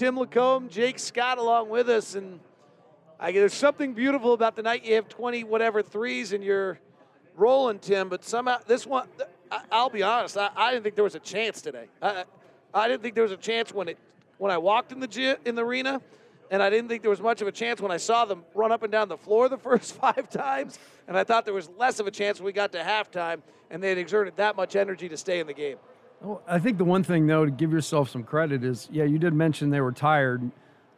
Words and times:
Tim 0.00 0.16
LaComb, 0.16 0.70
Jake 0.70 0.98
Scott 0.98 1.36
along 1.36 1.68
with 1.68 1.90
us, 1.90 2.14
and 2.14 2.40
I, 3.18 3.32
there's 3.32 3.52
something 3.52 3.92
beautiful 3.92 4.32
about 4.32 4.56
the 4.56 4.62
night 4.62 4.82
you 4.82 4.94
have 4.94 5.10
20 5.10 5.44
whatever 5.44 5.82
threes 5.82 6.32
and 6.32 6.42
you're 6.42 6.80
rolling, 7.36 7.80
Tim. 7.80 8.08
But 8.08 8.24
somehow 8.24 8.60
this 8.66 8.86
one, 8.86 9.08
I, 9.52 9.82
will 9.82 9.90
be 9.90 10.02
honest, 10.02 10.38
I, 10.38 10.48
I, 10.56 10.70
didn't 10.70 10.84
think 10.84 10.94
there 10.94 11.04
was 11.04 11.16
a 11.16 11.20
chance 11.20 11.60
today. 11.60 11.84
I, 12.00 12.24
I 12.72 12.88
didn't 12.88 13.02
think 13.02 13.14
there 13.14 13.24
was 13.24 13.32
a 13.32 13.36
chance 13.36 13.74
when 13.74 13.88
it 13.88 13.98
when 14.38 14.50
I 14.50 14.56
walked 14.56 14.90
in 14.90 15.00
the 15.00 15.06
gym, 15.06 15.36
in 15.44 15.54
the 15.54 15.66
arena, 15.66 16.00
and 16.50 16.62
I 16.62 16.70
didn't 16.70 16.88
think 16.88 17.02
there 17.02 17.10
was 17.10 17.20
much 17.20 17.42
of 17.42 17.48
a 17.48 17.52
chance 17.52 17.82
when 17.82 17.92
I 17.92 17.98
saw 17.98 18.24
them 18.24 18.42
run 18.54 18.72
up 18.72 18.82
and 18.82 18.90
down 18.90 19.10
the 19.10 19.18
floor 19.18 19.50
the 19.50 19.58
first 19.68 19.96
five 19.96 20.30
times. 20.30 20.78
And 21.08 21.18
I 21.18 21.24
thought 21.24 21.44
there 21.44 21.52
was 21.52 21.68
less 21.76 22.00
of 22.00 22.06
a 22.06 22.10
chance 22.10 22.38
when 22.38 22.46
we 22.46 22.52
got 22.52 22.72
to 22.72 22.78
halftime, 22.78 23.42
and 23.68 23.82
they 23.82 23.90
had 23.90 23.98
exerted 23.98 24.36
that 24.36 24.56
much 24.56 24.76
energy 24.76 25.10
to 25.10 25.18
stay 25.18 25.40
in 25.40 25.46
the 25.46 25.52
game. 25.52 25.76
Well, 26.22 26.42
I 26.46 26.58
think 26.58 26.76
the 26.76 26.84
one 26.84 27.02
thing 27.02 27.26
though 27.26 27.46
to 27.46 27.50
give 27.50 27.72
yourself 27.72 28.10
some 28.10 28.24
credit 28.24 28.62
is, 28.62 28.88
yeah, 28.92 29.04
you 29.04 29.18
did 29.18 29.32
mention 29.32 29.70
they 29.70 29.80
were 29.80 29.92
tired, 29.92 30.50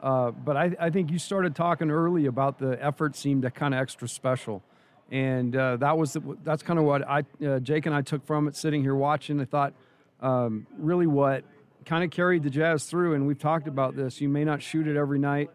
uh, 0.02 0.32
but 0.32 0.56
I, 0.56 0.75
I, 0.80 0.91
think 0.91 1.12
you 1.12 1.19
started 1.20 1.55
talking 1.55 1.92
early 1.92 2.27
about 2.27 2.59
the 2.59 2.77
effort 2.84 3.15
seemed 3.15 3.48
kind 3.55 3.73
of 3.73 3.80
extra 3.80 4.09
special, 4.09 4.65
and 5.12 5.55
uh, 5.55 5.77
that 5.77 5.96
was 5.96 6.15
the, 6.15 6.37
that's 6.43 6.65
kind 6.65 6.77
of 6.77 6.87
what 6.87 7.09
I 7.09 7.24
uh, 7.46 7.60
Jake 7.60 7.87
and 7.87 7.95
I 7.95 8.02
took 8.02 8.27
from 8.27 8.48
it 8.48 8.56
sitting 8.56 8.82
here 8.82 8.96
watching. 8.96 9.41
I 9.41 9.45
thought 9.45 9.74
um, 10.20 10.66
really 10.77 11.06
what 11.06 11.45
kind 11.87 12.02
of 12.02 12.10
carried 12.10 12.43
the 12.43 12.51
Jazz 12.51 12.87
through, 12.87 13.15
and 13.15 13.24
we've 13.24 13.38
talked 13.38 13.68
about 13.68 13.95
this. 13.95 14.20
You 14.20 14.29
may 14.29 14.45
not 14.45 14.60
shoot 14.60 14.88
it 14.88 14.96
every 14.96 15.20
night, 15.20 15.51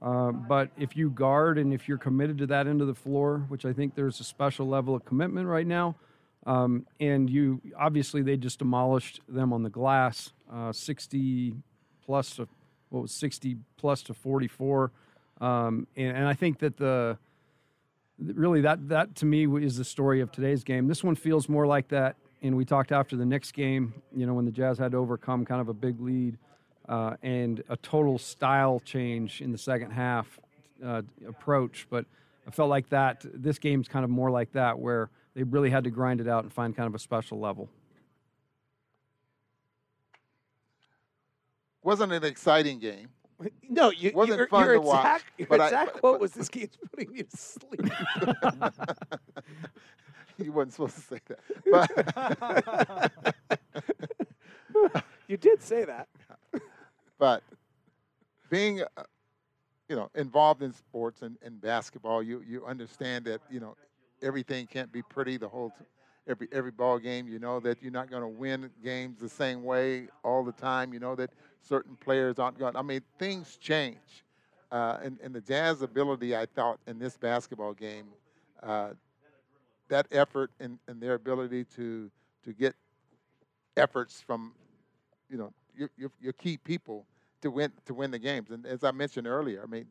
uh, 0.00 0.30
but 0.30 0.70
if 0.78 0.96
you 0.96 1.10
guard 1.10 1.58
and 1.58 1.74
if 1.74 1.88
you're 1.88 1.98
committed 1.98 2.38
to 2.38 2.46
that 2.46 2.68
end 2.68 2.80
of 2.82 2.86
the 2.86 2.94
floor, 2.94 3.44
which 3.48 3.64
I 3.64 3.72
think 3.72 3.96
there's 3.96 4.20
a 4.20 4.24
special 4.24 4.68
level 4.68 4.94
of 4.94 5.04
commitment 5.04 5.48
right 5.48 5.66
now 5.66 5.96
um, 6.48 6.86
and 6.98 7.28
you 7.28 7.60
obviously 7.78 8.22
they 8.22 8.38
just 8.38 8.58
demolished 8.58 9.20
them 9.28 9.52
on 9.52 9.62
the 9.62 9.68
glass, 9.68 10.32
uh, 10.50 10.72
60 10.72 11.54
plus 12.06 12.36
to 12.36 12.48
what 12.88 13.02
was 13.02 13.12
60 13.12 13.58
plus 13.76 14.02
to 14.04 14.14
44, 14.14 14.90
um, 15.42 15.86
and, 15.94 16.16
and, 16.16 16.26
I 16.26 16.32
think 16.32 16.60
that 16.60 16.78
the 16.78 17.18
really 18.18 18.62
that 18.62 18.88
that 18.88 19.14
to 19.16 19.26
me 19.26 19.46
is 19.62 19.76
the 19.76 19.84
story 19.84 20.22
of 20.22 20.32
today's 20.32 20.64
game. 20.64 20.88
This 20.88 21.04
one 21.04 21.14
feels 21.14 21.50
more 21.50 21.66
like 21.66 21.88
that, 21.88 22.16
and 22.40 22.56
we 22.56 22.64
talked 22.64 22.92
after 22.92 23.14
the 23.14 23.26
next 23.26 23.52
game, 23.52 23.92
you 24.16 24.24
know, 24.24 24.32
when 24.32 24.46
the 24.46 24.50
Jazz 24.50 24.78
had 24.78 24.92
to 24.92 24.96
overcome 24.96 25.44
kind 25.44 25.60
of 25.60 25.68
a 25.68 25.74
big 25.74 26.00
lead 26.00 26.38
uh, 26.88 27.16
and 27.22 27.62
a 27.68 27.76
total 27.76 28.18
style 28.18 28.80
change 28.86 29.42
in 29.42 29.52
the 29.52 29.58
second 29.58 29.90
half 29.90 30.40
uh, 30.84 31.02
approach, 31.28 31.86
but. 31.90 32.06
I 32.46 32.50
felt 32.50 32.70
like 32.70 32.88
that. 32.88 33.26
This 33.34 33.58
game's 33.58 33.88
kind 33.88 34.06
of 34.06 34.10
more 34.10 34.30
like 34.30 34.52
that, 34.52 34.78
where 34.78 35.10
they 35.38 35.44
really 35.44 35.70
had 35.70 35.84
to 35.84 35.90
grind 35.90 36.20
it 36.20 36.26
out 36.26 36.42
and 36.42 36.52
find 36.52 36.74
kind 36.74 36.88
of 36.88 36.96
a 36.96 36.98
special 36.98 37.38
level. 37.38 37.68
Wasn't 41.80 42.12
an 42.12 42.24
exciting 42.24 42.80
game. 42.80 43.10
No, 43.70 43.92
you, 43.92 44.10
wasn't 44.14 44.38
your, 44.38 44.48
fun 44.48 44.64
your 44.64 44.74
to 44.74 44.80
exact, 44.80 45.04
watch. 45.04 45.22
Your 45.38 45.46
but 45.46 45.60
exact 45.60 45.96
I, 45.96 46.00
quote 46.00 46.14
but, 46.14 46.20
was, 46.20 46.32
"This 46.32 46.48
game's 46.48 46.76
putting 46.90 47.12
me 47.12 47.22
to 47.22 47.36
sleep." 47.36 47.78
you 50.38 50.50
weren't 50.50 50.72
supposed 50.72 50.96
to 50.96 51.02
say 51.02 51.20
that, 51.28 51.38
but 54.82 55.04
you 55.28 55.36
did 55.36 55.62
say 55.62 55.84
that. 55.84 56.08
But 57.16 57.44
being 58.50 58.80
uh, 58.80 59.04
you 59.88 59.94
know 59.94 60.10
involved 60.16 60.64
in 60.64 60.72
sports 60.72 61.22
and, 61.22 61.38
and 61.42 61.60
basketball, 61.60 62.24
you 62.24 62.42
you 62.44 62.66
understand 62.66 63.26
that 63.26 63.40
you 63.48 63.60
know 63.60 63.76
everything 64.22 64.66
can't 64.66 64.92
be 64.92 65.02
pretty 65.02 65.36
the 65.36 65.48
whole 65.48 65.72
every 66.26 66.48
every 66.52 66.70
ball 66.70 66.98
game. 66.98 67.28
You 67.28 67.38
know 67.38 67.60
that 67.60 67.82
you're 67.82 67.92
not 67.92 68.10
going 68.10 68.22
to 68.22 68.28
win 68.28 68.70
games 68.82 69.20
the 69.20 69.28
same 69.28 69.64
way 69.64 70.08
all 70.22 70.44
the 70.44 70.52
time. 70.52 70.92
You 70.92 71.00
know 71.00 71.14
that 71.16 71.30
certain 71.60 71.96
players 71.96 72.38
aren't 72.38 72.58
going. 72.58 72.76
I 72.76 72.82
mean, 72.82 73.00
things 73.18 73.56
change, 73.56 74.24
uh, 74.70 74.98
and 75.02 75.18
and 75.22 75.34
the 75.34 75.40
Jazz 75.40 75.82
ability, 75.82 76.36
I 76.36 76.46
thought, 76.46 76.78
in 76.86 76.98
this 76.98 77.16
basketball 77.16 77.72
game, 77.72 78.06
uh, 78.62 78.90
that 79.88 80.06
effort 80.12 80.50
and, 80.60 80.78
and 80.86 81.00
their 81.00 81.14
ability 81.14 81.64
to 81.76 82.10
to 82.44 82.52
get 82.52 82.74
efforts 83.76 84.20
from, 84.20 84.52
you 85.30 85.38
know, 85.38 85.52
your, 85.76 85.90
your, 85.96 86.10
your 86.20 86.32
key 86.32 86.56
people 86.56 87.06
to 87.40 87.50
win 87.50 87.72
to 87.86 87.94
win 87.94 88.10
the 88.10 88.18
games. 88.18 88.50
And 88.50 88.66
as 88.66 88.84
I 88.84 88.90
mentioned 88.90 89.26
earlier, 89.26 89.62
I 89.62 89.66
mean, 89.66 89.86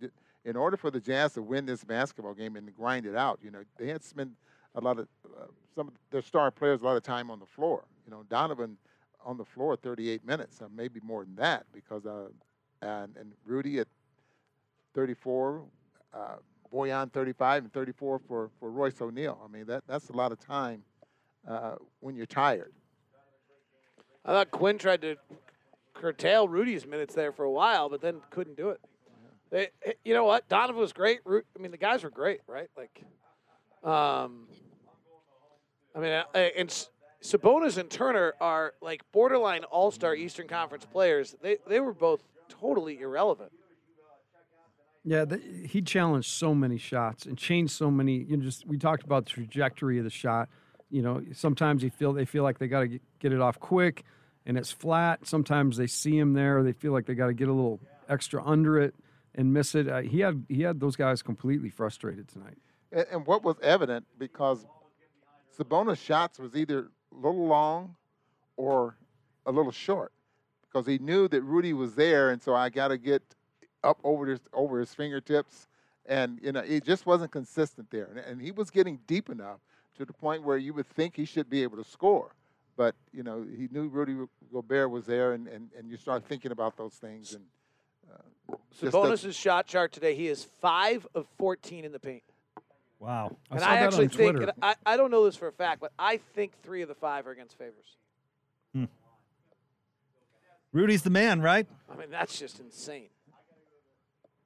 in 0.47 0.55
order 0.55 0.77
for 0.77 0.89
the 0.89 0.99
Jazz 1.01 1.33
to 1.33 1.41
win 1.41 1.65
this 1.65 1.83
basketball 1.83 2.33
game 2.33 2.55
and 2.55 2.73
grind 2.73 3.05
it 3.05 3.17
out, 3.17 3.37
you 3.43 3.51
know, 3.51 3.63
they 3.77 3.89
had 3.89 4.01
spent 4.01 4.31
a 4.75 4.79
lot 4.79 4.97
of 4.97 5.07
uh, 5.25 5.45
some 5.75 5.89
of 5.89 5.93
their 6.09 6.21
star 6.21 6.49
players 6.51 6.79
a 6.81 6.85
lot 6.85 6.95
of 6.95 7.03
time 7.03 7.29
on 7.29 7.37
the 7.37 7.45
floor. 7.45 7.83
You 8.05 8.11
know, 8.11 8.23
Donovan 8.29 8.77
on 9.25 9.35
the 9.35 9.43
floor 9.43 9.75
38 9.75 10.25
minutes, 10.25 10.61
uh, 10.61 10.67
maybe 10.73 11.01
more 11.03 11.25
than 11.25 11.35
that, 11.35 11.65
because 11.73 12.05
uh, 12.05 12.29
and 12.81 13.17
and 13.17 13.33
Rudy 13.45 13.79
at 13.79 13.87
34, 14.95 15.63
uh, 16.13 16.17
Bojan 16.73 17.11
35, 17.11 17.63
and 17.65 17.73
34 17.73 18.19
for 18.25 18.49
for 18.57 18.71
Royce 18.71 19.01
O'Neale. 19.01 19.37
I 19.43 19.51
mean, 19.51 19.65
that 19.65 19.83
that's 19.85 20.09
a 20.09 20.13
lot 20.13 20.31
of 20.31 20.39
time 20.39 20.81
uh, 21.45 21.75
when 21.99 22.15
you're 22.15 22.25
tired. 22.25 22.71
I 24.23 24.31
thought 24.31 24.51
Quin 24.51 24.77
tried 24.77 25.01
to 25.01 25.17
curtail 25.93 26.47
Rudy's 26.47 26.85
minutes 26.85 27.13
there 27.13 27.33
for 27.33 27.43
a 27.43 27.51
while, 27.51 27.89
but 27.89 27.99
then 27.99 28.21
couldn't 28.29 28.55
do 28.55 28.69
it. 28.69 28.79
They, 29.49 29.69
you 30.03 30.13
know 30.13 30.25
what? 30.25 30.47
Donovan 30.49 30.81
was 30.81 30.93
great. 30.93 31.19
I 31.27 31.41
mean, 31.59 31.71
the 31.71 31.77
guys 31.77 32.03
were 32.03 32.09
great, 32.09 32.41
right? 32.47 32.69
Like, 32.75 33.03
um, 33.83 34.47
I 35.95 35.99
mean, 35.99 36.23
and 36.33 36.87
Sabonis 37.23 37.77
and 37.77 37.89
Turner 37.89 38.33
are 38.41 38.73
like 38.81 39.01
borderline 39.11 39.63
All 39.65 39.91
Star 39.91 40.15
Eastern 40.15 40.47
Conference 40.47 40.85
players. 40.85 41.35
They 41.41 41.57
they 41.67 41.79
were 41.79 41.93
both 41.93 42.23
totally 42.49 42.99
irrelevant. 42.99 43.51
Yeah, 45.03 45.23
the, 45.23 45.37
he 45.37 45.81
challenged 45.81 46.29
so 46.29 46.53
many 46.53 46.77
shots 46.77 47.25
and 47.25 47.37
changed 47.37 47.73
so 47.73 47.89
many. 47.89 48.17
You 48.17 48.37
know, 48.37 48.43
just 48.43 48.67
we 48.67 48.77
talked 48.77 49.03
about 49.03 49.25
the 49.25 49.31
trajectory 49.31 49.97
of 49.97 50.03
the 50.03 50.09
shot. 50.09 50.49
You 50.89 51.01
know, 51.01 51.21
sometimes 51.33 51.81
they 51.81 51.89
feel 51.89 52.11
they 52.11 52.25
feel 52.25 52.43
like 52.43 52.59
they 52.59 52.67
got 52.67 52.81
to 52.81 52.99
get 53.19 53.31
it 53.31 53.39
off 53.39 53.59
quick 53.59 54.03
and 54.45 54.57
it's 54.57 54.71
flat. 54.71 55.25
Sometimes 55.27 55.77
they 55.77 55.87
see 55.87 56.17
him 56.17 56.33
there, 56.33 56.63
they 56.63 56.71
feel 56.73 56.91
like 56.91 57.05
they 57.05 57.15
got 57.15 57.27
to 57.27 57.33
get 57.33 57.47
a 57.47 57.53
little 57.53 57.79
extra 58.09 58.43
under 58.45 58.79
it 58.79 58.93
and 59.37 59.53
miss 59.53 59.75
it. 59.75 59.87
Uh, 59.87 60.01
he 60.01 60.19
had 60.19 60.45
he 60.49 60.63
had 60.63 60.79
those 60.79 60.95
guys 60.95 61.21
completely 61.21 61.69
frustrated 61.69 62.27
tonight. 62.27 62.57
And, 62.91 63.05
and, 63.11 63.25
what 63.25 63.43
was 63.43 63.55
evident 63.61 64.05
because 64.17 64.65
Sabonis' 65.57 65.97
shots 65.97 66.39
was 66.39 66.55
either 66.55 66.89
a 67.11 67.15
little 67.15 67.47
long 67.47 67.95
or 68.57 68.97
a 69.45 69.51
little 69.51 69.71
short 69.71 70.11
because 70.63 70.87
he 70.87 70.97
knew 70.97 71.27
that 71.27 71.41
Rudy 71.41 71.73
was 71.73 71.95
there, 71.95 72.31
and 72.31 72.41
so 72.41 72.55
I 72.55 72.69
got 72.69 72.89
to 72.89 72.97
get 72.97 73.21
up 73.83 73.99
over 74.03 74.25
his 74.25 74.39
over 74.51 74.79
his 74.79 74.93
fingertips, 74.93 75.67
and 76.05 76.39
you 76.41 76.51
know 76.51 76.61
it 76.61 76.83
just 76.83 77.05
wasn't 77.05 77.31
consistent 77.31 77.89
there, 77.91 78.05
and, 78.05 78.19
and 78.19 78.41
he 78.41 78.51
was 78.51 78.71
getting 78.71 78.99
deep 79.07 79.29
enough 79.29 79.59
to 79.97 80.05
the 80.05 80.13
point 80.13 80.43
where 80.43 80.57
you 80.57 80.73
would 80.73 80.87
think 80.87 81.15
he 81.15 81.25
should 81.25 81.49
be 81.49 81.63
able 81.63 81.77
to 81.77 81.83
score. 81.83 82.31
But 82.75 82.95
you 83.11 83.23
know, 83.23 83.43
he 83.43 83.67
knew 83.71 83.87
Rudy 83.87 84.15
Gobert 84.53 84.91
was 84.91 85.05
there, 85.05 85.33
and, 85.33 85.47
and, 85.47 85.69
and 85.77 85.89
you 85.89 85.97
start 85.97 86.23
thinking 86.25 86.51
about 86.51 86.77
those 86.77 86.93
things. 86.93 87.33
And 87.33 87.43
uh, 88.11 88.55
Sabonis' 88.81 89.33
shot 89.33 89.67
chart 89.67 89.91
today, 89.91 90.15
he 90.15 90.27
is 90.27 90.47
five 90.61 91.07
of 91.15 91.27
fourteen 91.37 91.85
in 91.85 91.91
the 91.91 91.99
paint. 91.99 92.23
Wow! 92.99 93.37
And 93.51 93.63
I, 93.63 93.75
I 93.75 93.77
actually 93.77 94.07
think, 94.07 94.39
I, 94.61 94.75
I 94.85 94.97
don't 94.97 95.11
know 95.11 95.25
this 95.25 95.35
for 95.35 95.47
a 95.47 95.51
fact, 95.51 95.81
but 95.81 95.91
I 95.99 96.17
think 96.17 96.53
three 96.63 96.81
of 96.81 96.87
the 96.87 96.95
five 96.95 97.27
are 97.27 97.31
against 97.31 97.57
Favors. 97.57 97.97
Hmm. 98.73 98.85
Rudy's 100.73 101.03
the 101.03 101.09
man, 101.09 101.41
right? 101.41 101.67
I 101.91 101.95
mean, 101.95 102.09
that's 102.09 102.37
just 102.39 102.59
insane. 102.59 103.09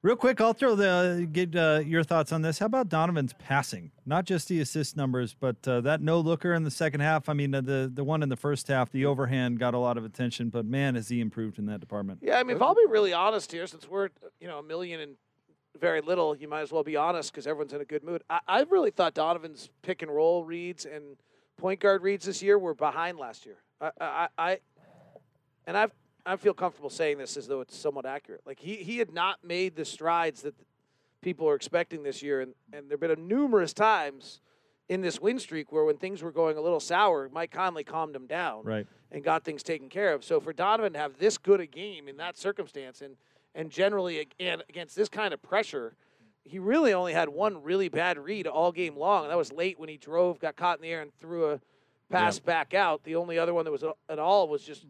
Real 0.04 0.16
quick, 0.16 0.42
I'll 0.42 0.54
throw 0.54 0.74
the 0.74 1.30
get 1.32 1.56
uh, 1.56 1.82
your 1.86 2.04
thoughts 2.04 2.32
on 2.32 2.42
this. 2.42 2.58
How 2.58 2.66
about 2.66 2.90
Donovan's 2.90 3.34
passing? 3.34 3.92
Not 4.04 4.26
just 4.26 4.48
the 4.48 4.60
assist 4.60 4.98
numbers, 4.98 5.36
but 5.40 5.68
uh, 5.68 5.82
that 5.82 6.02
no 6.02 6.20
looker 6.20 6.56
in 6.56 6.64
the 6.64 6.72
second 6.72 7.02
half. 7.02 7.30
I 7.30 7.34
mean, 7.34 7.54
uh, 7.54 7.62
the 7.62 7.92
the 7.94 8.04
one 8.04 8.24
in 8.24 8.30
the 8.30 8.36
first 8.36 8.68
half, 8.68 8.92
the 8.92 9.06
overhand 9.06 9.60
got 9.60 9.76
a 9.76 9.78
lot 9.78 10.00
of 10.00 10.04
attention, 10.04 10.50
but 10.50 10.66
man, 10.66 10.96
has 10.96 11.10
he 11.10 11.22
improved 11.22 11.60
in 11.60 11.68
that 11.68 11.82
department. 11.82 12.20
Yeah, 12.24 12.40
I 12.40 12.44
mean, 12.44 12.56
if 12.56 12.64
I'll 12.64 12.74
be 12.74 12.86
really 12.90 13.14
honest 13.14 13.52
here, 13.52 13.68
since 13.68 13.88
we're 13.88 14.10
you 14.40 14.48
know 14.48 14.58
a 14.58 14.64
million 14.64 15.02
and 15.02 15.18
very 15.80 16.02
little, 16.02 16.36
you 16.36 16.48
might 16.48 16.62
as 16.62 16.72
well 16.72 16.84
be 16.84 16.96
honest 16.96 17.32
because 17.32 17.46
everyone's 17.46 17.74
in 17.74 17.82
a 17.82 17.86
good 17.86 18.04
mood. 18.04 18.24
I, 18.28 18.40
I 18.48 18.66
really 18.72 18.90
thought 18.90 19.14
Donovan's 19.14 19.70
pick 19.84 20.02
and 20.02 20.10
roll 20.10 20.44
reads 20.44 20.86
and 20.86 21.16
point 21.58 21.80
guard 21.80 22.02
reads 22.02 22.26
this 22.26 22.42
year 22.42 22.58
were 22.58 22.74
behind 22.74 23.20
last 23.20 23.46
year. 23.46 23.58
I, 23.80 23.92
I, 24.02 24.28
I 24.40 24.60
and 25.68 25.78
I've 25.78 25.92
I 26.26 26.36
feel 26.36 26.54
comfortable 26.54 26.90
saying 26.90 27.18
this 27.18 27.38
as 27.38 27.48
though 27.48 27.62
it's 27.62 27.76
somewhat 27.76 28.06
accurate. 28.06 28.42
Like 28.46 28.60
he, 28.60 28.76
he 28.78 28.98
had 28.98 29.14
not 29.14 29.44
made 29.44 29.76
the 29.76 29.86
strides 29.86 30.42
that 30.44 30.56
people 31.22 31.48
are 31.50 31.56
expecting 31.56 32.04
this 32.04 32.22
year, 32.22 32.42
and, 32.42 32.54
and 32.74 32.90
there 32.90 32.96
have 32.96 33.00
been 33.00 33.12
a 33.12 33.16
numerous 33.16 33.74
times 33.74 34.42
in 34.90 35.02
this 35.02 35.22
win 35.22 35.40
streak 35.40 35.72
where 35.72 35.86
when 35.86 35.98
things 35.98 36.22
were 36.22 36.32
going 36.32 36.58
a 36.58 36.62
little 36.62 36.80
sour, 36.80 37.30
Mike 37.32 37.52
Conley 37.52 37.84
calmed 37.84 38.16
him 38.16 38.28
down 38.28 38.64
right. 38.64 38.88
and 39.12 39.24
got 39.24 39.44
things 39.44 39.64
taken 39.64 39.88
care 39.88 40.14
of. 40.14 40.24
So 40.24 40.40
for 40.40 40.52
Donovan 40.52 40.94
to 40.94 41.00
have 41.00 41.18
this 41.18 41.38
good 41.38 41.62
a 41.62 41.66
game 41.66 42.08
in 42.08 42.18
that 42.18 42.38
circumstance, 42.38 43.02
and 43.02 43.16
and 43.54 43.70
generally 43.70 44.20
again 44.20 44.62
against 44.70 44.96
this 44.96 45.10
kind 45.10 45.34
of 45.34 45.42
pressure, 45.42 45.96
he 46.44 46.60
really 46.60 46.94
only 46.94 47.14
had 47.14 47.30
one 47.30 47.64
really 47.64 47.90
bad 47.90 48.18
read 48.18 48.48
all 48.48 48.72
game 48.72 48.98
long. 48.98 49.24
And 49.24 49.32
that 49.32 49.38
was 49.38 49.52
late 49.52 49.80
when 49.80 49.90
he 49.90 49.98
drove, 49.98 50.40
got 50.40 50.56
caught 50.56 50.78
in 50.78 50.82
the 50.82 50.90
air, 50.90 51.02
and 51.02 51.14
threw 51.20 51.52
a 51.52 51.60
pass 52.10 52.38
yep. 52.38 52.46
back 52.46 52.74
out. 52.74 53.04
The 53.04 53.16
only 53.16 53.38
other 53.38 53.54
one 53.54 53.66
that 53.66 53.72
was 53.72 53.84
at 54.10 54.20
all 54.20 54.48
was 54.48 54.64
just 54.64 54.86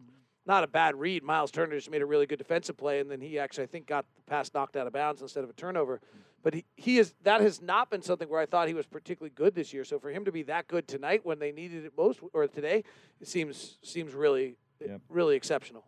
not 0.46 0.64
a 0.64 0.66
bad 0.66 0.96
read. 0.96 1.22
Miles 1.22 1.50
Turner 1.50 1.76
just 1.76 1.90
made 1.90 2.02
a 2.02 2.06
really 2.06 2.26
good 2.26 2.38
defensive 2.38 2.76
play, 2.76 3.00
and 3.00 3.10
then 3.10 3.20
he 3.20 3.38
actually, 3.38 3.64
I 3.64 3.66
think, 3.68 3.86
got 3.86 4.04
the 4.16 4.22
pass 4.22 4.50
knocked 4.54 4.76
out 4.76 4.86
of 4.86 4.92
bounds 4.92 5.22
instead 5.22 5.44
of 5.44 5.50
a 5.50 5.52
turnover. 5.54 6.00
But 6.42 6.54
he, 6.54 6.64
he 6.76 6.98
is 6.98 7.14
that 7.22 7.40
has 7.40 7.62
not 7.62 7.88
been 7.90 8.02
something 8.02 8.28
where 8.28 8.40
I 8.40 8.46
thought 8.46 8.66
he 8.66 8.74
was 8.74 8.86
particularly 8.86 9.30
good 9.34 9.54
this 9.54 9.72
year. 9.72 9.84
So 9.84 9.98
for 10.00 10.10
him 10.10 10.24
to 10.24 10.32
be 10.32 10.42
that 10.44 10.66
good 10.66 10.88
tonight 10.88 11.20
when 11.24 11.38
they 11.38 11.52
needed 11.52 11.84
it 11.84 11.92
most, 11.96 12.18
or 12.32 12.48
today, 12.48 12.82
it 13.20 13.28
seems 13.28 13.78
seems 13.82 14.12
really 14.14 14.56
Yep. 14.80 15.00
really 15.08 15.36
exceptional. 15.36 15.84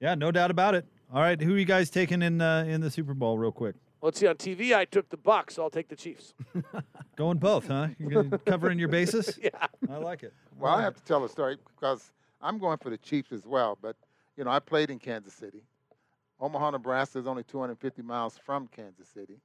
Yeah, 0.00 0.16
no 0.16 0.32
doubt 0.32 0.50
about 0.50 0.74
it. 0.74 0.84
All 1.14 1.20
right, 1.22 1.40
who 1.40 1.54
are 1.54 1.58
you 1.58 1.64
guys 1.64 1.88
taking 1.88 2.20
in 2.22 2.40
uh, 2.40 2.64
in 2.66 2.80
the 2.80 2.90
Super 2.90 3.14
Bowl, 3.14 3.38
real 3.38 3.52
quick? 3.52 3.76
Let's 4.02 4.18
see 4.20 4.26
on 4.26 4.34
TV. 4.34 4.74
I 4.74 4.84
took 4.84 5.08
the 5.08 5.16
Bucks, 5.16 5.54
so 5.54 5.62
I'll 5.62 5.70
take 5.70 5.88
the 5.88 5.96
Chiefs. 5.96 6.34
Going 7.16 7.38
both, 7.38 7.68
huh? 7.68 7.88
You're 7.98 8.24
gonna- 8.24 8.38
covering 8.38 8.78
your 8.78 8.88
bases. 8.88 9.38
yeah. 9.42 9.50
I 9.88 9.96
like 9.98 10.22
it. 10.24 10.34
Well, 10.58 10.70
All 10.70 10.76
I 10.76 10.80
right. 10.80 10.84
have 10.86 10.94
to 10.96 11.02
tell 11.04 11.24
a 11.24 11.28
story 11.28 11.56
because 11.80 12.10
I'm 12.40 12.58
going 12.58 12.78
for 12.78 12.90
the 12.90 12.98
Chiefs 12.98 13.32
as 13.32 13.46
well. 13.46 13.78
But 13.80 13.96
you 14.36 14.44
know, 14.44 14.50
I 14.50 14.58
played 14.58 14.90
in 14.90 14.98
Kansas 14.98 15.34
City. 15.34 15.62
Omaha, 16.38 16.70
Nebraska 16.70 17.18
is 17.18 17.26
only 17.26 17.42
250 17.44 18.02
miles 18.02 18.38
from 18.38 18.68
Kansas 18.68 19.08
City. 19.08 19.40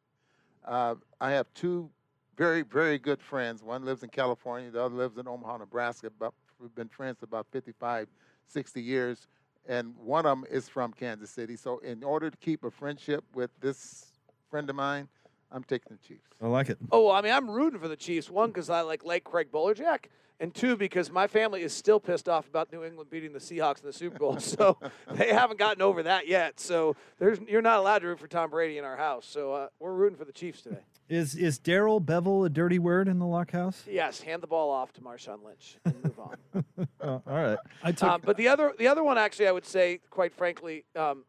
Uh, 0.66 0.96
I 1.20 1.32
have 1.32 1.48
two 1.54 1.90
very, 2.38 2.64
very 2.64 2.98
good 2.98 3.22
friends. 3.22 3.64
One 3.64 3.86
lives 3.86 4.04
in 4.04 4.10
California. 4.10 4.70
The 4.72 4.84
other 4.84 4.96
lives 4.96 5.18
in 5.18 5.28
Omaha, 5.28 5.58
Nebraska. 5.58 6.10
But 6.20 6.34
we've 6.60 6.74
been 6.76 6.90
friends 6.90 7.20
for 7.20 7.26
about 7.26 7.48
55, 7.52 8.08
60 8.48 8.82
years. 8.82 9.28
And 9.68 9.96
one 9.98 10.26
of 10.26 10.38
them 10.38 10.46
is 10.50 10.68
from 10.68 10.92
Kansas 10.92 11.30
City. 11.30 11.56
So 11.56 11.80
in 11.80 12.04
order 12.04 12.30
to 12.30 12.38
keep 12.38 12.64
a 12.64 12.72
friendship 12.72 13.24
with 13.34 13.52
this 13.62 14.08
friend 14.50 14.70
of 14.70 14.76
mine, 14.76 15.08
I'm 15.52 15.64
taking 15.64 15.98
the 16.02 16.08
Chiefs. 16.08 16.28
I 16.42 16.48
like 16.48 16.70
it. 16.70 16.78
Oh, 16.92 17.12
I 17.12 17.22
mean, 17.22 17.34
I'm 17.34 17.50
rooting 17.50 17.80
for 17.80 17.88
the 17.88 17.96
Chiefs. 17.96 18.30
One, 18.30 18.50
because 18.50 18.70
I 18.70 18.82
like 18.82 19.04
Lake 19.04 19.24
Craig 19.24 19.52
Bolerjack, 19.52 20.06
and 20.40 20.54
two, 20.56 20.76
because 20.76 21.12
my 21.12 21.28
family 21.28 21.62
is 21.62 21.74
still 21.74 22.00
pissed 22.00 22.28
off 22.28 22.48
about 22.48 22.72
New 22.72 22.84
England 22.84 23.10
beating 23.10 23.34
the 23.34 23.40
Seahawks 23.40 23.82
in 23.82 23.86
the 23.88 23.94
Super 23.94 24.18
Bowl. 24.18 24.38
So 24.40 24.78
they 25.12 25.28
haven't 25.34 25.60
gotten 25.60 25.82
over 25.82 26.04
that 26.04 26.28
yet. 26.28 26.60
So 26.60 26.96
there's 27.20 27.40
you're 27.48 27.62
not 27.62 27.80
allowed 27.80 28.00
to 28.00 28.08
root 28.08 28.20
for 28.20 28.28
Tom 28.28 28.50
Brady 28.50 28.78
in 28.78 28.86
our 28.86 28.98
house. 28.98 29.26
So 29.28 29.54
uh, 29.54 29.68
we're 29.80 29.94
rooting 29.94 30.18
for 30.18 30.26
the 30.26 30.32
Chiefs 30.32 30.62
today. 30.62 30.80
Is 31.10 31.36
is 31.36 31.60
Darrell 31.60 32.00
Bevell 32.00 32.46
a 32.46 32.50
dirty 32.50 32.80
word 32.80 33.10
in 33.10 33.20
the 33.20 33.26
Locke 33.26 33.52
house? 33.52 33.84
Yes, 33.88 34.22
hand 34.22 34.42
the 34.42 34.48
ball 34.48 34.70
off 34.72 34.94
to 34.94 35.02
Marshawn 35.02 35.44
Lynch 35.44 35.78
and 35.86 35.96
move 36.04 36.20
on. 36.20 36.38
Oh, 37.04 37.22
all 37.28 37.34
right. 37.34 37.58
I 37.84 37.92
took 37.92 38.10
um, 38.10 38.22
but 38.24 38.38
the 38.38 38.48
other 38.48 38.74
the 38.78 38.88
other 38.88 39.04
one, 39.04 39.18
actually, 39.18 39.48
I 39.48 39.52
would 39.52 39.66
say, 39.66 40.00
quite 40.10 40.34
frankly, 40.34 40.86
um, 40.96 41.26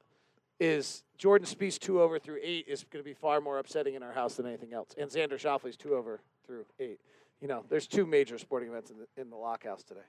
is 0.62 1.02
Jordan 1.18 1.46
Spieth 1.46 1.78
two 1.80 2.00
over 2.00 2.18
through 2.18 2.38
eight 2.42 2.66
is 2.68 2.84
going 2.90 3.02
to 3.04 3.08
be 3.08 3.14
far 3.14 3.40
more 3.40 3.58
upsetting 3.58 3.94
in 3.94 4.02
our 4.02 4.12
house 4.12 4.36
than 4.36 4.46
anything 4.46 4.72
else. 4.72 4.90
And 4.96 5.10
Xander 5.10 5.38
Schauffele's 5.38 5.76
two 5.76 5.94
over 5.94 6.20
through 6.46 6.64
eight. 6.78 7.00
You 7.40 7.48
know, 7.48 7.64
there's 7.68 7.86
two 7.88 8.06
major 8.06 8.38
sporting 8.38 8.68
events 8.68 8.90
in 8.90 8.96
the 8.98 9.20
in 9.20 9.28
the 9.30 9.36
Locke 9.36 9.64
house 9.64 9.82
today. 9.82 10.00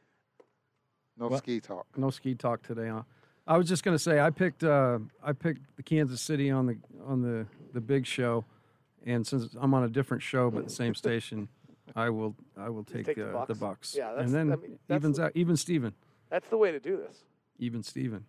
No 1.17 1.27
What? 1.27 1.39
ski 1.39 1.59
talk. 1.59 1.85
no 1.97 2.09
ski 2.11 2.35
talk 2.35 2.61
today. 2.63 2.89
Huh? 2.89 3.03
I 3.47 3.57
was 3.57 3.67
just 3.67 3.83
going 3.83 3.95
to 3.95 3.99
say 4.01 4.19
I 4.19 4.29
picked 4.29 4.63
uh, 4.63 4.99
I 5.23 5.33
picked 5.33 5.75
the 5.75 5.83
Kansas 5.83 6.21
City 6.21 6.49
on 6.51 6.67
the 6.67 6.77
on 7.05 7.21
the 7.21 7.45
the 7.73 7.81
big 7.81 8.05
show, 8.05 8.45
and 9.05 9.25
since 9.25 9.55
I'm 9.59 9.73
on 9.73 9.83
a 9.83 9.89
different 9.89 10.21
show 10.23 10.49
but 10.51 10.63
the 10.65 10.69
same 10.73 10.93
station, 10.95 11.47
I 11.95 12.09
will 12.09 12.35
I 12.57 12.69
will 12.69 12.83
take, 12.83 13.05
take 13.07 13.17
the 13.17 13.35
uh, 13.37 13.45
the 13.45 13.53
Bucks? 13.55 13.59
Bucks. 13.59 13.95
Yeah, 13.97 14.09
that's- 14.09 14.25
and 14.25 14.33
then 14.33 14.51
I 14.53 14.55
mean, 14.55 14.79
that's 14.87 14.99
evens 15.01 15.17
the- 15.17 15.23
out 15.25 15.31
even 15.35 15.57
Steven. 15.57 15.93
That's 16.29 16.47
the 16.49 16.57
way 16.57 16.71
to 16.71 16.79
do 16.79 16.97
this. 16.97 17.17
even 17.59 17.83
Steven. 17.83 18.25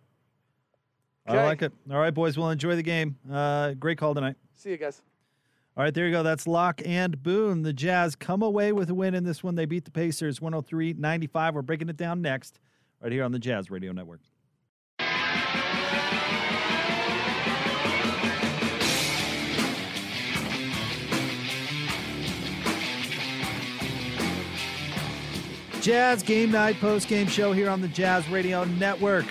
I 1.27 1.43
like 1.43 1.61
it. 1.61 1.73
All 1.91 1.97
right, 1.97 2.13
boys. 2.13 2.37
We'll 2.37 2.51
enjoy 2.51 2.75
the 2.75 2.83
game. 2.83 3.17
Uh, 3.31 3.73
great 3.73 3.97
call 3.97 4.13
tonight. 4.13 4.35
See 4.53 4.71
you 4.71 4.77
guys. 4.77 5.01
All 5.77 5.83
right, 5.83 5.93
there 5.93 6.05
you 6.05 6.11
go. 6.11 6.23
That's 6.23 6.47
Locke 6.47 6.81
and 6.85 7.21
Boone. 7.21 7.63
The 7.63 7.73
Jazz 7.73 8.15
come 8.15 8.41
away 8.41 8.71
with 8.71 8.89
a 8.89 8.93
win 8.93 9.13
in 9.13 9.25
this 9.25 9.43
one. 9.43 9.55
They 9.55 9.65
beat 9.65 9.83
the 9.83 9.91
Pacers 9.91 10.39
103 10.39 10.93
95. 10.93 11.55
We're 11.55 11.61
breaking 11.63 11.89
it 11.89 11.97
down 11.97 12.21
next, 12.21 12.59
right 13.01 13.11
here 13.11 13.23
on 13.23 13.31
the 13.31 13.39
Jazz 13.39 13.69
Radio 13.69 13.91
Network. 13.91 14.21
Jazz 25.81 26.23
Game 26.23 26.51
Night 26.51 26.79
post 26.79 27.07
game 27.07 27.27
show 27.27 27.51
here 27.51 27.69
on 27.69 27.81
the 27.81 27.87
Jazz 27.87 28.27
Radio 28.29 28.63
Network. 28.63 29.25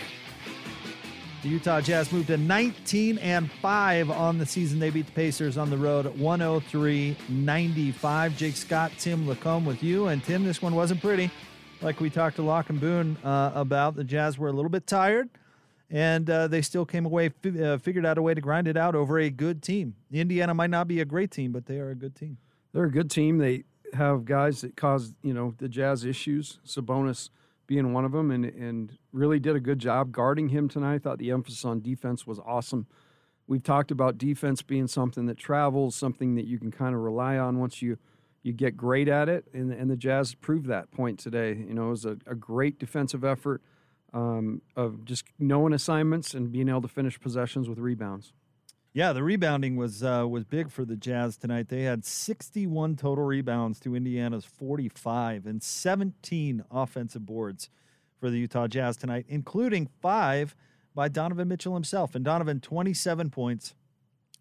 The 1.44 1.50
Utah 1.50 1.82
Jazz 1.82 2.10
moved 2.10 2.28
to 2.28 2.38
19 2.38 3.18
and 3.18 3.50
5 3.60 4.10
on 4.10 4.38
the 4.38 4.46
season. 4.46 4.78
They 4.78 4.88
beat 4.88 5.04
the 5.04 5.12
Pacers 5.12 5.58
on 5.58 5.68
the 5.68 5.76
road 5.76 6.06
103 6.18 7.18
95. 7.28 8.36
Jake 8.38 8.56
Scott, 8.56 8.92
Tim 8.98 9.26
LaComb 9.26 9.66
with 9.66 9.82
you. 9.82 10.06
And 10.06 10.24
Tim, 10.24 10.42
this 10.42 10.62
one 10.62 10.74
wasn't 10.74 11.02
pretty. 11.02 11.30
Like 11.82 12.00
we 12.00 12.08
talked 12.08 12.36
to 12.36 12.42
Locke 12.42 12.70
and 12.70 12.80
Boone 12.80 13.18
uh, 13.22 13.52
about, 13.54 13.94
the 13.94 14.04
Jazz 14.04 14.38
were 14.38 14.48
a 14.48 14.52
little 14.52 14.70
bit 14.70 14.86
tired, 14.86 15.28
and 15.90 16.30
uh, 16.30 16.48
they 16.48 16.62
still 16.62 16.86
came 16.86 17.04
away, 17.04 17.28
fi- 17.28 17.62
uh, 17.62 17.76
figured 17.76 18.06
out 18.06 18.16
a 18.16 18.22
way 18.22 18.32
to 18.32 18.40
grind 18.40 18.66
it 18.66 18.78
out 18.78 18.94
over 18.94 19.18
a 19.18 19.28
good 19.28 19.62
team. 19.62 19.96
Indiana 20.10 20.54
might 20.54 20.70
not 20.70 20.88
be 20.88 21.00
a 21.00 21.04
great 21.04 21.30
team, 21.30 21.52
but 21.52 21.66
they 21.66 21.78
are 21.78 21.90
a 21.90 21.94
good 21.94 22.16
team. 22.16 22.38
They're 22.72 22.84
a 22.84 22.90
good 22.90 23.10
team. 23.10 23.36
They 23.36 23.64
have 23.92 24.24
guys 24.24 24.62
that 24.62 24.76
cause 24.76 25.12
you 25.22 25.34
know 25.34 25.54
the 25.58 25.68
Jazz 25.68 26.06
issues. 26.06 26.58
Sabonis 26.66 27.28
being 27.66 27.92
one 27.92 28.04
of 28.04 28.12
them, 28.12 28.30
and 28.30 28.44
and 28.44 28.98
really 29.12 29.38
did 29.38 29.56
a 29.56 29.60
good 29.60 29.78
job 29.78 30.12
guarding 30.12 30.48
him 30.48 30.68
tonight. 30.68 30.94
I 30.94 30.98
thought 30.98 31.18
the 31.18 31.30
emphasis 31.30 31.64
on 31.64 31.80
defense 31.80 32.26
was 32.26 32.38
awesome. 32.44 32.86
We've 33.46 33.62
talked 33.62 33.90
about 33.90 34.16
defense 34.16 34.62
being 34.62 34.86
something 34.86 35.26
that 35.26 35.36
travels, 35.36 35.94
something 35.94 36.34
that 36.36 36.46
you 36.46 36.58
can 36.58 36.70
kind 36.70 36.94
of 36.94 37.00
rely 37.00 37.36
on 37.36 37.58
once 37.58 37.82
you 37.82 37.98
you 38.42 38.52
get 38.52 38.76
great 38.76 39.08
at 39.08 39.28
it, 39.28 39.46
and 39.52 39.72
and 39.72 39.90
the 39.90 39.96
Jazz 39.96 40.34
proved 40.34 40.66
that 40.66 40.90
point 40.90 41.18
today. 41.18 41.54
You 41.54 41.74
know, 41.74 41.88
it 41.88 41.90
was 41.90 42.04
a, 42.04 42.18
a 42.26 42.34
great 42.34 42.78
defensive 42.78 43.24
effort 43.24 43.62
um, 44.12 44.62
of 44.76 45.04
just 45.04 45.24
knowing 45.38 45.72
assignments 45.72 46.34
and 46.34 46.52
being 46.52 46.68
able 46.68 46.82
to 46.82 46.88
finish 46.88 47.20
possessions 47.20 47.68
with 47.68 47.78
rebounds. 47.78 48.32
Yeah, 48.96 49.12
the 49.12 49.24
rebounding 49.24 49.74
was 49.74 50.04
uh, 50.04 50.24
was 50.28 50.44
big 50.44 50.70
for 50.70 50.84
the 50.84 50.94
Jazz 50.94 51.36
tonight. 51.36 51.68
They 51.68 51.82
had 51.82 52.04
61 52.04 52.94
total 52.94 53.24
rebounds 53.24 53.80
to 53.80 53.96
Indiana's 53.96 54.44
45 54.44 55.46
and 55.46 55.60
17 55.60 56.64
offensive 56.70 57.26
boards 57.26 57.70
for 58.20 58.30
the 58.30 58.38
Utah 58.38 58.68
Jazz 58.68 58.96
tonight, 58.96 59.26
including 59.28 59.88
five 60.00 60.54
by 60.94 61.08
Donovan 61.08 61.48
Mitchell 61.48 61.74
himself. 61.74 62.14
And 62.14 62.24
Donovan 62.24 62.60
27 62.60 63.30
points, 63.30 63.74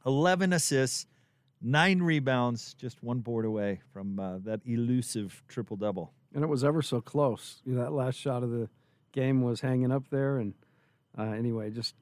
11 0.05 0.53
assists, 0.53 1.07
nine 1.59 2.03
rebounds, 2.03 2.75
just 2.75 3.01
one 3.01 3.21
board 3.21 3.45
away 3.45 3.81
from 3.91 4.19
uh, 4.19 4.37
that 4.43 4.61
elusive 4.65 5.41
triple 5.47 5.77
double. 5.77 6.13
and 6.31 6.43
it 6.43 6.47
was 6.47 6.63
ever 6.63 6.83
so 6.83 7.01
close. 7.01 7.59
You 7.65 7.73
know, 7.73 7.81
that 7.81 7.91
last 7.91 8.19
shot 8.19 8.43
of 8.43 8.51
the 8.51 8.69
game 9.13 9.41
was 9.41 9.61
hanging 9.61 9.91
up 9.91 10.09
there, 10.11 10.37
and 10.37 10.53
uh, 11.17 11.23
anyway, 11.23 11.71
just 11.71 11.95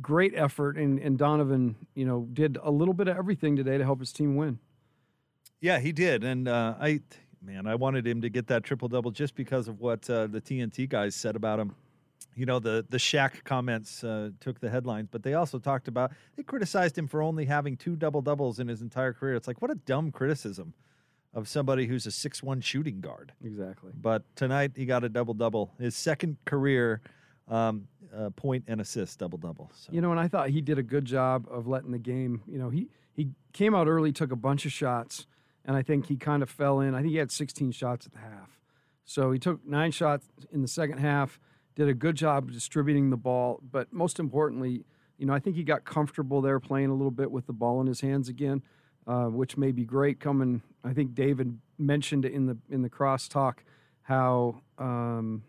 great 0.00 0.34
effort. 0.34 0.76
And, 0.76 0.98
and 0.98 1.18
Donovan, 1.18 1.76
you 1.94 2.04
know, 2.04 2.28
did 2.32 2.58
a 2.62 2.70
little 2.70 2.94
bit 2.94 3.08
of 3.08 3.16
everything 3.16 3.56
today 3.56 3.78
to 3.78 3.84
help 3.84 4.00
his 4.00 4.12
team 4.12 4.36
win. 4.36 4.58
Yeah, 5.60 5.78
he 5.78 5.92
did, 5.92 6.22
and 6.22 6.48
uh, 6.48 6.74
I, 6.78 7.00
man, 7.42 7.66
I 7.66 7.74
wanted 7.76 8.06
him 8.06 8.20
to 8.20 8.28
get 8.28 8.46
that 8.48 8.62
triple 8.62 8.88
double 8.88 9.10
just 9.10 9.34
because 9.34 9.68
of 9.68 9.80
what 9.80 10.08
uh, 10.10 10.26
the 10.26 10.40
TNT 10.40 10.88
guys 10.88 11.14
said 11.14 11.34
about 11.34 11.58
him. 11.58 11.74
You 12.34 12.44
know, 12.44 12.58
the 12.58 12.84
the 12.90 12.98
Shaq 12.98 13.42
comments 13.44 14.04
uh, 14.04 14.30
took 14.38 14.60
the 14.60 14.68
headlines, 14.68 15.08
but 15.10 15.22
they 15.22 15.32
also 15.32 15.58
talked 15.58 15.88
about 15.88 16.12
they 16.36 16.42
criticized 16.42 16.98
him 16.98 17.08
for 17.08 17.22
only 17.22 17.46
having 17.46 17.78
two 17.78 17.96
double 17.96 18.20
doubles 18.20 18.58
in 18.58 18.68
his 18.68 18.82
entire 18.82 19.14
career. 19.14 19.34
It's 19.34 19.48
like 19.48 19.62
what 19.62 19.70
a 19.70 19.74
dumb 19.74 20.12
criticism 20.12 20.74
of 21.32 21.48
somebody 21.48 21.86
who's 21.86 22.06
a 22.06 22.10
six 22.10 22.42
one 22.42 22.60
shooting 22.60 23.00
guard. 23.00 23.32
Exactly. 23.42 23.92
But 23.98 24.24
tonight 24.36 24.72
he 24.76 24.84
got 24.84 25.04
a 25.04 25.08
double 25.08 25.32
double, 25.32 25.72
his 25.78 25.96
second 25.96 26.36
career 26.44 27.00
um, 27.48 27.88
uh, 28.14 28.30
point 28.30 28.64
and 28.66 28.80
assist 28.80 29.18
double 29.18 29.38
double. 29.38 29.70
So. 29.74 29.92
You 29.92 30.00
know, 30.00 30.10
and 30.10 30.20
I 30.20 30.28
thought 30.28 30.50
he 30.50 30.60
did 30.60 30.78
a 30.78 30.82
good 30.82 31.04
job 31.04 31.46
of 31.50 31.66
letting 31.66 31.90
the 31.90 31.98
game. 31.98 32.42
You 32.46 32.58
know, 32.58 32.70
he 32.70 32.88
he 33.12 33.30
came 33.52 33.74
out 33.74 33.86
early, 33.88 34.12
took 34.12 34.32
a 34.32 34.36
bunch 34.36 34.66
of 34.66 34.72
shots, 34.72 35.26
and 35.64 35.76
I 35.76 35.82
think 35.82 36.06
he 36.06 36.16
kind 36.16 36.42
of 36.42 36.50
fell 36.50 36.80
in. 36.80 36.94
I 36.94 37.00
think 37.00 37.10
he 37.10 37.18
had 37.18 37.30
16 37.30 37.72
shots 37.72 38.06
at 38.06 38.12
the 38.12 38.18
half, 38.18 38.60
so 39.04 39.32
he 39.32 39.38
took 39.38 39.66
nine 39.66 39.90
shots 39.90 40.28
in 40.52 40.62
the 40.62 40.68
second 40.68 40.98
half. 40.98 41.38
Did 41.74 41.88
a 41.88 41.94
good 41.94 42.16
job 42.16 42.44
of 42.44 42.52
distributing 42.52 43.10
the 43.10 43.18
ball, 43.18 43.60
but 43.70 43.92
most 43.92 44.18
importantly, 44.18 44.84
you 45.18 45.26
know, 45.26 45.34
I 45.34 45.38
think 45.38 45.56
he 45.56 45.62
got 45.62 45.84
comfortable 45.84 46.40
there 46.40 46.58
playing 46.58 46.88
a 46.88 46.94
little 46.94 47.10
bit 47.10 47.30
with 47.30 47.46
the 47.46 47.52
ball 47.52 47.80
in 47.82 47.86
his 47.86 48.00
hands 48.00 48.28
again, 48.30 48.62
uh, 49.06 49.26
which 49.26 49.56
may 49.56 49.72
be 49.72 49.84
great. 49.84 50.18
Coming, 50.18 50.62
I 50.82 50.94
think 50.94 51.14
David 51.14 51.58
mentioned 51.78 52.24
in 52.24 52.46
the 52.46 52.56
in 52.70 52.82
the 52.82 52.90
crosstalk 52.90 53.58
how 54.02 54.62
um, 54.78 55.42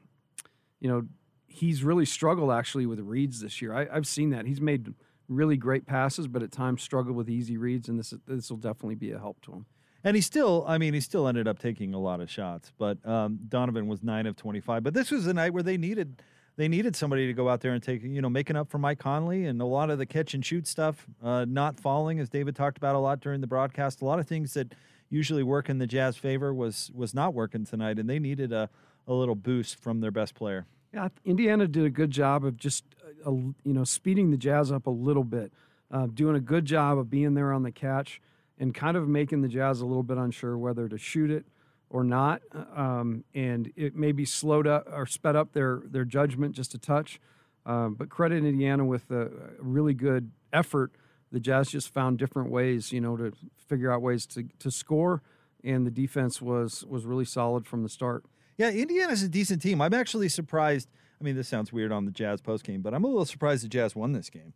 you 0.80 0.90
know 0.90 1.08
he's 1.48 1.84
really 1.84 2.06
struggled 2.06 2.52
actually 2.52 2.86
with 2.86 3.00
reads 3.00 3.40
this 3.42 3.62
year. 3.62 3.74
I, 3.74 3.88
I've 3.92 4.08
seen 4.08 4.30
that 4.32 4.46
he's 4.46 4.62
made 4.62 4.94
really 5.28 5.58
great 5.58 5.86
passes, 5.86 6.28
but 6.28 6.44
at 6.44 6.52
times 6.52 6.82
struggled 6.82 7.16
with 7.16 7.30
easy 7.30 7.58
reads, 7.58 7.90
and 7.90 8.00
this 8.00 8.14
this 8.26 8.50
will 8.50 8.58
definitely 8.58 8.96
be 8.96 9.12
a 9.12 9.20
help 9.20 9.42
to 9.42 9.52
him. 9.52 9.66
And 10.04 10.16
he 10.16 10.22
still, 10.22 10.64
I 10.68 10.78
mean, 10.78 10.94
he 10.94 11.02
still 11.02 11.28
ended 11.28 11.48
up 11.48 11.60
taking 11.60 11.94
a 11.94 12.00
lot 12.00 12.22
of 12.22 12.30
shots. 12.30 12.72
But 12.78 13.06
um, 13.06 13.40
Donovan 13.50 13.88
was 13.88 14.04
nine 14.04 14.26
of 14.26 14.36
twenty-five. 14.36 14.84
But 14.84 14.94
this 14.94 15.12
was 15.12 15.26
the 15.26 15.34
night 15.34 15.54
where 15.54 15.64
they 15.64 15.78
needed 15.78 16.22
they 16.56 16.68
needed 16.68 16.96
somebody 16.96 17.28
to 17.28 17.34
go 17.34 17.50
out 17.50 17.62
there 17.62 17.74
and 17.74 17.84
take, 17.84 18.04
you 18.04 18.22
know, 18.22 18.30
making 18.30 18.56
up 18.56 18.70
for 18.70 18.78
Mike 18.78 19.00
Conley 19.00 19.46
and 19.46 19.62
a 19.62 19.66
lot 19.66 19.90
of 19.90 19.98
the 19.98 20.06
catch 20.06 20.34
and 20.34 20.46
shoot 20.46 20.66
stuff, 20.66 21.06
uh, 21.24 21.46
not 21.48 21.80
falling, 21.80 22.20
as 22.20 22.30
David 22.30 22.56
talked 22.56 22.78
about 22.78 22.96
a 22.96 23.00
lot 23.00 23.20
during 23.20 23.42
the 23.42 23.48
broadcast. 23.48 24.02
A 24.02 24.06
lot 24.06 24.20
of 24.20 24.28
things 24.28 24.54
that 24.54 24.74
usually 25.10 25.44
work 25.44 25.70
in 25.70 25.78
the 25.78 25.88
Jazz 25.88 26.16
favor 26.16 26.54
was 26.54 26.90
was 26.94 27.14
not 27.14 27.34
working 27.34 27.66
tonight, 27.66 28.00
and 28.00 28.10
they 28.10 28.20
needed 28.20 28.54
a 28.54 28.70
a 29.08 29.14
little 29.14 29.36
boost 29.36 29.80
from 29.80 30.00
their 30.00 30.12
best 30.12 30.36
player. 30.36 30.66
Yeah, 30.98 31.10
Indiana 31.26 31.68
did 31.68 31.86
a 31.86 31.92
good 31.92 32.10
job 32.10 32.44
of 32.44 32.58
just 32.58 32.84
uh, 33.24 33.30
you 33.30 33.56
know 33.66 33.84
speeding 33.84 34.32
the 34.32 34.38
Jazz 34.38 34.72
up 34.72 34.88
a 34.88 34.90
little 34.90 35.24
bit, 35.24 35.54
uh, 35.92 36.08
doing 36.08 36.36
a 36.36 36.40
good 36.40 36.66
job 36.66 36.98
of 36.98 37.08
being 37.08 37.36
there 37.36 37.54
on 37.54 37.62
the 37.62 37.72
catch, 37.72 38.20
and 38.58 38.74
kind 38.74 38.98
of 38.98 39.08
making 39.08 39.44
the 39.44 39.48
Jazz 39.48 39.80
a 39.80 39.86
little 39.86 40.02
bit 40.02 40.18
unsure 40.18 40.58
whether 40.58 40.90
to 40.90 40.98
shoot 40.98 41.30
it 41.30 41.46
or 41.92 42.04
not, 42.04 42.42
um, 42.76 43.24
and 43.36 43.72
it 43.76 43.96
maybe 43.96 44.26
slowed 44.26 44.66
up 44.66 44.88
or 44.92 45.06
sped 45.06 45.36
up 45.36 45.54
their 45.54 45.84
their 45.86 46.04
judgment 46.04 46.56
just 46.56 46.74
a 46.74 46.80
touch. 46.80 47.20
Um, 47.68 47.94
but 47.94 48.10
credit 48.10 48.44
Indiana 48.44 48.84
with 48.84 49.12
a, 49.12 49.28
a 49.28 49.30
really 49.60 49.94
good 49.94 50.32
effort. 50.52 50.94
The 51.32 51.40
Jazz 51.40 51.70
just 51.70 51.94
found 51.94 52.18
different 52.18 52.50
ways, 52.50 52.92
you 52.92 53.02
know, 53.02 53.16
to 53.18 53.34
figure 53.68 53.92
out 53.92 54.02
ways 54.02 54.26
to, 54.28 54.46
to 54.58 54.72
score, 54.72 55.22
and 55.64 55.86
the 55.86 55.92
defense 55.92 56.42
was 56.42 56.84
was 56.86 57.06
really 57.06 57.26
solid 57.26 57.68
from 57.68 57.84
the 57.84 57.90
start. 57.90 58.26
Yeah, 58.58 58.72
Indiana's 58.72 59.24
a 59.24 59.30
decent 59.30 59.62
team. 59.62 59.82
I'm 59.82 59.94
actually 59.94 60.30
surprised. 60.30 60.90
I 61.20 61.24
mean, 61.24 61.36
this 61.36 61.48
sounds 61.48 61.72
weird 61.72 61.92
on 61.92 62.06
the 62.06 62.12
Jazz 62.12 62.42
post 62.42 62.64
game, 62.64 62.82
but 62.82 62.94
I'm 62.94 63.04
a 63.04 63.08
little 63.08 63.26
surprised 63.26 63.64
the 63.64 63.70
Jazz 63.70 63.96
won 63.96 64.12
this 64.12 64.30
game. 64.30 64.54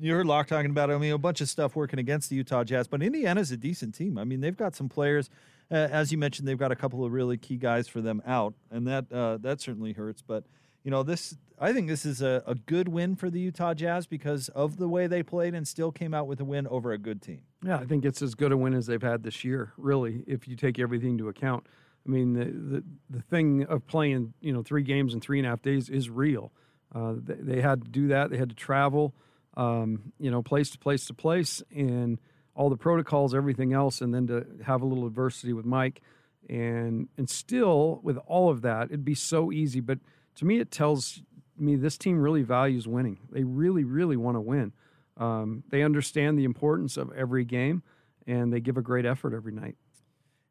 You 0.00 0.14
heard 0.14 0.26
Locke 0.26 0.46
talking 0.46 0.70
about, 0.70 0.90
I 0.90 0.98
mean, 0.98 1.12
a 1.12 1.18
bunch 1.18 1.40
of 1.40 1.48
stuff 1.48 1.74
working 1.74 1.98
against 1.98 2.30
the 2.30 2.36
Utah 2.36 2.62
Jazz, 2.62 2.86
but 2.86 3.02
Indiana's 3.02 3.50
a 3.50 3.56
decent 3.56 3.94
team. 3.94 4.16
I 4.16 4.24
mean, 4.24 4.40
they've 4.40 4.56
got 4.56 4.76
some 4.76 4.88
players. 4.88 5.28
Uh, 5.70 5.74
as 5.74 6.12
you 6.12 6.18
mentioned, 6.18 6.46
they've 6.46 6.58
got 6.58 6.70
a 6.70 6.76
couple 6.76 7.04
of 7.04 7.12
really 7.12 7.36
key 7.36 7.56
guys 7.56 7.88
for 7.88 8.00
them 8.00 8.22
out, 8.24 8.54
and 8.70 8.86
that 8.86 9.12
uh, 9.12 9.38
that 9.38 9.60
certainly 9.60 9.92
hurts. 9.92 10.22
But 10.22 10.44
you 10.84 10.90
know, 10.90 11.02
this 11.02 11.36
I 11.58 11.72
think 11.72 11.88
this 11.88 12.06
is 12.06 12.22
a, 12.22 12.42
a 12.46 12.54
good 12.54 12.88
win 12.88 13.16
for 13.16 13.28
the 13.28 13.40
Utah 13.40 13.74
Jazz 13.74 14.06
because 14.06 14.48
of 14.50 14.76
the 14.76 14.88
way 14.88 15.06
they 15.06 15.22
played 15.22 15.54
and 15.54 15.66
still 15.66 15.90
came 15.90 16.14
out 16.14 16.26
with 16.26 16.40
a 16.40 16.44
win 16.44 16.66
over 16.68 16.92
a 16.92 16.98
good 16.98 17.20
team. 17.20 17.40
Yeah, 17.64 17.78
I 17.78 17.84
think 17.84 18.04
it's 18.04 18.22
as 18.22 18.34
good 18.34 18.52
a 18.52 18.56
win 18.56 18.74
as 18.74 18.86
they've 18.86 19.02
had 19.02 19.22
this 19.24 19.44
year, 19.44 19.72
really, 19.76 20.22
if 20.26 20.46
you 20.46 20.56
take 20.56 20.78
everything 20.78 21.10
into 21.10 21.28
account. 21.28 21.66
I 22.06 22.10
mean, 22.10 22.32
the, 22.32 22.44
the, 22.44 22.84
the 23.10 23.22
thing 23.22 23.64
of 23.64 23.86
playing, 23.86 24.32
you 24.40 24.52
know, 24.52 24.62
three 24.62 24.82
games 24.82 25.14
in 25.14 25.20
three 25.20 25.38
and 25.38 25.46
a 25.46 25.50
half 25.50 25.62
days 25.62 25.88
is 25.88 26.08
real. 26.08 26.52
Uh, 26.94 27.14
they, 27.16 27.34
they, 27.34 27.60
had 27.60 27.84
to 27.84 27.90
do 27.90 28.08
that. 28.08 28.30
They 28.30 28.38
had 28.38 28.48
to 28.48 28.54
travel, 28.54 29.14
um, 29.56 30.12
you 30.18 30.30
know, 30.30 30.42
place 30.42 30.70
to 30.70 30.78
place 30.78 31.06
to 31.06 31.14
place, 31.14 31.62
and 31.74 32.18
all 32.54 32.70
the 32.70 32.76
protocols, 32.76 33.34
everything 33.34 33.72
else, 33.72 34.00
and 34.00 34.14
then 34.14 34.26
to 34.28 34.46
have 34.64 34.80
a 34.80 34.86
little 34.86 35.06
adversity 35.06 35.52
with 35.52 35.66
Mike, 35.66 36.00
and 36.48 37.08
and 37.18 37.28
still 37.28 38.00
with 38.02 38.16
all 38.26 38.48
of 38.48 38.62
that, 38.62 38.86
it'd 38.86 39.04
be 39.04 39.14
so 39.14 39.52
easy. 39.52 39.80
But 39.80 39.98
to 40.36 40.46
me, 40.46 40.60
it 40.60 40.70
tells 40.70 41.20
me 41.58 41.76
this 41.76 41.98
team 41.98 42.18
really 42.20 42.42
values 42.42 42.88
winning. 42.88 43.18
They 43.30 43.44
really, 43.44 43.84
really 43.84 44.16
want 44.16 44.36
to 44.36 44.40
win. 44.40 44.72
Um, 45.18 45.64
they 45.70 45.82
understand 45.82 46.38
the 46.38 46.44
importance 46.44 46.96
of 46.96 47.12
every 47.12 47.44
game, 47.44 47.82
and 48.26 48.52
they 48.52 48.60
give 48.60 48.76
a 48.76 48.82
great 48.82 49.04
effort 49.04 49.34
every 49.34 49.52
night. 49.52 49.76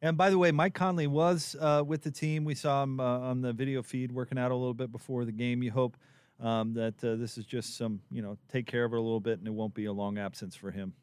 And 0.01 0.15
by 0.17 0.29
the 0.29 0.37
way, 0.37 0.51
Mike 0.51 0.75
Conley 0.75 1.07
was 1.07 1.55
uh, 1.59 1.83
with 1.85 2.03
the 2.03 2.11
team. 2.11 2.45
We 2.45 2.55
saw 2.55 2.83
him 2.83 2.99
uh, 2.99 3.19
on 3.19 3.41
the 3.41 3.51
video 3.51 3.81
feed 3.81 4.11
working 4.11 4.37
out 4.37 4.51
a 4.51 4.55
little 4.55 4.73
bit 4.73 4.91
before 4.91 5.25
the 5.25 5.31
game. 5.31 5.63
You 5.63 5.71
hope 5.71 5.97
um, 6.39 6.73
that 6.75 7.03
uh, 7.03 7.15
this 7.15 7.37
is 7.37 7.45
just 7.45 7.77
some, 7.77 8.01
you 8.11 8.21
know, 8.21 8.37
take 8.51 8.67
care 8.67 8.83
of 8.83 8.93
it 8.93 8.97
a 8.97 9.01
little 9.01 9.19
bit 9.19 9.39
and 9.39 9.47
it 9.47 9.53
won't 9.53 9.73
be 9.73 9.85
a 9.85 9.93
long 9.93 10.17
absence 10.19 10.55
for 10.55 10.69
him. 10.69 10.93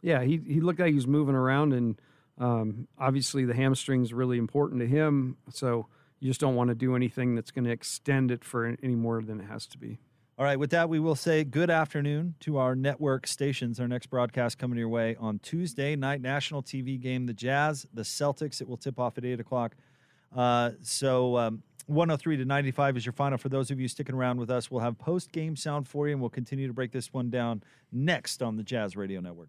Yeah, 0.00 0.22
he, 0.22 0.40
he 0.46 0.60
looked 0.60 0.78
like 0.78 0.90
he 0.90 0.94
was 0.94 1.06
moving 1.06 1.34
around, 1.34 1.72
and 1.72 2.00
um, 2.38 2.86
obviously 2.98 3.44
the 3.44 3.54
hamstring's 3.54 4.12
really 4.12 4.38
important 4.38 4.80
to 4.80 4.86
him. 4.86 5.36
So 5.50 5.86
you 6.20 6.30
just 6.30 6.40
don't 6.40 6.54
want 6.54 6.68
to 6.68 6.74
do 6.74 6.94
anything 6.94 7.34
that's 7.34 7.50
going 7.50 7.64
to 7.64 7.70
extend 7.72 8.30
it 8.30 8.44
for 8.44 8.76
any 8.82 8.94
more 8.94 9.22
than 9.22 9.40
it 9.40 9.44
has 9.44 9.66
to 9.68 9.78
be. 9.78 9.98
All 10.38 10.44
right, 10.44 10.58
with 10.58 10.68
that, 10.72 10.90
we 10.90 10.98
will 10.98 11.14
say 11.14 11.44
good 11.44 11.70
afternoon 11.70 12.34
to 12.40 12.58
our 12.58 12.76
network 12.76 13.26
stations. 13.26 13.80
Our 13.80 13.88
next 13.88 14.08
broadcast 14.08 14.58
coming 14.58 14.78
your 14.78 14.90
way 14.90 15.16
on 15.18 15.38
Tuesday 15.38 15.96
night, 15.96 16.20
national 16.20 16.62
TV 16.62 17.00
game, 17.00 17.24
the 17.24 17.32
Jazz, 17.32 17.86
the 17.94 18.02
Celtics. 18.02 18.60
It 18.60 18.68
will 18.68 18.76
tip 18.76 18.98
off 18.98 19.16
at 19.16 19.24
8 19.24 19.40
o'clock. 19.40 19.76
Uh, 20.36 20.72
so 20.82 21.38
um, 21.38 21.62
103 21.86 22.36
to 22.36 22.44
95 22.44 22.98
is 22.98 23.06
your 23.06 23.14
final. 23.14 23.38
For 23.38 23.48
those 23.48 23.70
of 23.70 23.80
you 23.80 23.88
sticking 23.88 24.14
around 24.14 24.38
with 24.38 24.50
us, 24.50 24.70
we'll 24.70 24.82
have 24.82 24.98
post 24.98 25.32
game 25.32 25.56
sound 25.56 25.88
for 25.88 26.06
you, 26.06 26.12
and 26.12 26.20
we'll 26.20 26.28
continue 26.28 26.66
to 26.66 26.74
break 26.74 26.92
this 26.92 27.14
one 27.14 27.30
down 27.30 27.62
next 27.90 28.42
on 28.42 28.56
the 28.58 28.62
Jazz 28.62 28.94
Radio 28.94 29.22
Network. 29.22 29.48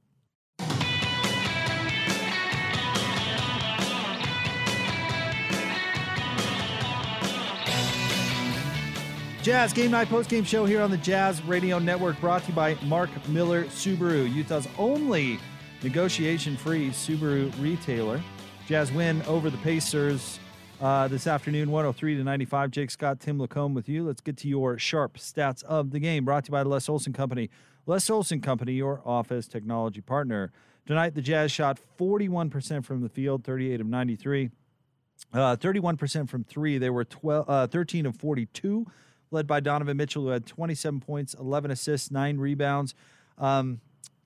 Jazz 9.47 9.71
Game 9.71 9.91
Night 9.91 10.09
Post 10.09 10.29
Game 10.29 10.43
Show 10.43 10.65
here 10.65 10.81
on 10.81 10.91
the 10.91 10.97
Jazz 10.97 11.41
Radio 11.43 11.79
Network, 11.79 12.19
brought 12.19 12.41
to 12.41 12.49
you 12.49 12.53
by 12.53 12.77
Mark 12.83 13.09
Miller 13.29 13.63
Subaru, 13.67 14.29
Utah's 14.29 14.67
only 14.77 15.39
negotiation 15.81 16.57
free 16.57 16.89
Subaru 16.89 17.49
retailer. 17.61 18.21
Jazz 18.67 18.91
win 18.91 19.21
over 19.21 19.49
the 19.49 19.57
Pacers 19.59 20.37
uh, 20.81 21.07
this 21.07 21.27
afternoon, 21.27 21.71
103 21.71 22.17
to 22.17 22.25
95. 22.25 22.71
Jake 22.71 22.91
Scott, 22.91 23.21
Tim 23.21 23.39
LaComb 23.39 23.73
with 23.73 23.87
you. 23.87 24.03
Let's 24.03 24.19
get 24.19 24.35
to 24.39 24.49
your 24.49 24.77
sharp 24.77 25.15
stats 25.15 25.63
of 25.63 25.91
the 25.91 25.99
game, 25.99 26.25
brought 26.25 26.43
to 26.43 26.49
you 26.49 26.51
by 26.51 26.63
the 26.63 26.69
Les 26.69 26.89
Olson 26.89 27.13
Company. 27.13 27.49
Les 27.85 28.09
Olson 28.09 28.41
Company, 28.41 28.73
your 28.73 29.01
office 29.05 29.47
technology 29.47 30.01
partner. 30.01 30.51
Tonight, 30.85 31.15
the 31.15 31.21
Jazz 31.21 31.53
shot 31.53 31.79
41% 31.97 32.83
from 32.83 32.99
the 32.99 33.07
field, 33.07 33.45
38 33.45 33.79
of 33.79 33.87
93. 33.87 34.49
Uh, 35.31 35.55
31% 35.55 36.29
from 36.29 36.43
three. 36.43 36.77
They 36.77 36.89
were 36.89 37.05
12, 37.05 37.49
uh, 37.49 37.67
13 37.67 38.05
of 38.05 38.17
42 38.17 38.85
led 39.31 39.47
by 39.47 39.59
Donovan 39.59 39.97
Mitchell, 39.97 40.23
who 40.23 40.29
had 40.29 40.45
27 40.45 40.99
points, 40.99 41.33
11 41.33 41.71
assists, 41.71 42.11
nine 42.11 42.37
rebounds. 42.37 42.95
Um, 43.37 43.81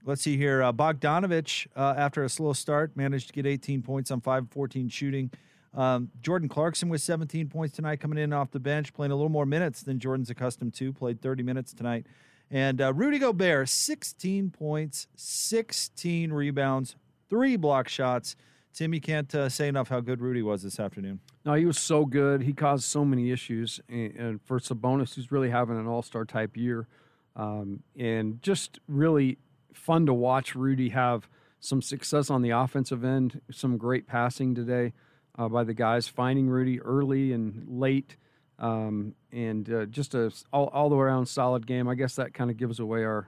let's 0.06 0.22
see 0.22 0.38
here. 0.38 0.64
Uh, 0.64 0.72
Bogdanovich, 0.72 1.68
uh, 1.76 1.96
after 1.98 2.24
a 2.24 2.30
slow 2.30 2.54
start, 2.54 2.96
managed 2.96 3.28
to 3.28 3.34
get 3.34 3.46
18 3.46 3.82
points 3.82 4.12
on 4.12 4.22
5 4.22 4.50
14 4.52 4.90
shooting. 4.90 5.32
Um, 5.74 6.10
Jordan 6.22 6.50
Clarkson 6.50 6.90
with 6.90 7.02
17 7.02 7.48
points 7.48 7.76
tonight, 7.76 8.00
coming 8.00 8.18
in 8.18 8.34
off 8.34 8.52
the 8.52 8.60
bench, 8.60 8.94
playing 8.94 9.12
a 9.12 9.16
little 9.16 9.30
more 9.30 9.46
minutes 9.46 9.84
than 9.84 10.00
Jordan's 10.00 10.30
accustomed 10.30 10.74
to. 10.76 10.92
Played 10.92 11.22
30 11.22 11.44
minutes 11.44 11.74
tonight. 11.74 12.06
And 12.50 12.82
uh, 12.82 12.94
Rudy 12.94 13.18
Gobert, 13.20 13.70
16 13.70 14.50
points, 14.52 15.08
16 15.16 16.34
rebounds, 16.34 16.98
three 17.30 17.56
block 17.56 17.88
shots. 17.88 18.36
Tim, 18.74 18.94
you 18.94 19.02
can't 19.02 19.34
uh, 19.36 19.50
say 19.50 19.68
enough 19.68 19.90
how 19.90 20.00
good 20.00 20.22
Rudy 20.22 20.42
was 20.42 20.64
this 20.64 20.80
afternoon. 20.80 21.20
No, 21.46 21.54
he 21.54 21.66
was 21.66 21.78
so 21.78 22.06
good. 22.06 22.42
He 22.42 22.54
caused 22.54 22.86
so 22.86 23.04
many 23.04 23.32
issues. 23.32 23.80
And, 23.90 24.16
and 24.16 24.42
for 24.42 24.60
Sabonis, 24.60 25.16
who's 25.16 25.32
really 25.32 25.50
having 25.50 25.78
an 25.78 25.88
all 25.88 26.02
star 26.02 26.26
type 26.26 26.56
year, 26.56 26.88
um, 27.36 27.84
and 27.98 28.42
just 28.42 28.80
really 28.88 29.38
fun 29.74 30.06
to 30.06 30.14
watch 30.14 30.56
Rudy 30.56 30.90
have 30.90 31.28
some 31.60 31.82
success 31.82 32.30
on 32.30 32.42
the 32.42 32.50
offensive 32.52 33.04
end, 33.04 33.42
some 33.52 33.78
great 33.78 34.08
passing 34.08 34.56
today 34.56 34.94
uh, 35.38 35.48
by 35.48 35.64
the 35.64 35.74
guys, 35.74 36.08
finding 36.08 36.50
Rudy 36.50 36.82
early 36.82 37.34
and 37.34 37.66
late. 37.68 38.18
Um, 38.58 39.16
and 39.32 39.72
uh, 39.74 39.86
just 39.86 40.14
a 40.14 40.32
all, 40.54 40.68
all 40.68 40.90
the 40.90 40.96
way 40.96 41.06
around 41.06 41.26
solid 41.26 41.66
game. 41.66 41.88
I 41.88 41.96
guess 41.96 42.16
that 42.16 42.34
kind 42.34 42.52
of 42.52 42.58
gives 42.58 42.80
away 42.80 43.04
our 43.04 43.28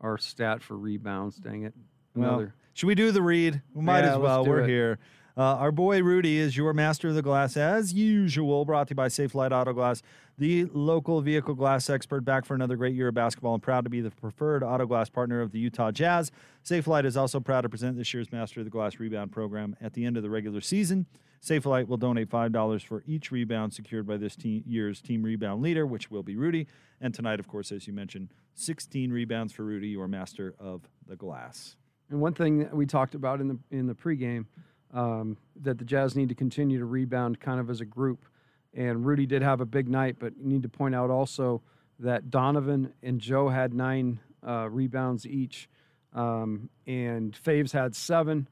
our 0.00 0.16
stat 0.16 0.62
for 0.62 0.74
rebounds. 0.74 1.36
Dang 1.36 1.64
it! 1.64 1.74
Another. 2.14 2.36
Well, 2.36 2.52
should 2.74 2.86
we 2.86 2.94
do 2.94 3.10
the 3.12 3.22
read? 3.22 3.62
We 3.72 3.82
might 3.82 4.00
yeah, 4.00 4.14
as 4.14 4.18
well. 4.18 4.44
We're 4.44 4.64
it. 4.64 4.68
here. 4.68 4.98
Uh, 5.36 5.56
our 5.56 5.72
boy 5.72 6.00
Rudy 6.00 6.38
is 6.38 6.56
your 6.56 6.72
master 6.72 7.08
of 7.08 7.16
the 7.16 7.22
glass, 7.22 7.56
as 7.56 7.92
usual, 7.92 8.64
brought 8.64 8.86
to 8.88 8.92
you 8.92 8.96
by 8.96 9.08
Safelite 9.08 9.50
Auto 9.50 9.72
Glass, 9.72 10.00
the 10.38 10.66
local 10.66 11.20
vehicle 11.20 11.54
glass 11.54 11.90
expert, 11.90 12.20
back 12.20 12.44
for 12.44 12.54
another 12.54 12.76
great 12.76 12.94
year 12.94 13.08
of 13.08 13.14
basketball 13.14 13.54
and 13.54 13.62
proud 13.62 13.82
to 13.82 13.90
be 13.90 14.00
the 14.00 14.12
preferred 14.12 14.62
auto 14.62 14.86
glass 14.86 15.08
partner 15.08 15.40
of 15.40 15.50
the 15.50 15.58
Utah 15.58 15.90
Jazz. 15.90 16.30
Safelite 16.64 17.04
is 17.04 17.16
also 17.16 17.40
proud 17.40 17.62
to 17.62 17.68
present 17.68 17.96
this 17.96 18.14
year's 18.14 18.30
Master 18.30 18.60
of 18.60 18.66
the 18.66 18.70
Glass 18.70 19.00
rebound 19.00 19.32
program 19.32 19.76
at 19.80 19.94
the 19.94 20.04
end 20.04 20.16
of 20.16 20.22
the 20.22 20.30
regular 20.30 20.60
season. 20.60 21.06
Safelite 21.42 21.88
will 21.88 21.96
donate 21.96 22.30
$5 22.30 22.84
for 22.84 23.02
each 23.04 23.32
rebound 23.32 23.74
secured 23.74 24.06
by 24.06 24.16
this 24.16 24.36
te- 24.36 24.62
year's 24.66 25.00
team 25.00 25.22
rebound 25.22 25.62
leader, 25.62 25.84
which 25.84 26.12
will 26.12 26.22
be 26.22 26.36
Rudy. 26.36 26.68
And 27.00 27.12
tonight, 27.12 27.40
of 27.40 27.48
course, 27.48 27.72
as 27.72 27.88
you 27.88 27.92
mentioned, 27.92 28.28
16 28.54 29.12
rebounds 29.12 29.52
for 29.52 29.64
Rudy, 29.64 29.88
your 29.88 30.06
master 30.06 30.54
of 30.60 30.88
the 31.06 31.16
glass. 31.16 31.76
And 32.10 32.20
one 32.20 32.34
thing 32.34 32.58
that 32.58 32.74
we 32.74 32.86
talked 32.86 33.14
about 33.14 33.40
in 33.40 33.48
the 33.48 33.58
in 33.70 33.86
the 33.86 33.94
pregame 33.94 34.46
um, 34.92 35.36
that 35.62 35.78
the 35.78 35.84
Jazz 35.84 36.16
need 36.16 36.28
to 36.28 36.34
continue 36.34 36.78
to 36.78 36.84
rebound 36.84 37.40
kind 37.40 37.60
of 37.60 37.68
as 37.68 37.80
a 37.80 37.84
group. 37.84 38.24
And 38.72 39.04
Rudy 39.04 39.26
did 39.26 39.42
have 39.42 39.60
a 39.60 39.66
big 39.66 39.88
night, 39.88 40.16
but 40.18 40.32
you 40.36 40.46
need 40.46 40.62
to 40.62 40.68
point 40.68 40.94
out 40.94 41.10
also 41.10 41.62
that 42.00 42.30
Donovan 42.30 42.92
and 43.02 43.20
Joe 43.20 43.48
had 43.48 43.72
nine 43.72 44.20
uh, 44.46 44.68
rebounds 44.68 45.26
each, 45.26 45.68
um, 46.12 46.68
and 46.86 47.32
Faves 47.32 47.72
had 47.72 47.94
seven. 47.94 48.48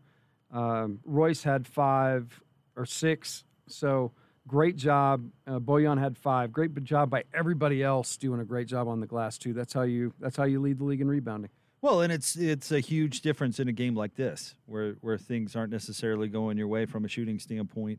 Um, 0.52 1.00
Royce 1.04 1.42
had 1.42 1.66
five 1.66 2.40
or 2.76 2.86
six. 2.86 3.44
So 3.66 4.12
great 4.46 4.76
job. 4.76 5.28
Uh, 5.46 5.58
Bojan 5.58 5.98
had 5.98 6.16
five. 6.16 6.52
Great 6.52 6.82
job 6.84 7.10
by 7.10 7.24
everybody 7.34 7.82
else 7.82 8.16
doing 8.16 8.40
a 8.40 8.44
great 8.44 8.68
job 8.68 8.88
on 8.88 9.00
the 9.00 9.06
glass 9.06 9.38
too. 9.38 9.52
That's 9.52 9.72
how 9.72 9.82
you 9.82 10.12
that's 10.20 10.36
how 10.36 10.44
you 10.44 10.60
lead 10.60 10.78
the 10.78 10.84
league 10.84 11.00
in 11.00 11.08
rebounding. 11.08 11.50
Well, 11.82 12.00
and 12.00 12.12
it's 12.12 12.36
it's 12.36 12.70
a 12.70 12.78
huge 12.78 13.22
difference 13.22 13.58
in 13.58 13.66
a 13.66 13.72
game 13.72 13.96
like 13.96 14.14
this, 14.14 14.54
where 14.66 14.92
where 15.00 15.18
things 15.18 15.56
aren't 15.56 15.72
necessarily 15.72 16.28
going 16.28 16.56
your 16.56 16.68
way 16.68 16.86
from 16.86 17.04
a 17.04 17.08
shooting 17.08 17.40
standpoint, 17.40 17.98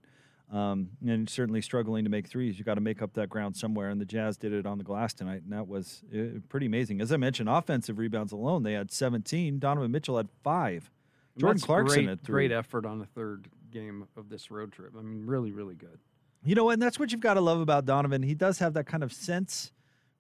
um, 0.52 0.92
and 1.06 1.30
certainly 1.30 1.62
struggling 1.62 2.06
to 2.06 2.10
make 2.10 2.28
threes. 2.28 2.58
You 2.58 2.64
got 2.64 2.76
to 2.76 2.82
make 2.82 3.02
up 3.02 3.14
that 3.16 3.28
ground 3.28 3.58
somewhere, 3.58 3.90
and 3.90 4.00
the 4.00 4.06
Jazz 4.06 4.38
did 4.38 4.54
it 4.54 4.66
on 4.66 4.78
the 4.78 4.86
glass 4.86 5.14
tonight, 5.14 5.44
and 5.44 5.52
that 5.52 5.68
was 5.68 6.02
uh, 6.16 6.40
pretty 6.48 6.66
amazing. 6.66 7.02
As 7.02 7.12
I 7.12 7.18
mentioned, 7.18 7.50
offensive 7.50 8.00
rebounds 8.00 8.32
alone, 8.32 8.64
they 8.64 8.74
had 8.74 8.90
17. 8.90 9.60
Donovan 9.60 9.92
Mitchell 9.92 10.16
had 10.16 10.30
five. 10.44 10.90
Jordan 11.38 11.58
That's 11.58 11.66
Clarkson 11.66 11.96
great, 12.06 12.10
had 12.10 12.24
three. 12.24 12.48
Great 12.48 12.58
effort 12.58 12.86
on 12.86 13.00
the 13.00 13.06
third 13.06 13.50
game 13.70 14.08
of 14.16 14.30
this 14.30 14.50
road 14.50 14.72
trip. 14.72 14.94
I 14.98 15.02
mean, 15.02 15.26
really, 15.26 15.52
really 15.52 15.76
good. 15.76 16.00
You 16.46 16.56
know, 16.56 16.70
and 16.70 16.82
that's 16.82 17.00
what 17.00 17.12
you've 17.12 17.22
got 17.22 17.34
to 17.34 17.42
love 17.42 17.60
about 17.60 17.86
Donovan. 17.86 18.24
He 18.24 18.36
does 18.36 18.60
have 18.60 18.74
that 18.76 18.86
kind 18.86 19.04
of 19.04 19.12
sense 19.12 19.72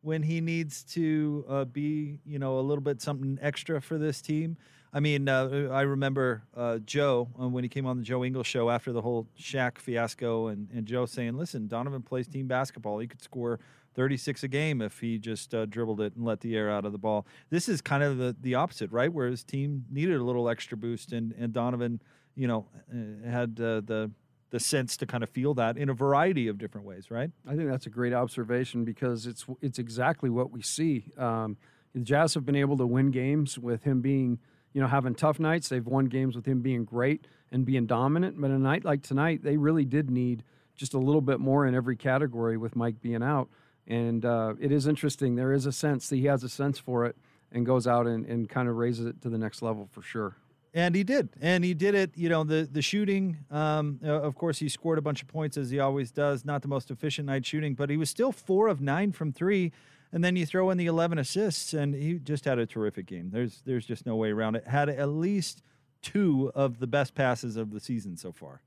when 0.04 0.22
he 0.22 0.42
needs 0.42 0.84
to 0.84 1.46
uh, 1.48 1.64
be, 1.64 2.20
you 2.26 2.38
know, 2.38 2.60
a 2.60 2.62
little 2.62 2.84
bit 2.84 3.02
something 3.02 3.40
extra 3.42 3.82
for 3.82 3.98
this 3.98 4.22
team. 4.22 4.58
I 4.92 5.00
mean, 5.00 5.28
uh, 5.28 5.70
I 5.72 5.82
remember 5.82 6.44
uh, 6.56 6.80
Joe 6.80 7.30
uh, 7.42 7.48
when 7.48 7.64
he 7.64 7.70
came 7.70 7.88
on 7.88 7.98
the 7.98 8.04
Joe 8.04 8.24
Ingles 8.24 8.46
show 8.46 8.70
after 8.70 8.92
the 8.92 9.02
whole 9.02 9.28
Shaq 9.40 9.80
fiasco, 9.80 10.48
and, 10.48 10.68
and 10.72 10.86
Joe 10.86 11.08
saying, 11.08 11.36
"Listen, 11.36 11.68
Donovan 11.68 12.04
plays 12.04 12.28
team 12.28 12.48
basketball. 12.48 13.00
He 13.00 13.08
could 13.08 13.22
score 13.22 13.60
36 13.96 14.44
a 14.44 14.48
game 14.48 14.82
if 14.82 15.00
he 15.00 15.18
just 15.18 15.56
uh, 15.56 15.66
dribbled 15.66 16.02
it 16.02 16.16
and 16.16 16.26
let 16.26 16.42
the 16.42 16.56
air 16.56 16.70
out 16.70 16.86
of 16.86 16.92
the 16.92 17.00
ball." 17.00 17.26
This 17.50 17.68
is 17.70 17.82
kind 17.82 18.04
of 18.04 18.18
the, 18.18 18.36
the 18.42 18.56
opposite, 18.56 18.92
right? 18.92 19.12
Where 19.12 19.28
his 19.28 19.44
team 19.44 19.86
needed 19.90 20.18
a 20.18 20.24
little 20.24 20.48
extra 20.48 20.78
boost, 20.78 21.14
and 21.14 21.34
and 21.40 21.54
Donovan, 21.54 22.00
you 22.36 22.48
know, 22.48 22.68
uh, 22.94 23.28
had 23.28 23.56
the 23.56 24.12
the 24.54 24.60
sense 24.60 24.96
to 24.98 25.08
kind 25.08 25.24
of 25.24 25.32
feel 25.32 25.56
that 25.56 25.78
in 25.78 25.90
a 25.90 25.96
variety 25.96 26.48
of 26.48 26.60
different 26.60 26.86
ways, 26.86 27.10
right? 27.10 27.32
I 27.48 27.56
think 27.56 27.72
that's 27.72 27.88
a 27.88 27.90
great 27.90 28.14
observation 28.14 28.86
because 28.86 29.26
it's 29.26 29.48
it's 29.62 29.80
exactly 29.80 30.30
what 30.30 30.52
we 30.52 30.62
see. 30.62 31.06
Um, 31.18 31.58
the 31.96 32.02
Jazz 32.02 32.36
have 32.36 32.46
been 32.46 32.56
able 32.56 32.78
to 32.78 32.86
win 32.86 33.10
games 33.10 33.58
with 33.58 33.82
him 33.82 34.02
being, 34.02 34.38
you 34.72 34.80
know, 34.80 34.88
having 34.88 35.16
tough 35.16 35.40
nights. 35.40 35.70
They've 35.70 35.84
won 35.84 36.06
games 36.06 36.36
with 36.36 36.46
him 36.46 36.62
being 36.62 36.86
great 36.86 37.26
and 37.52 37.66
being 37.66 37.88
dominant. 37.88 38.40
But 38.40 38.52
a 38.52 38.60
night 38.60 38.86
like 38.86 39.02
tonight, 39.02 39.44
they 39.44 39.58
really 39.58 39.86
did 39.86 40.12
need 40.12 40.44
just 40.76 40.94
a 40.94 41.00
little 41.00 41.22
bit 41.22 41.40
more 41.40 41.66
in 41.66 41.74
every 41.74 41.96
category 41.96 42.56
with 42.56 42.76
Mike 42.76 43.02
being 43.02 43.24
out. 43.24 43.50
And 43.88 44.24
uh, 44.24 44.54
it 44.60 44.72
is 44.72 44.86
interesting. 44.86 45.36
There 45.36 45.52
is 45.52 45.66
a 45.66 45.72
sense 45.72 46.10
that 46.10 46.18
he 46.18 46.26
has 46.26 46.44
a 46.44 46.50
sense 46.50 46.78
for 46.78 47.08
it 47.08 47.16
and 47.52 47.66
goes 47.66 47.88
out 47.88 48.06
and, 48.06 48.24
and 48.28 48.48
kind 48.48 48.70
of 48.70 48.76
raises 48.76 49.08
it 49.08 49.20
to 49.24 49.30
the 49.30 49.40
next 49.40 49.64
level 49.64 49.90
for 49.92 50.04
sure. 50.04 50.36
And 50.76 50.96
he 50.96 51.04
did, 51.04 51.30
and 51.40 51.64
he 51.64 51.76
did 51.76 51.94
it. 51.94 52.12
You 52.16 52.30
know, 52.30 52.44
the 52.44 52.68
the 52.70 52.82
shooting. 52.82 53.38
Um, 53.52 54.00
uh, 54.04 54.22
of 54.22 54.36
course, 54.36 54.58
he 54.58 54.68
scored 54.68 54.98
a 54.98 55.04
bunch 55.04 55.22
of 55.22 55.28
points 55.28 55.56
as 55.56 55.70
he 55.70 55.80
always 55.80 56.10
does. 56.10 56.46
Not 56.46 56.64
the 56.64 56.68
most 56.68 56.90
efficient 56.90 57.28
night 57.28 57.46
shooting, 57.46 57.76
but 57.76 57.92
he 57.92 57.98
was 57.98 58.10
still 58.10 58.32
four 58.32 58.68
of 58.68 58.82
nine 58.82 59.12
from 59.12 59.32
three. 59.32 59.72
And 60.12 60.24
then 60.24 60.36
you 60.36 60.48
throw 60.48 60.72
in 60.72 60.78
the 60.78 60.88
eleven 60.88 61.20
assists, 61.20 61.74
and 61.74 61.94
he 61.94 62.16
just 62.16 62.46
had 62.46 62.58
a 62.58 62.66
terrific 62.66 63.06
game. 63.06 63.30
There's 63.32 63.62
there's 63.66 63.86
just 63.86 64.08
no 64.08 64.16
way 64.16 64.32
around 64.32 64.56
it. 64.56 64.68
Had 64.68 64.90
at 64.90 65.10
least 65.10 65.62
two 66.02 66.52
of 66.56 66.80
the 66.80 66.88
best 66.88 67.14
passes 67.14 67.56
of 67.56 67.72
the 67.72 67.80
season 67.80 68.18
so 68.18 68.32
far. 68.32 68.62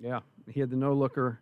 Yeah, 0.00 0.20
he 0.48 0.58
had 0.58 0.70
the 0.70 0.76
no 0.76 0.92
looker 0.94 1.38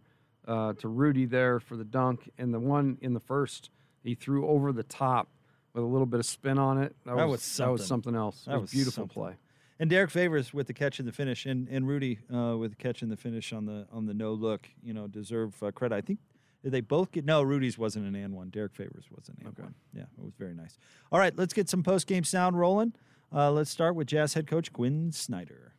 uh, 0.46 0.74
to 0.74 0.88
Rudy 0.88 1.24
there 1.24 1.60
for 1.60 1.76
the 1.76 1.84
dunk, 1.84 2.30
and 2.36 2.52
the 2.52 2.60
one 2.60 2.98
in 3.00 3.14
the 3.14 3.20
first 3.20 3.70
he 4.02 4.14
threw 4.14 4.46
over 4.46 4.70
the 4.70 4.82
top 4.82 5.28
with 5.72 5.82
a 5.82 5.86
little 5.86 6.06
bit 6.06 6.20
of 6.20 6.26
spin 6.26 6.58
on 6.58 6.76
it. 6.76 6.94
That, 7.06 7.16
that 7.16 7.24
was, 7.28 7.40
was 7.40 7.56
that 7.56 7.70
was 7.70 7.86
something 7.86 8.14
else. 8.14 8.44
That 8.46 8.60
was, 8.60 8.70
a 8.70 8.74
beautiful 8.74 9.02
something. 9.02 9.14
play 9.14 9.36
and 9.80 9.88
Derek 9.88 10.10
Favors 10.10 10.52
with 10.52 10.66
the 10.66 10.74
catch 10.74 10.98
and 10.98 11.08
the 11.08 11.12
finish, 11.12 11.46
and 11.46 11.66
and 11.68 11.88
Rudy 11.88 12.18
uh, 12.32 12.56
with 12.56 12.72
the 12.72 12.76
catch 12.76 13.02
and 13.02 13.10
the 13.10 13.16
finish 13.16 13.52
on 13.52 13.64
the 13.64 13.88
on 13.90 14.06
the 14.06 14.14
no 14.14 14.32
look, 14.34 14.68
you 14.82 14.92
know, 14.92 15.08
deserve 15.08 15.60
uh, 15.62 15.72
credit. 15.72 15.96
I 15.96 16.02
think 16.02 16.20
did 16.62 16.70
they 16.70 16.82
both 16.82 17.10
get 17.10 17.24
no. 17.24 17.42
Rudy's 17.42 17.78
wasn't 17.78 18.06
an 18.06 18.14
and 18.14 18.34
one. 18.34 18.50
Derek 18.50 18.74
Favors 18.74 19.06
was 19.10 19.28
an 19.30 19.38
and 19.40 19.48
okay. 19.48 19.62
one. 19.62 19.74
Yeah, 19.94 20.02
it 20.02 20.22
was 20.22 20.34
very 20.38 20.54
nice. 20.54 20.76
All 21.10 21.18
right, 21.18 21.36
let's 21.36 21.54
get 21.54 21.68
some 21.68 21.82
post 21.82 22.06
game 22.06 22.22
sound 22.22 22.58
rolling. 22.58 22.92
Uh, 23.34 23.50
let's 23.50 23.70
start 23.70 23.94
with 23.94 24.06
Jazz 24.06 24.34
head 24.34 24.46
coach 24.46 24.72
Quin 24.72 25.10
Snyder. 25.12 25.74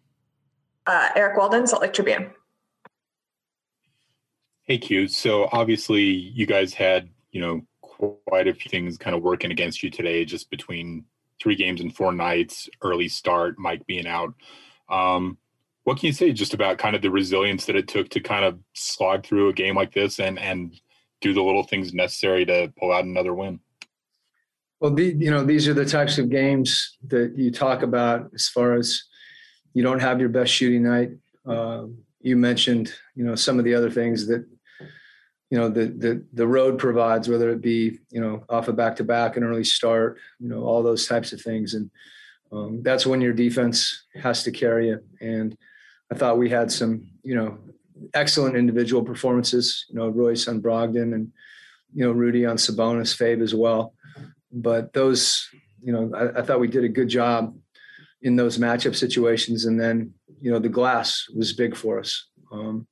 Uh, 0.87 1.09
Eric 1.15 1.37
Walden, 1.37 1.67
Salt 1.67 1.83
Lake 1.83 1.93
Tribune. 1.93 2.31
Hey 4.63 4.79
Q. 4.79 5.07
So 5.07 5.47
obviously 5.51 6.01
you 6.01 6.47
guys 6.47 6.73
had 6.73 7.07
you 7.31 7.39
know 7.39 7.61
quite 7.81 8.47
a 8.47 8.53
few 8.53 8.69
things 8.69 8.97
kind 8.97 9.15
of 9.15 9.21
working 9.21 9.51
against 9.51 9.83
you 9.83 9.91
today, 9.91 10.25
just 10.25 10.49
between 10.49 11.05
three 11.41 11.55
games 11.55 11.81
in 11.81 11.89
four 11.89 12.11
nights, 12.13 12.69
early 12.81 13.07
start, 13.07 13.57
Mike 13.57 13.85
being 13.87 14.07
out. 14.07 14.33
Um, 14.89 15.37
what 15.83 15.97
can 15.97 16.07
you 16.07 16.13
say 16.13 16.31
just 16.31 16.53
about 16.53 16.77
kind 16.77 16.95
of 16.95 17.01
the 17.01 17.09
resilience 17.09 17.65
that 17.65 17.75
it 17.75 17.87
took 17.87 18.09
to 18.09 18.19
kind 18.19 18.45
of 18.45 18.59
slog 18.73 19.25
through 19.25 19.49
a 19.49 19.53
game 19.53 19.75
like 19.75 19.93
this 19.93 20.19
and 20.19 20.37
and 20.37 20.79
do 21.21 21.33
the 21.33 21.41
little 21.41 21.63
things 21.63 21.93
necessary 21.93 22.45
to 22.45 22.71
pull 22.79 22.91
out 22.91 23.05
another 23.05 23.33
win? 23.33 23.59
Well, 24.79 24.93
the, 24.93 25.15
you 25.17 25.29
know, 25.29 25.43
these 25.43 25.67
are 25.67 25.75
the 25.75 25.85
types 25.85 26.17
of 26.17 26.29
games 26.29 26.97
that 27.07 27.37
you 27.37 27.51
talk 27.51 27.83
about 27.83 28.31
as 28.33 28.47
far 28.47 28.73
as 28.73 29.03
you 29.73 29.83
don't 29.83 29.99
have 29.99 30.19
your 30.19 30.29
best 30.29 30.51
shooting 30.51 30.83
night. 30.83 31.11
Uh, 31.45 31.85
you 32.21 32.35
mentioned, 32.35 32.91
you 33.15 33.23
know, 33.23 33.35
some 33.35 33.59
of 33.59 33.65
the 33.65 33.75
other 33.75 33.91
things 33.91 34.27
that 34.27 34.45
you 35.51 35.57
know 35.57 35.67
the 35.67 35.87
the 35.87 36.25
the 36.33 36.47
road 36.47 36.79
provides, 36.79 37.27
whether 37.27 37.49
it 37.49 37.61
be 37.61 37.99
you 38.09 38.21
know 38.21 38.43
off 38.49 38.69
a 38.69 38.73
back 38.73 38.95
to 38.95 39.03
back, 39.03 39.35
an 39.35 39.43
early 39.43 39.65
start, 39.65 40.17
you 40.39 40.47
know 40.47 40.63
all 40.63 40.81
those 40.81 41.05
types 41.05 41.33
of 41.33 41.41
things, 41.41 41.73
and 41.73 41.91
um, 42.53 42.81
that's 42.81 43.05
when 43.05 43.19
your 43.19 43.33
defense 43.33 44.05
has 44.15 44.43
to 44.43 44.51
carry 44.51 44.89
it. 44.89 45.05
And 45.19 45.57
I 46.11 46.15
thought 46.15 46.37
we 46.37 46.49
had 46.49 46.71
some 46.71 47.05
you 47.21 47.35
know 47.35 47.57
excellent 48.13 48.55
individual 48.55 49.03
performances. 49.03 49.85
You 49.89 49.95
know 49.95 50.07
Royce 50.07 50.47
on 50.47 50.61
Brogdon 50.61 51.13
and 51.13 51.33
you 51.93 52.05
know 52.05 52.13
Rudy 52.13 52.45
on 52.45 52.55
Sabonis, 52.55 53.13
Fave 53.13 53.41
as 53.41 53.53
well. 53.53 53.93
But 54.53 54.93
those 54.93 55.49
you 55.83 55.91
know 55.91 56.13
I, 56.15 56.39
I 56.39 56.41
thought 56.43 56.61
we 56.61 56.69
did 56.69 56.85
a 56.85 56.89
good 56.89 57.09
job 57.09 57.53
in 58.21 58.37
those 58.37 58.57
matchup 58.57 58.95
situations, 58.95 59.65
and 59.65 59.77
then 59.77 60.13
you 60.39 60.49
know 60.49 60.59
the 60.59 60.69
glass 60.69 61.27
was 61.35 61.51
big 61.51 61.75
for 61.75 61.99
us. 61.99 62.27
Um, 62.53 62.87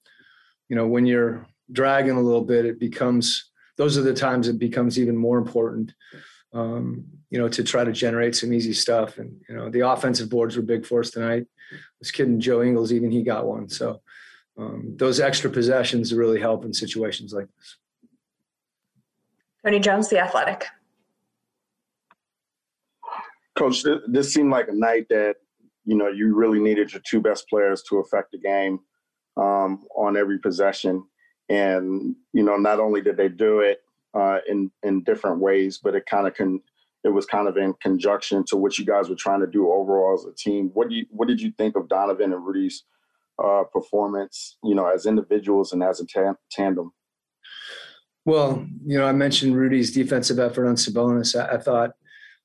you 0.68 0.76
know 0.76 0.88
when 0.88 1.06
you're 1.06 1.48
dragging 1.72 2.18
a 2.18 2.22
little 2.22 2.44
bit, 2.44 2.66
it 2.66 2.80
becomes 2.80 3.52
those 3.78 3.98
are 3.98 4.02
the 4.02 4.14
times 4.14 4.48
it 4.48 4.60
becomes 4.60 5.00
even 5.00 5.16
more 5.16 5.38
important. 5.38 5.94
Um, 6.52 7.06
you 7.30 7.38
know, 7.38 7.48
to 7.48 7.64
try 7.64 7.84
to 7.84 7.92
generate 7.92 8.36
some 8.36 8.52
easy 8.52 8.74
stuff. 8.74 9.20
And 9.20 9.40
you 9.48 9.56
know, 9.56 9.70
the 9.70 9.88
offensive 9.88 10.30
boards 10.30 10.56
were 10.56 10.64
big 10.64 10.86
for 10.86 11.00
us 11.00 11.12
tonight. 11.12 11.46
This 12.02 12.12
kid 12.12 12.28
and 12.28 12.42
Joe 12.42 12.64
Ingles, 12.64 12.92
even 12.92 13.12
he 13.12 13.22
got 13.24 13.46
one. 13.46 13.70
So 13.70 14.02
um, 14.58 14.96
those 14.98 15.20
extra 15.20 15.50
possessions 15.50 16.14
really 16.14 16.40
help 16.40 16.66
in 16.66 16.74
situations 16.74 17.34
like 17.34 17.48
this. 17.58 17.78
Tony 19.64 19.80
Jones, 19.80 20.10
the 20.10 20.20
Athletic. 20.20 20.66
Coach, 23.56 23.84
this 24.08 24.34
seemed 24.34 24.52
like 24.52 24.70
a 24.70 24.74
night 24.74 25.08
that 25.10 25.36
you 25.86 25.96
know 25.96 26.08
you 26.08 26.34
really 26.36 26.60
needed 26.60 26.92
your 26.94 27.02
two 27.06 27.22
best 27.22 27.48
players 27.50 27.84
to 27.84 28.00
affect 28.00 28.32
the 28.32 28.38
game 28.40 28.80
um, 29.38 29.86
on 29.96 30.18
every 30.18 30.40
possession. 30.40 31.04
And 31.50 32.16
you 32.34 32.44
know, 32.44 32.58
not 32.58 32.80
only 32.80 33.02
did 33.02 33.18
they 33.18 33.30
do 33.30 33.60
it 33.60 33.82
uh, 34.14 34.40
in 34.48 34.72
in 34.84 35.04
different 35.04 35.40
ways, 35.40 35.80
but 35.82 35.96
it 35.96 36.06
kind 36.06 36.28
of 36.28 36.34
can 36.34 36.62
it 37.04 37.10
was 37.10 37.26
kind 37.26 37.48
of 37.48 37.58
in 37.58 37.74
conjunction 37.82 38.44
to 38.48 38.58
what 38.58 38.78
you 38.78 38.86
guys 38.86 39.10
were 39.10 39.16
trying 39.16 39.40
to 39.40 39.48
do 39.48 39.72
overall 39.72 40.14
as 40.14 40.26
a 40.26 40.36
team. 40.36 40.70
What 40.74 40.90
do 40.90 40.96
you 40.96 41.06
what 41.10 41.28
did 41.28 41.42
you 41.42 41.52
think 41.58 41.76
of 41.76 41.88
Donovan 41.88 42.34
and 42.34 42.46
Rudy's 42.46 42.84
uh, 43.44 43.64
performance? 43.72 44.58
You 44.64 44.76
know, 44.76 44.88
as 44.88 45.06
individuals 45.06 45.74
and 45.74 45.84
as 45.84 46.00
a 46.00 46.06
ta- 46.06 46.36
tandem. 46.52 46.92
Well, 48.26 48.66
you 48.86 48.98
know, 48.98 49.06
I 49.06 49.12
mentioned 49.12 49.56
Rudy's 49.56 49.92
defensive 49.92 50.40
effort 50.40 50.68
on 50.68 50.76
Sabonis. 50.76 51.40
I, 51.40 51.56
I 51.56 51.58
thought, 51.58 51.92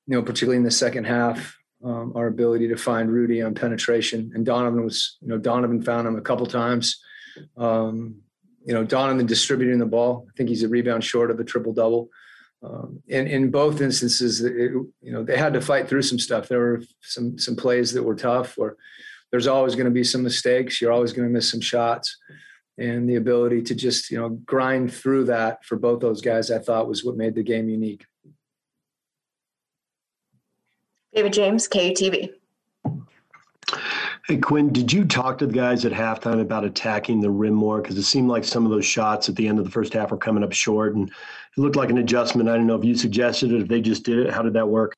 you 0.06 0.14
know, 0.14 0.22
particularly 0.22 0.56
in 0.56 0.62
the 0.62 0.70
second 0.70 1.04
half, 1.04 1.58
um, 1.84 2.12
our 2.14 2.28
ability 2.28 2.68
to 2.68 2.76
find 2.76 3.10
Rudy 3.10 3.42
on 3.42 3.54
penetration 3.54 4.32
and 4.34 4.46
Donovan 4.46 4.84
was, 4.84 5.18
you 5.20 5.28
know, 5.28 5.36
Donovan 5.36 5.82
found 5.82 6.06
him 6.06 6.16
a 6.16 6.22
couple 6.22 6.46
times. 6.46 7.02
Um, 7.56 8.22
you 8.64 8.72
know, 8.72 8.84
Donovan 8.84 9.26
distributing 9.26 9.78
the 9.78 9.86
ball. 9.86 10.26
I 10.28 10.32
think 10.36 10.48
he's 10.48 10.62
a 10.62 10.68
rebound 10.68 11.04
short 11.04 11.30
of 11.30 11.38
a 11.38 11.44
triple 11.44 11.72
double. 11.72 12.08
Um, 12.62 13.02
and 13.10 13.28
in 13.28 13.50
both 13.50 13.82
instances, 13.82 14.40
it, 14.42 14.52
you 14.52 15.12
know, 15.12 15.22
they 15.22 15.36
had 15.36 15.52
to 15.52 15.60
fight 15.60 15.86
through 15.86 16.02
some 16.02 16.18
stuff. 16.18 16.48
There 16.48 16.60
were 16.60 16.82
some 17.02 17.38
some 17.38 17.56
plays 17.56 17.92
that 17.92 18.02
were 18.02 18.14
tough. 18.14 18.56
Or 18.56 18.76
there's 19.30 19.46
always 19.46 19.74
going 19.74 19.84
to 19.84 19.90
be 19.90 20.04
some 20.04 20.22
mistakes. 20.22 20.80
You're 20.80 20.92
always 20.92 21.12
going 21.12 21.28
to 21.28 21.32
miss 21.32 21.50
some 21.50 21.60
shots, 21.60 22.16
and 22.78 23.08
the 23.08 23.16
ability 23.16 23.62
to 23.64 23.74
just 23.74 24.10
you 24.10 24.18
know 24.18 24.30
grind 24.30 24.94
through 24.94 25.24
that 25.24 25.62
for 25.64 25.76
both 25.76 26.00
those 26.00 26.22
guys, 26.22 26.50
I 26.50 26.58
thought 26.58 26.88
was 26.88 27.04
what 27.04 27.16
made 27.16 27.34
the 27.34 27.42
game 27.42 27.68
unique. 27.68 28.06
David 31.12 31.34
James, 31.34 31.68
KUTV. 31.68 32.30
Hey, 34.26 34.38
Quin, 34.38 34.72
did 34.72 34.90
you 34.90 35.04
talk 35.04 35.36
to 35.38 35.46
the 35.46 35.52
guys 35.52 35.84
at 35.84 35.92
halftime 35.92 36.40
about 36.40 36.64
attacking 36.64 37.20
the 37.20 37.30
rim 37.30 37.52
more? 37.52 37.82
Because 37.82 37.98
it 37.98 38.04
seemed 38.04 38.28
like 38.28 38.42
some 38.42 38.64
of 38.64 38.70
those 38.70 38.86
shots 38.86 39.28
at 39.28 39.36
the 39.36 39.46
end 39.46 39.58
of 39.58 39.66
the 39.66 39.70
first 39.70 39.92
half 39.92 40.10
were 40.10 40.16
coming 40.16 40.42
up 40.42 40.52
short, 40.52 40.94
and 40.94 41.10
it 41.10 41.60
looked 41.60 41.76
like 41.76 41.90
an 41.90 41.98
adjustment. 41.98 42.48
I 42.48 42.56
don't 42.56 42.66
know 42.66 42.74
if 42.74 42.86
you 42.86 42.96
suggested 42.96 43.52
it, 43.52 43.60
if 43.60 43.68
they 43.68 43.82
just 43.82 44.02
did 44.02 44.20
it. 44.20 44.32
How 44.32 44.40
did 44.40 44.54
that 44.54 44.66
work? 44.66 44.94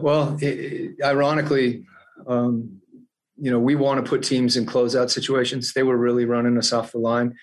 Well, 0.00 0.38
it, 0.40 0.96
ironically, 1.04 1.84
um, 2.26 2.80
you 3.36 3.50
know, 3.50 3.58
we 3.58 3.74
want 3.74 4.02
to 4.02 4.08
put 4.08 4.22
teams 4.22 4.56
in 4.56 4.64
closeout 4.64 5.10
situations. 5.10 5.74
They 5.74 5.82
were 5.82 5.98
really 5.98 6.24
running 6.24 6.56
us 6.56 6.72
off 6.72 6.92
the 6.92 6.98
line. 6.98 7.34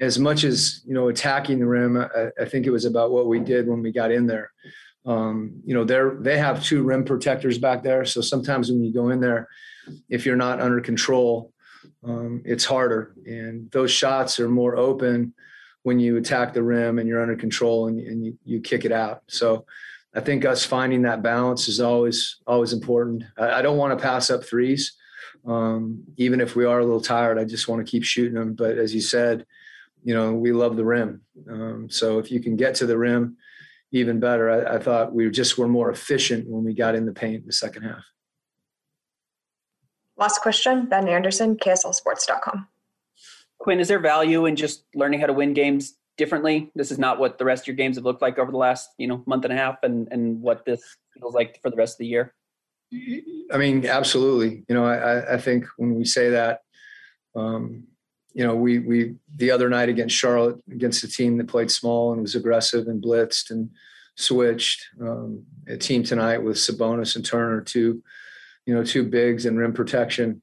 As 0.00 0.18
much 0.18 0.44
as 0.44 0.80
you 0.86 0.94
know, 0.94 1.08
attacking 1.08 1.58
the 1.58 1.66
rim, 1.66 1.98
I, 1.98 2.30
I 2.40 2.46
think 2.46 2.64
it 2.64 2.70
was 2.70 2.86
about 2.86 3.10
what 3.10 3.26
we 3.26 3.38
did 3.38 3.68
when 3.68 3.82
we 3.82 3.92
got 3.92 4.10
in 4.10 4.26
there. 4.26 4.50
Um, 5.04 5.60
you 5.66 5.74
know, 5.74 5.84
they're 5.84 6.14
they 6.14 6.38
have 6.38 6.64
two 6.64 6.84
rim 6.84 7.04
protectors 7.04 7.58
back 7.58 7.82
there, 7.82 8.06
so 8.06 8.22
sometimes 8.22 8.70
when 8.70 8.82
you 8.82 8.94
go 8.94 9.10
in 9.10 9.20
there 9.20 9.46
if 10.08 10.26
you're 10.26 10.36
not 10.36 10.60
under 10.60 10.80
control, 10.80 11.52
um, 12.04 12.42
it's 12.44 12.64
harder. 12.64 13.14
And 13.26 13.70
those 13.70 13.90
shots 13.90 14.40
are 14.40 14.48
more 14.48 14.76
open 14.76 15.34
when 15.82 16.00
you 16.00 16.16
attack 16.16 16.52
the 16.52 16.62
rim 16.62 16.98
and 16.98 17.08
you're 17.08 17.22
under 17.22 17.36
control 17.36 17.88
and, 17.88 18.00
and 18.00 18.24
you, 18.24 18.38
you 18.44 18.60
kick 18.60 18.84
it 18.84 18.92
out. 18.92 19.22
So 19.28 19.66
I 20.14 20.20
think 20.20 20.44
us 20.44 20.64
finding 20.64 21.02
that 21.02 21.22
balance 21.22 21.68
is 21.68 21.80
always 21.80 22.38
always 22.46 22.72
important. 22.72 23.24
I, 23.38 23.58
I 23.58 23.62
don't 23.62 23.76
want 23.76 23.96
to 23.96 24.02
pass 24.02 24.30
up 24.30 24.44
threes, 24.44 24.96
um, 25.46 26.02
even 26.16 26.40
if 26.40 26.56
we 26.56 26.64
are 26.64 26.80
a 26.80 26.84
little 26.84 27.00
tired. 27.00 27.38
I 27.38 27.44
just 27.44 27.68
want 27.68 27.84
to 27.84 27.90
keep 27.90 28.02
shooting 28.02 28.34
them. 28.34 28.54
But 28.54 28.78
as 28.78 28.94
you 28.94 29.00
said, 29.00 29.46
you 30.02 30.14
know, 30.14 30.32
we 30.32 30.52
love 30.52 30.76
the 30.76 30.84
rim. 30.84 31.20
Um, 31.50 31.88
so 31.90 32.18
if 32.18 32.30
you 32.30 32.40
can 32.40 32.56
get 32.56 32.74
to 32.76 32.86
the 32.86 32.98
rim, 32.98 33.36
even 33.92 34.20
better. 34.20 34.50
I, 34.50 34.76
I 34.76 34.78
thought 34.78 35.14
we 35.14 35.30
just 35.30 35.58
were 35.58 35.68
more 35.68 35.90
efficient 35.90 36.48
when 36.48 36.64
we 36.64 36.74
got 36.74 36.94
in 36.94 37.06
the 37.06 37.12
paint 37.12 37.42
in 37.42 37.46
the 37.46 37.52
second 37.52 37.82
half. 37.82 38.04
Last 40.18 40.40
question, 40.40 40.86
Ben 40.86 41.08
Anderson, 41.08 41.56
KSLSports.com. 41.56 42.68
Quin, 43.58 43.80
is 43.80 43.88
there 43.88 43.98
value 43.98 44.46
in 44.46 44.56
just 44.56 44.84
learning 44.94 45.20
how 45.20 45.26
to 45.26 45.32
win 45.32 45.52
games 45.52 45.94
differently? 46.16 46.70
This 46.74 46.90
is 46.90 46.98
not 46.98 47.18
what 47.18 47.38
the 47.38 47.44
rest 47.44 47.64
of 47.64 47.66
your 47.68 47.76
games 47.76 47.96
have 47.96 48.04
looked 48.04 48.22
like 48.22 48.38
over 48.38 48.50
the 48.50 48.56
last, 48.56 48.90
you 48.98 49.06
know, 49.06 49.22
month 49.26 49.44
and 49.44 49.52
a 49.52 49.56
half, 49.56 49.82
and 49.82 50.08
and 50.10 50.40
what 50.40 50.64
this 50.64 50.82
feels 51.18 51.34
like 51.34 51.60
for 51.62 51.70
the 51.70 51.76
rest 51.76 51.94
of 51.94 51.98
the 51.98 52.06
year. 52.06 52.34
I 53.52 53.58
mean, 53.58 53.84
absolutely. 53.86 54.64
You 54.68 54.74
know, 54.74 54.86
I, 54.86 55.34
I 55.34 55.38
think 55.38 55.66
when 55.76 55.94
we 55.94 56.04
say 56.04 56.30
that, 56.30 56.60
um, 57.34 57.84
you 58.32 58.44
know, 58.44 58.54
we 58.54 58.78
we 58.78 59.16
the 59.34 59.50
other 59.50 59.68
night 59.68 59.88
against 59.88 60.14
Charlotte, 60.14 60.56
against 60.70 61.04
a 61.04 61.08
team 61.08 61.36
that 61.38 61.48
played 61.48 61.70
small 61.70 62.12
and 62.12 62.22
was 62.22 62.34
aggressive 62.34 62.86
and 62.86 63.02
blitzed 63.02 63.50
and 63.50 63.70
switched. 64.16 64.86
Um, 65.00 65.44
a 65.68 65.76
team 65.76 66.02
tonight 66.04 66.38
with 66.38 66.56
Sabonis 66.56 67.16
and 67.16 67.24
Turner, 67.24 67.60
two, 67.60 68.02
you 68.66 68.74
know, 68.74 68.84
two 68.84 69.04
bigs 69.04 69.46
and 69.46 69.58
rim 69.58 69.72
protection. 69.72 70.42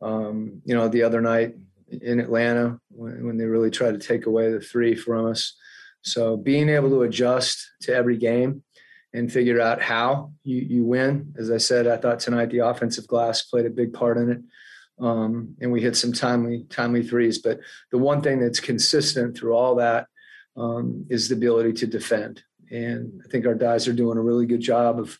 Um, 0.00 0.62
you 0.64 0.74
know, 0.74 0.88
the 0.88 1.02
other 1.02 1.20
night 1.20 1.54
in 1.90 2.20
Atlanta 2.20 2.80
when, 2.90 3.26
when 3.26 3.36
they 3.36 3.44
really 3.44 3.70
tried 3.70 4.00
to 4.00 4.06
take 4.06 4.26
away 4.26 4.50
the 4.50 4.60
three 4.60 4.94
from 4.94 5.26
us. 5.26 5.56
So 6.02 6.36
being 6.36 6.68
able 6.68 6.90
to 6.90 7.02
adjust 7.02 7.70
to 7.82 7.94
every 7.94 8.16
game 8.16 8.62
and 9.12 9.32
figure 9.32 9.60
out 9.60 9.80
how 9.80 10.32
you, 10.44 10.58
you 10.58 10.84
win. 10.84 11.34
As 11.38 11.50
I 11.50 11.56
said, 11.56 11.86
I 11.86 11.96
thought 11.96 12.20
tonight 12.20 12.50
the 12.50 12.60
offensive 12.60 13.06
glass 13.06 13.42
played 13.42 13.66
a 13.66 13.70
big 13.70 13.92
part 13.92 14.18
in 14.18 14.30
it. 14.30 14.40
Um, 14.98 15.56
and 15.60 15.72
we 15.72 15.80
hit 15.82 15.96
some 15.96 16.12
timely, 16.12 16.66
timely 16.70 17.02
threes. 17.02 17.38
But 17.38 17.60
the 17.90 17.98
one 17.98 18.22
thing 18.22 18.40
that's 18.40 18.60
consistent 18.60 19.36
through 19.36 19.54
all 19.54 19.74
that 19.76 20.06
um, 20.56 21.06
is 21.10 21.28
the 21.28 21.34
ability 21.34 21.74
to 21.74 21.86
defend. 21.86 22.42
And 22.70 23.20
I 23.24 23.28
think 23.28 23.46
our 23.46 23.54
guys 23.54 23.86
are 23.88 23.92
doing 23.92 24.18
a 24.18 24.22
really 24.22 24.46
good 24.46 24.60
job 24.60 24.98
of 24.98 25.18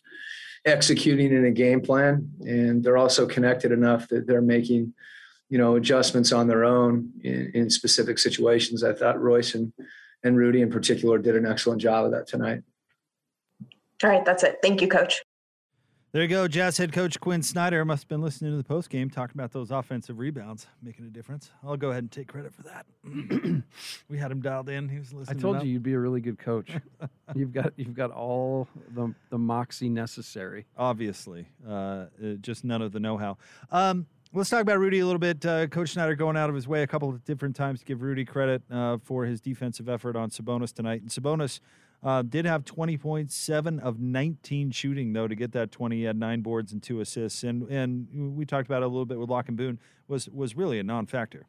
executing 0.67 1.31
in 1.31 1.45
a 1.45 1.51
game 1.51 1.81
plan. 1.81 2.29
And 2.41 2.83
they're 2.83 2.97
also 2.97 3.25
connected 3.25 3.71
enough 3.71 4.07
that 4.09 4.27
they're 4.27 4.41
making– 4.41 4.93
you 5.49 5.57
know, 5.57 5.77
adjustments 5.77 6.33
on 6.33 6.45
their 6.45 6.65
own 6.65 7.09
in, 7.23 7.51
in 7.53 7.69
specific 7.69 8.19
situations. 8.19 8.83
I 8.83 8.91
thought 8.91 9.17
Royce 9.17 9.55
and, 9.55 9.71
and 10.21 10.35
Rudy 10.35 10.61
in 10.61 10.69
particular 10.69 11.17
did 11.17 11.37
an 11.37 11.45
excellent 11.45 11.81
job 11.81 12.03
of 12.03 12.11
that 12.11 12.27
tonight. 12.27 12.63
All 14.03 14.09
right, 14.09 14.25
that's 14.25 14.43
it. 14.43 14.59
Thank 14.61 14.81
you, 14.81 14.89
coach. 14.89 15.23
There 16.13 16.21
you 16.21 16.29
go. 16.29 16.47
Jazz 16.47 16.77
head 16.77 16.93
coach 16.93 17.19
Quin 17.19 17.43
Snyder 17.43 17.83
must 17.83 18.03
have 18.03 18.07
been 18.07 18.21
listening 18.21 18.51
to 18.51 18.57
the 18.57 18.63
post 18.63 18.89
game, 18.89 19.09
talking 19.09 19.35
about 19.35 19.51
those 19.51 19.71
offensive 19.71 20.17
rebounds, 20.17 20.65
making 20.81 21.05
a 21.05 21.09
difference. 21.09 21.51
I'll 21.61 21.75
go 21.75 21.89
ahead 21.89 22.03
and 22.03 22.11
take 22.11 22.29
credit 22.29 22.53
for 22.53 22.63
that. 22.63 22.85
we 24.09 24.17
had 24.17 24.31
him 24.31 24.39
dialed 24.39 24.69
in. 24.69 24.87
He 24.87 24.99
was 24.99 25.11
listening. 25.11 25.37
I 25.37 25.41
told 25.41 25.63
you 25.63 25.69
you'd 25.69 25.83
be 25.83 25.93
a 25.93 25.99
really 25.99 26.21
good 26.21 26.39
coach. 26.39 26.71
you've 27.35 27.51
got 27.51 27.73
you've 27.75 27.93
got 27.93 28.11
all 28.11 28.69
the 28.95 29.13
the 29.31 29.37
moxie 29.37 29.89
necessary. 29.89 30.65
Obviously, 30.77 31.49
uh, 31.67 31.71
uh 31.71 32.05
just 32.39 32.63
none 32.63 32.81
of 32.81 32.93
the 32.93 33.01
know 33.01 33.17
how. 33.17 33.37
Um, 33.69 34.07
Let's 34.33 34.49
talk 34.49 34.61
about 34.61 34.77
Rudy 34.79 34.99
a 34.99 35.05
little 35.05 35.19
bit. 35.19 35.45
Uh, 35.45 35.67
Coach 35.67 35.91
Snyder 35.91 36.13
going 36.13 36.35
out 36.35 36.49
of 36.49 36.55
his 36.55 36.67
way 36.67 36.83
a 36.83 36.87
couple 36.87 37.09
of 37.09 37.23
different 37.23 37.55
times 37.55 37.79
to 37.79 37.85
give 37.85 38.01
Rudy 38.01 38.25
credit 38.25 38.61
uh, 38.69 38.97
for 39.01 39.25
his 39.25 39.39
defensive 39.39 39.87
effort 39.87 40.17
on 40.17 40.29
Sabonis 40.29 40.73
tonight. 40.73 41.01
And 41.01 41.09
Sabonis 41.09 41.61
uh, 42.03 42.21
did 42.21 42.45
have 42.45 42.63
20.7 42.63 43.79
of 43.79 43.99
19 43.99 44.71
shooting, 44.71 45.13
though, 45.13 45.27
to 45.27 45.35
get 45.35 45.51
that 45.53 45.71
20. 45.71 45.97
He 45.97 46.03
had 46.03 46.17
nine 46.17 46.41
boards 46.41 46.71
and 46.71 46.81
two 46.81 46.99
assists. 46.99 47.43
And 47.43 47.63
and 47.69 48.35
we 48.35 48.45
talked 48.45 48.67
about 48.67 48.83
it 48.83 48.85
a 48.85 48.89
little 48.89 49.05
bit 49.05 49.19
with 49.19 49.29
Locke 49.29 49.47
and 49.47 49.57
Boone, 49.57 49.79
was, 50.07 50.29
was 50.29 50.55
really 50.55 50.79
a 50.79 50.83
non 50.83 51.05
factor. 51.05 51.47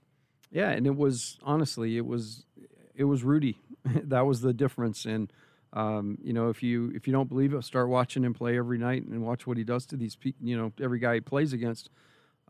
Yeah, 0.50 0.70
and 0.70 0.86
it 0.86 0.96
was 0.96 1.38
honestly, 1.42 1.96
it 1.96 2.06
was 2.06 2.46
it 2.94 3.04
was 3.04 3.22
Rudy. 3.22 3.58
that 3.84 4.26
was 4.26 4.40
the 4.40 4.54
difference. 4.54 5.04
And 5.04 5.30
um, 5.74 6.16
you 6.22 6.32
know, 6.32 6.48
if 6.48 6.62
you 6.62 6.90
if 6.94 7.06
you 7.06 7.12
don't 7.12 7.28
believe 7.28 7.52
it, 7.52 7.62
start 7.64 7.88
watching 7.88 8.24
him 8.24 8.32
play 8.32 8.56
every 8.56 8.78
night 8.78 9.04
and 9.04 9.22
watch 9.22 9.46
what 9.46 9.58
he 9.58 9.64
does 9.64 9.84
to 9.86 9.96
these 9.96 10.16
people. 10.16 10.46
You 10.46 10.56
know, 10.56 10.72
every 10.80 10.98
guy 10.98 11.14
he 11.14 11.20
plays 11.20 11.52
against 11.52 11.90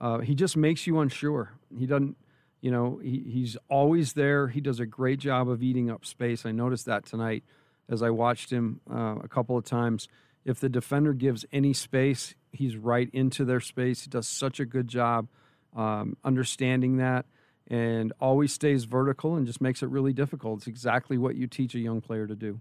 uh, 0.01 0.19
he 0.19 0.35
just 0.35 0.57
makes 0.57 0.87
you 0.87 1.01
unsure. 1.01 1.53
He 1.77 1.87
doesn't, 1.87 2.17
you 2.61 2.71
know, 2.71 3.01
he, 3.03 3.25
he's 3.31 3.57
always 3.69 4.13
there. 4.13 4.49
He 4.49 4.61
does 4.61 4.81
a 4.81 4.87
great 4.87 5.19
job 5.19 5.49
of 5.49 5.63
eating 5.63 5.91
up 5.91 6.05
space. 6.05 6.47
I 6.47 6.53
noticed 6.53 6.87
that 6.87 7.05
tonight 7.05 7.45
as 7.89 8.03
I 8.03 8.11
watched 8.11 8.51
him 8.51 8.81
uh, 8.91 9.17
a 9.23 9.29
couple 9.29 9.57
of 9.57 9.65
times. 9.65 10.09
If 10.45 10.61
the 10.61 10.69
defender 10.69 11.13
gives 11.13 11.45
any 11.53 11.73
space, 11.73 12.35
he's 12.53 12.77
right 12.77 13.11
into 13.13 13.45
their 13.45 13.61
space. 13.61 14.03
He 14.03 14.11
does 14.11 14.27
such 14.27 14.61
a 14.61 14.65
good 14.65 14.89
job 14.89 15.29
um, 15.77 16.17
understanding 16.25 16.97
that 16.99 17.27
and 17.71 18.13
always 18.19 18.53
stays 18.53 18.85
vertical 18.85 19.37
and 19.37 19.47
just 19.47 19.61
makes 19.61 19.83
it 19.83 19.91
really 19.91 20.13
difficult. 20.13 20.61
It's 20.61 20.67
exactly 20.67 21.19
what 21.19 21.37
you 21.37 21.47
teach 21.47 21.75
a 21.75 21.79
young 21.79 22.01
player 22.01 22.27
to 22.27 22.35
do. 22.35 22.61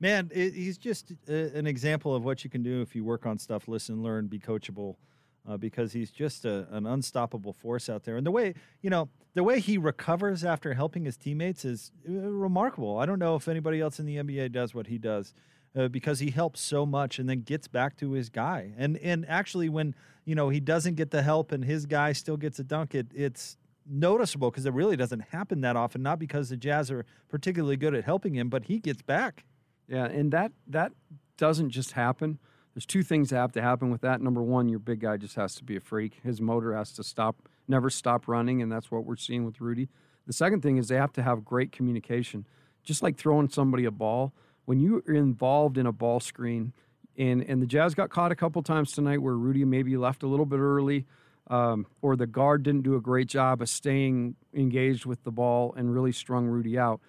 Man, 0.00 0.30
it, 0.34 0.54
he's 0.54 0.78
just 0.78 1.12
a, 1.28 1.56
an 1.56 1.66
example 1.66 2.14
of 2.14 2.24
what 2.24 2.42
you 2.42 2.50
can 2.50 2.62
do 2.62 2.80
if 2.80 2.96
you 2.96 3.04
work 3.04 3.26
on 3.26 3.38
stuff, 3.38 3.68
listen, 3.68 4.02
learn, 4.02 4.26
be 4.26 4.38
coachable 4.38 4.96
uh, 5.50 5.56
because 5.56 5.92
he's 5.92 6.10
just 6.10 6.44
a, 6.44 6.66
an 6.70 6.86
unstoppable 6.86 7.52
force 7.52 7.88
out 7.88 8.04
there. 8.04 8.16
And 8.16 8.24
the 8.24 8.30
way, 8.30 8.54
you 8.82 8.90
know, 8.90 9.08
the 9.34 9.42
way 9.42 9.58
he 9.60 9.78
recovers 9.78 10.44
after 10.44 10.74
helping 10.74 11.04
his 11.04 11.16
teammates 11.16 11.64
is 11.64 11.92
uh, 12.08 12.12
remarkable. 12.12 12.98
I 12.98 13.06
don't 13.06 13.18
know 13.18 13.34
if 13.34 13.48
anybody 13.48 13.80
else 13.80 13.98
in 13.98 14.06
the 14.06 14.16
NBA 14.16 14.52
does 14.52 14.74
what 14.74 14.86
he 14.86 14.98
does. 14.98 15.34
Uh, 15.76 15.86
because 15.86 16.18
he 16.18 16.30
helps 16.30 16.60
so 16.60 16.84
much 16.84 17.20
and 17.20 17.28
then 17.28 17.42
gets 17.42 17.68
back 17.68 17.96
to 17.96 18.10
his 18.10 18.28
guy. 18.28 18.72
And 18.76 18.96
and 18.98 19.24
actually 19.28 19.68
when, 19.68 19.94
you 20.24 20.34
know, 20.34 20.48
he 20.48 20.58
doesn't 20.58 20.96
get 20.96 21.12
the 21.12 21.22
help 21.22 21.52
and 21.52 21.64
his 21.64 21.86
guy 21.86 22.12
still 22.12 22.36
gets 22.36 22.58
a 22.58 22.64
dunk, 22.64 22.92
it 22.92 23.06
it's 23.14 23.56
noticeable 23.88 24.50
because 24.50 24.66
it 24.66 24.72
really 24.72 24.96
doesn't 24.96 25.20
happen 25.30 25.60
that 25.60 25.76
often, 25.76 26.02
not 26.02 26.18
because 26.18 26.48
the 26.48 26.56
Jazz 26.56 26.90
are 26.90 27.06
particularly 27.28 27.76
good 27.76 27.94
at 27.94 28.02
helping 28.02 28.34
him, 28.34 28.48
but 28.48 28.64
he 28.64 28.80
gets 28.80 29.00
back. 29.00 29.44
Yeah, 29.86 30.06
and 30.06 30.32
that 30.32 30.50
that 30.66 30.90
doesn't 31.36 31.70
just 31.70 31.92
happen 31.92 32.40
there's 32.74 32.86
two 32.86 33.02
things 33.02 33.30
that 33.30 33.36
have 33.36 33.52
to 33.52 33.62
happen 33.62 33.90
with 33.90 34.00
that. 34.02 34.20
Number 34.20 34.42
one, 34.42 34.68
your 34.68 34.78
big 34.78 35.00
guy 35.00 35.16
just 35.16 35.34
has 35.36 35.54
to 35.56 35.64
be 35.64 35.76
a 35.76 35.80
freak. 35.80 36.20
His 36.22 36.40
motor 36.40 36.74
has 36.74 36.92
to 36.92 37.02
stop, 37.02 37.48
never 37.66 37.90
stop 37.90 38.28
running, 38.28 38.62
and 38.62 38.70
that's 38.70 38.90
what 38.90 39.04
we're 39.04 39.16
seeing 39.16 39.44
with 39.44 39.60
Rudy. 39.60 39.88
The 40.26 40.32
second 40.32 40.62
thing 40.62 40.76
is 40.76 40.88
they 40.88 40.96
have 40.96 41.12
to 41.14 41.22
have 41.22 41.44
great 41.44 41.72
communication. 41.72 42.46
Just 42.84 43.02
like 43.02 43.16
throwing 43.16 43.48
somebody 43.48 43.84
a 43.84 43.90
ball, 43.90 44.32
when 44.64 44.78
you 44.78 45.02
are 45.08 45.14
involved 45.14 45.78
in 45.78 45.86
a 45.86 45.92
ball 45.92 46.20
screen, 46.20 46.72
and 47.18 47.42
and 47.42 47.60
the 47.60 47.66
Jazz 47.66 47.94
got 47.94 48.08
caught 48.08 48.30
a 48.30 48.36
couple 48.36 48.62
times 48.62 48.92
tonight 48.92 49.18
where 49.18 49.34
Rudy 49.34 49.64
maybe 49.64 49.96
left 49.96 50.22
a 50.22 50.26
little 50.26 50.46
bit 50.46 50.60
early, 50.60 51.06
um, 51.48 51.86
or 52.00 52.14
the 52.14 52.26
guard 52.26 52.62
didn't 52.62 52.82
do 52.82 52.94
a 52.94 53.00
great 53.00 53.26
job 53.26 53.60
of 53.60 53.68
staying 53.68 54.36
engaged 54.54 55.04
with 55.06 55.24
the 55.24 55.32
ball 55.32 55.74
and 55.76 55.92
really 55.92 56.12
strung 56.12 56.46
Rudy 56.46 56.78
out. 56.78 57.00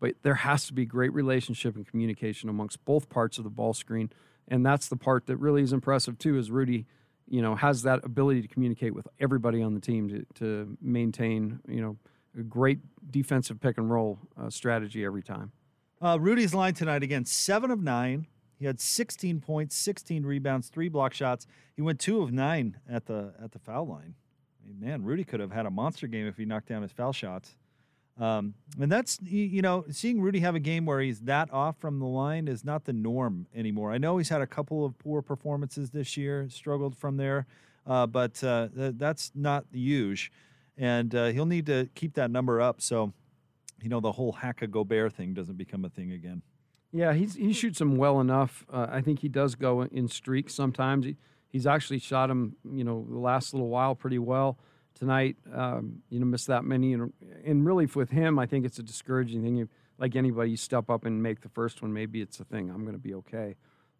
But 0.00 0.14
there 0.22 0.36
has 0.36 0.66
to 0.68 0.72
be 0.72 0.86
great 0.86 1.12
relationship 1.12 1.74
and 1.74 1.84
communication 1.84 2.48
amongst 2.48 2.84
both 2.84 3.08
parts 3.08 3.36
of 3.38 3.44
the 3.44 3.50
ball 3.50 3.74
screen 3.74 4.10
and 4.48 4.64
that's 4.64 4.88
the 4.88 4.96
part 4.96 5.26
that 5.26 5.36
really 5.36 5.62
is 5.62 5.72
impressive 5.72 6.18
too. 6.18 6.38
Is 6.38 6.50
Rudy, 6.50 6.86
you 7.28 7.42
know, 7.42 7.54
has 7.54 7.82
that 7.82 8.04
ability 8.04 8.42
to 8.42 8.48
communicate 8.48 8.94
with 8.94 9.06
everybody 9.20 9.62
on 9.62 9.74
the 9.74 9.80
team 9.80 10.08
to 10.08 10.26
to 10.40 10.76
maintain, 10.80 11.60
you 11.68 11.80
know, 11.80 11.96
a 12.38 12.42
great 12.42 12.78
defensive 13.10 13.60
pick 13.60 13.78
and 13.78 13.90
roll 13.90 14.18
uh, 14.40 14.50
strategy 14.50 15.04
every 15.04 15.22
time. 15.22 15.52
Uh, 16.00 16.18
Rudy's 16.20 16.54
line 16.54 16.74
tonight 16.74 17.02
again, 17.02 17.24
seven 17.24 17.70
of 17.70 17.82
nine. 17.82 18.26
He 18.58 18.64
had 18.64 18.80
16 18.80 19.40
points, 19.40 19.76
16 19.76 20.24
rebounds, 20.26 20.68
three 20.68 20.88
block 20.88 21.14
shots. 21.14 21.46
He 21.76 21.82
went 21.82 22.00
two 22.00 22.22
of 22.22 22.32
nine 22.32 22.78
at 22.88 23.06
the 23.06 23.34
at 23.42 23.52
the 23.52 23.58
foul 23.58 23.86
line. 23.86 24.14
I 24.60 24.66
mean, 24.66 24.80
man, 24.80 25.04
Rudy 25.04 25.24
could 25.24 25.40
have 25.40 25.52
had 25.52 25.66
a 25.66 25.70
monster 25.70 26.06
game 26.06 26.26
if 26.26 26.36
he 26.36 26.44
knocked 26.44 26.68
down 26.68 26.82
his 26.82 26.92
foul 26.92 27.12
shots. 27.12 27.56
Um, 28.18 28.54
and 28.80 28.90
that's 28.90 29.18
you 29.22 29.62
know 29.62 29.84
seeing 29.90 30.20
Rudy 30.20 30.40
have 30.40 30.56
a 30.56 30.60
game 30.60 30.86
where 30.86 31.00
he's 31.00 31.20
that 31.20 31.52
off 31.52 31.76
from 31.78 32.00
the 32.00 32.06
line 32.06 32.48
is 32.48 32.64
not 32.64 32.84
the 32.84 32.92
norm 32.92 33.46
anymore. 33.54 33.92
I 33.92 33.98
know 33.98 34.18
he's 34.18 34.28
had 34.28 34.40
a 34.40 34.46
couple 34.46 34.84
of 34.84 34.98
poor 34.98 35.22
performances 35.22 35.90
this 35.90 36.16
year, 36.16 36.48
struggled 36.50 36.96
from 36.96 37.16
there, 37.16 37.46
uh, 37.86 38.06
but 38.06 38.42
uh, 38.42 38.68
th- 38.74 38.94
that's 38.96 39.30
not 39.34 39.70
the 39.70 39.78
huge, 39.78 40.32
and 40.76 41.14
uh, 41.14 41.26
he'll 41.26 41.46
need 41.46 41.66
to 41.66 41.88
keep 41.94 42.14
that 42.14 42.30
number 42.30 42.60
up 42.60 42.80
so 42.80 43.12
you 43.80 43.88
know 43.88 44.00
the 44.00 44.12
whole 44.12 44.32
hack 44.32 44.62
a 44.62 44.66
Gobert 44.66 45.12
thing 45.12 45.32
doesn't 45.32 45.56
become 45.56 45.84
a 45.84 45.88
thing 45.88 46.10
again. 46.10 46.42
Yeah, 46.92 47.12
he's 47.12 47.36
he 47.36 47.52
shoots 47.52 47.78
them 47.78 47.96
well 47.96 48.20
enough. 48.20 48.66
Uh, 48.72 48.88
I 48.90 49.00
think 49.00 49.20
he 49.20 49.28
does 49.28 49.54
go 49.54 49.82
in 49.82 50.08
streaks 50.08 50.54
sometimes. 50.54 51.06
He, 51.06 51.16
he's 51.48 51.68
actually 51.68 52.00
shot 52.00 52.30
him 52.30 52.56
you 52.68 52.82
know 52.82 53.06
the 53.08 53.18
last 53.18 53.54
little 53.54 53.68
while 53.68 53.94
pretty 53.94 54.18
well 54.18 54.58
tonight. 54.98 55.36
Um, 55.54 56.02
you 56.10 56.18
know, 56.18 56.26
miss 56.26 56.46
that 56.46 56.64
many, 56.64 56.92
and, 56.92 57.12
and 57.44 57.64
really 57.64 57.86
with 57.86 58.10
him, 58.10 58.38
I 58.38 58.46
think 58.46 58.64
it's 58.64 58.78
a 58.78 58.82
discouraging 58.82 59.42
thing. 59.42 59.56
You, 59.56 59.68
like 59.98 60.16
anybody, 60.16 60.50
you 60.50 60.56
step 60.56 60.90
up 60.90 61.04
and 61.04 61.22
make 61.22 61.40
the 61.40 61.48
first 61.48 61.82
one. 61.82 61.92
Maybe 61.92 62.20
it's 62.20 62.40
a 62.40 62.44
thing. 62.44 62.70
I'm 62.70 62.82
going 62.82 62.94
to 62.94 63.02
be 63.02 63.14
okay. 63.14 63.56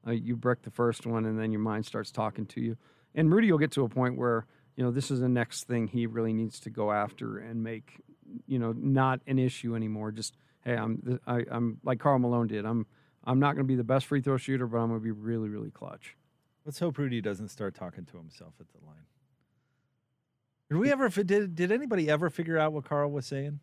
Uh, 0.07 0.13
you 0.13 0.37
break 0.37 0.63
the 0.63 0.71
first 0.71 1.07
one, 1.07 1.25
and 1.25 1.39
then 1.39 1.53
your 1.53 1.61
mind 1.61 1.87
starts 1.87 2.11
talking 2.11 2.47
to 2.47 2.61
you. 2.61 2.77
And 3.15 3.33
Rudy 3.33 3.51
will 3.51 3.59
get 3.59 3.73
to 3.73 3.85
a 3.85 3.89
point 3.89 4.17
where 4.17 4.47
you 4.77 4.85
know 4.85 4.91
this 4.91 5.11
is 5.11 5.21
the 5.21 5.29
next 5.29 5.65
thing 5.65 5.89
he 5.89 6.07
really 6.07 6.33
needs 6.33 6.61
to 6.61 6.71
go 6.71 6.93
after 6.93 7.39
and 7.39 7.63
make 7.63 8.01
you 8.47 8.59
know 8.59 8.73
not 8.73 9.21
an 9.27 9.39
issue 9.39 9.75
anymore. 9.75 10.13
Just 10.13 10.37
hey, 10.65 10.77
I'm 10.77 11.21
I, 11.27 11.45
I'm 11.51 11.79
like 11.83 11.99
Karl 11.99 12.19
Malone 12.19 12.47
did. 12.47 12.65
I'm 12.65 12.87
I'm 13.25 13.41
not 13.41 13.55
going 13.55 13.65
to 13.65 13.69
be 13.69 13.77
the 13.77 13.85
best 13.85 14.07
free 14.07 14.21
throw 14.21 14.37
shooter, 14.37 14.67
but 14.67 14.79
I'm 14.79 14.89
going 14.89 15.01
to 15.01 15.05
be 15.05 15.11
really 15.11 15.49
really 15.49 15.71
clutch. 15.71 16.17
Let's 16.65 16.79
hope 16.79 16.99
Rudy 16.99 17.21
doesn't 17.21 17.49
start 17.49 17.75
talking 17.75 18.05
to 18.07 18.19
himself 18.19 18.53
at 18.61 18.67
the 18.69 18.87
line. 18.87 19.07
Did 20.71 20.79
we 20.79 20.93
ever 20.93 21.09
did 21.09 21.55
did 21.55 21.73
anybody 21.73 22.11
ever 22.11 22.29
figure 22.31 22.59
out 22.59 22.73
what 22.73 22.85
Karl 22.85 23.11
was 23.11 23.27
saying? 23.27 23.61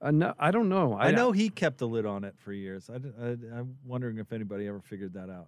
Uh, 0.00 0.10
no, 0.10 0.34
I 0.38 0.50
don't 0.50 0.68
know. 0.68 0.94
I, 0.94 1.10
know 1.10 1.32
he 1.32 1.48
kept 1.48 1.80
a 1.80 1.86
lid 1.86 2.04
on 2.04 2.22
it 2.22 2.34
for 2.36 2.52
years. 2.52 2.90
I, 2.90 2.96
am 2.96 3.76
wondering 3.84 4.18
if 4.18 4.30
anybody 4.30 4.66
ever 4.66 4.80
figured 4.80 5.14
that 5.14 5.30
out. 5.30 5.46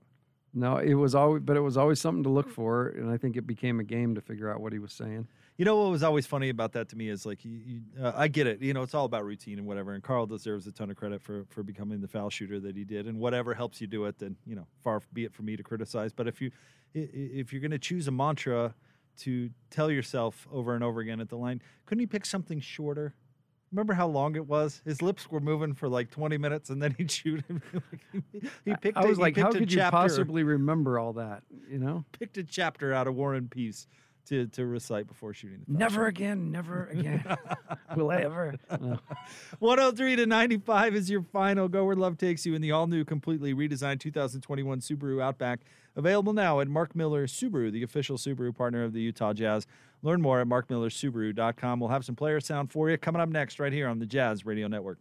No, 0.54 0.78
it 0.78 0.94
was 0.94 1.14
always, 1.14 1.42
but 1.44 1.56
it 1.58 1.60
was 1.60 1.76
always 1.76 2.00
something 2.00 2.22
to 2.22 2.30
look 2.30 2.48
for, 2.48 2.88
and 2.88 3.10
I 3.10 3.18
think 3.18 3.36
it 3.36 3.46
became 3.46 3.78
a 3.78 3.84
game 3.84 4.14
to 4.14 4.22
figure 4.22 4.50
out 4.50 4.60
what 4.60 4.72
he 4.72 4.78
was 4.78 4.94
saying. 4.94 5.28
You 5.58 5.64
know 5.66 5.76
what 5.76 5.90
was 5.90 6.02
always 6.02 6.26
funny 6.26 6.48
about 6.48 6.72
that 6.72 6.88
to 6.90 6.96
me 6.96 7.08
is 7.10 7.26
like, 7.26 7.44
you, 7.44 7.60
you, 7.64 7.80
uh, 8.02 8.12
I 8.16 8.28
get 8.28 8.46
it. 8.46 8.62
You 8.62 8.72
know, 8.72 8.82
it's 8.82 8.94
all 8.94 9.04
about 9.04 9.24
routine 9.26 9.58
and 9.58 9.66
whatever. 9.66 9.92
And 9.92 10.02
Karl 10.02 10.24
deserves 10.24 10.66
a 10.66 10.72
ton 10.72 10.90
of 10.90 10.96
credit 10.96 11.20
for 11.20 11.44
for 11.50 11.62
becoming 11.62 12.00
the 12.00 12.08
foul 12.08 12.30
shooter 12.30 12.58
that 12.60 12.76
he 12.76 12.84
did. 12.84 13.06
And 13.06 13.18
whatever 13.18 13.52
helps 13.54 13.80
you 13.80 13.86
do 13.86 14.06
it, 14.06 14.18
then 14.18 14.36
you 14.46 14.56
know, 14.56 14.66
far 14.82 15.02
be 15.12 15.24
it 15.24 15.34
for 15.34 15.42
me 15.42 15.56
to 15.56 15.62
criticize. 15.62 16.12
But 16.12 16.26
if 16.26 16.40
you 16.40 16.52
if 16.94 17.52
you're 17.52 17.60
going 17.60 17.72
to 17.72 17.78
choose 17.78 18.08
a 18.08 18.12
mantra 18.12 18.74
to 19.18 19.50
tell 19.70 19.90
yourself 19.90 20.46
over 20.52 20.74
and 20.74 20.82
over 20.82 21.00
again 21.00 21.20
at 21.20 21.28
the 21.28 21.36
line, 21.36 21.62
couldn't 21.86 22.00
he 22.00 22.06
pick 22.06 22.26
something 22.26 22.60
shorter? 22.60 23.14
Remember 23.70 23.92
how 23.92 24.06
long 24.06 24.34
it 24.34 24.46
was? 24.46 24.80
His 24.84 25.02
lips 25.02 25.30
were 25.30 25.40
moving 25.40 25.74
for 25.74 25.88
like 25.88 26.10
20 26.10 26.38
minutes, 26.38 26.70
and 26.70 26.82
then 26.82 26.94
he'd 26.96 27.10
shoot 27.10 27.44
him. 27.46 27.60
he 28.64 28.74
picked. 28.76 28.96
I 28.96 29.04
was 29.04 29.18
a, 29.18 29.20
like, 29.20 29.36
how 29.36 29.52
could 29.52 29.70
you 29.70 29.82
possibly 29.82 30.42
remember 30.42 30.98
all 30.98 31.12
that? 31.14 31.42
You 31.68 31.78
know, 31.78 32.04
picked 32.18 32.38
a 32.38 32.44
chapter 32.44 32.94
out 32.94 33.06
of 33.06 33.14
War 33.14 33.34
and 33.34 33.50
Peace 33.50 33.86
to, 34.28 34.46
to 34.46 34.66
recite 34.66 35.06
before 35.06 35.32
shooting 35.32 35.60
the 35.60 35.66
film. 35.66 35.78
Never 35.78 36.06
again, 36.06 36.50
never 36.50 36.86
again. 36.92 37.24
Will 37.96 38.10
I 38.10 38.18
ever? 38.18 38.54
No. 38.80 38.98
103 39.58 40.16
to 40.16 40.26
95 40.26 40.94
is 40.94 41.10
your 41.10 41.22
final. 41.22 41.68
Go 41.68 41.84
where 41.84 41.96
love 41.96 42.18
takes 42.18 42.46
you 42.46 42.54
in 42.54 42.62
the 42.62 42.72
all 42.72 42.86
new, 42.86 43.04
completely 43.04 43.54
redesigned 43.54 44.00
2021 44.00 44.80
Subaru 44.80 45.22
Outback. 45.22 45.60
Available 45.96 46.32
now 46.32 46.60
at 46.60 46.68
Mark 46.68 46.94
Miller 46.94 47.26
Subaru, 47.26 47.72
the 47.72 47.82
official 47.82 48.16
Subaru 48.16 48.54
partner 48.54 48.84
of 48.84 48.92
the 48.92 49.00
Utah 49.00 49.32
Jazz. 49.32 49.66
Learn 50.02 50.22
more 50.22 50.40
at 50.40 50.46
markmillersubaru.com. 50.46 51.80
We'll 51.80 51.88
have 51.88 52.04
some 52.04 52.14
player 52.14 52.40
sound 52.40 52.70
for 52.70 52.88
you 52.88 52.96
coming 52.96 53.20
up 53.20 53.28
next, 53.28 53.58
right 53.58 53.72
here 53.72 53.88
on 53.88 53.98
the 53.98 54.06
Jazz 54.06 54.46
Radio 54.46 54.68
Network. 54.68 54.98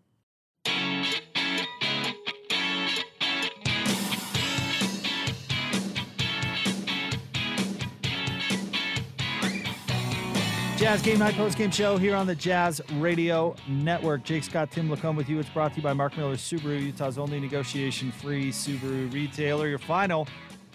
Jazz 10.77 11.01
Game 11.01 11.17
Night 11.17 11.33
Post 11.33 11.57
Game 11.57 11.71
Show 11.71 11.97
here 11.97 12.15
on 12.15 12.27
the 12.27 12.35
Jazz 12.35 12.79
Radio 12.97 13.55
Network. 13.67 14.23
Jake 14.23 14.43
Scott, 14.43 14.69
Tim 14.69 14.87
LaComb 14.89 15.17
with 15.17 15.27
you. 15.27 15.39
It's 15.39 15.49
brought 15.49 15.71
to 15.71 15.77
you 15.77 15.81
by 15.81 15.91
Mark 15.93 16.15
Miller 16.15 16.35
Subaru, 16.35 16.79
Utah's 16.79 17.17
only 17.17 17.39
negotiation 17.39 18.11
free 18.11 18.51
Subaru 18.51 19.11
retailer. 19.11 19.67
Your 19.67 19.79
final 19.79 20.27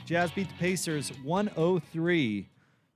Jazz 0.04 0.32
beat 0.32 0.48
the 0.48 0.54
Pacers 0.54 1.10
103 1.22 2.48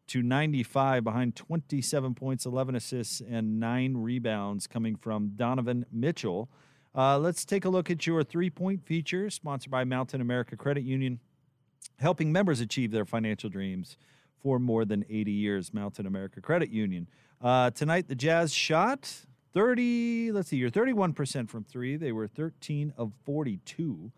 to 0.09 0.23
95 0.23 1.05
behind 1.05 1.37
27 1.37 2.13
points, 2.13 2.45
11 2.45 2.75
assists, 2.75 3.21
and 3.21 3.61
nine 3.61 3.97
rebounds 3.99 4.67
coming 4.67 4.97
from 4.97 5.29
Donovan 5.37 5.87
Mitchell. 5.93 6.49
Uh, 6.93 7.21
let's 7.21 7.45
take 7.45 7.65
a 7.65 7.69
look 7.69 7.89
at 7.89 8.05
your 8.09 8.25
three 8.25 8.51
point 8.51 8.85
feature, 8.85 9.31
sponsored 9.31 9.71
by 9.71 9.85
Mountain 9.85 10.21
America 10.21 10.57
Credit 10.57 10.83
Union, 10.83 11.21
helping 12.01 12.33
members 12.33 12.61
achieve 12.61 12.91
their 12.91 13.05
financial 13.05 13.49
dreams 13.49 13.97
for 14.43 14.59
more 14.59 14.85
than 14.85 15.05
80 15.09 15.33
years, 15.33 15.75
Mountain 15.75 16.07
America 16.07 16.41
Credit 16.41 16.71
Union. 16.71 17.09
Uh, 17.41 17.71
tonight, 17.71 18.09
the 18.09 18.15
Jazz 18.15 18.53
shot 18.53 19.27
30, 19.53 20.33
let's 20.33 20.49
see, 20.49 20.57
you're 20.57 20.71
31% 20.71 21.49
from 21.49 21.65
three. 21.65 21.97
They 21.97 22.13
were 22.13 22.27
13 22.27 22.93
of 22.97 23.13
42. 23.25 24.13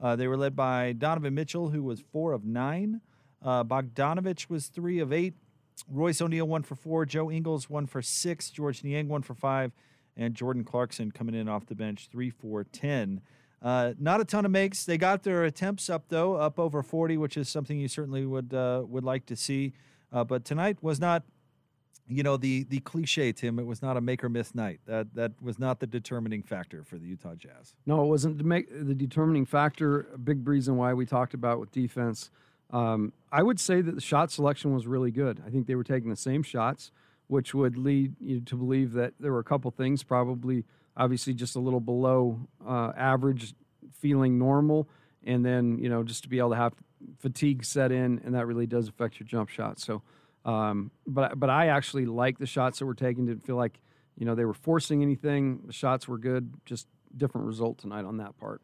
Uh, 0.00 0.16
they 0.16 0.26
were 0.26 0.36
led 0.36 0.56
by 0.56 0.92
Donovan 0.92 1.34
Mitchell, 1.34 1.70
who 1.70 1.82
was 1.82 2.00
four 2.00 2.32
of 2.32 2.44
nine. 2.44 3.00
Uh, 3.42 3.64
Bogdanovich 3.64 4.48
was 4.48 4.66
three 4.66 4.98
of 4.98 5.12
eight. 5.12 5.34
Royce 5.88 6.20
O'Neale, 6.20 6.46
one 6.46 6.62
for 6.62 6.74
four. 6.74 7.06
Joe 7.06 7.30
Ingles, 7.30 7.70
one 7.70 7.86
for 7.86 8.02
six. 8.02 8.50
George 8.50 8.82
Niang, 8.82 9.08
one 9.08 9.22
for 9.22 9.34
five. 9.34 9.72
And 10.16 10.34
Jordan 10.34 10.64
Clarkson 10.64 11.10
coming 11.12 11.34
in 11.34 11.48
off 11.48 11.66
the 11.66 11.74
bench, 11.74 12.08
three 12.10 12.30
for 12.30 12.64
10. 12.64 13.20
Uh, 13.62 13.92
not 13.98 14.20
a 14.20 14.24
ton 14.24 14.44
of 14.44 14.50
makes. 14.50 14.84
They 14.84 14.96
got 14.96 15.22
their 15.22 15.44
attempts 15.44 15.90
up 15.90 16.04
though, 16.08 16.36
up 16.36 16.58
over 16.58 16.82
40, 16.82 17.18
which 17.18 17.36
is 17.36 17.48
something 17.48 17.78
you 17.78 17.88
certainly 17.88 18.24
would 18.24 18.54
uh, 18.54 18.82
would 18.86 19.04
like 19.04 19.26
to 19.26 19.36
see. 19.36 19.72
Uh, 20.12 20.24
but 20.24 20.44
tonight 20.44 20.78
was 20.80 20.98
not, 20.98 21.24
you 22.08 22.22
know, 22.22 22.36
the 22.38 22.64
the 22.64 22.80
cliche, 22.80 23.32
Tim. 23.32 23.58
It 23.58 23.66
was 23.66 23.82
not 23.82 23.96
a 23.98 24.00
make 24.00 24.24
or 24.24 24.30
miss 24.30 24.54
night. 24.54 24.80
That 24.86 25.14
that 25.14 25.32
was 25.42 25.58
not 25.58 25.78
the 25.78 25.86
determining 25.86 26.42
factor 26.42 26.82
for 26.82 26.96
the 26.96 27.06
Utah 27.06 27.34
Jazz. 27.34 27.74
No, 27.84 28.02
it 28.02 28.06
wasn't 28.06 28.38
the 28.38 28.44
make 28.44 28.68
the 28.70 28.94
determining 28.94 29.44
factor. 29.44 30.08
A 30.14 30.18
big 30.18 30.48
reason 30.48 30.76
why 30.76 30.94
we 30.94 31.04
talked 31.04 31.34
about 31.34 31.60
with 31.60 31.70
defense. 31.70 32.30
Um, 32.70 33.12
I 33.30 33.42
would 33.42 33.60
say 33.60 33.80
that 33.80 33.94
the 33.94 34.00
shot 34.00 34.30
selection 34.30 34.72
was 34.72 34.86
really 34.86 35.10
good. 35.10 35.42
I 35.46 35.50
think 35.50 35.66
they 35.66 35.74
were 35.74 35.84
taking 35.84 36.08
the 36.08 36.16
same 36.16 36.42
shots, 36.42 36.92
which 37.26 37.52
would 37.52 37.76
lead 37.76 38.14
you 38.20 38.40
to 38.40 38.56
believe 38.56 38.92
that 38.92 39.14
there 39.20 39.32
were 39.32 39.40
a 39.40 39.44
couple 39.44 39.70
things 39.70 40.02
probably 40.02 40.64
obviously 40.96 41.34
just 41.34 41.56
a 41.56 41.60
little 41.60 41.80
below 41.80 42.38
uh, 42.66 42.92
average, 42.96 43.54
feeling 43.98 44.38
normal, 44.38 44.88
and 45.24 45.44
then 45.44 45.78
you 45.78 45.88
know 45.88 46.02
just 46.02 46.22
to 46.24 46.28
be 46.28 46.38
able 46.38 46.50
to 46.50 46.56
have 46.56 46.74
fatigue 47.18 47.64
set 47.64 47.92
in, 47.92 48.20
and 48.24 48.34
that 48.34 48.46
really 48.46 48.66
does 48.66 48.88
affect 48.88 49.18
your 49.20 49.26
jump 49.26 49.48
shot. 49.48 49.78
So, 49.78 50.02
um, 50.44 50.90
but 51.06 51.38
but 51.38 51.50
I 51.50 51.68
actually 51.68 52.06
like 52.06 52.38
the 52.38 52.46
shots 52.46 52.78
that 52.78 52.86
were 52.86 52.94
taken. 52.94 53.26
Didn't 53.26 53.44
feel 53.44 53.56
like 53.56 53.80
you 54.16 54.26
know 54.26 54.34
they 54.34 54.44
were 54.44 54.54
forcing 54.54 55.02
anything. 55.02 55.62
The 55.66 55.72
shots 55.72 56.08
were 56.08 56.18
good. 56.18 56.54
Just 56.64 56.86
different 57.16 57.46
result 57.46 57.78
tonight 57.78 58.04
on 58.04 58.18
that 58.18 58.38
part. 58.38 58.62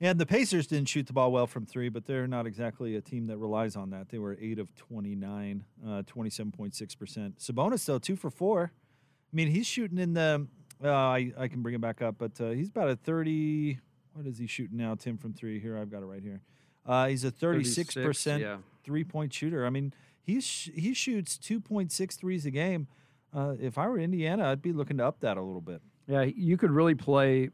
And 0.00 0.18
the 0.18 0.26
Pacers 0.26 0.66
didn't 0.66 0.88
shoot 0.88 1.06
the 1.06 1.14
ball 1.14 1.32
well 1.32 1.46
from 1.46 1.64
three, 1.64 1.88
but 1.88 2.04
they're 2.04 2.26
not 2.26 2.46
exactly 2.46 2.96
a 2.96 3.00
team 3.00 3.28
that 3.28 3.38
relies 3.38 3.76
on 3.76 3.90
that. 3.90 4.10
They 4.10 4.18
were 4.18 4.36
8 4.38 4.58
of 4.58 4.74
29, 4.74 5.64
uh, 5.82 6.02
27.6%. 6.02 7.38
Sabonis, 7.38 7.86
though, 7.86 7.98
two 7.98 8.14
for 8.14 8.28
four. 8.28 8.72
I 8.74 9.34
mean, 9.34 9.48
he's 9.48 9.66
shooting 9.66 9.98
in 9.98 10.12
the 10.12 10.46
uh, 10.82 10.90
I, 10.90 11.32
I 11.38 11.48
can 11.48 11.62
bring 11.62 11.74
it 11.74 11.80
back 11.80 12.02
up, 12.02 12.16
but 12.18 12.40
uh, 12.40 12.50
he's 12.50 12.68
about 12.68 12.90
a 12.90 12.96
30. 12.96 13.78
What 14.12 14.26
is 14.26 14.38
he 14.38 14.46
shooting 14.46 14.78
now, 14.78 14.94
Tim, 14.94 15.16
from 15.16 15.32
three? 15.32 15.60
Here, 15.60 15.78
I've 15.78 15.90
got 15.90 16.02
it 16.02 16.06
right 16.06 16.22
here. 16.22 16.42
Uh, 16.84 17.08
he's 17.08 17.24
a 17.24 17.30
36% 17.30 18.40
yeah. 18.40 18.58
three 18.84 19.04
point 19.04 19.32
shooter. 19.32 19.66
I 19.66 19.70
mean, 19.70 19.92
he's 20.22 20.70
he 20.74 20.94
shoots 20.94 21.38
2.6 21.38 22.16
threes 22.16 22.46
a 22.46 22.50
game. 22.50 22.86
Uh, 23.34 23.54
if 23.60 23.76
I 23.76 23.88
were 23.88 23.98
Indiana, 23.98 24.50
I'd 24.50 24.62
be 24.62 24.72
looking 24.72 24.98
to 24.98 25.06
up 25.06 25.20
that 25.20 25.36
a 25.36 25.42
little 25.42 25.60
bit. 25.60 25.82
Yeah, 26.06 26.22
you 26.22 26.56
could 26.56 26.70
really 26.70 26.94
play 26.94 27.50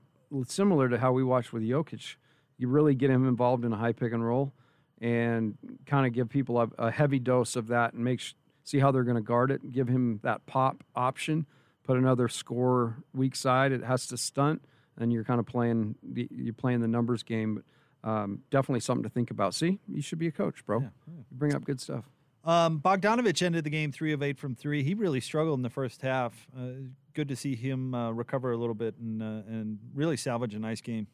similar 0.46 0.88
to 0.88 0.98
how 0.98 1.12
we 1.12 1.24
watched 1.24 1.52
with 1.52 1.62
Jokic. 1.62 2.16
You 2.58 2.68
really 2.68 2.94
get 2.94 3.10
him 3.10 3.26
involved 3.26 3.64
in 3.64 3.72
a 3.72 3.76
high 3.76 3.92
pick 3.92 4.12
and 4.12 4.24
roll 4.24 4.52
and 5.00 5.56
kind 5.86 6.06
of 6.06 6.12
give 6.12 6.28
people 6.28 6.60
a, 6.60 6.68
a 6.78 6.90
heavy 6.90 7.18
dose 7.18 7.56
of 7.56 7.68
that 7.68 7.94
and 7.94 8.04
make 8.04 8.20
see 8.64 8.78
how 8.78 8.92
they're 8.92 9.02
going 9.02 9.16
to 9.16 9.22
guard 9.22 9.50
it. 9.50 9.62
And 9.62 9.72
give 9.72 9.88
him 9.88 10.20
that 10.22 10.44
pop 10.46 10.84
option 10.94 11.46
put 11.84 11.96
another 11.96 12.28
score 12.28 12.96
weak 13.14 13.36
side. 13.36 13.72
It 13.72 13.84
has 13.84 14.06
to 14.08 14.16
stunt, 14.16 14.62
and 14.98 15.12
you're 15.12 15.24
kind 15.24 15.40
of 15.40 15.46
playing 15.46 15.96
the, 16.02 16.28
you're 16.30 16.54
playing 16.54 16.80
the 16.80 16.88
numbers 16.88 17.22
game. 17.22 17.62
But 18.02 18.10
um, 18.10 18.40
definitely 18.50 18.80
something 18.80 19.04
to 19.04 19.10
think 19.10 19.30
about. 19.30 19.54
See, 19.54 19.78
you 19.88 20.02
should 20.02 20.18
be 20.18 20.26
a 20.26 20.32
coach, 20.32 20.64
bro. 20.64 20.80
Yeah, 20.80 20.88
yeah. 21.06 21.22
You 21.30 21.36
bring 21.36 21.54
up 21.54 21.64
good 21.64 21.80
stuff. 21.80 22.04
Um, 22.44 22.80
Bogdanovich 22.80 23.42
ended 23.42 23.64
the 23.64 23.70
game 23.70 23.92
three 23.92 24.12
of 24.12 24.22
eight 24.22 24.38
from 24.38 24.56
three. 24.56 24.82
He 24.82 24.94
really 24.94 25.20
struggled 25.20 25.58
in 25.58 25.62
the 25.62 25.70
first 25.70 26.02
half. 26.02 26.48
Uh, 26.56 26.88
good 27.14 27.28
to 27.28 27.36
see 27.36 27.54
him 27.54 27.94
uh, 27.94 28.10
recover 28.10 28.50
a 28.50 28.56
little 28.56 28.74
bit 28.74 28.96
and 28.98 29.22
uh, 29.22 29.42
and 29.46 29.78
really 29.94 30.16
salvage 30.16 30.54
a 30.54 30.58
nice 30.58 30.80
game. 30.80 31.06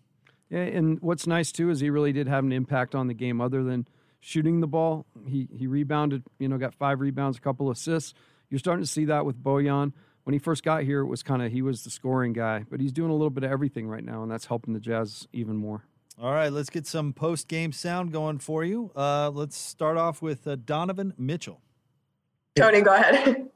Yeah, 0.49 0.61
and 0.61 0.99
what's 1.01 1.27
nice 1.27 1.53
too 1.53 1.69
is 1.71 1.81
he 1.81 1.91
really 1.91 2.13
did 2.13 2.29
have 2.29 2.45
an 2.45 2.53
impact 2.53 2.95
on 2.95 3.07
the 3.07 3.15
game 3.15 3.41
other 3.41 3.63
than 3.63 3.87
shooting 4.21 4.61
the 4.61 4.67
ball. 4.67 5.05
He 5.27 5.49
he 5.53 5.67
rebounded, 5.67 6.23
you 6.39 6.49
know, 6.49 6.57
got 6.57 6.75
five 6.75 7.01
rebounds, 7.01 7.37
a 7.37 7.41
couple 7.43 7.71
assists. 7.71 8.15
You're 8.49 8.59
starting 8.59 8.83
to 8.83 8.91
see 8.91 9.05
that 9.07 9.27
with 9.27 9.43
Bojan 9.43 9.93
when 10.29 10.35
he 10.35 10.38
first 10.38 10.62
got 10.62 10.83
here, 10.83 11.01
it 11.01 11.07
was 11.07 11.23
kind 11.23 11.41
of 11.41 11.51
he 11.51 11.62
was 11.62 11.85
the 11.85 11.88
scoring 11.88 12.35
guy, 12.35 12.62
but 12.69 12.83
he's 12.83 12.93
doing 12.93 13.09
a 13.09 13.14
little 13.14 13.31
bit 13.31 13.45
of 13.45 13.51
everything 13.51 13.88
right 13.88 14.05
now, 14.05 14.23
and 14.23 14.31
that's 14.31 14.45
helping 14.45 14.75
the 14.75 14.79
Jazz 14.79 15.27
even 15.33 15.57
more. 15.57 15.85
All 16.21 16.33
right, 16.33 16.53
let's 16.53 16.69
get 16.69 16.87
some 16.87 17.14
post 17.14 17.49
game 17.49 17.73
sound 17.73 18.12
going 18.12 18.38
for 18.38 18.62
you. 18.62 18.91
Uh, 18.95 19.31
let's 19.31 19.57
start 19.57 19.97
off 19.97 20.21
with 20.21 20.47
uh, 20.47 20.57
Donovan 20.57 21.14
Mitchell. 21.17 21.62
Tony, 22.57 22.83
go 22.83 22.95
ahead. 22.95 23.49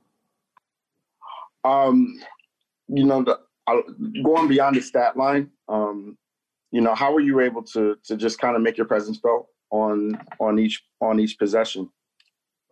um, 1.64 2.18
you 2.88 3.04
know, 3.04 3.22
the, 3.22 3.38
uh, 3.66 3.82
going 4.24 4.48
beyond 4.48 4.74
the 4.74 4.80
stat 4.80 5.14
line, 5.14 5.50
um, 5.68 6.16
you 6.70 6.80
know, 6.80 6.94
how 6.94 7.12
were 7.12 7.20
you 7.20 7.40
able 7.40 7.62
to 7.64 7.98
to 8.04 8.16
just 8.16 8.38
kind 8.38 8.56
of 8.56 8.62
make 8.62 8.78
your 8.78 8.87
presence 8.87 9.18
felt 9.18 9.46
on 9.68 10.18
on 10.40 10.58
each 10.58 10.82
on 11.02 11.20
each 11.20 11.38
possession? 11.38 11.90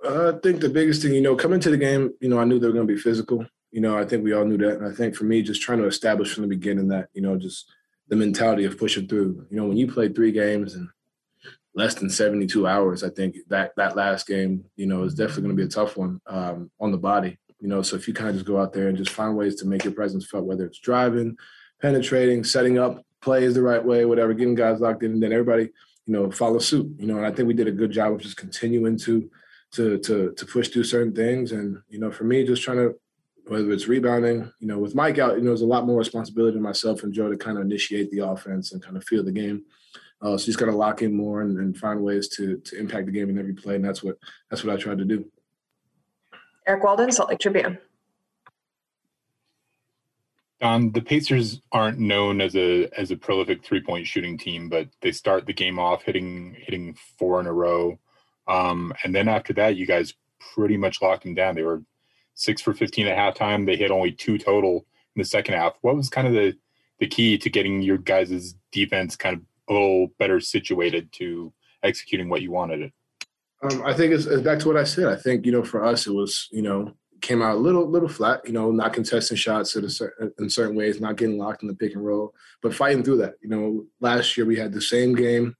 I 0.03 0.33
think 0.43 0.63
the 0.63 0.71
biggest 0.71 1.03
thing, 1.03 1.13
you 1.13 1.21
know, 1.21 1.37
coming 1.37 1.61
to 1.61 1.69
the 1.69 1.77
game, 1.77 2.15
you 2.23 2.31
know, 2.31 2.39
I 2.39 2.45
knew 2.45 2.59
they 2.59 2.67
were 2.67 2.73
going 2.73 2.89
to 2.89 2.95
be 2.95 2.99
physical. 2.99 3.45
You 3.71 3.81
know, 3.81 3.97
I 3.97 4.05
think 4.05 4.25
we 4.25 4.33
all 4.33 4.45
knew 4.45 4.59
that. 4.59 4.79
And 4.79 4.87
I 4.87 4.93
think 4.93 5.15
for 5.15 5.25
me, 5.25 5.43
just 5.43 5.63
trying 5.63 5.79
to 5.79 5.87
establish 5.87 6.33
from 6.35 6.43
the 6.43 6.49
beginning 6.49 6.89
that, 6.89 7.09
you 7.13 7.23
know, 7.23 7.37
just 7.37 7.71
the 8.09 8.17
mentality 8.17 8.65
of 8.65 8.79
pushing 8.79 9.07
through. 9.07 9.47
You 9.51 9.57
know, 9.57 9.67
when 9.67 9.77
you 9.77 9.91
play 9.91 10.09
three 10.09 10.33
games 10.33 10.75
in 10.75 10.91
less 11.75 11.95
than 11.95 12.11
72 12.11 12.67
hours, 12.67 13.05
I 13.05 13.11
think 13.11 13.37
that 13.49 13.73
that 13.77 13.97
last 13.97 14.27
game, 14.27 14.65
you 14.77 14.87
know, 14.87 15.05
is 15.05 15.15
definitely 15.15 15.45
going 15.45 15.57
to 15.57 15.63
be 15.63 15.67
a 15.67 15.69
tough 15.69 15.97
one 15.97 16.21
um, 16.27 16.71
on 16.81 16.91
the 16.91 16.99
body. 16.99 17.39
You 17.61 17.69
know, 17.69 17.83
so 17.83 17.97
if 17.97 18.09
you 18.09 18.15
kind 18.15 18.31
of 18.31 18.37
just 18.37 18.47
go 18.47 18.61
out 18.61 18.73
there 18.73 18.89
and 18.89 18.97
just 18.97 19.11
find 19.11 19.37
ways 19.37 19.55
to 19.57 19.67
make 19.67 19.85
your 19.85 19.93
presence 19.93 20.27
felt, 20.27 20.45
whether 20.45 20.65
it's 20.65 20.79
driving, 20.79 21.37
penetrating, 21.81 22.43
setting 22.43 22.79
up 22.79 23.05
plays 23.21 23.55
the 23.55 23.63
right 23.63 23.85
way, 23.85 24.05
whatever, 24.05 24.33
getting 24.35 24.55
guys 24.55 24.81
locked 24.81 25.03
in, 25.03 25.13
and 25.13 25.23
then 25.23 25.33
everybody, 25.33 25.65
you 26.07 26.13
know, 26.13 26.31
follow 26.31 26.59
suit. 26.59 26.91
You 26.99 27.07
know, 27.07 27.19
and 27.19 27.27
I 27.27 27.31
think 27.31 27.47
we 27.47 27.55
did 27.55 27.69
a 27.69 27.73
good 27.73 27.93
job 27.93 28.13
of 28.13 28.21
just 28.21 28.37
continuing 28.37 28.99
to 28.99 29.31
to 29.73 29.99
to 29.99 30.33
to 30.33 30.47
push 30.47 30.69
through 30.69 30.85
certain 30.85 31.15
things. 31.15 31.53
And 31.53 31.79
you 31.89 31.99
know, 31.99 32.11
for 32.11 32.25
me, 32.25 32.45
just 32.45 32.63
trying 32.63 32.79
to 32.79 32.95
whether 33.51 33.73
it's 33.73 33.89
rebounding. 33.89 34.51
You 34.61 34.69
know, 34.69 34.79
with 34.79 34.95
Mike 34.95 35.19
out, 35.19 35.35
you 35.35 35.41
know, 35.41 35.49
there's 35.49 35.63
a 35.63 35.67
lot 35.67 35.85
more 35.85 35.99
responsibility 35.99 36.57
to 36.57 36.63
myself 36.63 37.03
and 37.03 37.13
Joe 37.13 37.29
to 37.29 37.37
kind 37.37 37.59
of 37.59 37.65
initiate 37.65 38.09
the 38.13 38.21
offense 38.21 38.73
and 38.73 38.81
kind 38.81 38.97
of 38.97 39.03
feel 39.03 39.25
the 39.25 39.33
game. 39.33 39.65
Uh, 40.23 40.39
so 40.39 40.47
he's 40.47 40.57
got 40.57 40.67
to 40.67 40.73
lock 40.73 41.03
in 41.03 41.13
more 41.13 41.41
and, 41.43 41.59
and, 41.59 41.77
find 41.77 42.01
ways 42.01 42.29
to 42.29 42.59
to 42.59 42.79
impact 42.79 43.07
the 43.07 43.13
game 43.13 43.29
in 43.31 43.39
every 43.39 43.55
play, 43.55 43.75
and 43.75 43.85
that's 43.85 44.03
what 44.03 44.19
that's 44.51 44.63
what 44.63 44.73
I 44.73 44.81
tried 44.81 44.99
to 44.99 45.05
do. 45.05 45.25
Eric 46.67 46.85
Walden, 46.85 47.11
Salt 47.11 47.31
Lake 47.31 47.39
Tribune. 47.39 47.79
Don, 50.61 50.93
the 50.93 51.01
Pacers 51.01 51.63
aren't 51.73 51.99
known 51.99 52.41
as 52.43 52.55
a 52.55 52.89
as 52.97 53.11
a 53.11 53.17
prolific 53.17 53.65
three 53.65 53.81
point 53.81 54.07
shooting 54.07 54.37
team, 54.37 54.69
but 54.69 54.89
they 55.01 55.11
start 55.11 55.47
the 55.47 55.55
game 55.55 55.79
off 55.79 56.03
hitting 56.03 56.55
hitting 56.57 56.95
four 57.19 57.41
in 57.41 57.47
a 57.47 57.53
row, 57.53 57.99
um, 58.47 58.93
and 59.03 59.15
then 59.15 59.27
after 59.27 59.55
that, 59.55 59.77
you 59.77 59.87
guys 59.87 60.15
pretty 60.55 60.77
much 60.77 61.03
locked 61.03 61.25
them 61.25 61.35
down. 61.35 61.55
They 61.55 61.63
were 61.63 61.83
six 62.41 62.63
for 62.63 62.73
fifteen 62.73 63.07
at 63.07 63.17
halftime. 63.17 63.67
They 63.67 63.77
hit 63.77 63.91
only 63.91 64.13
two 64.13 64.39
total 64.39 64.87
in 65.15 65.21
the 65.21 65.25
second 65.25 65.55
half. 65.55 65.75
What 65.83 65.97
was 65.97 66.09
kind 66.09 66.27
of 66.27 66.33
the 66.33 66.57
the 66.99 67.07
key 67.07 67.39
to 67.39 67.51
getting 67.51 67.83
your 67.83 67.99
guys' 67.99 68.55
defense 68.73 69.17
kind 69.17 69.37
of 69.37 69.43
a 69.69 69.73
little 69.73 70.09
better 70.19 70.41
situated 70.41 71.13
to 71.13 71.53
executing 71.83 72.29
what 72.29 72.43
you 72.43 72.51
wanted 72.51 72.81
it? 72.83 72.93
Um, 73.63 73.83
I 73.85 73.95
think 73.95 74.13
it's, 74.13 74.27
it's, 74.27 74.43
back 74.43 74.59
to 74.61 74.69
what 74.69 74.77
I 74.77 74.85
said. 74.85 75.07
I 75.07 75.17
think 75.17 75.45
you 75.45 75.53
know 75.53 75.63
for 75.63 75.85
us 75.85 76.07
it 76.07 76.13
was 76.13 76.49
you 76.51 76.63
know 76.63 76.95
came 77.21 77.43
out 77.43 77.57
a 77.57 77.59
little 77.59 77.87
little 77.89 78.09
flat. 78.09 78.47
You 78.47 78.53
know, 78.53 78.71
not 78.71 78.95
contesting 78.95 79.37
shots 79.37 79.73
certain, 79.73 80.33
in 80.39 80.49
certain 80.49 80.77
ways, 80.77 81.01
not 81.01 81.17
getting 81.17 81.39
locked 81.39 81.63
in 81.63 81.69
the 81.69 81.75
pick 81.75 81.95
and 81.95 82.05
roll, 82.05 82.35
but 82.63 82.75
fighting 82.75 83.03
through 83.03 83.19
that. 83.19 83.35
You 83.43 83.51
know, 83.51 83.85
last 84.01 84.37
year 84.37 84.47
we 84.47 84.57
had 84.57 84.73
the 84.73 84.81
same 84.81 85.15
game, 85.15 85.57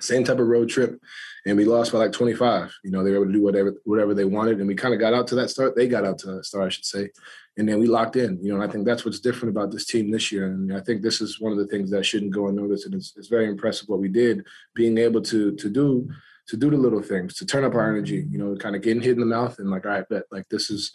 same 0.00 0.24
type 0.24 0.38
of 0.38 0.46
road 0.46 0.68
trip, 0.68 1.00
and 1.46 1.56
we 1.56 1.64
lost 1.64 1.92
by 1.92 1.98
like 1.98 2.12
25. 2.12 2.74
You 2.84 2.90
know, 2.90 3.02
they 3.02 3.10
were 3.10 3.16
able 3.16 3.26
to 3.26 3.32
do 3.32 3.42
whatever 3.42 3.74
whatever 3.84 4.14
they 4.14 4.24
wanted, 4.24 4.58
and 4.58 4.68
we 4.68 4.74
kind 4.74 4.94
of 4.94 5.00
got 5.00 5.14
out 5.14 5.26
to 5.28 5.34
that 5.36 5.50
start. 5.50 5.76
They 5.76 5.88
got 5.88 6.04
out 6.04 6.18
to 6.18 6.32
that 6.32 6.44
start, 6.44 6.66
I 6.66 6.68
should 6.68 6.84
say, 6.84 7.10
and 7.56 7.68
then 7.68 7.78
we 7.78 7.86
locked 7.86 8.16
in. 8.16 8.38
You 8.42 8.50
know, 8.50 8.60
and 8.60 8.68
I 8.68 8.72
think 8.72 8.84
that's 8.84 9.04
what's 9.04 9.20
different 9.20 9.56
about 9.56 9.70
this 9.70 9.86
team 9.86 10.10
this 10.10 10.30
year, 10.32 10.46
and 10.46 10.76
I 10.76 10.80
think 10.80 11.02
this 11.02 11.20
is 11.20 11.40
one 11.40 11.52
of 11.52 11.58
the 11.58 11.66
things 11.66 11.90
that 11.90 12.04
shouldn't 12.04 12.32
go 12.32 12.48
unnoticed. 12.48 12.86
And 12.86 12.94
it's, 12.94 13.12
it's 13.16 13.28
very 13.28 13.46
impressive 13.46 13.88
what 13.88 14.00
we 14.00 14.08
did, 14.08 14.44
being 14.74 14.98
able 14.98 15.22
to 15.22 15.54
to 15.54 15.68
do 15.68 16.08
to 16.48 16.56
do 16.56 16.70
the 16.70 16.76
little 16.76 17.02
things, 17.02 17.34
to 17.34 17.46
turn 17.46 17.64
up 17.64 17.74
our 17.74 17.88
energy. 17.88 18.26
You 18.30 18.38
know, 18.38 18.56
kind 18.56 18.76
of 18.76 18.82
getting 18.82 19.02
hit 19.02 19.14
in 19.14 19.20
the 19.20 19.26
mouth 19.26 19.58
and 19.58 19.70
like, 19.70 19.86
all 19.86 19.92
right, 19.92 20.08
bet 20.08 20.24
like 20.30 20.48
this 20.48 20.70
is 20.70 20.94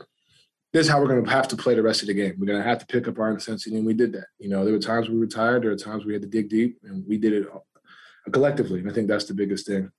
this 0.75 0.87
is 0.87 0.91
how 0.91 0.99
we're 0.99 1.07
going 1.07 1.23
to 1.23 1.31
have 1.31 1.47
to 1.47 1.55
play 1.55 1.73
the 1.73 1.81
rest 1.81 2.01
of 2.01 2.09
the 2.09 2.13
game. 2.13 2.35
We're 2.37 2.47
going 2.47 2.61
to 2.61 2.67
have 2.67 2.79
to 2.79 2.85
pick 2.85 3.07
up 3.07 3.17
our 3.17 3.31
intensity, 3.31 3.77
and 3.77 3.85
we 3.85 3.93
did 3.93 4.11
that. 4.11 4.27
You 4.39 4.49
know, 4.49 4.65
there 4.65 4.73
were 4.73 4.79
times 4.79 5.07
we 5.07 5.17
were 5.17 5.25
tired, 5.25 5.63
there 5.63 5.71
were 5.71 5.77
times 5.77 6.03
we 6.03 6.11
had 6.11 6.21
to 6.23 6.27
dig 6.27 6.49
deep, 6.49 6.79
and 6.83 7.05
we 7.07 7.17
did 7.17 7.31
it 7.31 7.47
collectively. 8.31 8.79
And 8.79 8.89
I 8.89 8.93
think 8.93 9.07
that's 9.07 9.25
the 9.25 9.33
biggest 9.33 9.67
thing. 9.67 9.91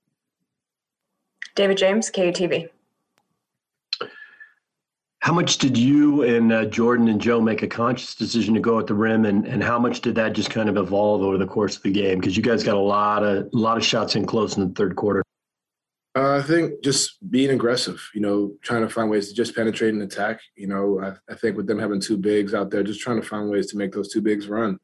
David 1.55 1.77
James, 1.77 2.11
KUTV. 2.11 2.69
How 5.19 5.33
much 5.33 5.57
did 5.57 5.75
you 5.75 6.21
and 6.21 6.53
uh, 6.53 6.65
Jordan 6.65 7.07
and 7.09 7.19
Joe 7.19 7.41
make 7.41 7.63
a 7.63 7.67
conscious 7.67 8.15
decision 8.15 8.53
to 8.53 8.59
go 8.59 8.79
at 8.79 8.87
the 8.87 8.93
rim, 8.93 9.25
and, 9.25 9.45
and 9.45 9.61
how 9.61 9.77
much 9.77 10.01
did 10.01 10.15
that 10.15 10.33
just 10.33 10.49
kind 10.49 10.69
of 10.69 10.77
evolve 10.77 11.21
over 11.21 11.37
the 11.37 11.47
course 11.47 11.75
of 11.75 11.83
the 11.83 11.91
game? 11.91 12.19
Because 12.19 12.37
you 12.37 12.43
guys 12.43 12.63
got 12.63 12.75
a 12.75 12.79
lot 12.79 13.23
of 13.23 13.47
a 13.53 13.57
lot 13.57 13.75
of 13.75 13.83
shots 13.83 14.15
in 14.15 14.25
close 14.25 14.55
in 14.55 14.67
the 14.67 14.73
third 14.73 14.95
quarter. 14.95 15.23
Uh, 16.15 16.37
I 16.37 16.41
think 16.41 16.83
just 16.83 17.17
being 17.29 17.49
aggressive, 17.51 18.01
you 18.15 18.21
know, 18.21 18.53
trying 18.63 18.81
to 18.81 18.89
find 18.89 19.09
ways 19.09 19.29
to 19.29 19.35
just 19.35 19.55
penetrate 19.55 19.93
and 19.93 20.01
attack. 20.01 20.39
You 20.55 20.67
know, 20.67 21.01
I, 21.01 21.31
I 21.31 21.35
think 21.35 21.57
with 21.57 21.67
them 21.67 21.77
having 21.77 21.99
two 21.99 22.17
bigs 22.17 22.53
out 22.53 22.71
there, 22.71 22.81
just 22.81 23.01
trying 23.01 23.21
to 23.21 23.27
find 23.27 23.49
ways 23.49 23.67
to 23.71 23.77
make 23.77 23.91
those 23.91 24.11
two 24.11 24.21
bigs 24.21 24.47
run. 24.47 24.79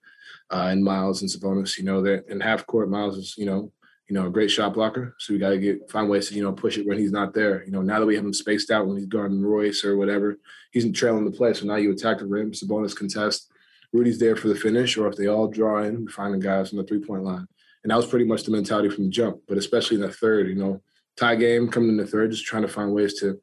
Uh, 0.54 0.68
and 0.68 0.84
Miles 0.84 1.22
and 1.24 1.32
Sabonis, 1.32 1.80
you 1.80 1.84
know, 1.84 2.04
that 2.04 2.28
in 2.28 2.39
half 2.39 2.68
court, 2.68 2.88
Miles 2.88 3.18
is, 3.18 3.36
you 3.38 3.46
know, 3.46 3.72
you 4.08 4.13
know, 4.13 4.28
a 4.28 4.30
great 4.30 4.52
shot 4.52 4.76
blocker. 4.76 5.16
So 5.18 5.34
we 5.34 5.39
got 5.39 5.50
to 5.50 5.58
get 5.58 5.89
find 5.89 6.08
ways 6.08 6.30
to 6.30 6.36
you 6.36 6.44
know 6.44 6.52
push 6.52 6.78
it 6.78 6.86
when 6.86 7.00
he's 7.00 7.12
not 7.12 7.34
there. 7.34 7.63
You 7.63 7.72
know, 7.72 7.82
now 7.82 8.00
that 8.00 8.06
we 8.06 8.16
have 8.16 8.24
him 8.24 8.34
spaced 8.34 8.70
out 8.70 8.86
when 8.86 8.98
he's 8.98 9.08
guarding 9.08 9.42
Royce 9.42 9.84
or 9.84 9.98
whatever, 9.98 10.38
he's 10.72 10.89
trailing 10.92 11.26
the 11.26 11.32
play. 11.32 11.54
So 11.54 11.66
now 11.66 11.78
you 11.78 11.92
attack 11.92 12.20
the 12.20 12.28
rim, 12.28 12.52
Sabonis 12.52 12.96
contest. 12.96 13.50
Rudy's 13.92 14.20
there 14.20 14.36
for 14.36 14.48
the 14.48 14.56
finish, 14.56 14.96
or 14.96 15.08
if 15.08 15.16
they 15.16 15.28
all 15.28 15.48
draw 15.48 15.82
in, 15.82 16.06
we 16.06 16.12
find 16.12 16.34
the 16.36 16.38
guys 16.38 16.72
on 16.72 16.78
the 16.78 16.84
three 16.84 17.00
point 17.00 17.24
line. 17.24 17.48
And 17.84 17.89
that 17.89 17.98
was 17.98 18.06
pretty 18.06 18.26
much 18.26 18.44
the 18.44 18.52
mentality 18.52 18.89
from 18.89 19.06
the 19.06 19.10
jump. 19.10 19.42
But 19.48 19.58
especially 19.58 19.96
in 19.96 20.02
the 20.02 20.12
third, 20.12 20.48
you 20.48 20.56
know, 20.56 20.82
tie 21.18 21.36
game 21.36 21.68
coming 21.70 21.89
in 21.89 21.98
the 21.98 22.06
third, 22.06 22.30
just 22.30 22.46
trying 22.46 22.62
to 22.62 22.68
find 22.68 22.94
ways 22.94 23.20
to 23.22 23.42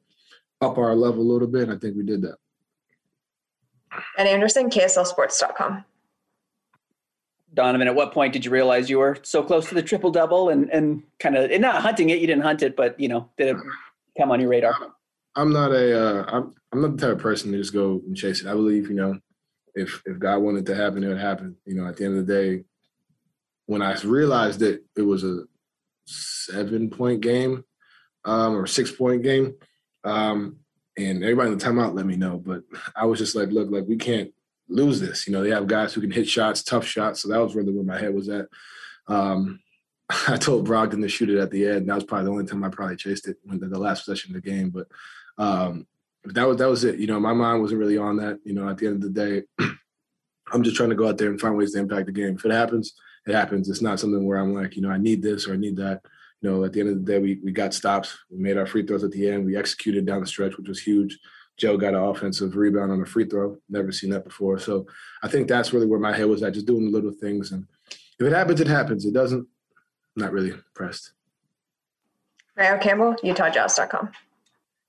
up 0.61 0.79
our 0.79 0.95
level 0.95 1.23
a 1.23 1.31
little 1.33 1.49
bit. 1.49 1.65
And 1.65 1.73
I 1.73 1.79
think 1.79 1.97
we 1.97 2.05
did 2.05 2.23
that. 2.23 2.37
And 4.17 4.29
Anderson, 4.29 4.71
KSLSports.com. 4.71 5.85
Donovan, 7.53 7.89
at 7.89 7.95
what 7.95 8.13
point 8.13 8.33
did 8.33 8.45
you 8.45 8.51
realize 8.51 8.89
you 8.89 8.99
were 8.99 9.19
so 9.23 9.43
close 9.43 9.69
to 9.69 9.75
the 9.75 9.83
triple 9.83 10.11
double 10.11 10.49
and 10.49 10.71
and 10.71 11.03
kind 11.19 11.37
of 11.37 11.51
and 11.51 11.63
not 11.63 11.83
hunting 11.83 12.11
it? 12.11 12.21
You 12.21 12.27
didn't 12.27 12.43
hunt 12.43 12.63
it, 12.63 12.77
but 12.77 12.99
you 12.99 13.09
know, 13.09 13.29
did 13.37 13.49
it 13.49 13.57
come 14.17 14.31
on 14.31 14.41
your 14.41 14.51
radar? 14.51 14.75
I'm 15.35 15.53
not 15.53 15.73
a 15.73 15.99
uh, 15.99 16.25
I'm 16.29 16.55
I'm 16.73 16.83
not 16.83 16.97
the 16.97 17.07
type 17.07 17.17
of 17.17 17.23
person 17.23 17.53
to 17.53 17.59
just 17.59 17.73
go 17.73 18.01
and 18.07 18.17
chase 18.17 18.41
it. 18.41 18.47
I 18.47 18.53
believe 18.53 18.89
you 18.89 18.95
know, 18.95 19.19
if 19.75 20.03
if 20.07 20.19
God 20.19 20.39
wanted 20.39 20.67
to 20.67 20.75
happen, 20.75 21.03
it 21.03 21.09
would 21.09 21.19
happen. 21.19 21.57
You 21.67 21.75
know, 21.75 21.87
at 21.89 21.97
the 21.97 22.05
end 22.05 22.19
of 22.19 22.27
the 22.27 22.33
day, 22.33 22.65
when 23.67 23.83
I 23.83 23.99
realized 24.01 24.61
that 24.61 24.85
it 24.97 25.03
was 25.03 25.25
a 25.25 25.45
seven 26.07 26.91
point 26.91 27.21
game 27.21 27.65
um, 28.25 28.57
or 28.57 28.67
six 28.67 28.93
point 28.93 29.23
game, 29.23 29.55
um, 30.05 30.57
and 30.97 31.23
everybody 31.23 31.51
in 31.51 31.59
the 31.59 31.65
timeout 31.65 31.95
let 31.95 32.07
me 32.07 32.17
know, 32.17 32.37
but 32.37 32.63
I 32.95 33.07
was 33.07 33.19
just 33.19 33.35
like, 33.35 33.51
look, 33.51 33.71
like 33.71 33.87
we 33.89 33.97
can't 33.97 34.33
lose 34.71 35.01
this. 35.01 35.27
You 35.27 35.33
know, 35.33 35.43
they 35.43 35.51
have 35.51 35.67
guys 35.67 35.93
who 35.93 36.01
can 36.01 36.11
hit 36.11 36.29
shots, 36.29 36.63
tough 36.63 36.87
shots. 36.87 37.23
So 37.23 37.29
that 37.29 37.41
was 37.41 37.55
really 37.55 37.73
where 37.73 37.85
my 37.85 37.99
head 37.99 38.15
was 38.15 38.29
at. 38.29 38.47
Um, 39.09 39.61
I 40.29 40.37
told 40.37 40.67
Brogdon 40.67 41.03
to 41.03 41.09
shoot 41.09 41.31
it 41.31 41.39
at 41.39 41.51
the 41.51 41.67
end. 41.67 41.89
That 41.89 41.95
was 41.95 42.05
probably 42.05 42.27
the 42.27 42.33
only 42.33 42.47
time 42.47 42.65
I 42.65 42.69
probably 42.69 42.97
chased 42.97 43.29
it 43.29 43.37
when 43.45 43.61
the, 43.61 43.69
the 43.69 43.79
last 43.79 44.05
possession 44.05 44.35
of 44.35 44.43
the 44.43 44.51
game. 44.51 44.71
But 44.71 44.89
um, 45.39 45.87
that 46.25 46.47
was 46.47 46.59
that 46.59 46.69
was 46.69 46.85
it. 46.85 46.99
You 46.99 47.07
know, 47.07 47.21
my 47.21 47.33
mind 47.33 47.61
wasn't 47.61 47.81
really 47.81 47.99
on 47.99 48.17
that. 48.17 48.39
You 48.45 48.55
know, 48.55 48.69
at 48.69 48.79
the 48.79 48.87
end 48.87 48.97
of 48.97 49.03
the 49.03 49.11
day, 49.11 49.43
I'm 50.53 50.63
just 50.63 50.77
trying 50.77 50.91
to 50.91 50.97
go 50.97 51.09
out 51.09 51.19
there 51.19 51.31
and 51.31 51.41
find 51.41 51.57
ways 51.57 51.73
to 51.73 51.79
impact 51.79 52.07
the 52.07 52.13
game. 52.13 52.35
If 52.37 52.45
it 52.45 52.51
happens, 52.51 52.95
it 53.27 53.35
happens. 53.35 53.69
It's 53.69 53.83
not 53.83 54.01
something 54.01 54.27
where 54.27 54.39
I'm 54.39 54.55
like, 54.55 54.77
you 54.77 54.83
know, 54.83 54.91
I 54.91 54.99
need 54.99 55.23
this 55.23 55.47
or 55.47 55.55
I 55.55 55.57
need 55.57 55.77
that. 55.77 56.01
You 56.41 56.51
know, 56.51 56.65
at 56.65 56.73
the 56.73 56.81
end 56.81 56.89
of 56.91 57.05
the 57.05 57.13
day, 57.13 57.19
we 57.19 57.41
we 57.45 57.53
got 57.53 57.75
stops. 57.75 58.17
We 58.31 58.39
made 58.39 58.57
our 58.57 58.67
free 58.67 58.85
throws 58.85 59.05
at 59.05 59.13
the 59.13 59.29
end. 59.29 59.47
We 59.47 59.57
executed 59.57 60.07
down 60.07 60.21
the 60.21 60.27
stretch, 60.27 60.57
which 60.57 60.69
was 60.69 60.81
huge. 60.81 61.19
Joe 61.61 61.77
got 61.77 61.95
an 61.95 62.01
offensive 62.01 62.57
rebound 62.57 62.91
on 62.91 63.03
a 63.03 63.07
free 63.07 63.27
throw. 63.27 63.59
Never 63.69 63.93
seen 63.93 64.11
that 64.11 64.25
before. 64.25 64.59
So 64.59 64.87
I 65.23 65.29
think 65.29 65.47
that's 65.47 65.75
really 65.75 65.87
where 65.87 66.01
my 66.01 66.17
head 66.17 66.27
was 66.27 66.43
at, 66.43 66.55
just 66.55 66.67
doing 66.67 66.87
the 66.87 66.91
little 66.91 67.13
things. 67.13 67.53
And 67.53 67.67
if 68.19 68.27
it 68.27 68.33
happens, 68.33 68.61
it 68.61 68.67
happens. 68.67 69.05
It 69.05 69.13
doesn't, 69.13 69.47
I'm 70.17 70.23
not 70.23 70.33
really 70.33 70.51
impressed. 70.51 71.13
Mayo 72.57 72.79
Campbell, 72.79 73.15
UtahJazz.com. 73.23 74.11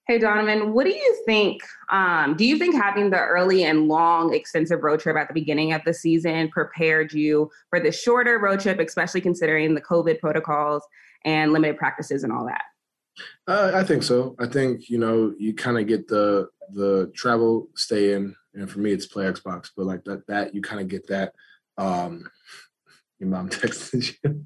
Hey 0.08 0.18
Donovan, 0.18 0.74
what 0.74 0.86
do 0.86 0.92
you 0.92 1.24
think? 1.26 1.62
Um, 1.90 2.36
do 2.36 2.44
you 2.44 2.58
think 2.58 2.76
having 2.76 3.12
the 3.12 3.20
early 3.20 3.66
and 3.66 3.88
long, 3.88 4.34
extensive 4.34 4.82
road 4.82 5.00
trip 5.00 5.16
at 5.16 5.28
the 5.28 5.34
beginning 5.34 5.74
of 5.74 5.82
the 5.86 5.94
season 5.94 6.50
prepared 6.50 7.14
you 7.14 7.52
for 7.70 7.80
the 7.80 7.92
shorter 7.92 8.40
road 8.40 8.62
trip, 8.62 8.80
especially 8.80 9.22
considering 9.22 9.76
the 9.76 9.82
COVID 9.82 10.20
protocols 10.20 10.84
and 11.24 11.54
limited 11.54 11.78
practices 11.78 12.24
and 12.24 12.34
all 12.34 12.46
that? 12.46 12.64
Uh, 13.48 13.72
I 13.74 13.84
think 13.84 14.04
so. 14.04 14.36
I 14.40 14.48
think 14.48 14.90
you 14.90 14.98
know 14.98 15.34
you 15.38 15.54
kind 15.54 15.78
of 15.78 15.88
get 15.88 16.08
the 16.08 16.50
the 16.74 17.12
travel, 17.16 17.68
stay 17.76 18.14
in, 18.14 18.36
and 18.54 18.70
for 18.70 18.80
me 18.80 18.92
it's 18.92 19.06
play 19.08 19.26
Xbox. 19.26 19.70
But 19.76 19.86
like 19.86 20.04
that, 20.06 20.26
that 20.28 20.56
you 20.56 20.62
kind 20.62 20.82
of 20.82 20.88
get 20.88 21.08
that. 21.08 21.34
Um, 21.78 22.30
your 23.20 23.30
mom 23.30 23.50
texted 23.50 24.16
you. 24.24 24.44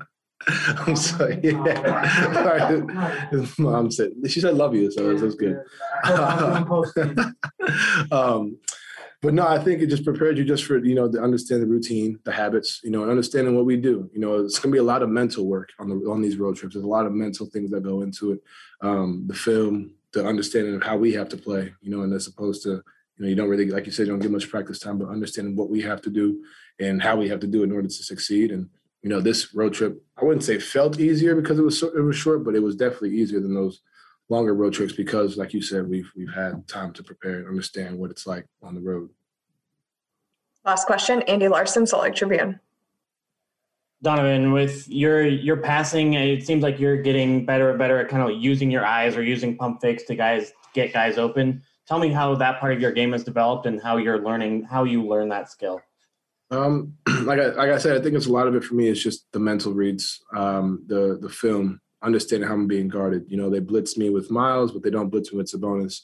I'm 0.48 0.96
sorry. 0.96 1.40
Yeah. 1.44 3.30
His 3.32 3.58
mom 3.58 3.90
said 3.92 4.12
she 4.28 4.42
said 4.42 4.56
love 4.56 4.76
you, 4.76 4.92
so 4.92 5.10
it 5.12 5.22
was 5.22 5.36
good. 5.36 5.58
um, 8.12 8.58
but 9.22 9.34
no, 9.34 9.48
I 9.48 9.58
think 9.58 9.82
it 9.82 9.88
just 9.88 10.04
prepared 10.04 10.38
you 10.38 10.44
just 10.44 10.66
for 10.66 10.78
you 10.78 10.96
know 10.96 11.12
to 11.12 11.22
understand 11.22 11.62
the 11.62 11.68
routine, 11.68 12.20
the 12.24 12.32
habits, 12.32 12.82
you 12.84 12.92
know, 12.92 13.02
and 13.02 13.12
understanding 13.12 13.56
what 13.56 13.66
we 13.66 13.78
do. 13.78 14.10
You 14.14 14.20
know, 14.20 14.44
it's 14.44 14.60
gonna 14.60 14.74
be 14.74 14.80
a 14.80 14.84
lot 14.84 15.04
of 15.04 15.10
mental 15.10 15.46
work 15.46 15.70
on 15.80 15.90
the 15.90 15.96
on 16.10 16.22
these 16.22 16.38
road 16.38 16.56
trips. 16.56 16.76
There's 16.76 16.86
a 16.86 16.90
lot 16.90 17.06
of 17.06 17.14
mental 17.14 17.46
things 17.48 17.72
that 17.72 17.84
go 17.84 18.02
into 18.02 18.34
it. 18.34 18.44
Um, 18.82 19.26
the 19.28 19.34
film, 19.34 19.96
the 20.14 20.26
understanding 20.26 20.76
of 20.76 20.84
how 20.84 20.98
we 20.98 21.14
have 21.14 21.30
to 21.30 21.38
play, 21.38 21.74
you 21.82 21.92
know, 21.92 22.04
and 22.04 22.14
as 22.14 22.28
opposed 22.28 22.64
to 22.64 22.70
you 22.70 22.84
know 23.20 23.28
you 23.28 23.36
don't 23.36 23.50
really 23.50 23.70
like 23.70 23.86
you 23.86 23.92
said 23.92 24.08
you 24.08 24.14
don't 24.14 24.22
get 24.22 24.32
much 24.32 24.50
practice 24.50 24.80
time, 24.80 24.98
but 24.98 25.10
understanding 25.10 25.56
what 25.56 25.70
we 25.70 25.82
have 25.82 26.02
to 26.04 26.10
do 26.10 26.44
and 26.80 27.02
how 27.02 27.16
we 27.16 27.30
have 27.30 27.40
to 27.40 27.48
do 27.48 27.64
in 27.64 27.72
order 27.72 27.88
to 27.88 27.94
succeed. 27.94 28.52
And 28.52 28.70
you 29.02 29.10
know, 29.10 29.22
this 29.22 29.54
road 29.54 29.74
trip 29.74 30.04
I 30.18 30.26
wouldn't 30.26 30.44
say 30.44 30.60
felt 30.60 31.00
easier 31.00 31.36
because 31.36 31.58
it 31.58 31.64
was 31.64 31.80
so, 31.80 31.88
it 31.96 32.02
was 32.02 32.16
short, 32.16 32.44
but 32.44 32.56
it 32.56 32.64
was 32.64 32.76
definitely 32.76 33.18
easier 33.18 33.40
than 33.40 33.54
those 33.54 33.82
longer 34.30 34.54
road 34.54 34.74
trips 34.74 34.94
because, 34.94 35.38
like 35.38 35.54
you 35.54 35.62
said, 35.62 35.90
we've 35.90 36.12
we've 36.16 36.34
had 36.34 36.68
time 36.68 36.94
to 36.94 37.04
prepare 37.04 37.40
and 37.40 37.48
understand 37.48 37.98
what 37.98 38.12
it's 38.12 38.26
like 38.26 38.46
on 38.62 38.76
the 38.76 38.82
road. 38.82 39.10
Last 40.64 40.88
question, 40.88 41.22
Andy 41.24 41.48
Larsen, 41.48 41.86
Salt 41.86 42.04
Lake 42.04 42.16
Tribune. 42.16 42.60
Donovan, 44.02 44.52
with 44.52 44.88
your 44.88 45.26
your 45.26 45.58
passing, 45.58 46.14
it 46.14 46.46
seems 46.46 46.64
like 46.64 46.80
you're 46.80 47.02
getting 47.02 47.46
better 47.46 47.70
and 47.70 47.80
better 47.80 48.00
at 48.00 48.10
kind 48.10 48.24
of 48.24 48.42
using 48.42 48.70
your 48.70 48.86
eyes 48.86 49.16
or 49.16 49.24
using 49.24 49.58
pump 49.58 49.82
fakes 49.82 50.04
to 50.04 50.16
guys 50.16 50.54
get 50.74 50.94
guys 50.94 51.18
open. 51.18 51.62
Tell 51.88 52.00
me 52.00 52.10
how 52.10 52.36
that 52.36 52.60
part 52.60 52.74
of 52.74 52.82
your 52.82 52.92
game 52.92 53.12
has 53.12 53.24
developed 53.24 53.66
and 53.66 53.82
how 53.82 53.98
you're 53.98 54.24
learning 54.24 54.64
how 54.64 54.84
you 54.84 55.04
learn 55.06 55.30
that 55.30 55.50
skill. 55.50 55.82
Um, 56.52 56.94
like 57.24 57.40
I 57.40 57.48
like 57.48 57.70
I 57.70 57.78
said, 57.78 57.98
I 57.98 58.02
think 58.04 58.16
it's 58.16 58.28
a 58.28 58.32
lot 58.32 58.48
of 58.48 58.56
it 58.56 58.64
for 58.64 58.76
me 58.76 58.90
It's 58.90 59.02
just 59.02 59.32
the 59.32 59.40
mental 59.40 59.74
reads, 59.74 60.24
um, 60.36 60.84
the 60.88 61.18
the 61.22 61.30
film, 61.30 61.80
understanding 62.06 62.48
how 62.48 62.56
I'm 62.56 62.68
being 62.68 62.88
guarded. 62.88 63.26
You 63.28 63.38
know, 63.38 63.50
they 63.50 63.60
blitz 63.60 63.98
me 63.98 64.10
with 64.10 64.32
Miles, 64.32 64.72
but 64.72 64.84
they 64.84 64.90
don't 64.90 65.10
blitz 65.10 65.32
me 65.32 65.38
with 65.38 65.52
Sabonis. 65.52 66.02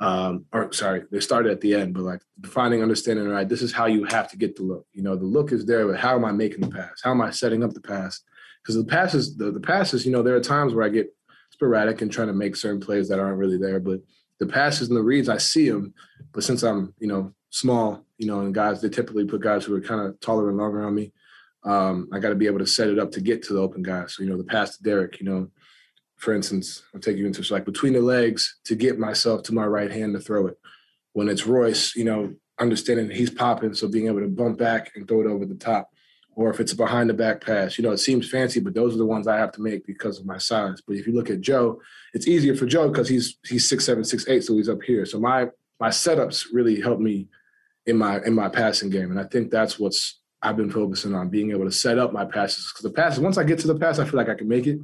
Um, 0.00 0.44
or 0.52 0.72
sorry, 0.72 1.04
they 1.12 1.20
started 1.20 1.52
at 1.52 1.60
the 1.60 1.74
end, 1.74 1.94
but 1.94 2.02
like 2.02 2.20
defining, 2.40 2.82
understanding, 2.82 3.28
right, 3.28 3.48
this 3.48 3.62
is 3.62 3.72
how 3.72 3.86
you 3.86 4.04
have 4.04 4.28
to 4.30 4.36
get 4.36 4.56
the 4.56 4.62
look. 4.62 4.86
You 4.92 5.02
know, 5.02 5.14
the 5.14 5.24
look 5.24 5.52
is 5.52 5.64
there, 5.64 5.86
but 5.86 6.00
how 6.00 6.16
am 6.16 6.24
I 6.24 6.32
making 6.32 6.62
the 6.62 6.68
pass? 6.68 7.00
How 7.02 7.12
am 7.12 7.20
I 7.20 7.30
setting 7.30 7.62
up 7.62 7.72
the 7.72 7.80
pass? 7.80 8.20
Because 8.62 8.74
the 8.76 8.84
passes, 8.84 9.36
the, 9.36 9.52
the 9.52 9.60
passes, 9.60 10.04
you 10.04 10.10
know, 10.10 10.22
there 10.22 10.34
are 10.34 10.40
times 10.40 10.74
where 10.74 10.84
I 10.84 10.88
get 10.88 11.14
sporadic 11.50 12.02
and 12.02 12.10
trying 12.10 12.26
to 12.26 12.34
make 12.34 12.56
certain 12.56 12.80
plays 12.80 13.08
that 13.08 13.20
aren't 13.20 13.38
really 13.38 13.58
there, 13.58 13.78
but 13.78 14.00
the 14.40 14.46
passes 14.46 14.88
and 14.88 14.96
the 14.96 15.02
reads, 15.02 15.28
I 15.28 15.38
see 15.38 15.70
them. 15.70 15.94
But 16.32 16.42
since 16.42 16.64
I'm, 16.64 16.92
you 16.98 17.06
know, 17.06 17.32
small, 17.50 18.04
you 18.18 18.26
know, 18.26 18.40
and 18.40 18.52
guys, 18.52 18.82
they 18.82 18.88
typically 18.88 19.24
put 19.24 19.42
guys 19.42 19.64
who 19.64 19.74
are 19.76 19.80
kind 19.80 20.00
of 20.00 20.18
taller 20.20 20.48
and 20.48 20.58
longer 20.58 20.84
on 20.84 20.94
me. 20.94 21.12
Um, 21.64 22.08
I 22.12 22.18
got 22.18 22.28
to 22.28 22.34
be 22.34 22.46
able 22.46 22.58
to 22.58 22.66
set 22.66 22.88
it 22.88 22.98
up 22.98 23.10
to 23.12 23.20
get 23.20 23.42
to 23.44 23.54
the 23.54 23.60
open 23.60 23.82
guy. 23.82 24.06
So, 24.06 24.22
you 24.22 24.30
know, 24.30 24.36
the 24.36 24.44
pass 24.44 24.76
to 24.76 24.82
Derek, 24.82 25.18
you 25.20 25.26
know, 25.26 25.48
for 26.16 26.34
instance, 26.34 26.82
I'll 26.94 27.00
take 27.00 27.16
you 27.16 27.26
into 27.26 27.52
like 27.52 27.64
between 27.64 27.94
the 27.94 28.00
legs 28.00 28.58
to 28.64 28.74
get 28.74 28.98
myself 28.98 29.42
to 29.44 29.54
my 29.54 29.66
right 29.66 29.90
hand 29.90 30.14
to 30.14 30.20
throw 30.20 30.46
it. 30.46 30.58
When 31.12 31.28
it's 31.28 31.46
Royce, 31.46 31.94
you 31.94 32.04
know, 32.04 32.34
understanding 32.60 33.10
he's 33.10 33.30
popping, 33.30 33.74
so 33.74 33.88
being 33.88 34.06
able 34.06 34.20
to 34.20 34.28
bump 34.28 34.58
back 34.58 34.92
and 34.94 35.06
throw 35.06 35.20
it 35.20 35.26
over 35.26 35.44
the 35.44 35.54
top. 35.54 35.90
Or 36.36 36.50
if 36.50 36.58
it's 36.58 36.74
behind 36.74 37.08
the 37.08 37.14
back 37.14 37.40
pass, 37.40 37.78
you 37.78 37.84
know, 37.84 37.92
it 37.92 37.98
seems 37.98 38.28
fancy, 38.28 38.58
but 38.58 38.74
those 38.74 38.94
are 38.94 38.98
the 38.98 39.06
ones 39.06 39.28
I 39.28 39.36
have 39.36 39.52
to 39.52 39.62
make 39.62 39.86
because 39.86 40.18
of 40.18 40.26
my 40.26 40.38
size. 40.38 40.80
But 40.84 40.96
if 40.96 41.06
you 41.06 41.14
look 41.14 41.30
at 41.30 41.40
Joe, 41.40 41.80
it's 42.12 42.26
easier 42.26 42.56
for 42.56 42.66
Joe 42.66 42.88
because 42.88 43.08
he's 43.08 43.38
he's 43.46 43.68
six 43.68 43.84
seven, 43.84 44.02
six 44.04 44.26
eight, 44.28 44.42
so 44.42 44.56
he's 44.56 44.68
up 44.68 44.82
here. 44.82 45.06
So 45.06 45.20
my 45.20 45.48
my 45.78 45.90
setups 45.90 46.46
really 46.52 46.80
help 46.80 46.98
me 46.98 47.28
in 47.86 47.96
my 47.96 48.20
in 48.24 48.34
my 48.34 48.48
passing 48.48 48.90
game, 48.90 49.12
and 49.12 49.20
I 49.20 49.24
think 49.24 49.50
that's 49.50 49.78
what's 49.78 50.20
I've 50.44 50.58
been 50.58 50.70
focusing 50.70 51.14
on 51.14 51.30
being 51.30 51.50
able 51.52 51.64
to 51.64 51.72
set 51.72 51.98
up 51.98 52.12
my 52.12 52.26
passes 52.26 52.70
because 52.70 52.82
the 52.82 52.90
passes 52.90 53.18
once 53.18 53.38
I 53.38 53.44
get 53.44 53.58
to 53.60 53.66
the 53.66 53.74
pass, 53.74 53.98
I 53.98 54.04
feel 54.04 54.18
like 54.18 54.28
I 54.28 54.34
can 54.34 54.46
make 54.46 54.66
it, 54.66 54.78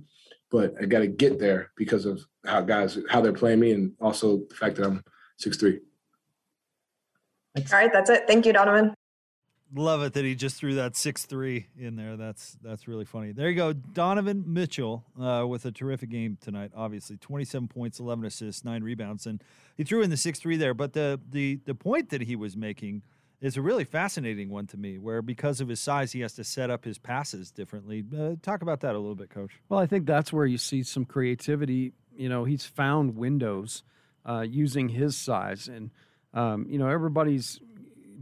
but 0.50 0.74
I 0.80 0.86
got 0.86 1.00
to 1.00 1.06
get 1.06 1.38
there 1.38 1.70
because 1.76 2.06
of 2.06 2.24
how 2.46 2.62
guys 2.62 2.98
how 3.10 3.20
they're 3.20 3.34
playing 3.34 3.60
me, 3.60 3.72
and 3.72 3.92
also 4.00 4.38
the 4.48 4.54
fact 4.54 4.76
that 4.76 4.86
I'm 4.86 5.04
six 5.36 5.58
three. 5.58 5.80
All 7.56 7.64
right, 7.72 7.92
that's 7.92 8.08
it. 8.08 8.26
Thank 8.26 8.46
you, 8.46 8.54
Donovan. 8.54 8.94
Love 9.74 10.02
it 10.02 10.14
that 10.14 10.24
he 10.24 10.34
just 10.34 10.56
threw 10.56 10.74
that 10.76 10.96
six 10.96 11.26
three 11.26 11.66
in 11.78 11.94
there. 11.94 12.16
That's 12.16 12.56
that's 12.62 12.88
really 12.88 13.04
funny. 13.04 13.32
There 13.32 13.50
you 13.50 13.54
go, 13.54 13.74
Donovan 13.74 14.44
Mitchell 14.46 15.04
uh, 15.20 15.44
with 15.46 15.66
a 15.66 15.70
terrific 15.70 16.08
game 16.08 16.38
tonight. 16.40 16.72
Obviously, 16.74 17.18
twenty 17.18 17.44
seven 17.44 17.68
points, 17.68 18.00
eleven 18.00 18.24
assists, 18.24 18.64
nine 18.64 18.82
rebounds, 18.82 19.26
and 19.26 19.44
he 19.76 19.84
threw 19.84 20.00
in 20.00 20.08
the 20.08 20.16
six 20.16 20.40
three 20.40 20.56
there. 20.56 20.72
But 20.72 20.94
the 20.94 21.20
the 21.28 21.60
the 21.66 21.74
point 21.74 22.08
that 22.10 22.22
he 22.22 22.34
was 22.34 22.56
making 22.56 23.02
is 23.40 23.56
a 23.56 23.62
really 23.62 23.84
fascinating 23.84 24.50
one 24.50 24.66
to 24.68 24.76
me, 24.76 24.98
where 24.98 25.22
because 25.22 25.60
of 25.60 25.68
his 25.68 25.80
size, 25.80 26.12
he 26.12 26.20
has 26.20 26.34
to 26.34 26.44
set 26.44 26.70
up 26.70 26.84
his 26.84 26.98
passes 26.98 27.50
differently. 27.50 28.04
Uh, 28.16 28.34
talk 28.42 28.62
about 28.62 28.80
that 28.80 28.94
a 28.94 28.98
little 28.98 29.14
bit, 29.14 29.30
Coach. 29.30 29.52
Well, 29.68 29.80
I 29.80 29.86
think 29.86 30.06
that's 30.06 30.32
where 30.32 30.46
you 30.46 30.58
see 30.58 30.82
some 30.82 31.04
creativity. 31.04 31.92
You 32.14 32.28
know, 32.28 32.44
he's 32.44 32.66
found 32.66 33.16
windows 33.16 33.82
uh, 34.28 34.40
using 34.40 34.88
his 34.88 35.16
size, 35.16 35.68
and 35.68 35.90
um, 36.34 36.66
you 36.68 36.78
know 36.78 36.88
everybody's 36.88 37.60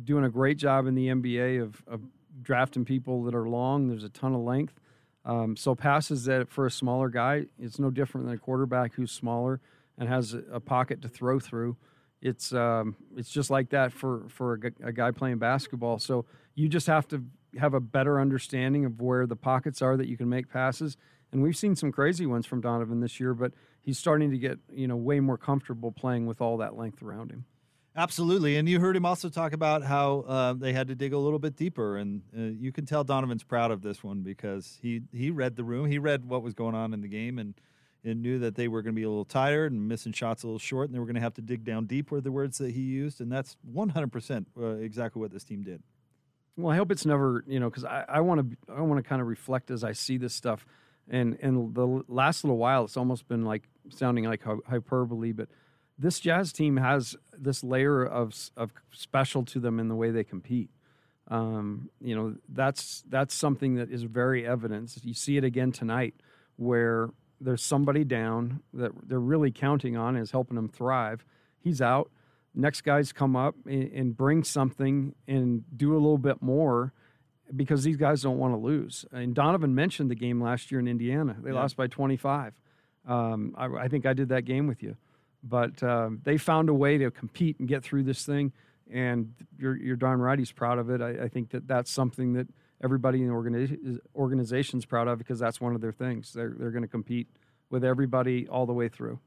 doing 0.04 0.24
a 0.24 0.30
great 0.30 0.56
job 0.56 0.86
in 0.86 0.94
the 0.94 1.08
NBA 1.08 1.62
of, 1.62 1.82
of 1.86 2.00
drafting 2.40 2.84
people 2.84 3.24
that 3.24 3.34
are 3.34 3.48
long. 3.48 3.88
There's 3.88 4.04
a 4.04 4.08
ton 4.08 4.34
of 4.34 4.40
length. 4.40 4.74
Um, 5.24 5.56
so 5.56 5.74
passes 5.74 6.24
that 6.24 6.48
for 6.48 6.64
a 6.64 6.70
smaller 6.70 7.08
guy, 7.08 7.46
it's 7.58 7.78
no 7.78 7.90
different 7.90 8.26
than 8.26 8.36
a 8.36 8.38
quarterback 8.38 8.94
who's 8.94 9.10
smaller 9.10 9.60
and 9.98 10.08
has 10.08 10.32
a, 10.32 10.42
a 10.52 10.60
pocket 10.60 11.02
to 11.02 11.08
throw 11.08 11.38
through. 11.38 11.76
It's 12.20 12.52
um, 12.52 12.96
it's 13.16 13.30
just 13.30 13.50
like 13.50 13.70
that 13.70 13.92
for 13.92 14.24
for 14.28 14.54
a, 14.54 14.88
a, 14.88 14.92
guy 14.92 15.12
playing 15.12 15.38
basketball. 15.38 15.98
So 15.98 16.24
you 16.54 16.68
just 16.68 16.88
have 16.88 17.06
to 17.08 17.24
have 17.58 17.74
a 17.74 17.80
better 17.80 18.20
understanding 18.20 18.84
of 18.84 19.00
where 19.00 19.26
the 19.26 19.36
pockets 19.36 19.80
are 19.82 19.96
that 19.96 20.08
you 20.08 20.16
can 20.16 20.28
make 20.28 20.50
passes. 20.50 20.96
And 21.30 21.42
we've 21.42 21.56
seen 21.56 21.76
some 21.76 21.92
crazy 21.92 22.26
ones 22.26 22.46
from 22.46 22.60
Donovan 22.60 23.00
this 23.00 23.20
year, 23.20 23.34
but 23.34 23.52
he's 23.82 23.98
starting 23.98 24.30
to 24.30 24.38
get 24.38 24.58
you 24.72 24.88
know 24.88 24.96
way 24.96 25.20
more 25.20 25.38
comfortable 25.38 25.92
playing 25.92 26.26
with 26.26 26.40
all 26.40 26.56
that 26.56 26.76
length 26.76 27.02
around 27.02 27.30
him. 27.30 27.44
Absolutely, 27.96 28.56
and 28.56 28.68
you 28.68 28.80
heard 28.80 28.96
him 28.96 29.04
also 29.04 29.28
talk 29.28 29.52
about 29.52 29.82
how 29.82 30.20
uh, 30.20 30.52
they 30.52 30.72
had 30.72 30.88
to 30.88 30.94
dig 30.94 31.12
a 31.12 31.18
little 31.18 31.38
bit 31.38 31.56
deeper, 31.56 31.96
and 31.96 32.22
uh, 32.36 32.42
you 32.42 32.70
can 32.70 32.86
tell 32.86 33.02
Donovan's 33.02 33.42
proud 33.42 33.70
of 33.70 33.82
this 33.82 34.02
one 34.02 34.20
because 34.20 34.78
he 34.82 35.02
he 35.12 35.30
read 35.30 35.56
the 35.56 35.64
room, 35.64 35.86
he 35.86 35.98
read 35.98 36.24
what 36.24 36.42
was 36.42 36.54
going 36.54 36.74
on 36.74 36.92
in 36.94 37.00
the 37.00 37.08
game, 37.08 37.38
and 37.38 37.54
and 38.08 38.22
knew 38.22 38.38
that 38.38 38.54
they 38.54 38.68
were 38.68 38.82
going 38.82 38.94
to 38.94 38.98
be 38.98 39.04
a 39.04 39.08
little 39.08 39.24
tired 39.24 39.72
and 39.72 39.88
missing 39.88 40.12
shots 40.12 40.42
a 40.42 40.46
little 40.46 40.58
short, 40.58 40.88
and 40.88 40.94
they 40.94 40.98
were 40.98 41.06
going 41.06 41.14
to 41.14 41.20
have 41.20 41.34
to 41.34 41.42
dig 41.42 41.64
down 41.64 41.86
deep 41.86 42.10
were 42.10 42.20
the 42.20 42.32
words 42.32 42.58
that 42.58 42.72
he 42.72 42.80
used, 42.80 43.20
and 43.20 43.30
that's 43.30 43.56
100% 43.72 44.46
uh, 44.56 44.66
exactly 44.76 45.20
what 45.20 45.32
this 45.32 45.44
team 45.44 45.62
did. 45.62 45.82
Well, 46.56 46.72
I 46.72 46.76
hope 46.76 46.90
it's 46.90 47.06
never, 47.06 47.44
you 47.46 47.60
know, 47.60 47.70
because 47.70 47.84
I 47.84 48.20
want 48.20 48.50
to 48.50 48.72
I 48.72 48.80
want 48.80 49.02
to 49.02 49.08
kind 49.08 49.22
of 49.22 49.28
reflect 49.28 49.70
as 49.70 49.84
I 49.84 49.92
see 49.92 50.16
this 50.16 50.34
stuff, 50.34 50.66
and 51.08 51.38
and 51.40 51.72
the 51.72 52.02
last 52.08 52.42
little 52.42 52.58
while 52.58 52.82
it's 52.82 52.96
almost 52.96 53.28
been 53.28 53.44
like 53.44 53.62
sounding 53.90 54.24
like 54.24 54.42
hyperbole, 54.42 55.30
but 55.30 55.48
this 55.96 56.18
Jazz 56.18 56.52
team 56.52 56.76
has 56.76 57.16
this 57.32 57.62
layer 57.62 58.04
of 58.04 58.34
of 58.56 58.72
special 58.90 59.44
to 59.44 59.60
them 59.60 59.78
in 59.78 59.86
the 59.86 59.94
way 59.94 60.10
they 60.10 60.24
compete. 60.24 60.70
Um, 61.28 61.90
you 62.00 62.16
know, 62.16 62.34
that's 62.48 63.04
that's 63.08 63.34
something 63.34 63.76
that 63.76 63.90
is 63.90 64.02
very 64.02 64.44
evident. 64.44 64.96
You 65.02 65.14
see 65.14 65.36
it 65.36 65.44
again 65.44 65.70
tonight, 65.70 66.14
where 66.56 67.10
there's 67.40 67.62
somebody 67.62 68.04
down 68.04 68.60
that 68.74 68.92
they're 69.06 69.20
really 69.20 69.50
counting 69.50 69.96
on 69.96 70.16
is 70.16 70.30
helping 70.30 70.56
them 70.56 70.68
thrive. 70.68 71.24
He's 71.60 71.80
out. 71.80 72.10
Next 72.54 72.82
guys 72.82 73.12
come 73.12 73.36
up 73.36 73.54
and, 73.66 73.92
and 73.92 74.16
bring 74.16 74.42
something 74.42 75.14
and 75.26 75.64
do 75.76 75.92
a 75.92 76.00
little 76.00 76.18
bit 76.18 76.42
more 76.42 76.92
because 77.54 77.84
these 77.84 77.96
guys 77.96 78.22
don't 78.22 78.38
want 78.38 78.54
to 78.54 78.58
lose. 78.58 79.04
And 79.12 79.34
Donovan 79.34 79.74
mentioned 79.74 80.10
the 80.10 80.14
game 80.14 80.42
last 80.42 80.70
year 80.70 80.80
in 80.80 80.88
Indiana. 80.88 81.36
They 81.40 81.50
yeah. 81.50 81.56
lost 81.56 81.76
by 81.76 81.86
25. 81.86 82.54
Um, 83.06 83.54
I, 83.56 83.66
I 83.66 83.88
think 83.88 84.06
I 84.06 84.12
did 84.12 84.28
that 84.30 84.44
game 84.44 84.66
with 84.66 84.82
you. 84.82 84.96
But 85.42 85.82
um, 85.82 86.20
they 86.24 86.36
found 86.36 86.68
a 86.68 86.74
way 86.74 86.98
to 86.98 87.10
compete 87.10 87.58
and 87.58 87.68
get 87.68 87.84
through 87.84 88.02
this 88.02 88.24
thing, 88.26 88.52
and 88.90 89.34
you're, 89.56 89.76
you're 89.76 89.96
darn 89.96 90.20
right 90.20 90.38
he's 90.38 90.50
proud 90.50 90.78
of 90.78 90.90
it. 90.90 91.00
I, 91.00 91.24
I 91.24 91.28
think 91.28 91.50
that 91.50 91.68
that's 91.68 91.90
something 91.90 92.32
that 92.32 92.48
everybody 92.82 93.22
in 93.22 93.28
the 93.28 93.34
organi- 93.34 93.98
organization's 94.14 94.84
proud 94.84 95.08
of 95.08 95.18
because 95.18 95.38
that's 95.38 95.60
one 95.60 95.74
of 95.74 95.80
their 95.80 95.92
things. 95.92 96.32
They're, 96.32 96.54
they're 96.56 96.70
going 96.70 96.82
to 96.82 96.88
compete 96.88 97.28
with 97.70 97.84
everybody 97.84 98.48
all 98.48 98.66
the 98.66 98.72
way 98.72 98.88
through. 98.88 99.18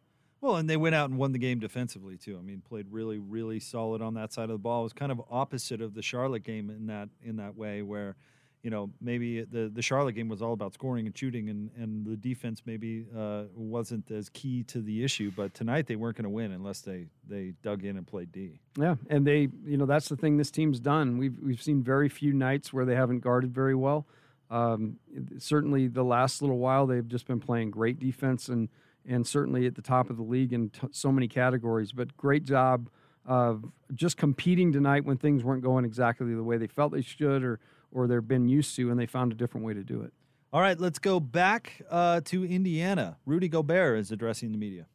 Well, 0.42 0.56
and 0.56 0.68
they 0.68 0.78
went 0.78 0.96
out 0.96 1.10
and 1.10 1.20
won 1.20 1.34
the 1.34 1.40
game 1.40 1.60
defensively 1.60 2.18
too. 2.18 2.36
I 2.38 2.42
mean, 2.42 2.64
played 2.68 2.88
really, 2.90 3.20
really 3.20 3.60
solid 3.60 4.02
on 4.02 4.16
that 4.16 4.34
side 4.34 4.46
of 4.46 4.50
the 4.50 4.58
ball. 4.58 4.82
It 4.82 4.84
was 4.86 4.94
kind 4.94 5.12
of 5.12 5.22
opposite 5.30 5.82
of 5.82 5.94
the 5.94 6.02
Charlotte 6.02 6.44
game 6.44 6.72
in 6.72 6.88
that 6.88 7.10
in 7.24 7.36
that 7.38 7.56
way, 7.56 7.84
where 7.84 8.16
you 8.64 8.70
know, 8.70 8.92
maybe 9.02 9.44
the 9.44 9.72
the 9.74 9.82
Charlotte 9.82 10.14
game 10.14 10.30
was 10.30 10.42
all 10.42 10.54
about 10.54 10.74
scoring 10.74 11.06
and 11.08 11.18
shooting, 11.18 11.50
and 11.50 11.72
and 11.76 12.06
the 12.06 12.16
defense 12.16 12.62
maybe 12.66 13.06
uh, 13.18 13.44
wasn't 13.56 14.10
as 14.12 14.30
key 14.30 14.64
to 14.64 14.82
the 14.82 15.04
issue. 15.04 15.32
But 15.36 15.54
tonight 15.54 15.88
they 15.88 15.96
weren't 15.96 16.16
going 16.16 16.24
to 16.24 16.30
win 16.30 16.52
unless 16.52 16.82
they 16.82 17.08
they 17.28 17.54
dug 17.64 17.84
in 17.84 17.98
and 17.98 18.06
played 18.06 18.32
D. 18.32 18.60
Yeah, 18.78 18.96
and 19.10 19.26
they, 19.26 19.50
you 19.66 19.78
know, 19.78 19.86
that's 19.86 20.10
the 20.10 20.16
thing 20.16 20.38
this 20.38 20.52
team's 20.52 20.80
done. 20.80 21.18
We've 21.18 21.38
we've 21.42 21.62
seen 21.62 21.82
very 21.82 22.08
few 22.08 22.34
nights 22.34 22.72
where 22.72 22.86
they 22.86 22.96
haven't 22.96 23.20
guarded 23.20 23.54
very 23.54 23.76
well. 23.76 24.06
Um, 24.52 24.98
certainly, 25.40 25.88
the 25.88 26.04
last 26.04 26.42
little 26.42 26.60
while 26.60 26.86
they've 26.86 27.08
just 27.08 27.26
been 27.26 27.40
playing 27.40 27.72
great 27.72 28.00
defense 28.00 28.48
and 28.48 28.70
and 29.08 29.26
certainly 29.26 29.66
at 29.66 29.74
the 29.74 29.82
top 29.82 30.12
of 30.12 30.18
the 30.18 30.24
league 30.24 30.54
in 30.54 30.70
t- 30.70 30.88
so 30.92 31.12
many 31.12 31.28
categories. 31.28 31.92
But 31.92 32.16
great 32.16 32.44
job 32.44 32.90
of 33.26 33.66
just 33.94 34.18
competing 34.18 34.72
tonight 34.72 35.06
when 35.06 35.18
things 35.18 35.44
weren't 35.44 35.64
going 35.64 35.86
exactly 35.86 36.34
the 36.34 36.44
way 36.44 36.58
they 36.58 36.68
felt 36.68 36.92
they 36.92 37.02
should 37.02 37.44
or 37.44 37.60
or 37.92 38.08
they've 38.08 38.28
been 38.28 38.48
used 38.48 38.76
to, 38.76 38.90
and 38.90 39.00
they 39.00 39.06
found 39.06 39.32
a 39.32 39.36
different 39.36 39.66
way 39.66 39.74
to 39.74 39.84
do 39.84 40.02
it. 40.02 40.14
All 40.54 40.62
right, 40.62 40.80
let's 40.80 41.00
go 41.00 41.20
back 41.20 41.82
uh, 41.90 42.22
to 42.26 42.46
Indiana. 42.46 43.18
Rudy 43.26 43.48
Gobert 43.48 44.00
is 44.00 44.12
addressing 44.12 44.52
the 44.52 44.58
media. 44.58 44.86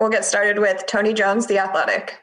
We'll 0.00 0.10
get 0.10 0.24
started 0.24 0.58
with 0.58 0.84
Tony 0.86 1.14
Jones, 1.14 1.46
The 1.46 1.58
Athletic. 1.58 2.18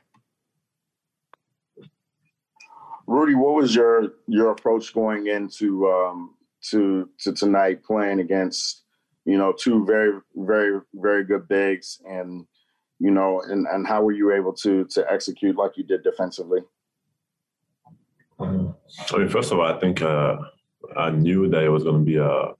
Rudy, 3.07 3.35
what 3.35 3.55
was 3.55 3.75
your 3.75 4.13
your 4.27 4.51
approach 4.51 4.93
going 4.93 5.27
into 5.27 5.87
um, 5.89 6.35
to 6.69 7.09
to 7.19 7.33
tonight 7.33 7.83
playing 7.83 8.19
against 8.19 8.83
you 9.25 9.37
know 9.37 9.53
two 9.57 9.85
very 9.85 10.19
very 10.35 10.79
very 10.95 11.23
good 11.23 11.47
bigs 11.47 12.01
and 12.05 12.45
you 12.99 13.11
know 13.11 13.41
and 13.41 13.67
and 13.67 13.85
how 13.85 14.01
were 14.01 14.13
you 14.13 14.33
able 14.33 14.53
to 14.53 14.85
to 14.85 15.05
execute 15.11 15.55
like 15.55 15.77
you 15.77 15.83
did 15.83 16.03
defensively? 16.03 16.61
I 18.43 19.17
mean, 19.17 19.29
first 19.29 19.51
of 19.51 19.59
all, 19.59 19.65
I 19.65 19.79
think 19.79 20.01
uh, 20.01 20.37
I 20.97 21.09
knew 21.11 21.49
that 21.49 21.63
it 21.63 21.69
was 21.69 21.83
going 21.83 21.99
to 21.99 22.05
be 22.05 22.17
a 22.17 22.53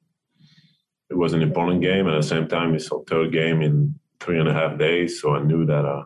it 1.09 1.17
was 1.17 1.33
an 1.33 1.41
important 1.41 1.81
game. 1.81 2.07
and 2.07 2.15
At 2.15 2.21
the 2.21 2.27
same 2.27 2.47
time, 2.47 2.73
it's 2.73 2.91
a 2.91 2.99
third 3.07 3.31
game 3.31 3.61
in 3.61 3.99
three 4.19 4.39
and 4.39 4.49
a 4.49 4.53
half 4.53 4.79
days, 4.79 5.21
so 5.21 5.35
I 5.35 5.43
knew 5.43 5.65
that 5.65 5.85
uh, 5.85 6.05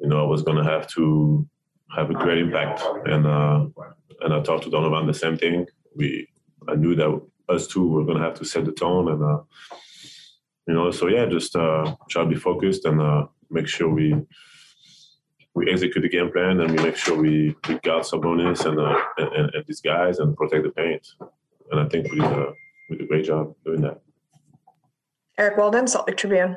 you 0.00 0.08
know 0.08 0.24
I 0.24 0.28
was 0.28 0.42
going 0.42 0.56
to 0.62 0.70
have 0.70 0.86
to 0.94 1.46
have 1.94 2.10
a 2.10 2.14
great 2.14 2.38
impact. 2.38 2.82
And 3.06 3.26
uh, 3.26 3.66
and 4.22 4.34
I 4.34 4.40
talked 4.40 4.64
to 4.64 4.70
Donovan 4.70 5.06
the 5.06 5.14
same 5.14 5.36
thing. 5.36 5.66
We 5.94 6.28
I 6.68 6.74
knew 6.74 6.94
that 6.96 7.20
us 7.48 7.66
two 7.66 7.88
were 7.88 8.04
going 8.04 8.18
to 8.18 8.24
have 8.24 8.34
to 8.34 8.44
set 8.44 8.64
the 8.64 8.72
tone, 8.72 9.08
and 9.12 9.22
uh, 9.22 9.40
you 10.66 10.74
know, 10.74 10.90
so 10.90 11.08
yeah, 11.08 11.26
just 11.26 11.54
uh, 11.56 11.94
try 12.08 12.22
to 12.22 12.28
be 12.28 12.36
focused 12.36 12.84
and 12.84 13.00
uh, 13.00 13.26
make 13.50 13.68
sure 13.68 13.88
we 13.88 14.14
we 15.54 15.70
execute 15.70 16.02
the 16.02 16.08
game 16.08 16.30
plan 16.30 16.60
and 16.60 16.70
we 16.70 16.82
make 16.82 16.96
sure 16.96 17.16
we, 17.16 17.54
we 17.68 17.78
guard 17.80 18.04
Sabonis 18.04 18.64
and, 18.64 18.80
uh, 18.80 18.98
and, 19.18 19.54
and 19.54 19.64
these 19.66 19.80
guys 19.80 20.18
and 20.18 20.36
protect 20.36 20.64
the 20.64 20.70
paint. 20.70 21.06
And 21.70 21.80
I 21.80 21.88
think 21.88 22.10
we 22.10 22.20
did, 22.20 22.32
a, 22.32 22.52
we 22.88 22.96
did 22.96 23.04
a 23.04 23.08
great 23.08 23.24
job 23.24 23.54
doing 23.64 23.82
that. 23.82 24.00
Eric 25.38 25.58
Walden, 25.58 25.86
Salt 25.86 26.08
Lake 26.08 26.16
Tribune. 26.16 26.56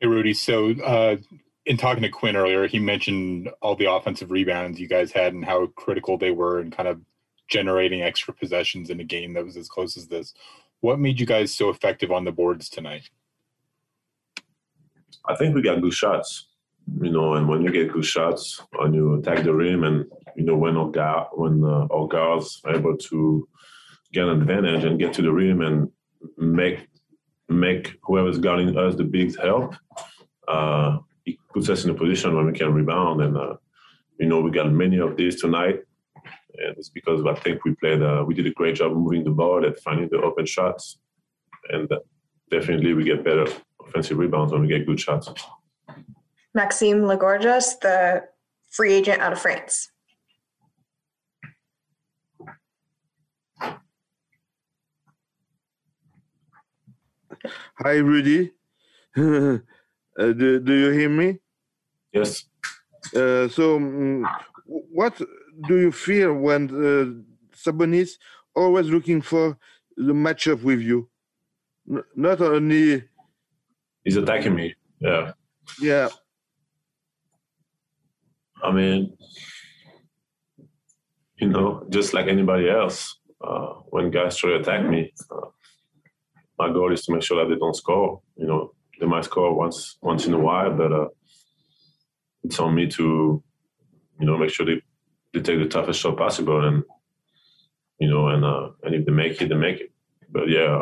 Hey, 0.00 0.06
Rudy. 0.06 0.34
So, 0.34 0.72
uh, 0.84 1.16
in 1.66 1.76
talking 1.76 2.02
to 2.02 2.08
Quin 2.10 2.36
earlier, 2.36 2.66
he 2.66 2.78
mentioned 2.78 3.50
all 3.62 3.74
the 3.74 3.90
offensive 3.90 4.30
rebounds 4.30 4.78
you 4.78 4.86
guys 4.86 5.12
had 5.12 5.32
and 5.32 5.44
how 5.44 5.66
critical 5.68 6.18
they 6.18 6.30
were 6.30 6.60
in 6.60 6.70
kind 6.70 6.88
of 6.88 7.00
generating 7.48 8.02
extra 8.02 8.34
possessions 8.34 8.90
in 8.90 9.00
a 9.00 9.04
game 9.04 9.32
that 9.34 9.44
was 9.44 9.56
as 9.56 9.68
close 9.68 9.96
as 9.96 10.08
this. 10.08 10.34
What 10.80 10.98
made 10.98 11.18
you 11.18 11.26
guys 11.26 11.54
so 11.54 11.70
effective 11.70 12.12
on 12.12 12.24
the 12.24 12.32
boards 12.32 12.68
tonight? 12.68 13.08
I 15.26 15.34
think 15.36 15.54
we 15.54 15.62
got 15.62 15.80
good 15.80 15.94
shots, 15.94 16.48
you 17.00 17.10
know, 17.10 17.34
and 17.34 17.48
when 17.48 17.62
you 17.62 17.72
get 17.72 17.92
good 17.92 18.04
shots, 18.04 18.60
when 18.76 18.92
you 18.92 19.14
attack 19.14 19.42
the 19.42 19.54
rim, 19.54 19.84
and 19.84 20.04
you 20.36 20.44
know 20.44 20.56
when 20.56 20.76
our 20.76 20.90
guard, 20.90 21.28
when 21.32 21.64
uh, 21.64 21.86
our 21.90 22.06
guards 22.06 22.60
are 22.64 22.74
able 22.74 22.96
to 22.96 23.48
get 24.12 24.28
an 24.28 24.40
advantage 24.40 24.84
and 24.84 24.98
get 24.98 25.12
to 25.14 25.22
the 25.22 25.32
rim 25.32 25.62
and 25.62 25.90
make 26.36 26.86
make 27.48 27.98
whoever's 28.02 28.38
guarding 28.38 28.76
us 28.76 28.96
the 28.96 29.04
big 29.04 29.38
help, 29.38 29.74
uh, 30.48 30.98
it 31.24 31.36
puts 31.52 31.68
us 31.70 31.84
in 31.84 31.90
a 31.90 31.94
position 31.94 32.34
where 32.34 32.44
we 32.44 32.52
can 32.52 32.74
rebound. 32.74 33.22
And 33.22 33.36
uh, 33.36 33.54
you 34.18 34.26
know 34.26 34.40
we 34.40 34.50
got 34.50 34.70
many 34.70 34.98
of 34.98 35.16
these 35.16 35.40
tonight, 35.40 35.80
and 36.58 36.76
it's 36.76 36.90
because 36.90 37.24
I 37.26 37.34
think 37.34 37.64
we 37.64 37.74
played 37.76 38.02
uh, 38.02 38.24
we 38.26 38.34
did 38.34 38.46
a 38.46 38.52
great 38.52 38.76
job 38.76 38.92
moving 38.92 39.24
the 39.24 39.30
ball 39.30 39.64
and 39.64 39.78
finding 39.78 40.08
the 40.10 40.20
open 40.20 40.44
shots, 40.44 40.98
and 41.70 41.90
uh, 41.90 42.00
definitely 42.50 42.92
we 42.92 43.04
get 43.04 43.24
better 43.24 43.46
offensive 43.94 44.18
rebounds 44.18 44.52
when 44.52 44.62
we 44.62 44.68
get 44.68 44.86
good 44.86 44.98
shots. 44.98 45.30
Maxime 46.52 47.02
Lagorges, 47.02 47.78
the 47.80 48.24
free 48.70 48.92
agent 48.92 49.20
out 49.20 49.32
of 49.32 49.40
France. 49.40 49.90
Hi, 57.78 57.96
Rudy. 57.96 58.52
uh, 59.16 59.58
do, 60.16 60.60
do 60.60 60.72
you 60.72 60.90
hear 60.90 61.08
me? 61.08 61.38
Yes. 62.12 62.46
Uh, 63.14 63.48
so, 63.48 63.76
um, 63.76 64.26
what 64.66 65.20
do 65.68 65.78
you 65.78 65.92
feel 65.92 66.32
when 66.32 66.70
uh, 66.70 67.54
Sabonis 67.54 68.12
always 68.56 68.88
looking 68.88 69.20
for 69.20 69.58
the 69.96 70.12
matchup 70.12 70.62
with 70.62 70.80
you? 70.80 71.08
N- 71.90 72.04
not 72.16 72.40
only. 72.40 73.04
He's 74.04 74.16
attacking 74.16 74.54
me. 74.54 74.74
Yeah. 75.00 75.32
Yeah. 75.80 76.08
I 78.62 78.70
mean, 78.70 79.16
you 81.36 81.48
know, 81.48 81.86
just 81.90 82.14
like 82.14 82.28
anybody 82.28 82.70
else, 82.70 83.18
uh, 83.46 83.74
when 83.90 84.10
guys 84.10 84.36
try 84.36 84.50
to 84.50 84.56
attack 84.56 84.88
me, 84.88 85.12
uh, 85.30 85.48
my 86.58 86.72
goal 86.72 86.92
is 86.92 87.04
to 87.04 87.12
make 87.12 87.22
sure 87.22 87.42
that 87.42 87.52
they 87.52 87.58
don't 87.58 87.76
score. 87.76 88.20
You 88.36 88.46
know, 88.46 88.74
they 89.00 89.06
might 89.06 89.24
score 89.24 89.54
once 89.54 89.98
once 90.00 90.26
in 90.26 90.34
a 90.34 90.38
while, 90.38 90.72
but 90.74 90.92
uh, 90.92 91.08
it's 92.42 92.60
on 92.60 92.74
me 92.74 92.86
to, 92.88 93.42
you 94.20 94.26
know, 94.26 94.38
make 94.38 94.50
sure 94.50 94.64
they, 94.64 94.80
they 95.32 95.40
take 95.40 95.58
the 95.58 95.66
toughest 95.68 96.00
shot 96.00 96.16
possible, 96.16 96.64
and 96.64 96.84
you 97.98 98.08
know, 98.08 98.28
and 98.28 98.44
uh, 98.44 98.70
and 98.84 98.94
if 98.94 99.04
they 99.04 99.12
make 99.12 99.40
it, 99.42 99.48
they 99.48 99.56
make 99.56 99.80
it. 99.80 99.92
But 100.30 100.48
yeah, 100.48 100.80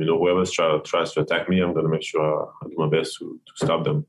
you 0.00 0.06
know, 0.06 0.18
whoever 0.18 0.44
try, 0.44 0.78
tries 0.84 1.12
to 1.12 1.20
attack 1.20 1.48
me, 1.48 1.60
I'm 1.60 1.74
gonna 1.74 1.88
make 1.88 2.02
sure 2.02 2.52
I 2.62 2.66
do 2.68 2.74
my 2.76 2.88
best 2.88 3.16
to 3.18 3.38
to 3.46 3.66
stop 3.66 3.84
them. 3.84 4.06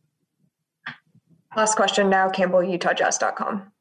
Last 1.55 1.75
question 1.75 2.09
now, 2.09 2.29
Campbell, 2.29 2.59
UtahJazz.com. 2.59 3.71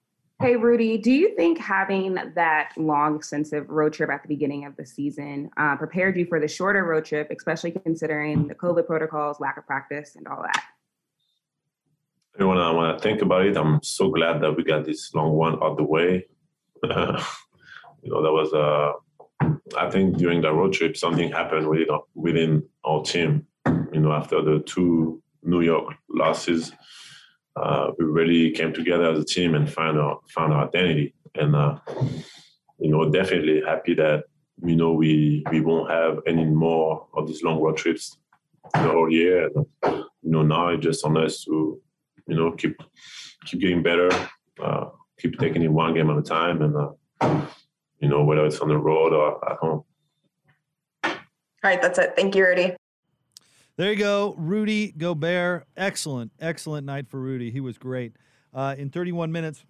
Hey, 0.40 0.56
Rudy, 0.56 0.96
do 0.96 1.12
you 1.12 1.36
think 1.36 1.58
having 1.58 2.14
that 2.34 2.72
long, 2.76 3.14
extensive 3.14 3.68
road 3.68 3.92
trip 3.92 4.10
at 4.10 4.22
the 4.22 4.28
beginning 4.28 4.64
of 4.64 4.74
the 4.76 4.86
season 4.86 5.50
uh, 5.56 5.76
prepared 5.76 6.16
you 6.16 6.24
for 6.24 6.40
the 6.40 6.48
shorter 6.48 6.82
road 6.84 7.04
trip, 7.04 7.30
especially 7.30 7.72
considering 7.72 8.48
the 8.48 8.54
COVID 8.54 8.86
protocols, 8.86 9.38
lack 9.38 9.58
of 9.58 9.66
practice, 9.66 10.16
and 10.16 10.26
all 10.26 10.42
that? 10.42 10.64
And 12.38 12.48
when 12.48 12.56
I, 12.56 12.70
when 12.72 12.86
I 12.86 12.98
think 12.98 13.20
about 13.20 13.44
it, 13.44 13.56
I'm 13.56 13.82
so 13.82 14.10
glad 14.10 14.40
that 14.40 14.56
we 14.56 14.64
got 14.64 14.86
this 14.86 15.14
long 15.14 15.32
one 15.32 15.62
out 15.62 15.76
the 15.76 15.84
way. 15.84 16.26
you 16.82 16.90
know, 16.90 18.22
that 18.22 18.32
was, 18.32 18.52
uh, 18.54 18.92
I 19.76 19.90
think 19.90 20.16
during 20.16 20.40
the 20.40 20.52
road 20.52 20.72
trip, 20.72 20.96
something 20.96 21.30
happened 21.30 21.68
within, 21.68 21.86
within 22.14 22.62
our 22.84 23.02
team. 23.02 23.46
You 23.66 24.00
know, 24.00 24.12
after 24.12 24.42
the 24.42 24.60
two 24.60 25.22
New 25.42 25.60
York 25.62 25.94
losses, 26.08 26.72
uh, 27.56 27.90
we 27.98 28.04
really 28.04 28.50
came 28.52 28.72
together 28.72 29.10
as 29.10 29.18
a 29.18 29.24
team 29.24 29.54
and 29.54 29.70
found 29.70 29.98
our 29.98 30.18
found 30.28 30.52
our 30.52 30.66
identity. 30.68 31.14
And 31.34 31.54
uh, 31.54 31.78
you 32.78 32.90
know, 32.90 33.10
definitely 33.10 33.62
happy 33.66 33.94
that 33.94 34.24
you 34.64 34.76
know 34.76 34.92
we 34.92 35.44
we 35.50 35.60
won't 35.60 35.90
have 35.90 36.18
any 36.26 36.44
more 36.44 37.06
of 37.14 37.26
these 37.26 37.42
long 37.42 37.60
road 37.60 37.76
trips 37.76 38.16
the 38.74 38.80
whole 38.80 39.10
year. 39.10 39.50
And, 39.54 39.66
you 40.22 40.30
know, 40.30 40.42
now 40.42 40.68
it's 40.68 40.84
just 40.84 41.04
on 41.04 41.16
us 41.16 41.44
to 41.44 41.80
you 42.26 42.36
know 42.36 42.52
keep 42.52 42.76
keep 43.44 43.60
getting 43.60 43.82
better, 43.82 44.10
uh, 44.62 44.86
keep 45.18 45.38
taking 45.38 45.62
it 45.62 45.72
one 45.72 45.94
game 45.94 46.10
at 46.10 46.18
a 46.18 46.22
time, 46.22 46.62
and 46.62 46.76
uh, 46.76 47.46
you 48.00 48.08
know 48.08 48.24
whether 48.24 48.44
it's 48.44 48.58
on 48.60 48.68
the 48.68 48.78
road 48.78 49.12
or 49.12 49.50
at 49.50 49.58
home. 49.58 49.84
All 51.04 51.12
right, 51.68 51.80
that's 51.80 51.98
it. 51.98 52.14
Thank 52.16 52.34
you, 52.34 52.44
Rudy. 52.46 52.74
There 53.76 53.90
you 53.90 53.98
go, 53.98 54.34
Rudy 54.36 54.92
Gobert. 54.92 55.66
Excellent, 55.76 56.32
excellent 56.40 56.86
night 56.86 57.08
for 57.08 57.20
Rudy. 57.20 57.50
He 57.50 57.60
was 57.60 57.78
great. 57.78 58.14
Uh, 58.52 58.74
in 58.76 58.90
31 58.90 59.30
minutes, 59.30 59.64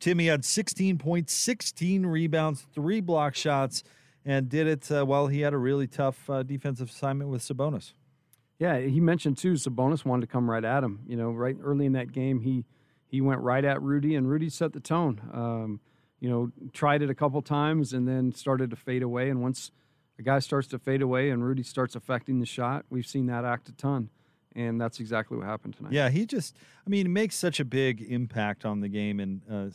Timmy 0.00 0.26
had 0.26 0.44
16 0.44 0.98
points, 0.98 1.32
16 1.34 2.06
rebounds, 2.06 2.66
three 2.74 3.00
block 3.00 3.34
shots, 3.34 3.84
and 4.24 4.48
did 4.48 4.66
it 4.66 4.90
uh, 4.90 5.04
while 5.04 5.28
he 5.28 5.40
had 5.40 5.52
a 5.52 5.58
really 5.58 5.86
tough 5.86 6.28
uh, 6.28 6.42
defensive 6.42 6.90
assignment 6.90 7.30
with 7.30 7.42
Sabonis. 7.42 7.92
Yeah, 8.58 8.78
he 8.78 9.00
mentioned 9.00 9.38
too. 9.38 9.54
Sabonis 9.54 10.04
wanted 10.04 10.22
to 10.22 10.26
come 10.26 10.50
right 10.50 10.64
at 10.64 10.84
him. 10.84 11.00
You 11.06 11.16
know, 11.16 11.30
right 11.30 11.56
early 11.62 11.86
in 11.86 11.92
that 11.92 12.12
game, 12.12 12.40
he 12.40 12.64
he 13.06 13.20
went 13.20 13.40
right 13.40 13.64
at 13.64 13.82
Rudy, 13.82 14.14
and 14.14 14.28
Rudy 14.28 14.48
set 14.48 14.72
the 14.72 14.80
tone. 14.80 15.20
Um, 15.32 15.80
you 16.20 16.28
know, 16.28 16.52
tried 16.72 17.02
it 17.02 17.10
a 17.10 17.14
couple 17.14 17.40
times 17.42 17.92
and 17.92 18.06
then 18.06 18.32
started 18.32 18.70
to 18.70 18.76
fade 18.76 19.02
away. 19.02 19.30
And 19.30 19.42
once 19.42 19.70
a 20.18 20.22
guy 20.22 20.38
starts 20.38 20.68
to 20.68 20.78
fade 20.78 21.02
away 21.02 21.30
and 21.30 21.42
Rudy 21.42 21.62
starts 21.62 21.96
affecting 21.96 22.40
the 22.40 22.46
shot, 22.46 22.84
we've 22.90 23.06
seen 23.06 23.26
that 23.26 23.44
act 23.44 23.68
a 23.68 23.72
ton. 23.72 24.10
And 24.54 24.80
that's 24.80 25.00
exactly 25.00 25.38
what 25.38 25.46
happened 25.46 25.76
tonight. 25.76 25.92
Yeah, 25.92 26.10
he 26.10 26.26
just, 26.26 26.56
I 26.86 26.90
mean, 26.90 27.12
makes 27.12 27.36
such 27.36 27.60
a 27.60 27.64
big 27.64 28.02
impact 28.02 28.64
on 28.64 28.80
the 28.80 28.88
game 28.88 29.20
in 29.20 29.42
uh, 29.50 29.70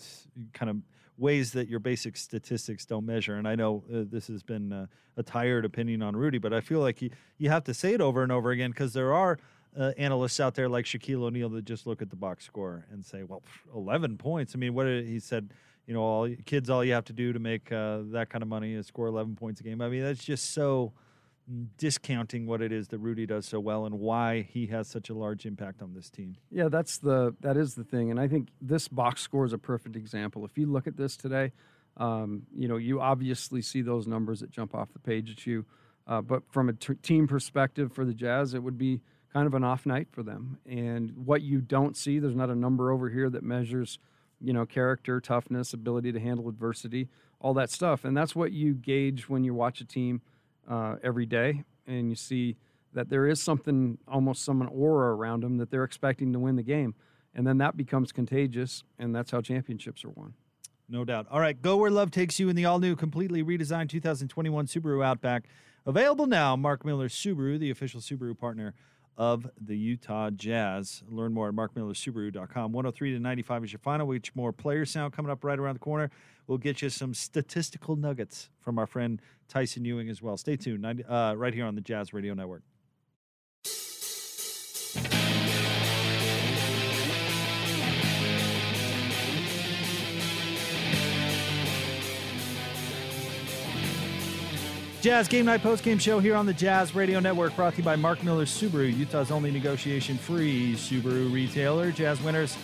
kind 0.53 0.69
of 0.69 0.77
ways 1.17 1.53
that 1.53 1.69
your 1.69 1.79
basic 1.79 2.17
statistics 2.17 2.85
don't 2.85 3.05
measure. 3.05 3.35
And 3.35 3.47
I 3.47 3.55
know 3.55 3.83
uh, 3.89 4.03
this 4.09 4.27
has 4.27 4.43
been 4.43 4.73
uh, 4.73 4.85
a 5.15 5.23
tired 5.23 5.63
opinion 5.63 6.01
on 6.01 6.15
Rudy, 6.15 6.39
but 6.39 6.53
I 6.53 6.59
feel 6.59 6.81
like 6.81 7.01
you, 7.01 7.09
you 7.37 7.49
have 7.49 7.63
to 7.63 7.73
say 7.73 7.93
it 7.93 8.01
over 8.01 8.21
and 8.21 8.33
over 8.33 8.51
again 8.51 8.71
because 8.71 8.91
there 8.93 9.13
are 9.13 9.39
uh, 9.77 9.91
analysts 9.97 10.39
out 10.39 10.55
there 10.55 10.69
like 10.69 10.85
Shaquille 10.85 11.23
O'Neal 11.23 11.49
that 11.49 11.65
just 11.65 11.87
look 11.87 12.01
at 12.01 12.09
the 12.09 12.15
box 12.15 12.45
score 12.45 12.85
and 12.91 13.05
say, 13.05 13.23
well, 13.23 13.43
11 13.73 14.17
points. 14.17 14.55
I 14.55 14.57
mean, 14.57 14.73
what 14.73 14.85
did, 14.85 15.05
he 15.05 15.19
said, 15.19 15.51
you 15.87 15.93
know, 15.93 16.01
all 16.01 16.29
kids, 16.45 16.69
all 16.69 16.83
you 16.83 16.93
have 16.93 17.05
to 17.05 17.13
do 17.13 17.33
to 17.33 17.39
make 17.39 17.71
uh, 17.71 17.99
that 18.11 18.29
kind 18.29 18.41
of 18.41 18.47
money 18.47 18.73
is 18.73 18.87
score 18.87 19.07
11 19.07 19.35
points 19.35 19.59
a 19.59 19.63
game. 19.63 19.81
I 19.81 19.89
mean, 19.89 20.03
that's 20.03 20.23
just 20.23 20.53
so 20.53 20.93
discounting 21.77 22.47
what 22.47 22.61
it 22.61 22.71
is 22.71 22.87
that 22.87 22.97
Rudy 22.97 23.25
does 23.25 23.45
so 23.45 23.59
well 23.59 23.85
and 23.85 23.99
why 23.99 24.41
he 24.41 24.67
has 24.67 24.87
such 24.87 25.09
a 25.09 25.13
large 25.13 25.45
impact 25.45 25.81
on 25.81 25.93
this 25.93 26.09
team. 26.09 26.35
Yeah, 26.49 26.69
that's 26.69 26.97
the 26.97 27.35
that 27.41 27.55
is 27.55 27.75
the 27.75 27.83
thing, 27.83 28.09
and 28.09 28.19
I 28.19 28.27
think 28.27 28.49
this 28.61 28.87
box 28.87 29.21
score 29.21 29.45
is 29.45 29.53
a 29.53 29.57
perfect 29.57 29.95
example. 29.95 30.43
If 30.45 30.57
you 30.57 30.65
look 30.65 30.87
at 30.87 30.97
this 30.97 31.15
today, 31.15 31.51
um, 31.97 32.43
you 32.55 32.67
know 32.67 32.77
you 32.77 32.99
obviously 32.99 33.61
see 33.61 33.81
those 33.81 34.07
numbers 34.07 34.39
that 34.39 34.49
jump 34.49 34.73
off 34.73 34.91
the 34.93 34.99
page 34.99 35.29
at 35.31 35.45
you, 35.45 35.65
uh, 36.07 36.21
but 36.21 36.43
from 36.51 36.69
a 36.69 36.73
t- 36.73 36.95
team 36.95 37.27
perspective 37.27 37.93
for 37.93 38.05
the 38.05 38.13
Jazz, 38.13 38.53
it 38.53 38.63
would 38.63 38.77
be 38.77 39.01
kind 39.31 39.47
of 39.47 39.53
an 39.53 39.63
off 39.63 39.85
night 39.85 40.07
for 40.11 40.23
them. 40.23 40.57
And 40.65 41.11
what 41.25 41.41
you 41.41 41.59
don't 41.59 41.97
see, 41.97 42.19
there's 42.19 42.35
not 42.35 42.49
a 42.49 42.55
number 42.55 42.89
over 42.89 43.09
here 43.09 43.29
that 43.29 43.43
measures, 43.43 43.99
you 44.45 44.53
know, 44.53 44.65
character, 44.65 45.19
toughness, 45.19 45.73
ability 45.73 46.11
to 46.11 46.19
handle 46.19 46.47
adversity, 46.47 47.07
all 47.39 47.53
that 47.55 47.69
stuff, 47.69 48.05
and 48.05 48.15
that's 48.15 48.35
what 48.35 48.51
you 48.51 48.73
gauge 48.73 49.27
when 49.27 49.43
you 49.43 49.53
watch 49.53 49.81
a 49.81 49.85
team 49.85 50.21
uh, 50.69 50.95
every 51.03 51.25
day, 51.25 51.63
and 51.87 52.09
you 52.09 52.15
see 52.15 52.55
that 52.93 53.09
there 53.09 53.27
is 53.27 53.41
something 53.41 53.97
almost 54.07 54.43
some 54.43 54.67
aura 54.71 55.15
around 55.15 55.43
them 55.43 55.57
that 55.57 55.69
they're 55.69 55.83
expecting 55.83 56.31
to 56.33 56.39
win 56.39 56.55
the 56.55 56.63
game, 56.63 56.93
and 57.33 57.45
then 57.45 57.57
that 57.57 57.75
becomes 57.75 58.11
contagious, 58.11 58.83
and 58.99 59.15
that's 59.15 59.31
how 59.31 59.41
championships 59.41 60.05
are 60.05 60.09
won. 60.11 60.33
No 60.87 61.03
doubt. 61.03 61.25
All 61.31 61.39
right, 61.39 61.59
go 61.59 61.77
where 61.77 61.89
love 61.89 62.11
takes 62.11 62.39
you 62.39 62.47
in 62.49 62.55
the 62.55 62.65
all 62.65 62.79
new, 62.79 62.95
completely 62.95 63.43
redesigned 63.43 63.89
2021 63.89 64.67
Subaru 64.67 65.03
Outback. 65.03 65.45
Available 65.87 66.27
now. 66.27 66.55
Mark 66.55 66.85
Miller 66.85 67.09
Subaru, 67.09 67.59
the 67.59 67.71
official 67.71 68.01
Subaru 68.01 68.37
partner 68.37 68.73
of 69.17 69.49
the 69.59 69.77
Utah 69.77 70.29
Jazz. 70.29 71.03
Learn 71.09 71.33
more 71.33 71.49
at 71.49 71.55
markmillersubaru.com. 71.55 72.71
103 72.71 73.13
to 73.13 73.19
95 73.19 73.63
is 73.63 73.73
your 73.73 73.79
final. 73.79 74.07
We 74.07 74.19
get 74.19 74.35
more 74.35 74.51
player 74.51 74.85
sound 74.85 75.13
coming 75.13 75.31
up 75.31 75.43
right 75.43 75.57
around 75.57 75.75
the 75.75 75.79
corner. 75.79 76.11
We'll 76.47 76.57
get 76.57 76.81
you 76.81 76.89
some 76.89 77.13
statistical 77.13 77.95
nuggets 77.95 78.49
from 78.59 78.77
our 78.77 78.85
friend 78.85 79.21
Tyson 79.47 79.85
Ewing 79.85 80.09
as 80.09 80.21
well. 80.21 80.37
Stay 80.37 80.57
tuned 80.57 80.85
uh, 81.07 81.33
right 81.37 81.53
here 81.53 81.65
on 81.65 81.75
the 81.75 81.81
Jazz 81.81 82.13
Radio 82.13 82.33
Network. 82.33 82.63
Jazz 95.05 95.27
Game 95.27 95.45
Night 95.45 95.61
Post 95.61 95.83
Game 95.83 95.99
Show 95.99 96.17
here 96.17 96.35
on 96.35 96.47
the 96.47 96.53
Jazz 96.53 96.95
Radio 96.95 97.19
Network, 97.19 97.55
brought 97.55 97.73
to 97.73 97.77
you 97.77 97.83
by 97.83 97.95
Mark 97.95 98.23
Miller 98.23 98.45
Subaru, 98.45 98.91
Utah's 98.91 99.29
only 99.29 99.51
negotiation 99.51 100.17
free 100.17 100.73
Subaru 100.73 101.31
retailer. 101.31 101.91
Jazz 101.91 102.19
winners 102.23 102.57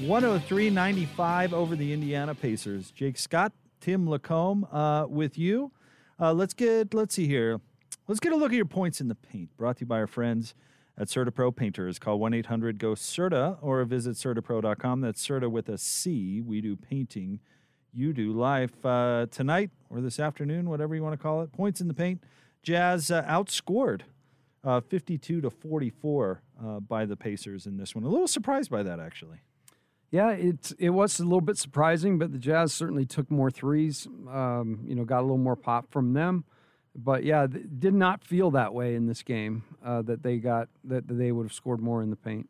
103.95 0.00 1.54
over 1.54 1.74
the 1.74 1.94
Indiana 1.94 2.34
Pacers. 2.34 2.90
Jake 2.90 3.16
Scott, 3.16 3.52
Tim 3.80 4.06
LaComb 4.06 4.68
uh, 4.70 5.06
with 5.08 5.38
you. 5.38 5.72
Uh, 6.20 6.34
let's 6.34 6.52
get, 6.52 6.92
let's 6.92 7.14
see 7.14 7.26
here. 7.26 7.62
Let's 8.06 8.20
get 8.20 8.32
a 8.32 8.36
look 8.36 8.52
at 8.52 8.56
your 8.56 8.66
points 8.66 9.00
in 9.00 9.08
the 9.08 9.14
paint, 9.14 9.56
brought 9.56 9.78
to 9.78 9.80
you 9.84 9.86
by 9.86 9.96
our 9.96 10.06
friends 10.06 10.54
at 10.98 11.08
CertaPro 11.08 11.56
Painters. 11.56 11.98
Call 11.98 12.18
1 12.18 12.34
800 12.34 12.78
GO 12.78 12.94
CERTA 12.94 13.56
or 13.62 13.82
visit 13.86 14.16
CertaPro.com. 14.16 15.00
That's 15.00 15.22
Certa 15.22 15.48
with 15.48 15.70
a 15.70 15.78
C. 15.78 16.42
We 16.42 16.60
do 16.60 16.76
painting 16.76 17.40
you 17.96 18.12
do 18.12 18.32
life 18.32 18.84
uh, 18.84 19.24
tonight 19.30 19.70
or 19.90 20.00
this 20.00 20.18
afternoon, 20.18 20.68
whatever 20.68 20.94
you 20.94 21.02
want 21.02 21.12
to 21.12 21.22
call 21.22 21.42
it. 21.42 21.52
Points 21.52 21.80
in 21.80 21.88
the 21.88 21.94
paint. 21.94 22.22
Jazz 22.62 23.10
uh, 23.10 23.22
outscored 23.22 24.02
uh, 24.64 24.80
52 24.80 25.40
to 25.40 25.50
44 25.50 26.42
uh, 26.60 26.80
by 26.80 27.04
the 27.04 27.16
Pacers 27.16 27.66
in 27.66 27.76
this 27.76 27.94
one. 27.94 28.04
A 28.04 28.08
little 28.08 28.26
surprised 28.26 28.70
by 28.70 28.82
that, 28.82 28.98
actually. 28.98 29.38
Yeah, 30.10 30.30
it 30.30 30.72
it 30.78 30.90
was 30.90 31.18
a 31.18 31.24
little 31.24 31.40
bit 31.40 31.58
surprising, 31.58 32.18
but 32.18 32.32
the 32.32 32.38
Jazz 32.38 32.72
certainly 32.72 33.04
took 33.04 33.30
more 33.30 33.50
threes. 33.50 34.06
Um, 34.30 34.80
you 34.84 34.94
know, 34.94 35.04
got 35.04 35.20
a 35.20 35.22
little 35.22 35.36
more 35.36 35.56
pop 35.56 35.90
from 35.90 36.12
them. 36.12 36.44
But 36.94 37.24
yeah, 37.24 37.46
th- 37.46 37.66
did 37.78 37.92
not 37.92 38.24
feel 38.24 38.50
that 38.52 38.72
way 38.72 38.94
in 38.94 39.06
this 39.06 39.22
game. 39.22 39.64
Uh, 39.84 40.02
that 40.02 40.22
they 40.22 40.38
got 40.38 40.68
that 40.84 41.06
they 41.08 41.32
would 41.32 41.44
have 41.44 41.52
scored 41.52 41.80
more 41.80 42.02
in 42.02 42.10
the 42.10 42.16
paint. 42.16 42.48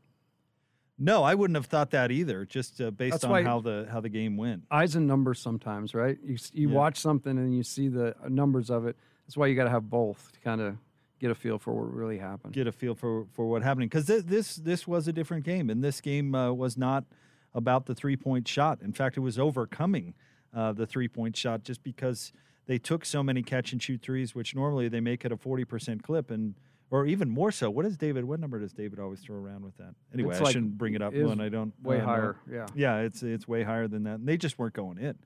No, 0.99 1.23
I 1.23 1.35
wouldn't 1.35 1.57
have 1.57 1.67
thought 1.67 1.91
that 1.91 2.11
either. 2.11 2.45
Just 2.47 2.81
uh, 2.81 2.91
based 2.91 3.13
That's 3.21 3.25
on 3.25 3.45
how 3.45 3.61
the 3.61 3.87
how 3.91 4.01
the 4.01 4.09
game 4.09 4.37
went. 4.37 4.65
eyes 4.71 4.97
and 4.97 5.07
numbers 5.07 5.39
sometimes, 5.41 5.95
right? 5.95 6.19
You 6.25 6.37
you 6.53 6.69
Yeah. 6.71 6.75
watch 6.75 6.99
something 6.99 7.37
and 7.37 7.55
you 7.55 7.63
see 7.63 7.89
the 7.89 8.15
numbers 8.29 8.71
of 8.71 8.87
it. 8.87 8.97
That's 9.27 9.37
why 9.37 9.49
you 9.49 9.55
got 9.57 9.65
to 9.65 9.71
have 9.71 9.91
both 9.91 10.33
to 10.33 10.41
kind 10.41 10.61
of 10.61 10.77
get 11.19 11.31
a 11.31 11.35
feel 11.35 11.59
for 11.59 11.75
what 11.75 11.93
really 11.93 12.19
happened. 12.19 12.55
Get 12.55 12.67
a 12.67 12.73
feel 12.73 12.95
for 12.95 13.27
for 13.33 13.47
what 13.47 13.63
happening 13.63 13.89
because 13.89 14.07
th- 14.07 14.25
this 14.25 14.57
this 14.57 14.87
was 14.87 15.07
a 15.07 15.13
different 15.13 15.45
game, 15.45 15.69
and 15.69 15.85
this 15.85 16.01
game 16.01 16.35
uh, 16.35 16.53
was 16.53 16.79
not 16.79 17.05
about 17.53 17.85
the 17.87 17.95
three 17.95 18.17
point 18.17 18.49
shot. 18.49 18.81
In 18.81 18.93
fact, 18.95 19.17
it 19.19 19.21
was 19.21 19.39
overcoming 19.39 20.15
uh, 20.55 20.73
the 20.73 20.87
three 20.87 21.09
point 21.09 21.37
shot 21.37 21.63
just 21.63 21.83
because 21.83 22.33
they 22.67 22.79
took 22.79 23.05
so 23.05 23.23
many 23.23 23.43
catch 23.43 23.73
and 23.73 23.83
shoot 23.83 24.01
threes, 24.01 24.35
which 24.35 24.55
normally 24.55 24.89
they 24.89 25.01
make 25.01 25.25
at 25.27 25.33
a 25.33 25.37
forty 25.37 25.65
percent 25.67 26.03
clip, 26.03 26.31
and 26.31 26.55
or 26.91 27.07
even 27.07 27.29
more 27.31 27.51
so. 27.51 27.69
What 27.71 27.85
is 27.87 27.97
David? 27.97 28.25
What 28.25 28.41
number 28.41 28.59
does 28.59 28.73
David 28.73 28.99
always 28.99 29.21
throw 29.21 29.37
around 29.37 29.65
with 29.65 29.77
that? 29.79 29.95
Anyway, 30.15 30.33
It's 30.33 30.41
I 30.41 30.45
like- 30.45 30.53
shouldn't 30.53 30.79
bring 30.79 30.95
it 30.95 31.03
up 31.03 31.13
when 31.15 31.41
I 31.41 31.49
don't 31.49 31.73
way 31.83 31.97
uh, 31.97 32.01
know. 32.01 32.07
higher, 32.07 32.37
yeah. 32.51 32.67
yeah, 32.75 32.99
it's 33.01 33.23
it's 33.23 33.47
way 33.49 33.63
higher 33.63 33.89
than 33.89 34.05
that. 34.05 34.21
And 34.21 34.27
they 34.29 34.37
just 34.37 34.59
weren't 34.59 34.75
going 34.75 34.99
in, 34.99 35.17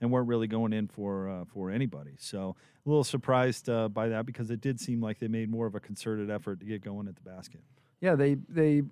and 0.00 0.10
weren't 0.10 0.28
really 0.28 0.46
going 0.46 0.72
in 0.72 0.88
for 0.88 1.28
uh, 1.28 1.44
for 1.52 1.70
anybody. 1.70 2.12
So 2.18 2.56
a 2.84 2.88
little 2.88 3.04
surprised 3.04 3.68
uh, 3.68 3.88
by 3.88 4.08
that 4.08 4.24
because 4.26 4.50
it 4.50 4.60
did 4.60 4.80
seem 4.80 5.00
like 5.02 5.18
they 5.18 5.28
made 5.28 5.50
more 5.50 5.66
of 5.66 5.74
a 5.74 5.80
concerted 5.80 6.30
effort 6.30 6.60
to 6.60 6.66
get 6.66 6.82
going 6.82 7.06
at 7.08 7.16
the 7.16 7.22
basket. 7.22 7.60
Yeah, 8.00 8.14
they 8.14 8.34
they 8.48 8.82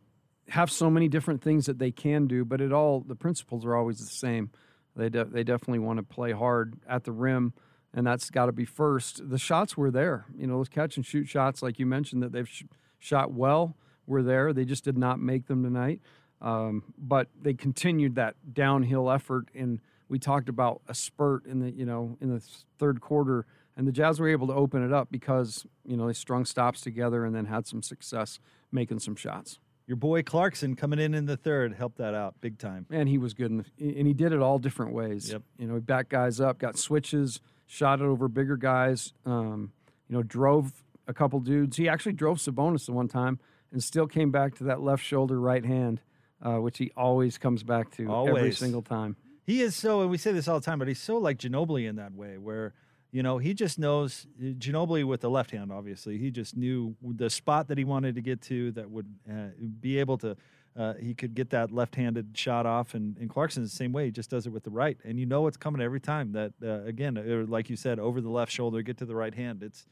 have 0.49 0.71
so 0.71 0.89
many 0.91 1.09
different 1.09 1.43
things 1.43 1.67
that 1.67 1.79
they 1.79 1.91
can 1.91 2.27
do, 2.27 2.45
but 2.45 2.61
it 2.61 2.73
all 2.73 3.01
the 3.01 3.17
principles 3.17 3.65
are 3.65 3.75
always 3.75 3.99
the 3.99 4.07
same. 4.07 4.51
They 4.97 5.09
de- 5.09 5.25
they 5.25 5.45
definitely 5.45 5.79
want 5.79 5.99
to 5.99 6.03
play 6.03 6.33
hard 6.33 6.75
at 6.89 7.05
the 7.05 7.13
rim, 7.13 7.53
and 7.99 8.07
that's 8.07 8.31
got 8.31 8.47
to 8.47 8.53
be 8.53 8.65
first. 8.65 9.29
The 9.29 9.39
shots 9.39 9.77
were 9.77 9.91
there, 9.91 10.25
you 10.37 10.47
know, 10.47 10.59
those 10.59 10.69
catch 10.69 10.97
and 10.97 11.05
shoot 11.05 11.29
shots, 11.29 11.63
like 11.63 11.81
you 11.81 11.85
mentioned, 11.85 12.23
that 12.23 12.31
they've 12.31 12.49
sh- 12.49 12.63
shot 13.01 13.33
well 13.33 13.75
were 14.07 14.23
there. 14.23 14.53
They 14.53 14.65
just 14.65 14.85
did 14.85 14.97
not 14.97 15.19
make 15.19 15.49
them 15.49 15.65
tonight, 15.65 16.01
um, 16.41 16.95
but 16.97 17.27
they 17.43 17.55
continued 17.55 18.15
that 18.15 18.37
downhill 18.55 19.11
effort. 19.11 19.49
And 19.53 19.81
we 20.09 20.21
talked 20.21 20.49
about 20.49 20.81
a 20.87 20.95
spurt 20.95 21.45
in 21.45 21.59
the 21.59 21.73
you 21.73 21.85
know 21.85 22.17
in 22.21 22.33
the 22.33 22.41
third 22.79 23.01
quarter, 23.01 23.47
and 23.77 23.85
the 23.85 23.91
Jazz 23.91 24.21
were 24.21 24.29
able 24.29 24.47
to 24.47 24.55
open 24.55 24.85
it 24.85 24.93
up 24.93 25.09
because 25.11 25.67
you 25.85 25.97
know 25.97 26.07
they 26.07 26.13
strung 26.13 26.45
stops 26.45 26.81
together 26.81 27.25
and 27.25 27.35
then 27.35 27.47
had 27.47 27.67
some 27.67 27.83
success 27.83 28.39
making 28.71 29.01
some 29.01 29.17
shots. 29.17 29.59
Your 29.89 29.97
boy 29.97 30.23
Clarkson 30.23 30.77
coming 30.77 31.01
in 31.01 31.15
in 31.15 31.27
the 31.27 31.37
third 31.37 31.75
helped 31.75 31.99
that 31.99 32.15
out 32.15 32.35
big 32.41 32.59
time. 32.59 32.87
And 32.91 33.09
he 33.09 33.19
was 33.19 33.35
good, 33.35 33.51
in 33.51 33.57
the, 33.57 33.99
and 33.99 34.07
he 34.07 34.13
did 34.13 34.33
it 34.33 34.41
all 34.41 34.59
different 34.59 34.93
ways. 34.93 35.33
Yep. 35.33 35.43
You 35.59 35.67
know, 35.67 35.75
he 35.75 35.81
backed 35.81 36.11
guys 36.11 36.41
up, 36.41 36.59
got 36.59 36.79
switches, 36.79 37.41
shot 37.69 38.01
it 38.01 38.05
over 38.05 38.27
bigger 38.27 38.57
guys. 38.57 39.13
Um, 39.25 39.73
you 40.09 40.17
know, 40.17 40.23
drove 40.25 40.73
a 41.07 41.15
couple 41.15 41.39
dudes. 41.39 41.77
He 41.77 41.89
actually 41.89 42.15
drove 42.15 42.39
Sabonis 42.39 42.87
the 42.87 42.93
one 42.93 43.07
time, 43.07 43.39
and 43.71 43.85
still 43.85 44.09
came 44.09 44.33
back 44.33 44.57
to 44.57 44.65
that 44.65 44.81
left 44.81 45.05
shoulder, 45.05 45.39
right 45.39 45.65
hand, 45.65 46.01
uh, 46.43 46.57
which 46.57 46.79
he 46.79 46.91
always 46.97 47.39
comes 47.39 47.63
back 47.63 47.91
to 47.93 48.11
every 48.27 48.41
single 48.59 48.83
time. 48.83 49.17
He 49.45 49.63
is 49.63 49.77
so, 49.77 50.01
and 50.01 50.11
we 50.11 50.19
say 50.19 50.33
this 50.33 50.49
all 50.49 50.59
the 50.59 50.65
time, 50.65 50.79
but 50.79 50.89
he's 50.89 51.01
so 51.01 51.19
like 51.19 51.39
Ginobili 51.39 51.89
in 51.89 51.97
that 51.97 52.15
way, 52.15 52.39
where 52.39 52.73
you 53.13 53.23
know 53.23 53.39
he 53.39 53.55
just 53.55 53.79
knows 53.79 54.27
Ginobili 54.41 55.05
with 55.05 55.21
the 55.21 55.31
left 55.31 55.51
hand. 55.51 55.71
Obviously, 55.71 56.19
he 56.19 56.31
just 56.31 56.57
knew 56.57 56.97
the 57.03 57.31
spot 57.31 57.69
that 57.69 57.79
he 57.79 57.85
wanted 57.85 58.15
to 58.17 58.23
get 58.23 58.41
to 58.43 58.73
that 58.73 58.91
would 58.91 59.07
uh, 59.31 59.49
be 59.81 59.99
able 59.99 60.19
to. 60.19 60.37
Uh, 60.77 60.95
he 60.95 61.13
could 61.13 61.35
get 61.35 61.51
that 61.51 61.73
left-handed 61.73 62.37
shot 62.39 62.65
off, 62.65 62.95
and, 62.95 63.17
and 63.19 63.29
Clarkson's 63.29 63.71
the 63.71 63.77
same 63.77 63.93
way. 63.93 64.07
He 64.07 64.11
just 64.13 64.31
does 64.31 64.47
it 64.47 64.51
with 64.51 64.63
the 64.63 64.71
right, 64.71 64.97
and 65.05 65.19
you 65.19 65.27
know 65.27 65.47
it's 65.49 65.57
coming 65.57 65.83
every 65.83 66.01
time. 66.01 66.33
That 66.33 66.53
uh, 66.63 66.85
again, 66.85 67.19
uh, 67.19 67.51
like 67.51 67.69
you 67.69 67.77
said, 67.77 67.99
over 67.99 68.21
the 68.21 68.29
left 68.29 68.53
shoulder, 68.53 68.81
get 68.83 68.99
to 68.99 69.05
the 69.05 69.17
right 69.17 69.35
hand. 69.35 69.63
It's 69.63 69.87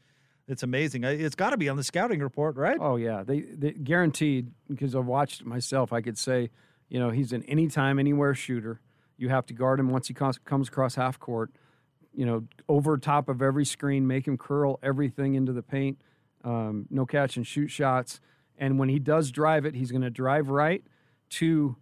it's 0.47 0.63
amazing. 0.63 1.03
It's 1.03 1.35
got 1.35 1.49
to 1.49 1.57
be 1.57 1.67
on 1.67 1.75
the 1.75 1.83
scouting 1.83 2.21
report, 2.21 2.55
right? 2.55 2.77
Oh 2.79 2.95
yeah, 2.95 3.23
they, 3.23 3.41
they 3.41 3.71
guaranteed 3.71 4.51
because 4.69 4.95
I've 4.95 5.05
watched 5.05 5.45
myself. 5.45 5.91
I 5.91 6.01
could 6.01 6.17
say, 6.17 6.51
you 6.87 6.99
know, 6.99 7.09
he's 7.09 7.33
an 7.33 7.43
anytime, 7.43 7.99
anywhere 7.99 8.33
shooter. 8.33 8.79
You 9.17 9.27
have 9.29 9.45
to 9.47 9.53
guard 9.53 9.79
him 9.79 9.89
once 9.89 10.07
he 10.07 10.13
comes, 10.13 10.37
comes 10.37 10.69
across 10.69 10.95
half 10.95 11.19
court. 11.19 11.51
You 12.13 12.25
know, 12.25 12.45
over 12.69 12.97
top 12.97 13.27
of 13.27 13.41
every 13.41 13.65
screen, 13.65 14.07
make 14.07 14.25
him 14.25 14.37
curl 14.37 14.79
everything 14.81 15.35
into 15.35 15.51
the 15.51 15.61
paint. 15.61 15.99
Um, 16.43 16.85
no 16.89 17.05
catch 17.05 17.35
and 17.35 17.45
shoot 17.45 17.67
shots. 17.67 18.21
And 18.57 18.79
when 18.79 18.89
he 18.89 18.99
does 18.99 19.31
drive 19.31 19.65
it, 19.65 19.75
he's 19.75 19.91
going 19.91 20.01
to 20.01 20.09
drive 20.09 20.49
right 20.49 20.83
to 21.31 21.75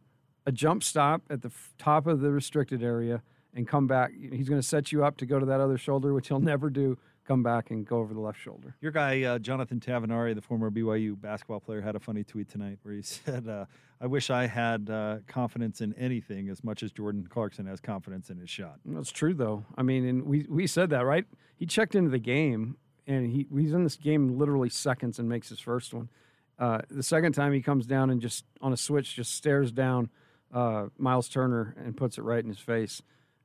a 0.46 0.52
jump 0.52 0.84
stop 0.84 1.22
at 1.30 1.42
the 1.42 1.48
f- 1.50 1.74
top 1.78 2.08
of 2.08 2.20
the 2.20 2.32
restricted 2.32 2.84
area 2.84 3.22
and 3.54 3.68
come 3.68 3.88
back. 3.88 4.12
He's 4.14 4.50
going 4.50 4.62
to 4.62 4.68
set 4.68 4.92
you 4.92 5.04
up 5.04 5.18
to 5.18 5.26
go 5.26 5.40
to 5.40 5.46
that 5.46 5.60
other 5.60 5.78
shoulder, 5.78 6.14
which 6.14 6.28
he'll 6.28 6.40
never 6.40 6.70
do. 6.70 6.98
Come 7.26 7.42
back 7.42 7.72
and 7.72 7.88
go 7.88 7.98
over 7.98 8.14
the 8.14 8.20
left 8.20 8.40
shoulder. 8.40 8.76
Your 8.82 8.92
guy, 8.92 9.24
uh, 9.24 9.40
Jonathan 9.40 9.80
Tavernari, 9.80 10.36
the 10.36 10.44
former 10.44 10.70
BYU 10.70 11.20
basketball 11.20 11.60
player, 11.60 11.82
had 11.82 11.96
a 11.96 12.00
funny 12.00 12.24
tweet 12.24 12.50
tonight 12.50 12.78
where 12.84 12.94
he 12.94 13.02
said, 13.02 13.48
uh, 13.48 13.66
I 14.00 14.06
wish 14.06 14.30
I 14.30 14.46
had 14.46 14.92
uh, 14.92 15.18
confidence 15.26 15.82
in 15.82 15.94
anything 15.96 16.50
as 16.50 16.64
much 16.64 16.84
as 16.84 16.92
Jordan 16.92 17.26
Clarkson 17.28 17.66
has 17.66 17.80
confidence 17.80 18.30
in 18.30 18.38
his 18.38 18.50
shot. 18.52 18.80
That's 18.86 19.12
true, 19.12 19.34
though. 19.34 19.66
I 19.76 19.82
mean, 19.82 20.06
and 20.08 20.24
we, 20.24 20.46
we 20.48 20.68
said 20.68 20.92
that, 20.92 21.04
right? 21.06 21.26
He 21.56 21.66
checked 21.66 21.96
into 21.96 22.12
the 22.12 22.20
game, 22.20 22.78
and 23.08 23.32
he 23.32 23.48
he's 23.56 23.74
in 23.74 23.84
this 23.84 23.96
game 23.96 24.38
literally 24.38 24.70
seconds 24.70 25.18
and 25.18 25.28
makes 25.28 25.50
his 25.50 25.60
first 25.60 25.96
one. 25.96 26.10
Uh, 26.58 26.80
the 26.90 27.04
second 27.04 27.34
time 27.34 27.52
he 27.54 27.62
comes 27.62 27.86
down 27.86 28.10
and 28.10 28.22
just 28.22 28.46
on 28.62 28.72
a 28.74 28.78
switch 28.78 29.16
just 29.16 29.34
stares 29.34 29.72
down 29.72 30.10
uh, 30.54 30.86
Miles 30.98 31.28
Turner 31.28 31.76
and 31.78 31.98
puts 31.98 32.18
it 32.18 32.22
right 32.22 32.44
in 32.44 32.50
his 32.50 32.60
face. 32.60 33.02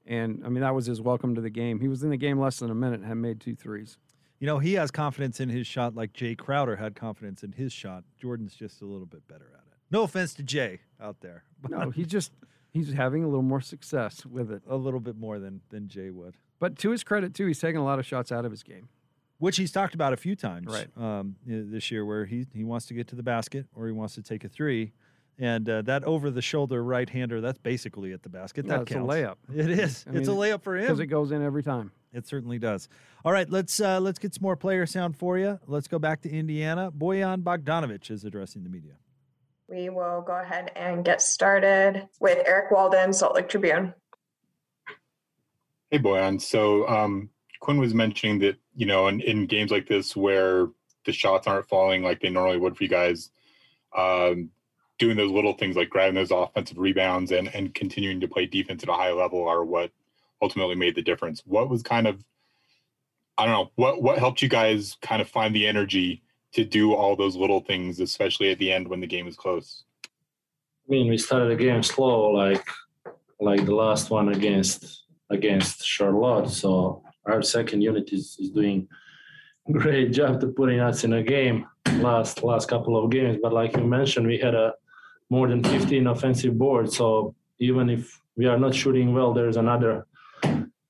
And 0.06 0.42
I 0.44 0.48
mean, 0.48 0.61
that 0.62 0.74
was 0.74 0.86
his 0.86 1.00
welcome 1.00 1.34
to 1.34 1.40
the 1.40 1.50
game. 1.50 1.80
He 1.80 1.88
was 1.88 2.02
in 2.02 2.11
the 2.11 2.16
game 2.16 2.38
less 2.38 2.58
than 2.58 2.70
a 2.70 2.74
minute 2.74 3.00
and 3.00 3.08
had 3.08 3.16
made 3.16 3.40
two 3.40 3.54
threes. 3.54 3.96
You 4.38 4.46
know, 4.46 4.58
he 4.58 4.74
has 4.74 4.90
confidence 4.90 5.40
in 5.40 5.48
his 5.50 5.66
shot 5.66 5.94
like 5.94 6.12
Jae 6.14 6.36
Crowder 6.38 6.76
had 6.76 6.94
confidence 6.94 7.42
in 7.42 7.52
his 7.52 7.72
shot. 7.72 8.04
Jordan's 8.18 8.54
just 8.54 8.80
a 8.80 8.86
little 8.86 9.06
bit 9.06 9.26
better 9.28 9.50
at 9.54 9.61
it. 9.66 9.78
No 9.90 10.02
offense 10.04 10.32
to 10.34 10.42
Jae 10.42 10.78
out 11.00 11.20
there. 11.20 11.44
No, 11.68 11.90
he 11.90 12.06
just 12.06 12.32
he's 12.72 12.92
having 12.92 13.22
a 13.22 13.26
little 13.26 13.42
more 13.42 13.61
success 13.61 14.24
with 14.24 14.50
it. 14.50 14.62
a 14.66 14.76
little 14.76 15.00
bit 15.00 15.16
more 15.16 15.38
than 15.38 15.61
than 15.68 15.88
Jae 15.88 16.11
would. 16.12 16.36
But 16.58 16.78
to 16.78 16.90
his 16.90 17.04
credit, 17.04 17.34
too, 17.34 17.46
he's 17.46 17.58
taking 17.58 17.80
a 17.80 17.84
lot 17.84 17.98
of 17.98 18.06
shots 18.06 18.32
out 18.32 18.44
of 18.46 18.50
his 18.50 18.62
game. 18.62 18.88
Which 19.41 19.57
he's 19.57 19.72
talked 19.72 19.95
about 19.95 20.12
a 20.12 20.16
few 20.16 20.36
times 20.36 20.72
Right. 20.72 20.86
um, 20.97 21.34
this 21.45 21.91
year, 21.91 22.05
where 22.05 22.24
he, 22.26 22.47
he 22.55 22.62
wants 22.62 22.86
to 22.86 22.95
get 22.95 23.09
to 23.09 23.16
the 23.16 23.22
basket 23.24 23.66
or 23.74 23.86
he 23.86 23.93
wants 23.93 24.14
to 24.14 24.22
take 24.22 24.45
a 24.45 24.49
three. 24.49 24.93
And 25.38 25.66
uh, 25.68 25.80
that 25.82 26.05
over 26.05 26.30
the 26.30 26.43
shoulder 26.43 26.84
right 26.84 27.09
hander, 27.09 27.41
that's 27.41 27.57
basically 27.59 28.12
at 28.12 28.22
the 28.22 28.28
basket. 28.28 28.66
No, 28.66 28.76
that 28.76 28.82
it's 28.82 28.93
a 28.93 28.95
layup. 28.97 29.36
It 29.53 29.70
is. 29.70 30.05
I 30.09 30.16
it's 30.16 30.28
a 30.28 30.32
layup 30.32 30.62
for 30.62 30.76
him. 30.76 30.82
because 30.82 31.01
it 31.01 31.07
goes 31.07 31.32
in 31.32 31.43
every 31.43 31.62
time. 31.62 31.91
It 32.12 32.26
certainly 32.26 32.59
does. 32.59 32.88
All 33.24 33.32
right, 33.32 33.49
let's 33.49 33.80
uh, 33.80 33.99
let's 34.01 34.18
get 34.18 34.34
some 34.34 34.43
more 34.43 34.57
player 34.57 34.84
sound 34.84 35.16
for 35.16 35.38
you. 35.38 35.59
Let's 35.66 35.88
go 35.88 35.99
back 35.99 36.20
to 36.22 36.30
Indiana. 36.30 36.93
Bojan 36.93 37.43
Bogdanovic 37.43 38.11
is 38.11 38.24
addressing 38.24 38.62
the 38.64 38.68
media. 38.68 38.95
We 39.68 39.88
will 39.88 40.20
go 40.20 40.38
ahead 40.38 40.72
and 40.76 41.03
get 41.05 41.22
started 41.22 42.07
with 42.20 42.47
Eric 42.47 42.70
Walden, 42.72 43.12
Salt 43.14 43.34
Lake 43.36 43.49
Tribune. 43.49 43.95
Hey, 45.91 45.99
Boyan. 45.99 46.41
So 46.41 46.86
um, 46.88 47.30
Quin 47.61 47.78
was 47.78 47.94
mentioning 47.94 48.38
that 48.40 48.56
you 48.74 48.86
know, 48.86 49.08
in, 49.08 49.20
in 49.20 49.46
games 49.46 49.70
like 49.70 49.86
this 49.86 50.16
where 50.16 50.68
the 51.04 51.12
shots 51.12 51.46
aren't 51.46 51.68
falling 51.68 52.02
like 52.02 52.20
they 52.20 52.30
normally 52.30 52.58
would 52.58 52.76
for 52.76 52.84
you 52.84 52.88
guys, 52.88 53.30
um, 53.96 54.50
doing 54.98 55.16
those 55.16 55.30
little 55.30 55.54
things 55.54 55.76
like 55.76 55.90
grabbing 55.90 56.14
those 56.14 56.30
offensive 56.30 56.78
rebounds 56.78 57.32
and 57.32 57.54
and 57.54 57.74
continuing 57.74 58.20
to 58.20 58.28
play 58.28 58.46
defense 58.46 58.82
at 58.82 58.88
a 58.88 58.94
high 58.94 59.12
level 59.12 59.46
are 59.46 59.64
what 59.64 59.90
ultimately 60.42 60.74
made 60.74 60.94
the 60.94 61.02
difference. 61.02 61.42
What 61.46 61.68
was 61.68 61.82
kind 61.82 62.06
of 62.06 62.24
I 63.36 63.46
don't 63.46 63.54
know 63.54 63.70
what 63.76 64.02
what 64.02 64.18
helped 64.18 64.42
you 64.42 64.48
guys 64.48 64.96
kind 65.02 65.22
of 65.22 65.28
find 65.28 65.54
the 65.54 65.66
energy 65.66 66.22
to 66.52 66.64
do 66.64 66.94
all 66.94 67.16
those 67.16 67.36
little 67.36 67.61
things, 67.61 68.00
especially 68.00 68.50
at 68.50 68.58
the 68.58 68.72
end 68.72 68.88
when 68.88 69.00
the 69.00 69.06
game 69.06 69.26
was 69.26 69.36
close. 69.36 69.84
I 70.04 70.08
mean, 70.88 71.08
we 71.08 71.16
started 71.16 71.50
the 71.50 71.62
game 71.62 71.82
slow, 71.82 72.30
like 72.30 72.66
like 73.40 73.64
the 73.64 73.74
last 73.74 74.11
one 74.11 74.30
against 74.30 75.04
against 75.30 75.84
Charlotte. 75.84 76.50
So 76.50 77.02
our 77.26 77.42
second 77.42 77.82
unit 77.82 78.12
is, 78.12 78.36
is 78.38 78.50
doing 78.50 78.88
great 79.72 80.12
job 80.12 80.40
to 80.40 80.48
putting 80.48 80.80
us 80.80 81.04
in 81.04 81.12
a 81.14 81.22
game 81.22 81.66
last 81.98 82.42
last 82.42 82.68
couple 82.68 83.02
of 83.02 83.10
games. 83.10 83.38
But 83.42 83.52
like 83.52 83.76
you 83.76 83.84
mentioned, 83.84 84.26
we 84.26 84.38
had 84.38 84.54
a 84.54 84.74
more 85.28 85.48
than 85.48 85.62
15 85.62 86.06
offensive 86.08 86.58
boards. 86.58 86.96
So 86.96 87.34
even 87.58 87.88
if 87.88 88.20
we 88.36 88.46
are 88.46 88.58
not 88.58 88.74
shooting 88.74 89.12
well, 89.14 89.32
there's 89.32 89.56
another 89.56 90.06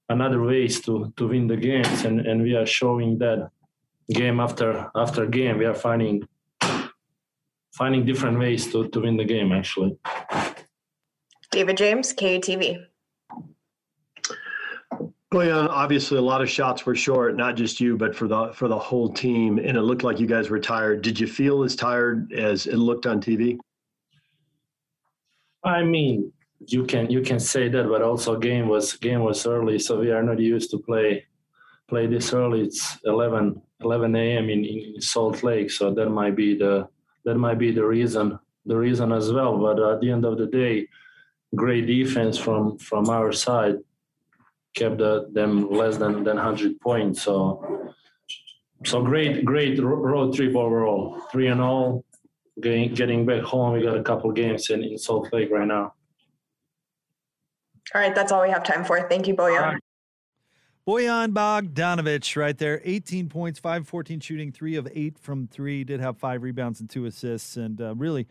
another 0.09 0.43
ways 0.43 0.81
to 0.83 1.13
to 1.17 1.29
win 1.29 1.47
the 1.47 1.57
games, 1.57 2.05
and 2.05 2.21
and 2.21 2.43
we 2.43 2.55
are 2.55 2.67
showing 2.67 3.19
that 3.19 3.51
game 4.13 4.41
after 4.41 4.91
after 4.95 5.27
game. 5.27 5.59
We 5.59 5.67
are 5.67 5.75
finding 5.75 6.27
finding 7.73 8.05
different 8.05 8.39
ways 8.39 8.71
to 8.73 8.89
to 8.89 9.01
win 9.01 9.17
the 9.17 9.25
game. 9.25 9.53
Actually, 9.53 9.99
David 11.51 11.77
James, 11.77 12.15
KUTV. 12.15 12.90
Yeah, 15.33 15.69
obviously 15.69 16.19
a 16.19 16.23
lot 16.23 16.43
of 16.43 16.51
shots 16.51 16.85
were 16.85 16.97
short, 16.97 17.37
not 17.37 17.55
just 17.55 17.81
you, 17.81 17.97
but 17.97 18.17
for 18.17 18.27
the 18.27 18.51
for 18.53 18.67
the 18.67 18.79
whole 18.79 19.13
team. 19.13 19.59
And 19.59 19.77
it 19.77 19.83
looked 19.83 20.03
like 20.03 20.19
you 20.19 20.27
guys 20.27 20.51
were 20.51 20.59
tired. 20.59 21.03
Did 21.03 21.21
you 21.21 21.29
feel 21.29 21.63
as 21.63 21.77
tired 21.77 22.33
as 22.33 22.67
it 22.67 22.77
looked 22.77 23.07
on 23.07 23.21
TV? 23.21 23.57
I 25.63 25.85
mean, 25.85 26.33
you 26.67 26.85
can 26.85 27.09
you 27.11 27.21
can 27.21 27.39
say 27.39 27.69
that, 27.69 27.89
but 27.89 28.03
also 28.03 28.39
game 28.39 28.67
was 28.67 28.95
game 28.95 29.21
was 29.21 29.47
early, 29.47 29.79
so 29.79 30.01
we 30.01 30.11
are 30.11 30.23
not 30.23 30.41
used 30.41 30.73
to 30.73 30.79
play 30.79 31.25
play 31.89 32.09
this 32.09 32.33
early. 32.33 32.63
It's 32.63 32.99
11, 33.05 33.61
11 33.83 34.17
a.m. 34.17 34.51
In, 34.51 34.65
in 34.65 35.01
Salt 35.01 35.45
Lake, 35.45 35.71
so 35.71 35.95
that 35.95 36.11
might 36.11 36.35
be 36.35 36.59
the 36.59 36.89
that 37.25 37.37
might 37.37 37.59
be 37.59 37.71
the 37.71 37.85
reason 37.85 38.37
the 38.67 38.77
reason 38.77 39.13
as 39.13 39.31
well. 39.31 39.57
But 39.59 39.79
at 39.79 40.01
the 40.01 40.11
end 40.11 40.25
of 40.25 40.39
the 40.39 40.47
day, 40.47 40.89
great 41.55 41.87
defense 41.87 42.37
from 42.37 42.79
from 42.79 43.09
our 43.11 43.31
side 43.31 43.77
kept 44.75 44.99
the, 44.99 45.29
them 45.33 45.71
less 45.71 45.97
than 45.97 46.25
than 46.25 46.37
100 46.37 46.81
points. 46.81 47.23
So 47.23 47.95
so 48.85 49.03
great 49.03 49.45
great 49.45 49.79
road 49.83 50.35
trip 50.35 50.57
overall, 50.57 51.21
three 51.31 51.49
and 51.49 51.61
all. 51.61 52.05
Getting 52.61 52.95
getting 52.95 53.27
back 53.27 53.43
home, 53.43 53.73
we 53.73 53.83
got 53.83 53.97
a 53.97 54.03
couple 54.03 54.31
games 54.33 54.71
in, 54.71 54.83
in 54.83 54.99
Salt 54.99 55.33
Lake 55.33 55.51
right 55.51 55.67
now. 55.67 55.95
All 57.95 58.01
right, 58.01 58.15
that's 58.15 58.33
all 58.33 58.43
we 58.43 58.51
have 58.51 58.63
time 58.63 58.85
for. 58.85 59.09
Thank 59.09 59.27
you, 59.27 59.35
Bojan. 59.35 59.79
Boyan 60.87 61.33
Bogdanovic 61.33 62.37
right 62.37 62.57
there, 62.57 62.81
18 62.85 63.29
points, 63.29 63.59
5 63.59 63.87
14 63.87 64.21
shooting, 64.21 64.51
3 64.51 64.77
of 64.77 64.89
8 64.93 65.19
from 65.19 65.47
3. 65.47 65.85
Did 65.85 66.01
have 66.01 66.19
5 66.19 66.43
rebounds 66.43 66.81
and 66.81 66.89
2 66.89 67.05
assists, 67.05 67.57
and 67.57 67.81
uh, 67.81 67.95
really 67.95 68.27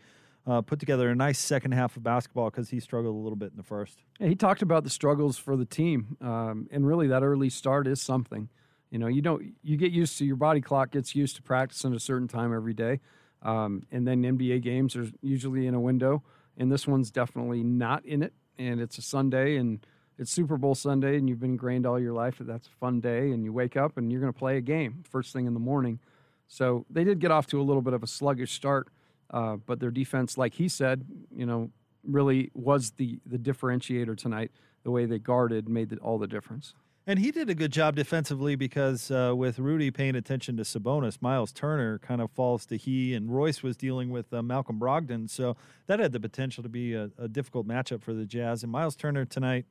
uh, 0.46 0.60
put 0.62 0.78
together 0.80 1.10
a 1.10 1.14
nice 1.14 1.38
second 1.38 1.72
half 1.72 1.96
of 1.96 2.02
basketball 2.02 2.50
because 2.50 2.70
he 2.70 2.80
struggled 2.80 3.14
a 3.14 3.18
little 3.18 3.36
bit 3.36 3.50
in 3.50 3.56
the 3.56 3.62
first. 3.62 3.98
Yeah, 4.18 4.28
he 4.28 4.34
talked 4.34 4.62
about 4.62 4.84
the 4.84 4.90
struggles 4.90 5.36
for 5.36 5.56
the 5.56 5.64
team, 5.64 6.16
um, 6.20 6.68
and 6.70 6.86
really 6.86 7.08
that 7.08 7.22
early 7.22 7.50
start 7.50 7.86
is 7.86 8.00
something. 8.00 8.48
You 8.90 8.98
know, 8.98 9.06
you 9.06 9.22
don't 9.22 9.54
you 9.62 9.76
get 9.76 9.92
used 9.92 10.18
to 10.18 10.24
your 10.24 10.36
body 10.36 10.60
clock 10.60 10.90
gets 10.90 11.14
used 11.14 11.36
to 11.36 11.42
practicing 11.42 11.94
a 11.94 12.00
certain 12.00 12.28
time 12.28 12.54
every 12.54 12.74
day, 12.74 13.00
um, 13.42 13.86
and 13.92 14.06
then 14.06 14.22
NBA 14.22 14.62
games 14.62 14.96
are 14.96 15.08
usually 15.22 15.66
in 15.66 15.74
a 15.74 15.80
window, 15.80 16.22
and 16.56 16.72
this 16.72 16.86
one's 16.86 17.10
definitely 17.10 17.62
not 17.62 18.04
in 18.04 18.22
it. 18.22 18.32
And 18.58 18.80
it's 18.80 18.98
a 18.98 19.02
Sunday, 19.02 19.56
and 19.56 19.86
it's 20.18 20.30
Super 20.30 20.58
Bowl 20.58 20.74
Sunday, 20.74 21.16
and 21.16 21.28
you've 21.28 21.40
been 21.40 21.52
ingrained 21.52 21.86
all 21.86 21.98
your 21.98 22.12
life 22.12 22.38
that 22.38 22.46
that's 22.46 22.66
a 22.66 22.78
fun 22.78 23.00
day, 23.00 23.30
and 23.30 23.42
you 23.42 23.52
wake 23.52 23.74
up 23.74 23.96
and 23.96 24.12
you're 24.12 24.20
going 24.20 24.32
to 24.32 24.38
play 24.38 24.58
a 24.58 24.60
game 24.60 25.02
first 25.08 25.32
thing 25.32 25.46
in 25.46 25.54
the 25.54 25.60
morning. 25.60 25.98
So 26.46 26.84
they 26.90 27.04
did 27.04 27.20
get 27.20 27.30
off 27.30 27.46
to 27.48 27.60
a 27.60 27.62
little 27.62 27.80
bit 27.80 27.94
of 27.94 28.02
a 28.02 28.06
sluggish 28.06 28.52
start, 28.52 28.88
uh, 29.30 29.56
but 29.56 29.80
their 29.80 29.90
defense, 29.90 30.36
like 30.36 30.54
he 30.54 30.68
said, 30.68 31.04
you 31.34 31.46
know, 31.46 31.70
really 32.04 32.50
was 32.54 32.92
the 32.92 33.20
the 33.26 33.38
differentiator 33.38 34.16
tonight. 34.16 34.50
The 34.82 34.90
way 34.90 35.04
they 35.04 35.18
guarded 35.18 35.68
made 35.68 35.90
the, 35.90 35.98
all 35.98 36.18
the 36.18 36.26
difference. 36.26 36.74
And 37.06 37.18
he 37.18 37.30
did 37.30 37.48
a 37.48 37.54
good 37.54 37.72
job 37.72 37.96
defensively 37.96 38.56
because 38.56 39.10
uh, 39.10 39.32
with 39.34 39.58
Rudy 39.58 39.90
paying 39.90 40.14
attention 40.14 40.56
to 40.58 40.62
Sabonis, 40.62 41.20
Miles 41.20 41.50
Turner 41.50 41.98
kind 41.98 42.20
of 42.20 42.30
falls 42.30 42.66
to 42.66 42.76
he, 42.76 43.14
and 43.14 43.34
Royce 43.34 43.62
was 43.62 43.76
dealing 43.76 44.10
with 44.10 44.32
uh, 44.32 44.42
Malcolm 44.42 44.78
Brogdon. 44.78 45.28
So 45.28 45.56
that 45.86 45.98
had 45.98 46.12
the 46.12 46.20
potential 46.20 46.62
to 46.62 46.68
be 46.68 46.94
a, 46.94 47.10
a, 47.18 47.26
difficult 47.26 47.66
matchup 47.66 48.02
for 48.02 48.12
the 48.12 48.26
Jazz. 48.26 48.62
And 48.62 48.70
Miles 48.70 48.96
Turner 48.96 49.24
tonight, 49.24 49.64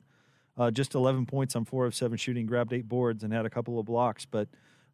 uh, 0.58 0.70
just 0.70 0.94
11 0.94 1.26
points 1.26 1.54
on 1.54 1.64
four 1.64 1.86
of 1.86 1.94
seven 1.94 2.18
shooting, 2.18 2.46
grabbed 2.46 2.72
eight 2.72 2.88
boards, 2.88 3.22
and 3.22 3.32
had 3.32 3.46
a 3.46 3.50
couple 3.50 3.78
of 3.78 3.86
blocks, 3.86 4.26
but 4.26 4.48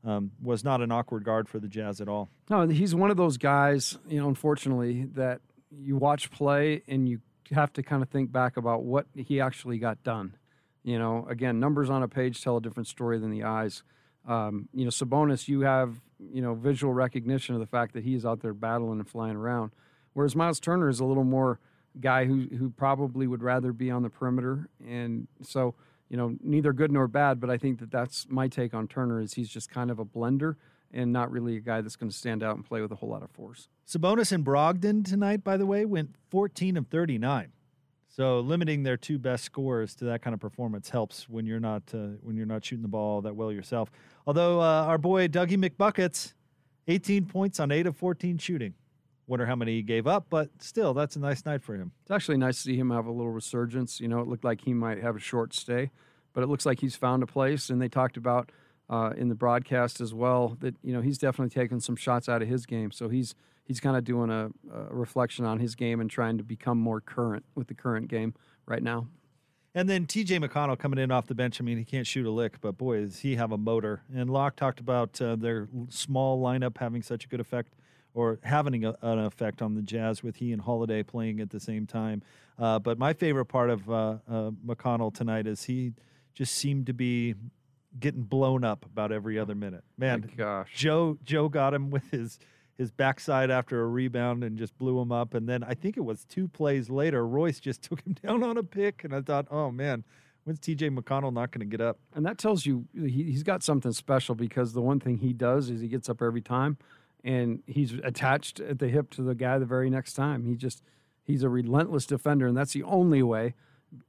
um, 0.07 0.31
was 0.43 0.65
not 0.65 0.81
an 0.81 0.91
awkward 0.91 1.25
guard 1.25 1.49
for 1.49 1.59
the 1.59 1.69
Jazz 1.69 2.01
at 2.01 2.09
all. 2.09 2.31
No, 2.49 2.67
he's 2.67 2.95
one 2.95 3.11
of 3.11 3.19
those 3.19 3.37
guys, 3.37 3.99
you 4.09 4.19
know, 4.19 4.29
unfortunately, 4.29 5.05
that 5.15 5.41
you 5.71 5.97
watch 5.97 6.31
play 6.31 6.83
and 6.89 7.07
you 7.09 7.21
have 7.53 7.73
to 7.75 7.83
kind 7.83 8.03
of 8.03 8.09
think 8.09 8.33
back 8.33 8.57
about 8.57 8.85
what 8.85 9.07
he 9.15 9.41
actually 9.41 9.79
got 9.79 10.03
done 10.03 10.37
you 10.87 11.01
know, 11.01 11.27
again, 11.29 11.59
numbers 11.59 11.91
on 11.91 12.05
a 12.05 12.09
page 12.09 12.43
tell 12.43 12.59
a 12.59 12.61
different 12.61 12.87
story 12.87 13.19
than 13.19 13.33
the 13.33 13.43
eyes. 13.43 13.83
Um, 14.27 14.69
you 14.73 14.85
know, 14.85 14.91
Sabonis, 14.91 15.49
you 15.49 15.63
have 15.63 16.01
you 16.19 16.41
know 16.41 16.55
visual 16.55 16.95
recognition 16.95 17.57
of 17.57 17.61
the 17.61 17.67
fact 17.67 17.93
that 17.95 18.05
he 18.05 18.15
is 18.15 18.25
out 18.25 18.41
there 18.41 18.55
battling 18.55 19.01
and 19.01 19.09
flying 19.09 19.35
around, 19.35 19.73
whereas 20.13 20.37
Miles 20.37 20.61
Turner 20.61 20.89
is 20.89 21.01
a 21.01 21.05
little 21.05 21.25
more 21.25 21.59
guy 21.99 22.25
who 22.25 22.47
who 22.57 22.71
probably 22.71 23.27
would 23.27 23.43
rather 23.43 23.73
be 23.73 23.91
on 23.91 24.05
the 24.05 24.09
perimeter, 24.09 24.69
and 24.87 25.27
so 25.43 25.75
you 26.09 26.17
know 26.17 26.37
neither 26.43 26.73
good 26.73 26.93
nor 26.93 27.09
bad. 27.09 27.41
But 27.41 27.51
I 27.51 27.59
think 27.59 27.81
that 27.81 27.91
that's 27.91 28.27
my 28.29 28.49
take 28.49 28.75
on 28.75 28.89
Turner 28.89 29.21
is 29.21 29.35
he's 29.35 29.49
just 29.49 29.71
kind 29.71 29.91
of 29.91 29.99
a 29.99 30.05
blender 30.05 30.57
and 30.93 31.13
not 31.13 31.31
really 31.31 31.57
a 31.57 31.61
guy 31.61 31.81
that's 31.81 31.97
going 31.97 32.11
to 32.11 32.17
stand 32.17 32.43
out 32.43 32.57
and 32.57 32.65
play 32.65 32.81
with 32.81 32.93
a 32.93 32.97
whole 32.97 33.09
lot 33.09 33.23
of 33.23 33.31
force. 33.31 33.69
Sabonis 33.87 34.33
and 34.33 34.45
Brogdon 34.45 35.05
tonight, 35.05 35.43
by 35.43 35.57
the 35.57 35.67
way, 35.67 35.85
went 35.85 36.15
14 36.31 36.77
of 36.77 36.87
39. 36.87 37.53
So 38.09 38.41
limiting 38.41 38.83
their 38.83 38.97
two 38.97 39.19
best 39.19 39.45
scores 39.45 39.95
to 39.97 40.07
that 40.07 40.23
kind 40.23 40.33
of 40.33 40.41
performance 40.41 40.89
helps 40.89 41.29
when 41.29 41.45
you're 41.45 41.61
not 41.61 41.83
uh, 41.93 42.17
when 42.23 42.35
you're 42.35 42.47
not 42.47 42.65
shooting 42.65 42.83
the 42.83 42.89
ball 42.89 43.21
that 43.23 43.37
well 43.37 43.53
yourself. 43.53 43.91
Although 44.27 44.61
uh, 44.61 44.85
our 44.87 44.97
boy 44.97 45.29
Dougie 45.29 45.63
McBuckets, 45.63 46.33
18 46.89 47.27
points 47.27 47.61
on 47.61 47.71
eight 47.71 47.87
of 47.87 47.97
14 47.97 48.39
shooting. 48.39 48.75
Wonder 49.29 49.47
how 49.47 49.57
many 49.57 49.73
he 49.73 49.83
gave 49.83 50.07
up, 50.07 50.27
but 50.31 50.51
still, 50.61 50.95
that's 50.95 51.17
a 51.17 51.19
nice 51.19 51.45
night 51.45 51.63
for 51.63 51.75
him. 51.75 51.91
It's 52.03 52.13
actually 52.13 52.37
nice 52.37 52.59
to 52.59 52.63
see 52.63 52.77
him 52.77 52.91
have 52.91 53.07
a 53.07 53.11
little 53.11 53.33
resurgence. 53.33 54.01
You 54.01 54.07
know, 54.07 54.21
it 54.21 54.29
looked 54.29 54.45
like 54.45 54.61
he 54.61 54.73
might 54.73 55.03
have 55.03 55.17
a 55.17 55.21
short 55.21 55.53
stay, 55.53 55.91
but 56.33 56.45
it 56.45 56.47
looks 56.47 56.65
like 56.65 56.81
he's 56.81 56.95
found 56.95 57.25
a 57.25 57.27
place. 57.27 57.69
And 57.69 57.83
they 57.83 57.89
talked 57.89 58.17
about 58.17 58.53
uh, 58.89 59.13
in 59.17 59.29
the 59.29 59.35
broadcast 59.35 60.01
as 60.01 60.15
well 60.15 60.57
that 60.61 60.77
you 60.83 60.93
know 60.93 61.01
he's 61.01 61.19
definitely 61.19 61.51
taken 61.51 61.81
some 61.81 61.97
shots 61.97 62.29
out 62.29 62.41
of 62.41 62.49
his 62.49 62.67
game. 62.67 62.93
So 62.93 63.09
he's 63.09 63.35
he's 63.65 63.81
kind 63.81 63.97
of 63.97 64.05
doing 64.05 64.31
a, 64.31 64.51
a, 64.73 64.95
reflection 64.95 65.45
on 65.45 65.59
his 65.59 65.75
game 65.75 66.01
and 66.01 66.09
trying 66.09 66.39
to 66.39 66.45
become 66.45 66.79
more 66.79 67.01
current 67.01 67.45
with 67.57 67.67
the 67.67 67.75
current 67.75 68.09
game 68.09 68.35
right 68.65 68.83
now. 68.83 69.09
And 69.75 69.91
then 69.91 70.07
TJ 70.07 70.43
McConnell 70.43 70.79
coming 70.79 70.99
in 70.99 71.11
off 71.11 71.27
the 71.27 71.35
bench. 71.35 71.61
I 71.61 71.65
mean, 71.65 71.77
he 71.77 71.85
can't 71.85 72.07
shoot 72.07 72.27
a 72.27 72.31
lick, 72.31 72.61
but 72.61 72.79
boy, 72.79 73.01
does 73.01 73.19
he 73.19 73.37
have 73.37 73.53
a 73.53 73.59
motor. 73.59 74.03
And 74.15 74.31
Locke 74.31 74.57
talked 74.57 74.81
about 74.81 75.21
uh, 75.21 75.37
their 75.37 75.69
small 75.91 76.41
lineup 76.43 76.79
having 76.79 77.03
such 77.03 77.27
a 77.27 77.29
good 77.29 77.41
effect 77.41 77.75
or 78.17 78.39
having 78.43 78.83
a, 78.87 78.97
an 79.03 79.19
effect 79.19 79.61
on 79.61 79.75
the 79.75 79.83
Jazz 79.83 80.23
with 80.23 80.37
he 80.37 80.51
and 80.51 80.63
Holiday 80.63 81.03
playing 81.03 81.39
at 81.39 81.51
the 81.51 81.61
same 81.61 81.87
time. 81.87 82.23
Uh, 82.59 82.79
but 82.79 82.99
my 82.99 83.13
favorite 83.13 83.45
part 83.45 83.69
of 83.69 83.89
uh, 83.91 84.17
uh 84.27 84.51
McConnell 84.67 85.15
tonight 85.15 85.47
is 85.47 85.65
he 85.65 85.93
just 86.35 86.55
seemed 86.55 86.87
to 86.87 86.95
be 86.95 87.35
getting 88.01 88.23
blown 88.23 88.65
up 88.65 88.87
about 88.87 89.13
every 89.13 89.39
other 89.39 89.55
minute. 89.55 89.85
Man, 89.99 90.25
My 90.29 90.35
gosh, 90.35 90.71
Joe 90.75 91.19
Joe 91.25 91.51
got 91.51 91.75
him 91.75 91.91
with 91.91 92.11
his 92.11 92.39
his 92.79 92.91
backside 92.91 93.51
after 93.51 93.83
a 93.83 93.87
rebound 93.87 94.43
and 94.43 94.57
just 94.57 94.77
blew 94.79 94.99
him 95.01 95.13
up. 95.13 95.35
And 95.35 95.47
then 95.47 95.63
I 95.63 95.75
think 95.75 95.99
it 95.99 96.05
was 96.05 96.25
two 96.25 96.49
plays 96.49 96.89
later, 96.89 97.27
Royce 97.27 97.61
just 97.61 97.83
took 97.91 98.01
him 98.01 98.17
down 98.25 98.43
on 98.43 98.57
a 98.57 98.63
pick. 98.63 99.05
And 99.05 99.15
I 99.15 99.21
thought, 99.21 99.47
oh 99.51 99.71
man, 99.71 100.05
when's 100.45 100.59
TJ 100.59 100.97
McConnell 100.99 101.35
not 101.35 101.51
going 101.51 101.69
to 101.69 101.77
get 101.77 101.83
up? 101.83 101.99
And 102.15 102.25
that 102.25 102.39
tells 102.39 102.65
you 102.65 102.87
he, 102.95 103.31
has 103.33 103.43
got 103.43 103.63
something 103.63 103.93
special 103.93 104.35
because 104.35 104.73
the 104.73 104.81
one 104.81 105.01
thing 105.01 105.19
he 105.19 105.35
does 105.35 105.69
is 105.69 105.83
he 105.83 105.89
gets 105.89 106.09
up 106.09 106.23
every 106.23 106.41
time 106.41 106.79
and 107.27 107.61
he's 107.67 107.93
attached 108.05 108.61
at 108.61 108.79
the 108.79 108.89
hip 108.89 109.11
to 109.11 109.23
the 109.23 109.35
guy 109.35 109.59
the 109.59 109.67
very 109.67 109.91
next 109.91 110.13
time. 110.13 110.45
He 110.45 110.55
just, 110.55 110.81
he's 111.25 111.43
a 111.43 111.49
relentless 111.49 112.07
defender. 112.07 112.47
And 112.47 112.57
that's 112.57 112.73
the 112.73 112.85
only 112.85 113.21
way. 113.21 113.55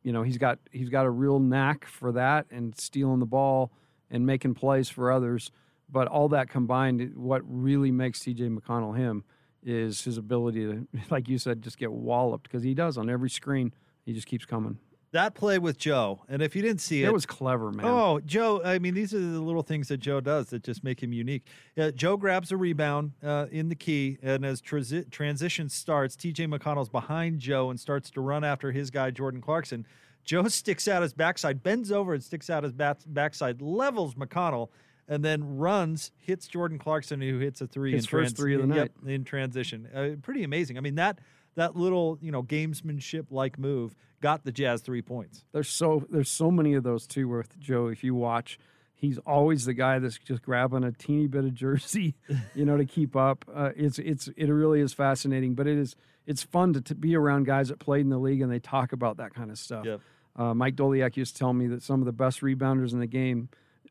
You 0.04 0.12
know, 0.14 0.22
he's 0.22 0.38
got 0.38 0.60
he's 0.72 0.90
got 0.90 1.06
a 1.06 1.10
real 1.10 1.40
knack 1.40 1.86
for 1.86 2.12
that 2.12 2.46
and 2.52 2.78
stealing 2.80 3.20
the 3.20 3.26
ball 3.26 3.72
and 4.12 4.26
making 4.26 4.54
plays 4.54 4.88
for 4.88 5.12
others. 5.12 5.52
But 5.90 6.08
all 6.08 6.30
that 6.30 6.50
combined, 6.50 7.14
what 7.16 7.42
really 7.46 7.92
makes 7.92 8.20
TJ 8.20 8.56
McConnell 8.56 8.96
him 8.96 9.24
is 9.64 10.04
his 10.04 10.18
ability 10.18 10.66
to, 10.66 10.88
like 11.10 11.28
you 11.28 11.40
said, 11.40 11.64
just 11.64 11.80
get 11.80 11.92
walloped 11.92 12.44
because 12.44 12.64
he 12.64 12.76
does 12.76 12.98
on 12.98 13.10
every 13.10 13.30
screen. 13.30 13.74
He 14.06 14.14
just 14.14 14.28
keeps 14.28 14.46
coming. 14.46 14.78
That 15.12 15.36
play 15.36 15.58
with 15.58 15.78
Joe, 15.78 16.22
and 16.28 16.42
if 16.42 16.54
you 16.54 16.62
didn't 16.62 16.82
see 16.82 17.04
it, 17.04 17.08
it 17.08 17.14
was 17.14 17.26
clever, 17.26 17.72
man. 17.72 17.86
Oh, 17.86 18.20
Joe! 18.26 18.62
I 18.64 18.78
mean, 18.78 18.94
these 18.94 19.14
are 19.14 19.20
the 19.20 19.40
little 19.40 19.64
things 19.64 19.88
that 19.88 19.98
Joe 19.98 20.20
does 20.20 20.48
that 20.50 20.64
just 20.64 20.84
make 20.84 21.02
him 21.02 21.14
unique. 21.14 21.46
Uh, 21.78 21.92
Joe 21.92 22.18
grabs 22.18 22.52
a 22.52 22.58
rebound 22.58 23.14
uh, 23.24 23.46
in 23.50 23.70
the 23.70 23.76
key, 23.76 24.18
and 24.22 24.46
as 24.46 24.62
transi- 24.62 25.10
transition 25.10 25.70
starts, 25.70 26.18
T.J. 26.18 26.48
McConnell's 26.48 26.90
behind 26.90 27.40
Joe 27.40 27.70
and 27.70 27.80
starts 27.80 28.10
to 28.12 28.22
run 28.22 28.44
after 28.44 28.72
his 28.74 28.92
guy 28.92 29.10
Jordan 29.12 29.40
Clarkson. 29.40 29.86
Joe 30.26 30.44
sticks 30.50 30.90
out 30.90 31.02
his 31.02 31.14
backside, 31.14 31.64
bends 31.64 31.90
over 31.90 32.14
and 32.14 32.22
sticks 32.22 32.50
out 32.50 32.64
his 32.64 32.74
back- 32.74 33.00
backside, 33.08 33.62
levels 33.62 34.16
McConnell, 34.16 34.68
and 35.08 35.24
then 35.24 35.58
runs, 35.58 36.12
hits 36.18 36.48
Jordan 36.48 36.78
Clarkson, 36.78 37.22
who 37.22 37.40
hits 37.40 37.62
a 37.62 37.68
three. 37.68 37.94
His 37.94 38.04
in 38.04 38.10
first 38.10 38.36
three 38.36 38.56
of 38.56 38.62
the 38.62 38.68
night 38.68 38.92
in 39.06 39.24
transition. 39.24 39.88
Uh, 39.96 40.10
pretty 40.22 40.44
amazing. 40.44 40.78
I 40.78 40.82
mean 40.82 40.96
that 40.96 41.20
that 41.58 41.76
little 41.76 42.18
you 42.22 42.32
know 42.32 42.42
gamesmanship 42.42 43.28
like 43.30 43.60
move 43.60 43.96
got 44.22 44.46
the 44.46 44.52
Jazz 44.52 44.82
three 44.82 45.02
points. 45.02 45.44
There's 45.52 45.70
so 45.70 46.06
there's 46.10 46.32
so 46.32 46.50
many 46.50 46.74
of 46.74 46.84
those 46.84 47.06
too 47.06 47.28
with 47.28 47.60
Joe. 47.60 47.88
If 47.88 48.04
you 48.04 48.16
watch, 48.16 48.58
He's 49.00 49.20
always 49.20 49.66
the 49.66 49.76
guy 49.76 50.00
that's 50.00 50.18
just 50.18 50.42
grabbing 50.42 50.84
a 50.84 50.92
teeny 50.92 51.28
bit 51.28 51.46
of 51.46 51.54
jersey, 51.54 52.16
you 52.56 52.66
know, 52.66 52.78
to 52.78 52.86
keep 52.86 53.16
up. 53.16 53.46
Uh, 53.54 53.70
it's 53.76 54.00
it's 54.00 54.28
it 54.30 54.48
really 54.48 54.80
is 54.80 54.92
fascinating, 54.92 55.54
but 55.54 55.68
it 55.68 55.78
is 55.78 55.96
it's 56.26 56.42
fun 56.42 56.74
to, 56.74 56.82
to 56.82 56.96
be 56.96 57.16
around 57.16 57.46
guys 57.46 57.70
that 57.70 57.78
played 57.78 58.02
in 58.02 58.10
the 58.10 58.18
league 58.18 58.42
and 58.42 58.52
they 58.52 58.60
talk 58.60 58.94
about 58.94 59.18
that 59.18 59.36
kind 59.36 59.52
of 59.52 59.60
stuff. 59.60 59.86
Yep. 59.86 60.02
Uh, 60.36 60.54
Mike 60.56 60.76
Doleac 60.76 61.16
used 61.16 61.36
to 61.36 61.40
tell 61.40 61.54
me 61.54 61.68
that 61.68 61.84
some 61.84 62.02
of 62.02 62.08
the 62.08 62.12
best 62.12 62.42
rebounders 62.42 62.92
in 62.92 63.00
the 63.00 63.08
game 63.08 63.50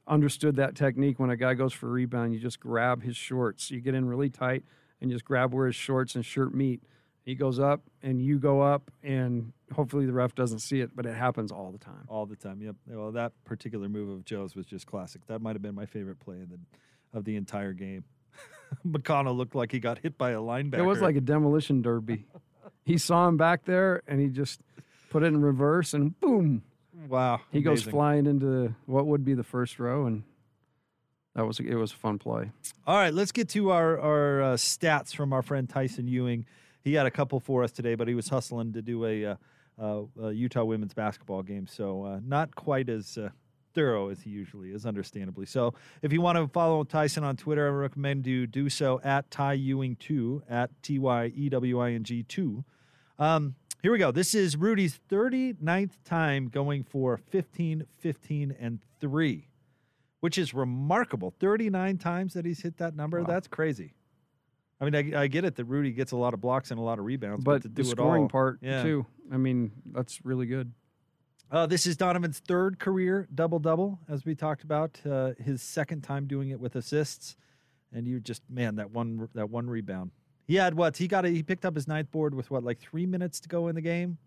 understood 0.09 0.57
that 0.57 0.75
technique. 0.75 1.21
When 1.21 1.31
a 1.31 1.37
guy 1.37 1.55
goes 1.55 1.73
for 1.73 1.87
a 1.87 1.93
rebound, 1.93 2.35
you 2.35 2.41
just 2.41 2.59
grab 2.59 3.05
his 3.05 3.17
shorts. 3.17 3.71
You 3.71 3.81
get 3.81 3.95
in 3.95 4.07
really 4.07 4.29
tight 4.29 4.65
and 5.01 5.09
just 5.09 5.25
grab 5.25 5.55
where 5.55 5.69
his 5.69 5.77
shorts 5.77 6.17
and 6.17 6.25
shirt 6.25 6.53
meet. 6.53 6.83
He 7.27 7.35
goes 7.35 7.59
up 7.59 7.83
and 8.03 8.23
you 8.23 8.39
go 8.39 8.61
up, 8.61 8.89
and 9.03 9.53
hopefully 9.75 10.07
the 10.07 10.13
ref 10.13 10.37
doesn't 10.37 10.61
see 10.61 10.81
it, 10.81 10.95
but 10.95 11.07
it 11.07 11.15
happens 11.17 11.51
all 11.51 11.73
the 11.73 11.79
time. 11.79 12.05
All 12.07 12.25
the 12.25 12.37
time. 12.37 12.63
Yep. 12.63 12.77
Well, 12.87 13.11
that 13.13 13.33
particular 13.45 13.89
move 13.89 14.09
of 14.09 14.25
Joe's 14.25 14.55
was 14.55 14.65
just 14.65 14.87
classic. 14.87 15.27
That 15.27 15.43
might 15.43 15.57
have 15.57 15.63
been 15.63 15.75
my 15.75 15.87
favorite 15.87 16.21
play 16.21 16.41
of 16.41 16.51
the, 16.51 16.59
of 17.13 17.25
the 17.25 17.35
entire 17.35 17.73
game. 17.73 18.05
McConnell 18.87 19.37
looked 19.37 19.57
like 19.57 19.73
he 19.73 19.81
got 19.81 19.99
hit 19.99 20.17
by 20.17 20.31
a 20.31 20.39
linebacker. 20.39 20.79
It 20.79 20.83
was 20.83 21.01
like 21.01 21.17
a 21.17 21.21
demolition 21.21 21.83
derby. 21.83 22.27
he 22.85 22.97
saw 22.97 23.27
him 23.27 23.37
back 23.37 23.65
there, 23.65 24.03
and 24.07 24.21
he 24.21 24.29
just 24.29 24.61
put 25.11 25.25
it 25.25 25.27
in 25.27 25.43
reverse, 25.43 25.95
and 25.95 26.19
boom. 26.21 26.63
Wow. 27.09 27.41
He 27.51 27.61
goes 27.61 27.83
flying 27.83 28.27
into 28.27 28.73
what 28.87 29.07
would 29.07 29.25
be 29.25 29.35
the 29.35 29.43
first 29.43 29.81
row, 29.81 30.07
and 30.07 30.23
that 31.35 31.45
was 31.45 31.59
it 31.59 31.75
was 31.75 31.91
a 31.91 31.97
fun 31.97 32.19
play. 32.19 32.53
All 32.87 32.97
right, 32.97 33.13
let's 33.13 33.33
get 33.33 33.49
to 33.51 33.71
our 33.71 33.99
our 33.99 34.43
uh, 34.43 34.55
stats 34.55 35.13
from 35.15 35.33
our 35.33 35.43
friend 35.43 35.69
Tyson 35.69 36.07
Ewing. 36.07 36.47
He 36.87 36.95
had 36.95 37.05
a 37.05 37.11
couple 37.11 37.41
for 37.41 37.65
us 37.65 37.73
today, 37.73 37.97
but 37.97 38.07
he 38.07 38.15
was 38.15 38.29
hustling 38.29 38.73
to 38.75 38.81
do 38.81 39.05
a, 39.07 39.27
uh, 39.27 39.35
uh, 39.77 40.03
a 40.23 40.31
Utah 40.31 40.63
women's 40.63 40.95
basketball 40.95 41.43
game, 41.43 41.67
so 41.67 42.05
uh, 42.05 42.21
not 42.25 42.55
quite 42.55 42.89
as 42.89 43.19
uh, 43.19 43.31
thorough 43.75 44.09
as 44.09 44.21
he 44.21 44.31
usually 44.31 44.71
is, 44.71 44.87
understandably. 44.87 45.47
So, 45.47 45.75
if 46.03 46.13
you 46.13 46.21
want 46.21 46.39
to 46.39 46.47
follow 46.47 46.85
Tyson 46.85 47.25
on 47.25 47.37
Twitter, 47.37 47.67
I 47.67 47.71
recommend 47.71 48.25
you 48.25 48.47
do 48.47 48.69
so 48.69 49.01
at 49.03 49.29
Ty 49.33 49.55
Ewing 49.55 49.97
two 49.97 50.45
at 50.49 50.71
T 50.85 51.01
Y 51.01 51.33
E 51.35 51.49
W 51.49 51.81
I 51.81 51.91
N 51.91 52.05
G 52.05 52.23
two. 52.23 52.65
Um, 53.19 53.57
here 53.83 53.91
we 53.91 53.99
go. 53.99 54.13
This 54.13 54.33
is 54.33 54.57
Rudy's 54.57 55.01
39th 55.11 55.97
time 56.05 56.47
going 56.47 56.85
for 56.85 57.17
15, 57.17 57.85
15, 57.99 58.55
and 58.61 58.79
three 59.01 59.49
which 60.21 60.39
is 60.39 60.55
remarkable. 60.55 61.33
39 61.39 61.99
times 61.99 62.35
that 62.35 62.45
he's 62.45 62.63
hit 62.63 62.79
that 62.79 62.97
number. 62.97 63.23
That's 63.23 63.47
crazy. 63.47 63.96
I 64.81 64.85
mean, 64.85 65.15
I, 65.15 65.23
I 65.23 65.27
get 65.27 65.45
it 65.45 65.57
that 65.57 65.65
Rudy 65.65 65.93
gets 65.93 66.13
a 66.13 66.17
lot 66.17 66.35
of 66.35 66.41
blocks 66.41 66.71
and 66.71 66.79
a 66.79 66.83
lot 66.83 66.99
of 66.99 67.05
rebounds, 67.05 67.45
but, 67.45 67.53
But 67.55 67.63
to 67.63 67.69
do 67.69 67.83
the 67.83 67.89
it 67.89 67.93
scoring 67.93 68.25
all, 68.25 68.29
part 68.29 68.59
yeah. 68.61 68.83
too. 68.83 69.07
I 69.33 69.39
mean, 69.39 69.73
that's 69.93 70.25
really 70.25 70.47
good. 70.47 70.73
Uh, 71.51 71.65
this 71.67 71.87
is 71.87 71.97
Donovan's 71.97 72.41
third 72.41 72.79
career 72.79 73.29
double 73.35 73.59
double, 73.59 74.01
as 74.09 74.25
we 74.25 74.35
talked 74.35 74.65
about. 74.65 75.01
Uh, 75.09 75.33
his 75.39 75.63
second 75.63 76.03
time 76.03 76.27
doing 76.27 76.51
it 76.51 76.61
with 76.61 76.75
assists, 76.77 77.37
and 77.93 78.07
you 78.07 78.21
just 78.21 78.43
man 78.51 78.77
that 78.77 78.91
one 78.91 79.29
that 79.35 79.49
one 79.49 79.71
rebound. 79.71 80.11
He 80.47 80.57
had 80.57 80.75
what 80.75 80.97
he 80.97 81.09
got. 81.09 81.25
A, 81.25 81.29
he 81.29 81.43
picked 81.43 81.65
up 81.65 81.75
his 81.75 81.87
ninth 81.89 82.11
board 82.11 82.35
with 82.35 82.51
what 82.51 82.65
like 82.65 82.79
three 82.81 83.07
minutes 83.07 83.41
to 83.41 83.49
go 83.49 83.69
in 83.69 83.77
the 83.77 83.81
game, 83.81 84.19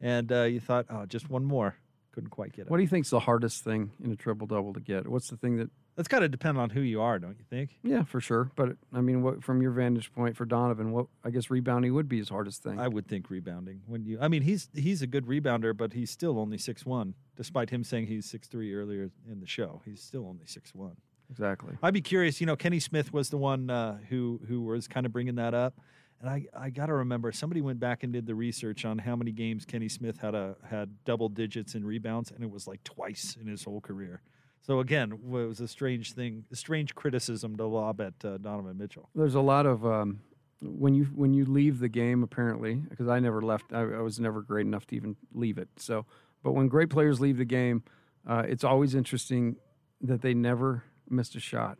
and 0.00 0.30
uh, 0.30 0.42
you 0.42 0.60
thought, 0.60 0.86
oh, 0.90 1.06
just 1.06 1.28
one 1.28 1.44
more. 1.44 1.76
Couldn't 2.12 2.30
quite 2.30 2.52
get 2.52 2.62
it. 2.66 2.70
What 2.70 2.76
do 2.76 2.84
you 2.84 2.88
think's 2.88 3.10
the 3.10 3.18
hardest 3.18 3.64
thing 3.64 3.90
in 4.02 4.12
a 4.12 4.16
triple 4.16 4.46
double 4.46 4.72
to 4.74 4.80
get? 4.80 5.08
What's 5.08 5.28
the 5.28 5.36
thing 5.36 5.56
that? 5.56 5.70
That's 5.96 6.08
got 6.08 6.20
to 6.20 6.28
depend 6.28 6.58
on 6.58 6.70
who 6.70 6.80
you 6.80 7.00
are, 7.00 7.18
don't 7.20 7.36
you 7.38 7.44
think? 7.48 7.78
Yeah, 7.84 8.02
for 8.02 8.20
sure. 8.20 8.50
But 8.56 8.76
I 8.92 9.00
mean, 9.00 9.22
what 9.22 9.44
from 9.44 9.62
your 9.62 9.70
vantage 9.70 10.12
point 10.12 10.36
for 10.36 10.44
Donovan, 10.44 10.90
what 10.90 11.06
I 11.24 11.30
guess 11.30 11.50
rebounding 11.50 11.94
would 11.94 12.08
be 12.08 12.18
his 12.18 12.28
hardest 12.28 12.62
thing. 12.64 12.80
I 12.80 12.88
would 12.88 13.06
think 13.06 13.30
rebounding. 13.30 13.82
When 13.86 14.04
you, 14.04 14.18
I 14.20 14.28
mean, 14.28 14.42
he's 14.42 14.68
he's 14.74 15.02
a 15.02 15.06
good 15.06 15.26
rebounder, 15.26 15.76
but 15.76 15.92
he's 15.92 16.10
still 16.10 16.38
only 16.38 16.58
six 16.58 16.84
one, 16.84 17.14
despite 17.36 17.70
him 17.70 17.84
saying 17.84 18.08
he's 18.08 18.26
six 18.26 18.48
three 18.48 18.74
earlier 18.74 19.10
in 19.30 19.40
the 19.40 19.46
show. 19.46 19.82
He's 19.84 20.02
still 20.02 20.26
only 20.26 20.46
six 20.46 20.74
one. 20.74 20.96
Exactly. 21.30 21.76
I'd 21.82 21.94
be 21.94 22.02
curious. 22.02 22.40
You 22.40 22.46
know, 22.46 22.56
Kenny 22.56 22.80
Smith 22.80 23.12
was 23.12 23.30
the 23.30 23.38
one 23.38 23.70
uh, 23.70 23.98
who 24.08 24.40
who 24.48 24.62
was 24.62 24.88
kind 24.88 25.06
of 25.06 25.12
bringing 25.12 25.36
that 25.36 25.54
up, 25.54 25.78
and 26.20 26.28
I 26.28 26.46
I 26.58 26.70
got 26.70 26.86
to 26.86 26.94
remember 26.94 27.30
somebody 27.30 27.60
went 27.60 27.78
back 27.78 28.02
and 28.02 28.12
did 28.12 28.26
the 28.26 28.34
research 28.34 28.84
on 28.84 28.98
how 28.98 29.14
many 29.14 29.30
games 29.30 29.64
Kenny 29.64 29.88
Smith 29.88 30.18
had 30.18 30.34
a 30.34 30.56
had 30.68 31.04
double 31.04 31.28
digits 31.28 31.76
in 31.76 31.84
rebounds, 31.84 32.32
and 32.32 32.42
it 32.42 32.50
was 32.50 32.66
like 32.66 32.82
twice 32.82 33.36
in 33.40 33.46
his 33.46 33.62
whole 33.62 33.80
career. 33.80 34.22
So 34.66 34.80
again, 34.80 35.12
it 35.12 35.22
was 35.22 35.60
a 35.60 35.68
strange 35.68 36.14
thing, 36.14 36.46
a 36.50 36.56
strange 36.56 36.94
criticism 36.94 37.54
to 37.56 37.66
lob 37.66 38.00
at 38.00 38.14
uh, 38.24 38.38
Donovan 38.38 38.78
Mitchell. 38.78 39.10
There's 39.14 39.34
a 39.34 39.40
lot 39.42 39.66
of 39.66 39.84
um, 39.84 40.20
when 40.62 40.94
you 40.94 41.04
when 41.14 41.34
you 41.34 41.44
leave 41.44 41.80
the 41.80 41.88
game, 41.88 42.22
apparently, 42.22 42.76
because 42.76 43.06
I 43.06 43.20
never 43.20 43.42
left. 43.42 43.74
I, 43.74 43.80
I 43.80 44.00
was 44.00 44.18
never 44.18 44.40
great 44.40 44.66
enough 44.66 44.86
to 44.86 44.96
even 44.96 45.16
leave 45.34 45.58
it. 45.58 45.68
So, 45.76 46.06
but 46.42 46.52
when 46.52 46.68
great 46.68 46.88
players 46.88 47.20
leave 47.20 47.36
the 47.36 47.44
game, 47.44 47.82
uh, 48.26 48.44
it's 48.48 48.64
always 48.64 48.94
interesting 48.94 49.56
that 50.00 50.22
they 50.22 50.32
never 50.32 50.84
missed 51.10 51.34
a 51.34 51.40
shot. 51.40 51.76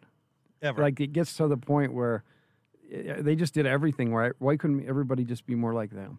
Ever. 0.60 0.82
Like 0.82 1.00
it 1.00 1.14
gets 1.14 1.34
to 1.38 1.48
the 1.48 1.56
point 1.56 1.94
where 1.94 2.22
uh, 2.94 3.14
they 3.20 3.34
just 3.34 3.54
did 3.54 3.64
everything 3.64 4.12
right. 4.12 4.32
Why 4.38 4.58
couldn't 4.58 4.86
everybody 4.86 5.24
just 5.24 5.46
be 5.46 5.54
more 5.54 5.72
like 5.72 5.90
them? 5.90 6.18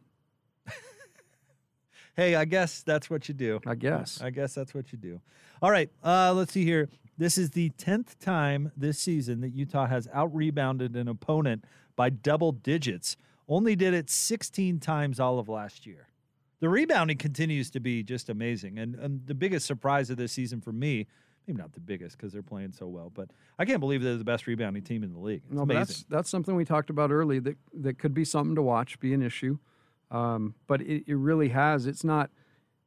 Hey, 2.15 2.35
I 2.35 2.45
guess 2.45 2.81
that's 2.81 3.09
what 3.09 3.27
you 3.27 3.33
do. 3.33 3.59
I 3.65 3.75
guess. 3.75 4.21
I 4.21 4.29
guess 4.29 4.53
that's 4.53 4.73
what 4.73 4.91
you 4.91 4.97
do. 4.97 5.19
All 5.61 5.71
right. 5.71 5.89
Uh, 6.03 6.33
let's 6.33 6.53
see 6.53 6.63
here. 6.63 6.89
This 7.17 7.37
is 7.37 7.51
the 7.51 7.71
10th 7.71 8.17
time 8.19 8.71
this 8.75 8.99
season 8.99 9.41
that 9.41 9.53
Utah 9.53 9.87
has 9.87 10.07
out 10.13 10.33
rebounded 10.33 10.95
an 10.95 11.07
opponent 11.07 11.65
by 11.95 12.09
double 12.09 12.51
digits. 12.51 13.17
Only 13.47 13.75
did 13.75 13.93
it 13.93 14.09
16 14.09 14.79
times 14.79 15.19
all 15.19 15.39
of 15.39 15.49
last 15.49 15.85
year. 15.85 16.07
The 16.59 16.69
rebounding 16.69 17.17
continues 17.17 17.69
to 17.71 17.79
be 17.79 18.01
just 18.01 18.29
amazing. 18.29 18.79
And, 18.79 18.95
and 18.95 19.25
the 19.27 19.35
biggest 19.35 19.65
surprise 19.65 20.09
of 20.09 20.17
this 20.17 20.31
season 20.31 20.61
for 20.61 20.71
me, 20.71 21.07
maybe 21.47 21.59
not 21.59 21.73
the 21.73 21.79
biggest 21.79 22.17
because 22.17 22.33
they're 22.33 22.41
playing 22.41 22.71
so 22.71 22.87
well, 22.87 23.11
but 23.13 23.29
I 23.59 23.65
can't 23.65 23.79
believe 23.79 24.01
they're 24.01 24.17
the 24.17 24.23
best 24.23 24.47
rebounding 24.47 24.83
team 24.83 25.03
in 25.03 25.13
the 25.13 25.19
league. 25.19 25.41
It's 25.45 25.53
No, 25.53 25.65
that's 25.65 26.03
that's 26.09 26.29
something 26.29 26.55
we 26.55 26.65
talked 26.65 26.89
about 26.89 27.11
early 27.11 27.39
that 27.39 27.57
that 27.73 27.99
could 27.99 28.13
be 28.13 28.25
something 28.25 28.55
to 28.55 28.61
watch, 28.61 28.99
be 28.99 29.13
an 29.13 29.21
issue. 29.21 29.57
Um, 30.11 30.55
but 30.67 30.81
it, 30.81 31.03
it 31.07 31.15
really 31.15 31.49
has. 31.49 31.85
It's 31.87 32.03
not, 32.03 32.29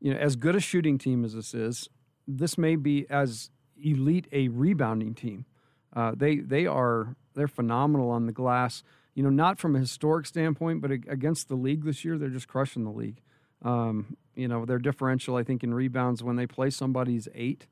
you 0.00 0.12
know, 0.12 0.18
as 0.18 0.36
good 0.36 0.56
a 0.56 0.60
shooting 0.60 0.98
team 0.98 1.24
as 1.24 1.34
this 1.34 1.54
is. 1.54 1.88
This 2.26 2.58
may 2.58 2.76
be 2.76 3.06
as 3.10 3.50
elite 3.76 4.28
a 4.32 4.48
rebounding 4.48 5.14
team. 5.14 5.46
Uh, 5.94 6.12
they 6.16 6.36
they 6.36 6.66
are 6.66 7.16
they're 7.34 7.48
phenomenal 7.48 8.10
on 8.10 8.26
the 8.26 8.32
glass. 8.32 8.82
You 9.14 9.22
know, 9.22 9.30
not 9.30 9.58
from 9.58 9.74
a 9.74 9.80
historic 9.80 10.26
standpoint, 10.26 10.80
but 10.80 10.90
against 10.90 11.48
the 11.48 11.56
league 11.56 11.84
this 11.84 12.04
year, 12.04 12.18
they're 12.18 12.28
just 12.28 12.46
crushing 12.46 12.84
the 12.84 12.90
league. 12.90 13.20
Um, 13.62 14.16
you 14.36 14.46
know, 14.46 14.64
their 14.64 14.78
differential, 14.78 15.34
I 15.34 15.42
think, 15.42 15.64
in 15.64 15.74
rebounds 15.74 16.22
when 16.22 16.36
they 16.36 16.46
play 16.46 16.70
somebody's 16.70 17.26
eight, 17.34 17.66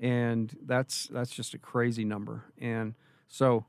and 0.00 0.56
that's 0.64 1.08
that's 1.08 1.30
just 1.30 1.52
a 1.52 1.58
crazy 1.58 2.04
number. 2.04 2.44
And 2.58 2.94
so 3.28 3.66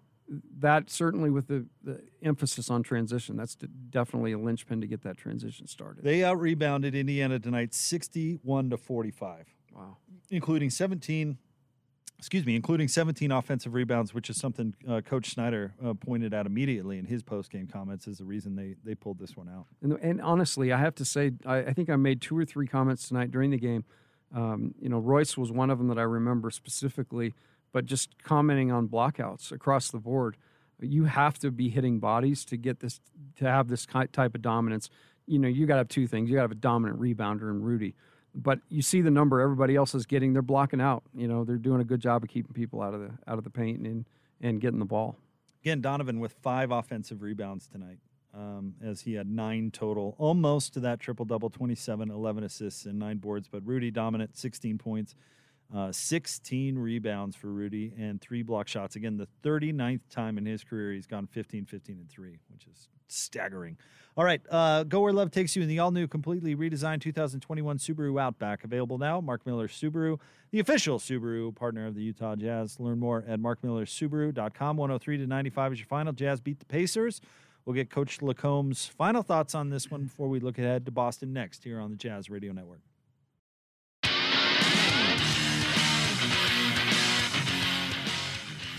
that 0.59 0.89
certainly 0.89 1.30
with 1.30 1.47
the, 1.47 1.65
the 1.84 2.01
emphasis 2.21 2.69
on 2.69 2.84
transition, 2.84 3.38
that's 3.38 3.55
definitely 3.89 4.34
a 4.34 4.38
linchpin 4.38 4.82
to 4.82 4.88
get 4.88 5.03
that 5.03 5.17
transition 5.17 5.67
started. 5.67 6.03
They 6.03 6.23
out 6.23 6.39
rebounded 6.39 6.95
Indiana 6.95 7.39
tonight 7.39 7.73
61 7.73 8.69
to 8.71 8.78
45. 8.78 9.45
Wow. 9.73 9.97
Including 10.30 10.69
17 10.69 11.38
excuse 12.17 12.45
me, 12.45 12.55
including 12.55 12.88
17 12.88 13.32
offensive 13.32 13.73
rebounds, 13.73 14.13
which 14.13 14.30
is 14.30 14.38
something 14.38 14.73
uh, 14.89 15.01
Coach 15.01 15.30
Snyder 15.30 15.73
uh, 15.84 15.93
pointed 15.93 16.34
out 16.34 16.45
immediately 16.45 16.97
in 16.97 17.05
his 17.05 17.21
post-game 17.21 17.67
comments 17.67 18.07
is 18.07 18.17
the 18.17 18.25
reason 18.25 18.55
they 18.55 18.75
they 18.84 18.95
pulled 18.95 19.19
this 19.19 19.38
one 19.38 19.47
out. 19.47 19.67
And, 19.82 19.93
and 20.01 20.21
honestly, 20.21 20.71
I 20.71 20.80
have 20.80 20.95
to 20.95 21.05
say, 21.05 21.32
I, 21.45 21.57
I 21.57 21.73
think 21.73 21.89
I 21.89 21.95
made 21.95 22.21
two 22.21 22.38
or 22.38 22.45
three 22.45 22.67
comments 22.67 23.07
tonight 23.07 23.32
during 23.32 23.51
the 23.51 23.57
game. 23.57 23.86
Um, 24.36 24.73
you 24.80 24.89
know, 24.89 24.99
Royce 24.99 25.38
was 25.38 25.51
one 25.51 25.69
of 25.69 25.78
them 25.78 25.88
that 25.88 25.97
I 25.97 26.03
remember 26.03 26.49
specifically, 26.49 27.34
but 27.72 27.86
just 27.86 28.22
commenting 28.24 28.72
on 28.72 28.88
blockouts 28.88 29.51
across 29.51 29.89
the 29.91 29.99
board. 29.99 30.38
You 30.80 31.05
have 31.05 31.39
to 31.39 31.51
be 31.51 31.70
hitting 31.70 31.99
bodies 31.99 32.45
to 32.45 32.57
get 32.57 32.80
this, 32.80 33.01
to 33.38 33.45
have 33.45 33.68
this 33.68 33.86
type 33.86 34.36
of 34.36 34.41
dominance. 34.41 34.89
You 35.26 35.39
know, 35.39 35.47
you 35.47 35.65
got 35.65 35.76
to 35.76 35.80
have 35.80 35.89
two 35.89 36.07
things. 36.07 36.30
You 36.30 36.36
got 36.36 36.41
to 36.41 36.49
have 36.49 36.51
a 36.51 36.55
dominant 36.55 36.99
rebounder 36.99 37.49
in 37.49 37.61
Rudy, 37.61 37.95
but 38.36 38.59
you 38.70 38.82
see 38.82 39.01
the 39.01 39.11
number 39.11 39.41
everybody 39.41 39.76
else 39.76 39.95
is 39.95 40.05
getting. 40.05 40.34
They're 40.34 40.41
blocking 40.41 40.80
out. 40.80 41.03
You 41.15 41.28
know, 41.28 41.43
they're 41.43 41.57
doing 41.57 41.82
a 41.82 41.84
good 41.84 41.99
job 41.99 42.24
of 42.24 42.30
keeping 42.30 42.53
people 42.53 42.82
out 42.82 42.93
of 42.93 43.01
the 43.01 43.11
out 43.28 43.38
of 43.38 43.43
the 43.43 43.49
paint 43.49 43.80
and 43.80 44.05
and 44.39 44.61
getting 44.61 44.80
the 44.80 44.86
ball. 44.86 45.18
Again, 45.63 45.82
Donovan 45.82 46.20
with 46.20 46.34
five 46.41 46.72
offensive 46.72 47.22
rebounds 47.22 47.68
tonight, 47.68 47.97
um, 48.34 48.76
as 48.82 49.01
he 49.01 49.13
had 49.15 49.28
nine 49.28 49.72
total, 49.72 50.15
almost 50.18 50.74
to 50.76 50.80
that 50.82 50.99
triple 50.99 51.26
double 51.26 51.49
27, 51.49 52.09
11 52.09 52.43
assists, 52.43 52.86
and 52.86 52.99
nine 52.99 53.18
boards. 53.18 53.47
But 53.51 53.65
Rudy 53.65 53.91
dominant, 53.91 54.38
16 54.38 54.78
points, 54.78 55.15
uh, 55.74 55.91
16 55.91 56.78
rebounds 56.78 57.36
for 57.36 57.47
Rudy, 57.47 57.93
and 57.97 58.22
three 58.22 58.41
block 58.41 58.68
shots. 58.68 58.95
Again, 58.95 59.18
the 59.18 59.28
39th 59.43 60.01
time 60.09 60.38
in 60.38 60.45
his 60.45 60.63
career 60.63 60.93
he's 60.93 61.07
gone 61.07 61.28
15, 61.28 61.65
15, 61.65 61.97
and 61.97 62.09
three, 62.09 62.39
which 62.51 62.65
is 62.68 62.88
staggering. 63.07 63.78
All 64.15 64.24
right, 64.24 64.41
uh, 64.49 64.84
go 64.84 65.01
where 65.01 65.13
love 65.13 65.30
takes 65.30 65.55
you 65.55 65.61
in 65.61 65.68
the 65.68 65.78
all 65.78 65.91
new, 65.91 66.07
completely 66.07 66.55
redesigned 66.55 67.01
2021 67.01 67.78
Subaru 67.78 68.20
Outback. 68.20 68.63
Available 68.63 68.97
now, 68.97 69.22
Mark 69.22 69.45
Miller 69.45 69.68
Subaru, 69.68 70.20
the 70.49 70.59
official 70.59 70.97
Subaru 70.97 71.55
partner 71.55 71.86
of 71.86 71.93
the 71.93 72.01
Utah 72.01 72.36
Jazz. 72.36 72.80
Learn 72.80 72.97
more 72.97 73.24
at 73.28 73.39
markmillersubaru.com. 73.39 74.78
103 74.78 75.18
to 75.18 75.28
95 75.28 75.74
is 75.74 75.80
your 75.80 75.86
final. 75.86 76.13
Jazz 76.13 76.41
beat 76.41 76.59
the 76.59 76.65
Pacers. 76.65 77.22
We'll 77.65 77.76
get 77.76 77.89
Coach 77.91 78.22
LaComb's 78.22 78.88
final 78.88 79.22
thoughts 79.22 79.53
on 79.53 79.70
this 79.70 79.91
one 79.91 80.05
before 80.05 80.30
we 80.30 80.39
look 80.39 80.57
ahead 80.57 80.86
to 80.86 80.91
Boston 80.91 81.34
next 81.34 81.63
here 81.63 81.80
on 81.80 81.91
the 81.91 81.97
Jazz 81.97 82.30
Radio 82.30 82.53
Network. 82.53 82.80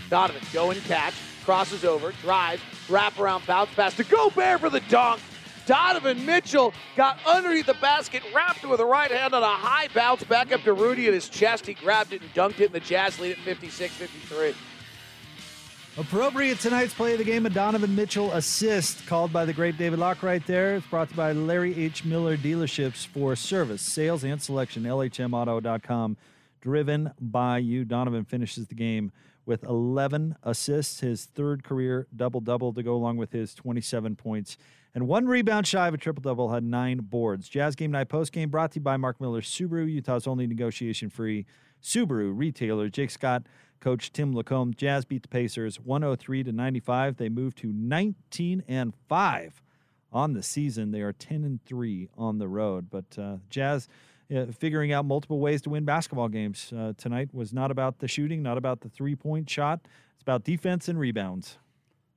Donovan, 0.09 0.43
go 0.53 0.71
and 0.71 0.83
catch, 0.85 1.15
crosses 1.45 1.85
over, 1.85 2.13
drives, 2.23 2.63
wrap 2.89 3.19
around, 3.19 3.47
bounce 3.47 3.71
pass 3.75 3.95
to 3.97 4.05
Gobert 4.05 4.61
for 4.61 4.71
the 4.71 4.81
dunk. 4.89 5.21
Donovan 5.67 6.25
Mitchell 6.25 6.73
got 6.97 7.19
underneath 7.27 7.67
the 7.67 7.75
basket, 7.75 8.23
wrapped 8.35 8.65
it 8.65 8.69
with 8.69 8.81
a 8.81 8.87
right 8.87 9.11
hand 9.11 9.35
on 9.35 9.43
a 9.43 9.47
high 9.47 9.89
bounce 9.95 10.25
back 10.25 10.51
up 10.51 10.63
to 10.63 10.73
Rudy 10.73 11.07
at 11.09 11.15
his 11.15 11.29
chest. 11.29 11.67
He 11.67 11.75
grabbed 11.75 12.15
it 12.15 12.23
and 12.23 12.33
dunked 12.33 12.61
it, 12.61 12.67
and 12.67 12.75
the 12.75 12.81
Jazz 12.81 13.19
lead 13.19 13.33
at 13.33 13.39
56 13.39 13.93
53. 13.95 14.55
Appropriate 15.99 16.61
tonight's 16.61 16.95
play 16.95 17.13
of 17.13 17.19
the 17.19 17.25
game, 17.25 17.45
a 17.45 17.51
Donovan 17.51 17.95
Mitchell 17.95 18.33
assist 18.33 19.05
called 19.07 19.33
by 19.33 19.45
the 19.45 19.53
great 19.53 19.77
David 19.77 19.99
Locke 19.99 20.23
right 20.23 20.47
there. 20.47 20.77
It's 20.77 20.87
brought 20.87 21.09
to 21.09 21.15
you 21.15 21.17
by 21.17 21.33
Larry 21.33 21.77
H. 21.77 22.05
Miller 22.05 22.37
Dealerships 22.37 23.05
for 23.05 23.35
service, 23.35 23.83
sales, 23.83 24.23
and 24.23 24.41
selection. 24.41 24.85
LHMauto.com. 24.85 26.17
Driven 26.61 27.11
by 27.21 27.59
you. 27.59 27.85
Donovan 27.85 28.25
finishes 28.25 28.69
the 28.69 28.75
game 28.75 29.13
with 29.49 29.65
11 29.65 30.37
assists, 30.43 31.01
his 31.01 31.25
third 31.25 31.65
career 31.65 32.07
double 32.15 32.41
double 32.41 32.73
to 32.75 32.83
go 32.83 32.95
along 32.95 33.17
with 33.17 33.33
his 33.33 33.55
27 33.55 34.15
points. 34.15 34.59
And 34.95 35.09
one 35.09 35.27
rebound 35.27 35.67
shy 35.67 35.89
of 35.89 35.95
a 35.95 35.97
triple 35.97 36.21
double, 36.21 36.53
had 36.53 36.63
nine 36.63 36.99
boards. 36.99 37.49
Jazz 37.49 37.75
Game 37.75 37.91
Night 37.91 38.09
Post 38.11 38.33
Game 38.33 38.51
brought 38.51 38.73
to 38.73 38.77
you 38.77 38.83
by 38.83 38.99
Mark 38.99 39.21
Miller 39.21 39.41
Subaru, 39.41 39.91
Utah's 39.91 40.27
only 40.27 40.47
negotiation 40.47 41.09
free 41.09 41.47
Subaru 41.83 42.33
retailer. 42.37 42.91
Jake 42.91 43.11
Scott, 43.11 43.45
coach 43.81 44.13
Tim 44.13 44.35
LaComb. 44.35 44.77
Jazz 44.77 45.07
beat 45.07 45.23
the 45.23 45.29
Pacers 45.29 45.81
103 45.81 46.45
to 46.45 46.53
95. 46.53 47.17
They 47.17 47.31
move 47.31 47.55
to 47.57 47.73
19 47.73 48.65
and 48.69 48.93
5 49.09 49.63
on 50.13 50.35
the 50.35 50.43
season. 50.43 50.91
They 50.91 51.01
are 51.01 51.13
10 51.13 51.45
and 51.45 51.65
3 51.65 52.11
on 52.19 52.39
the 52.39 52.49
road. 52.49 52.91
But 52.91 53.19
uh, 53.19 53.37
Jazz 53.49 53.89
uh, 54.35 54.47
figuring 54.57 54.93
out 54.93 55.05
multiple 55.05 55.41
ways 55.41 55.63
to 55.63 55.71
win 55.71 55.85
basketball 55.85 56.29
games 56.29 56.73
uh, 56.77 56.93
tonight 56.97 57.33
was 57.33 57.53
not 57.53 57.71
about 57.71 57.99
the 57.99 58.09
shooting, 58.09 58.43
not 58.43 58.59
about 58.59 58.81
the 58.81 58.89
three 58.89 59.17
point 59.17 59.49
shot. 59.49 59.81
It's 60.15 60.23
about 60.23 60.45
defense 60.45 60.89
and 60.89 60.99
rebounds. 60.99 61.59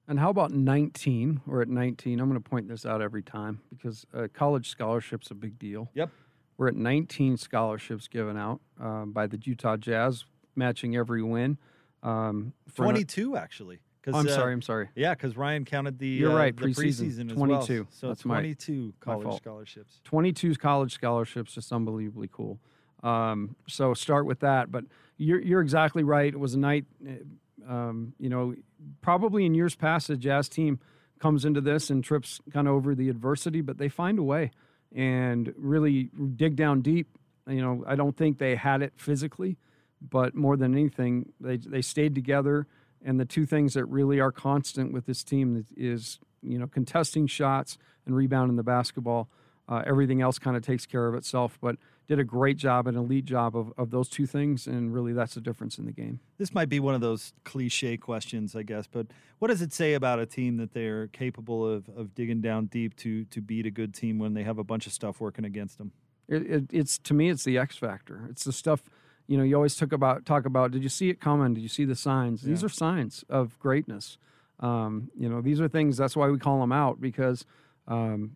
And 0.08 0.20
how 0.20 0.30
about 0.30 0.52
19? 0.52 1.42
We're 1.46 1.62
at 1.62 1.70
19. 1.70 2.20
I'm 2.20 2.28
going 2.30 2.42
to 2.42 2.50
point 2.50 2.68
this 2.68 2.86
out 2.86 3.02
every 3.02 3.22
time 3.22 3.62
because 3.70 4.06
uh, 4.14 4.28
college 4.34 4.70
scholarship's 4.70 5.32
a 5.32 5.36
big 5.36 5.58
deal. 5.58 5.90
Yep. 5.94 6.10
We're 6.58 6.68
at 6.68 6.76
19 6.76 7.38
scholarships 7.38 8.08
given 8.08 8.36
out 8.38 8.60
um, 8.80 9.14
by 9.14 9.28
the 9.28 9.40
Utah 9.42 9.78
Jazz, 9.78 10.26
matching 10.56 10.96
every 10.96 11.24
win. 11.24 11.58
Um, 12.04 12.54
for 12.68 12.84
an- 12.84 12.90
22, 12.90 13.38
actually. 13.38 13.80
I'm 14.08 14.28
uh, 14.28 14.30
sorry. 14.30 14.54
I'm 14.54 14.62
sorry. 14.62 14.90
Yeah, 14.96 15.14
because 15.14 15.38
Ryan 15.38 15.66
counted 15.66 16.00
the, 16.00 16.08
You're 16.08 16.32
uh, 16.32 16.36
right. 16.36 16.56
the 16.56 16.68
Preseason, 16.68 17.06
preseason 17.06 17.32
as 17.32 17.38
22. 17.38 17.74
well. 17.82 17.88
So 17.92 18.08
That's 18.08 18.22
22 18.22 18.86
my 18.86 18.92
college 19.00 19.24
fault. 19.26 19.42
scholarships. 19.42 20.00
22 20.04 20.56
college 20.56 20.94
scholarships, 20.94 21.54
just 21.54 21.72
unbelievably 21.72 22.30
cool. 22.32 22.60
Um, 23.04 23.56
so 23.68 23.94
start 23.94 24.26
with 24.26 24.40
that. 24.42 24.72
But 24.72 24.86
you're, 25.18 25.42
you're 25.42 25.62
exactly 25.62 26.04
right. 26.04 26.34
It 26.34 26.40
was 26.40 26.54
a 26.56 26.60
night, 26.60 26.86
uh, 27.08 27.72
um, 27.72 28.14
you 28.20 28.30
know, 28.30 28.56
probably 29.02 29.46
in 29.46 29.54
years 29.54 29.76
past, 29.76 30.08
the 30.08 30.18
Jazz 30.18 30.50
team 30.50 30.80
comes 31.20 31.46
into 31.46 31.62
this 31.62 31.90
and 31.90 32.04
trips 32.04 32.42
kind 32.52 32.68
of 32.68 32.74
over 32.74 32.96
the 32.96 33.10
adversity, 33.10 33.62
but 33.62 33.78
they 33.78 33.90
find 33.90 34.18
a 34.18 34.24
way 34.24 34.52
and 34.94 35.54
really 35.56 36.10
dig 36.36 36.56
down 36.56 36.82
deep. 36.82 37.08
You 37.48 37.62
know, 37.62 37.84
I 37.88 37.96
don't 37.96 38.18
think 38.18 38.40
they 38.40 38.56
had 38.56 38.82
it 38.82 38.94
physically, 38.96 39.58
but 40.02 40.36
more 40.36 40.58
than 40.58 40.74
anything, 40.74 41.32
they, 41.40 41.58
they 41.58 41.82
stayed 41.82 42.16
together. 42.16 42.68
And 43.04 43.20
the 43.20 43.26
two 43.26 43.46
things 43.46 43.74
that 43.74 43.86
really 43.86 44.20
are 44.20 44.32
constant 44.32 44.94
with 44.94 45.06
this 45.06 45.24
team 45.24 45.66
is, 45.76 46.20
you 46.42 46.60
know, 46.60 46.68
contesting 46.68 47.28
shots 47.28 47.78
and 48.06 48.16
rebounding 48.16 48.58
the 48.58 48.64
basketball. 48.64 49.30
Uh, 49.68 49.82
everything 49.86 50.22
else 50.22 50.38
kind 50.38 50.58
of 50.58 50.64
takes 50.64 50.86
care 50.86 51.08
of 51.08 51.16
itself, 51.16 51.58
but 51.62 51.78
did 52.08 52.20
a 52.20 52.24
great 52.26 52.58
job, 52.58 52.88
an 52.88 52.98
elite 52.98 53.24
job 53.24 53.56
of, 53.56 53.72
of 53.78 53.90
those 53.90 54.10
two 54.10 54.26
things. 54.26 54.68
And 54.68 54.94
really, 54.94 55.14
that's 55.14 55.36
the 55.36 55.42
difference 55.42 55.78
in 55.78 55.86
the 55.86 55.94
game. 55.94 56.20
This 56.38 56.54
might 56.54 56.68
be 56.68 56.80
one 56.80 56.94
of 56.94 57.00
those 57.00 57.32
cliche 57.46 57.96
questions, 57.96 58.56
I 58.56 58.64
guess, 58.64 58.86
but 58.86 59.08
what 59.40 59.48
does 59.48 59.62
it 59.62 59.72
say 59.72 59.94
about 59.94 60.20
a 60.20 60.26
team 60.26 60.58
that 60.58 60.74
they're 60.74 61.08
capable 61.08 61.66
of, 61.66 61.88
of 61.96 62.14
digging 62.14 62.42
down 62.42 62.66
deep 62.66 62.96
to 62.98 63.24
to 63.26 63.42
beat 63.42 63.66
a 63.66 63.72
good 63.72 63.94
team 63.94 64.20
when 64.20 64.34
they 64.34 64.44
have 64.44 64.58
a 64.58 64.64
bunch 64.64 64.88
of 64.88 64.94
stuff 64.94 65.22
working 65.22 65.46
against 65.46 65.78
them? 65.78 65.94
It, 66.28 66.42
it, 66.44 66.64
it's 66.72 66.98
to 67.00 67.14
me, 67.14 67.30
it's 67.30 67.44
the 67.44 67.58
X 67.58 67.78
factor. 67.78 68.28
It's 68.30 68.44
the 68.44 68.54
stuff 68.54 68.84
you 69.32 69.38
know. 69.38 69.44
You 69.44 69.56
always 69.56 69.76
talk 69.76 69.94
about 69.94 70.26
talk 70.26 70.46
about. 70.46 70.72
Did 70.72 70.84
you 70.84 70.90
see 70.90 71.10
it 71.10 71.22
coming? 71.22 71.54
Did 71.54 71.62
you 71.62 71.70
see 71.70 71.86
the 71.86 71.96
signs? 71.96 72.42
These 72.42 72.64
are 72.64 72.70
signs 72.70 73.24
of 73.30 73.58
greatness. 73.60 74.18
Um, 74.60 75.10
you 75.18 75.30
know, 75.30 75.42
these 75.42 75.62
are 75.62 75.68
things. 75.68 75.96
That's 75.98 76.16
why 76.16 76.28
we 76.28 76.38
call 76.38 76.60
them 76.60 76.72
out 76.72 77.00
because 77.00 77.46
um, 77.88 78.32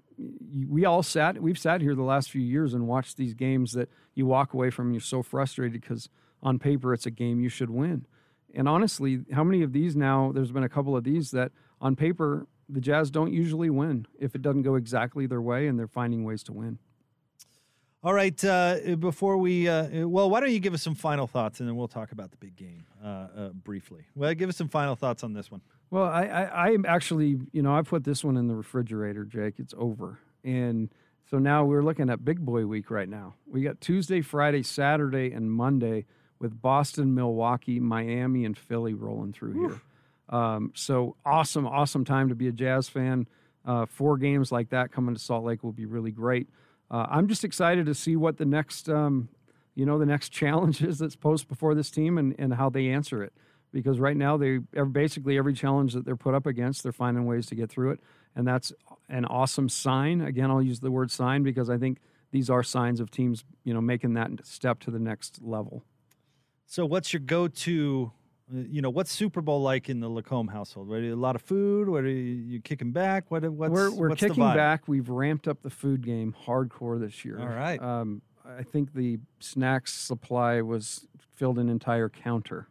we 0.70 0.86
all 0.86 1.04
sat. 1.04 1.42
We've 1.42 1.58
sat 1.58 1.82
here 1.82 1.96
the 1.96 2.02
last 2.02 2.32
few 2.32 2.42
years 2.42 2.74
and 2.74 2.88
watched 2.88 3.18
these 3.18 3.34
games 3.34 3.74
that 3.74 3.90
you 4.14 4.26
walk 4.26 4.54
away 4.54 4.70
from. 4.70 4.88
and 4.88 4.96
You're 4.96 5.02
so 5.02 5.22
frustrated 5.22 5.82
because 5.82 6.10
on 6.42 6.60
paper 6.60 6.94
it's 6.94 7.06
a 7.06 7.12
game 7.12 7.42
you 7.42 7.50
should 7.50 7.70
win. 7.70 8.06
And 8.54 8.70
honestly, 8.70 9.26
how 9.34 9.44
many 9.44 9.64
of 9.64 9.74
these 9.74 9.96
now? 9.96 10.32
There's 10.34 10.52
been 10.52 10.64
a 10.64 10.70
couple 10.70 10.96
of 10.96 11.04
these 11.04 11.32
that 11.32 11.52
on 11.82 11.96
paper 11.96 12.48
the 12.70 12.82
Jazz 12.82 13.12
don't 13.12 13.34
usually 13.34 13.70
win 13.70 14.08
if 14.18 14.34
it 14.34 14.42
doesn't 14.42 14.64
go 14.64 14.76
exactly 14.76 15.28
their 15.28 15.42
way, 15.42 15.68
and 15.68 15.78
they're 15.78 15.88
finding 15.88 16.24
ways 16.24 16.42
to 16.44 16.54
win. 16.54 16.80
All 18.06 18.14
right. 18.14 18.46
Uh, 18.46 18.96
before 19.00 19.36
we, 19.38 19.68
uh, 19.68 20.08
well, 20.08 20.30
why 20.30 20.40
don't 20.40 20.52
you 20.52 20.60
give 20.60 20.76
us 20.76 20.84
some 20.84 20.94
final 20.94 21.26
thoughts 21.26 21.60
and 21.60 21.68
then 21.68 21.76
we'll 21.76 21.88
talk 21.88 22.12
about 22.12 22.30
the 22.30 22.38
big 22.38 22.56
game 22.56 22.86
uh, 23.04 23.08
uh, 23.08 23.50
briefly. 23.50 24.06
Well, 24.14 24.32
give 24.36 24.48
us 24.48 24.56
some 24.56 24.70
final 24.70 24.96
thoughts 24.96 25.24
on 25.24 25.34
this 25.34 25.50
one. 25.50 25.62
Well, 25.90 26.04
I, 26.04 26.26
I, 26.26 26.68
I'm 26.68 26.86
actually, 26.86 27.40
you 27.52 27.64
know, 27.64 27.76
I 27.76 27.82
put 27.82 28.04
this 28.04 28.24
one 28.24 28.38
in 28.38 28.48
the 28.48 28.54
refrigerator, 28.54 29.24
Jake. 29.26 29.56
It's 29.58 29.74
over. 29.76 30.20
And 30.44 30.94
so 31.32 31.40
now 31.40 31.66
we're 31.66 31.82
looking 31.82 32.12
at 32.12 32.24
big 32.24 32.46
boy 32.46 32.68
week 32.68 32.92
right 32.92 33.10
now. 33.10 33.34
We 33.48 33.64
got 33.64 33.82
Tuesday, 33.82 34.22
Friday, 34.22 34.62
Saturday, 34.62 35.32
and 35.32 35.52
Monday 35.52 36.06
with 36.38 36.62
Boston, 36.62 37.16
Milwaukee, 37.16 37.80
Miami, 37.80 38.46
and 38.46 38.56
Philly 38.56 38.94
rolling 38.94 39.34
through 39.34 39.54
here. 39.68 39.82
Um, 40.30 40.74
so 40.76 41.16
awesome, 41.26 41.66
awesome 41.66 42.06
time 42.06 42.30
to 42.30 42.36
be 42.36 42.50
a 42.50 42.52
Jazz 42.52 42.88
fan. 42.88 43.26
Uh, 43.66 43.88
four 43.88 44.20
games 44.20 44.52
like 44.52 44.70
that 44.70 44.92
coming 44.92 45.16
to 45.16 45.20
Salt 45.20 45.44
Lake 45.44 45.64
will 45.64 45.72
be 45.72 45.88
really 45.88 46.12
great. 46.12 46.48
Uh, 46.90 47.08
I'm 47.10 47.28
just 47.28 47.44
excited 47.44 47.86
to 47.88 47.96
see 47.96 48.16
what 48.16 48.38
the 48.38 48.46
next, 48.46 48.90
um, 48.90 49.30
you 49.74 49.86
know, 49.86 49.98
the 49.98 50.06
next 50.06 50.30
challenge 50.42 50.82
is 50.82 51.00
that's 51.00 51.16
posed 51.16 51.48
before 51.48 51.76
this 51.76 51.90
team 51.90 52.18
and, 52.18 52.36
and 52.38 52.54
how 52.54 52.70
they 52.70 52.88
answer 52.90 53.24
it. 53.24 53.34
Because 53.72 54.00
right 54.00 54.16
now 54.16 54.38
they 54.38 54.60
basically 54.92 55.38
every 55.38 55.54
challenge 55.54 55.94
that 55.94 56.06
they're 56.06 56.16
put 56.16 56.34
up 56.34 56.46
against, 56.46 56.84
they're 56.84 56.94
finding 56.94 57.26
ways 57.26 57.46
to 57.48 57.56
get 57.56 57.70
through 57.70 57.92
it, 57.92 58.00
and 58.34 58.48
that's 58.48 58.72
an 59.10 59.26
awesome 59.26 59.68
sign. 59.68 60.22
Again, 60.22 60.50
I'll 60.50 60.62
use 60.62 60.80
the 60.80 60.92
word 60.92 61.12
sign 61.12 61.44
because 61.44 61.70
I 61.70 61.78
think 61.78 62.00
these 62.32 62.50
are 62.50 62.64
signs 62.64 63.02
of 63.02 63.12
teams, 63.12 63.44
you 63.66 63.74
know, 63.74 63.82
making 63.82 64.14
that 64.14 64.46
step 64.46 64.80
to 64.82 64.92
the 64.92 65.00
next 65.00 65.42
level. 65.42 65.84
So, 66.66 66.86
what's 66.86 67.12
your 67.12 67.20
go-to? 67.20 68.14
Uh, 68.54 68.60
You 68.70 68.82
know, 68.82 68.90
what's 68.90 69.12
Super 69.12 69.42
Bowl 69.42 69.62
like 69.62 69.90
in 69.90 70.00
the 70.00 70.10
LaComb 70.10 70.50
household? 70.52 70.88
What, 70.88 71.00
a 71.02 71.14
lot 71.16 71.36
of 71.36 71.42
food. 71.42 71.90
What 71.90 72.04
are 72.04 72.10
you, 72.10 72.34
you 72.36 72.62
kicking 72.62 72.92
back? 72.92 73.32
What? 73.32 73.44
What's 73.50 73.72
we're 73.72 73.92
we're 73.92 74.10
what's 74.10 74.22
the 74.22 74.30
kicking 74.30 74.44
back. 74.44 74.88
We've 74.88 75.10
ramped 75.10 75.48
up 75.48 75.62
the 75.62 75.70
food 75.70 76.06
game 76.06 76.36
hardcore 76.46 77.00
this 77.00 77.26
year. 77.26 77.40
All 77.40 77.48
right. 77.48 77.82
Um, 77.82 78.22
I 78.46 78.64
think 78.64 78.94
the 78.94 79.20
snacks 79.40 79.94
supply 79.94 80.62
was 80.62 81.08
filled 81.36 81.58
an 81.58 81.70
entire 81.70 82.10
counter. 82.10 82.68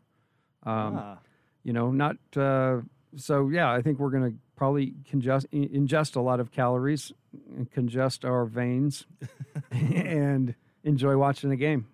Um, 0.62 0.96
Ah. 0.96 1.18
You 1.64 1.72
know, 1.72 1.90
not 1.90 2.16
uh, 2.36 2.80
so. 3.16 3.48
Yeah, 3.48 3.72
I 3.72 3.80
think 3.80 3.98
we're 3.98 4.10
going 4.10 4.32
to 4.32 4.38
probably 4.54 4.94
congest, 5.10 5.50
ingest 5.50 6.14
a 6.14 6.20
lot 6.20 6.38
of 6.38 6.52
calories, 6.52 7.10
and 7.56 7.70
congest 7.72 8.24
our 8.24 8.44
veins, 8.44 9.06
and 9.70 10.54
enjoy 10.84 11.16
watching 11.16 11.48
the 11.48 11.56
game. 11.56 11.86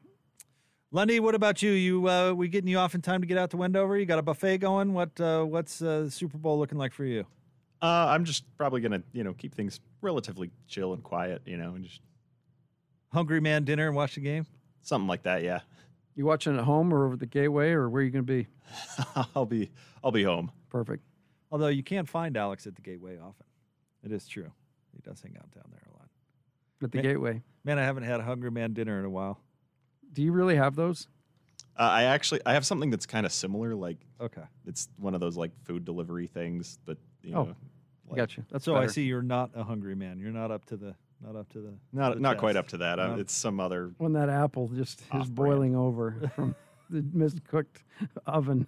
Lundy, 0.93 1.20
what 1.20 1.34
about 1.34 1.62
you? 1.62 1.70
You 1.70 2.09
uh, 2.09 2.32
we 2.32 2.49
getting 2.49 2.68
you 2.68 2.78
off 2.78 2.95
in 2.95 3.01
time 3.03 3.20
to 3.20 3.26
get 3.26 3.38
out 3.38 3.51
to 3.51 3.57
Wendover? 3.57 3.97
You 3.97 4.07
got 4.07 4.18
a 4.18 4.22
buffet 4.22 4.59
going? 4.59 4.93
What 4.93 5.20
uh, 5.20 5.45
what's 5.45 5.80
uh, 5.82 6.11
Super 6.11 6.36
Bowl 6.38 6.59
looking 6.59 6.78
like 6.78 6.93
for 6.93 7.05
you? 7.05 7.26
Uh, 7.80 8.07
I'm 8.09 8.24
just 8.24 8.45
probably 8.59 8.80
gonna, 8.80 9.03
you 9.12 9.22
know, 9.22 9.32
keep 9.32 9.55
things 9.55 9.80
relatively 10.03 10.51
chill 10.66 10.93
and 10.93 11.03
quiet, 11.03 11.43
you 11.47 11.57
know, 11.57 11.74
and 11.74 11.84
just 11.84 12.01
Hungry 13.12 13.41
man 13.41 13.64
dinner 13.64 13.86
and 13.86 13.97
watch 13.97 14.14
the 14.16 14.20
game. 14.20 14.47
something 14.82 15.09
like 15.09 15.22
that. 15.24 15.43
Yeah, 15.43 15.61
You 16.14 16.26
watching 16.26 16.57
at 16.57 16.64
home 16.64 16.93
or 16.95 17.07
over 17.07 17.16
the 17.16 17.26
gateway, 17.26 17.70
or 17.70 17.88
where 17.88 18.03
are 18.03 18.05
you 18.05 18.11
going 18.11 18.24
to 18.26 18.32
be? 18.32 18.47
I'll 19.34 19.47
be, 19.47 19.70
I'll 20.05 20.12
be 20.12 20.22
home. 20.22 20.53
Perfect. 20.68 21.03
Although 21.51 21.68
you 21.68 21.82
can't 21.82 22.09
find 22.09 22.36
Alex 22.36 22.68
at 22.68 22.76
the 22.76 22.82
Gateway 22.82 23.18
often. 23.18 23.47
It 24.05 24.12
is 24.12 24.28
true. 24.28 24.53
He 24.95 25.01
does 25.03 25.20
hang 25.20 25.36
out 25.38 25.51
down 25.51 25.64
there 25.72 25.82
a 25.88 25.93
lot. 25.99 26.09
At 26.84 26.93
the 26.93 26.99
Man- 26.99 27.05
gateway. 27.05 27.43
Man, 27.64 27.78
I 27.80 27.82
haven't 27.82 28.05
had 28.05 28.20
a 28.20 28.22
hungry 28.22 28.53
man 28.53 28.72
dinner 28.74 29.01
in 29.01 29.05
a 29.05 29.11
while. 29.11 29.41
Do 30.12 30.22
you 30.22 30.32
really 30.32 30.56
have 30.56 30.76
those? 30.76 31.08
Uh, 31.78 31.82
I 31.82 32.02
actually, 32.04 32.40
I 32.44 32.52
have 32.54 32.66
something 32.66 32.90
that's 32.90 33.06
kind 33.06 33.24
of 33.24 33.32
similar. 33.32 33.74
Like, 33.74 33.98
okay, 34.20 34.42
it's 34.66 34.88
one 34.98 35.14
of 35.14 35.20
those 35.20 35.36
like 35.36 35.52
food 35.64 35.84
delivery 35.84 36.26
things 36.26 36.78
that 36.86 36.98
you 37.22 37.34
Oh, 37.34 37.44
know. 37.44 37.56
I 38.12 38.16
got 38.16 38.36
you. 38.36 38.44
That's 38.50 38.64
so 38.64 38.74
I 38.76 38.86
see 38.86 39.04
you're 39.04 39.22
not 39.22 39.50
a 39.54 39.62
hungry 39.62 39.94
man. 39.94 40.18
You're 40.18 40.32
not 40.32 40.50
up 40.50 40.64
to 40.66 40.76
the 40.76 40.94
not 41.22 41.36
up 41.36 41.48
to 41.50 41.61
the 41.61 41.74
Not, 41.92 42.14
the 42.14 42.20
not 42.20 42.38
quite 42.38 42.56
up 42.56 42.66
to 42.68 42.78
that. 42.78 42.98
Uh, 42.98 43.08
No. 43.14 43.20
it's 43.20 43.32
some 43.32 43.61
other. 43.61 43.92
when 43.98 44.14
that 44.14 44.28
apple 44.28 44.68
just 44.68 45.02
is 45.14 45.30
boiling 45.30 45.76
over 45.76 46.30
from 46.34 46.54
the 46.90 47.02
miscooked 47.02 47.84
oven. 48.26 48.66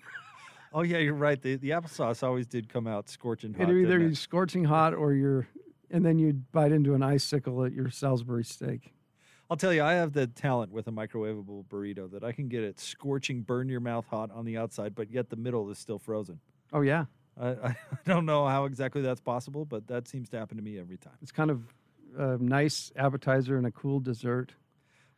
Oh 0.73 0.83
yeah, 0.83 0.99
you're 0.99 1.15
right. 1.15 1.41
The 1.43 1.57
the 1.57 1.71
applesauce 1.71 2.23
always 2.23 2.47
did 2.47 2.69
come 2.69 2.87
out 2.87 3.09
scorching 3.09 3.53
hot. 3.53 3.63
It'll 3.63 3.77
either 3.77 3.99
didn't 3.99 4.13
it? 4.13 4.17
scorching 4.17 4.65
hot 4.65 4.95
or 4.95 5.13
you're, 5.13 5.49
and 5.91 6.05
then 6.05 6.19
you 6.19 6.33
bite 6.53 6.73
into 6.73 6.95
an 6.95 7.03
icicle 7.03 7.65
at 7.65 7.73
your 7.73 7.91
Salisbury 7.91 8.45
steak. 8.45 8.95
I'll 9.53 9.57
tell 9.59 9.75
you, 9.75 9.83
I 9.83 9.93
have 9.93 10.15
the 10.15 10.27
talent 10.27 10.73
with 10.73 10.89
a 10.89 10.91
microwavable 10.91 11.67
burrito 11.67 12.11
that 12.13 12.25
I 12.25 12.33
can 12.33 12.49
get 12.49 12.63
it 12.65 12.81
scorching, 12.81 13.43
burn 13.43 13.69
your 13.69 13.81
mouth 13.81 14.07
hot 14.07 14.31
on 14.33 14.47
the 14.47 14.57
outside, 14.57 14.95
but 14.95 15.11
yet 15.11 15.29
the 15.29 15.37
middle 15.37 15.69
is 15.71 15.77
still 15.77 15.99
frozen. 15.99 16.41
Oh 16.73 16.81
yeah, 16.81 17.05
I, 17.39 17.49
I 17.65 17.77
don't 18.07 18.25
know 18.25 18.47
how 18.47 18.65
exactly 18.65 19.03
that's 19.03 19.21
possible, 19.21 19.67
but 19.67 19.89
that 19.89 20.09
seems 20.09 20.31
to 20.31 20.39
happen 20.39 20.57
to 20.57 20.63
me 20.63 20.79
every 20.79 20.97
time. 20.97 21.13
it's 21.21 21.33
kind 21.33 21.51
of 21.51 21.65
a 22.17 22.39
nice 22.39 22.93
appetizer 22.97 23.59
and 23.59 23.67
a 23.67 23.71
cool 23.71 24.01
dessert. 24.01 24.55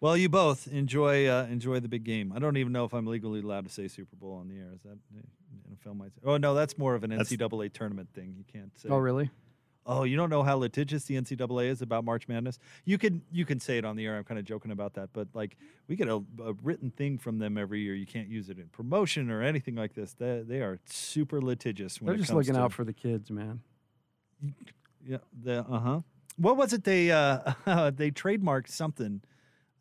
Well, 0.01 0.17
you 0.17 0.29
both 0.29 0.67
enjoy 0.67 1.29
uh, 1.29 1.47
enjoy 1.49 1.79
the 1.79 1.89
big 1.89 2.03
game. 2.03 2.33
I 2.35 2.41
don't 2.41 2.57
even 2.57 2.73
know 2.73 2.85
if 2.85 2.93
I'm 2.93 3.07
legally 3.07 3.39
allowed 3.41 3.67
to 3.67 3.73
say 3.73 3.87
Super 3.87 4.17
Bowl 4.17 4.35
on 4.35 4.49
the 4.49 4.57
air. 4.57 4.73
Is 4.75 4.83
that 4.83 4.99
NFL 5.89 5.97
might? 5.97 6.13
Say? 6.13 6.23
Oh 6.25 6.39
no, 6.39 6.55
that's 6.55 6.77
more 6.77 6.97
of 6.97 7.05
an 7.05 7.11
That's- 7.11 7.31
NCAA 7.31 7.73
tournament 7.73 8.09
thing. 8.13 8.35
You 8.37 8.45
can't 8.53 8.77
say. 8.81 8.89
Oh 8.89 8.97
really? 8.97 9.31
Oh, 9.87 10.05
you 10.05 10.17
don't 10.17 10.31
know 10.31 10.43
how 10.43 10.57
litigious 10.57 11.05
the 11.05 11.15
NCAA 11.15 11.67
is 11.67 11.83
about 11.83 12.05
March 12.05 12.27
Madness. 12.27 12.59
You 12.85 12.97
can 12.97 13.23
you 13.31 13.45
can 13.45 13.61
say 13.61 13.77
it 13.77 13.85
on 13.85 13.97
the 13.97 14.07
air. 14.07 14.17
I'm 14.17 14.25
kind 14.25 14.39
of 14.39 14.47
joking 14.47 14.71
about 14.71 14.95
that, 14.95 15.11
but 15.13 15.29
like 15.35 15.57
we 15.89 15.97
get 15.97 16.09
a, 16.09 16.23
a 16.43 16.55
written 16.63 16.91
thing 16.91 17.19
from 17.19 17.39
them 17.39 17.59
every 17.59 17.81
year. 17.81 17.95
You 17.95 18.07
can't 18.07 18.29
use 18.29 18.49
it 18.49 18.59
in 18.59 18.69
promotion 18.69 19.31
or 19.31 19.43
anything 19.43 19.75
like 19.75 19.95
this. 19.95 20.15
They 20.15 20.43
they 20.47 20.61
are 20.61 20.79
super 20.87 21.43
litigious. 21.43 22.01
When 22.01 22.09
They're 22.09 22.17
just 22.17 22.33
looking 22.33 22.55
to, 22.55 22.61
out 22.61 22.73
for 22.73 22.85
the 22.85 22.95
kids, 22.95 23.31
man. 23.31 23.61
Yeah. 25.07 25.19
The 25.43 25.61
uh 25.61 25.79
huh. 25.79 26.01
What 26.37 26.57
was 26.57 26.73
it 26.73 26.85
they 26.85 27.11
uh 27.11 27.53
they 27.91 28.11
trademarked 28.11 28.69
something. 28.69 29.23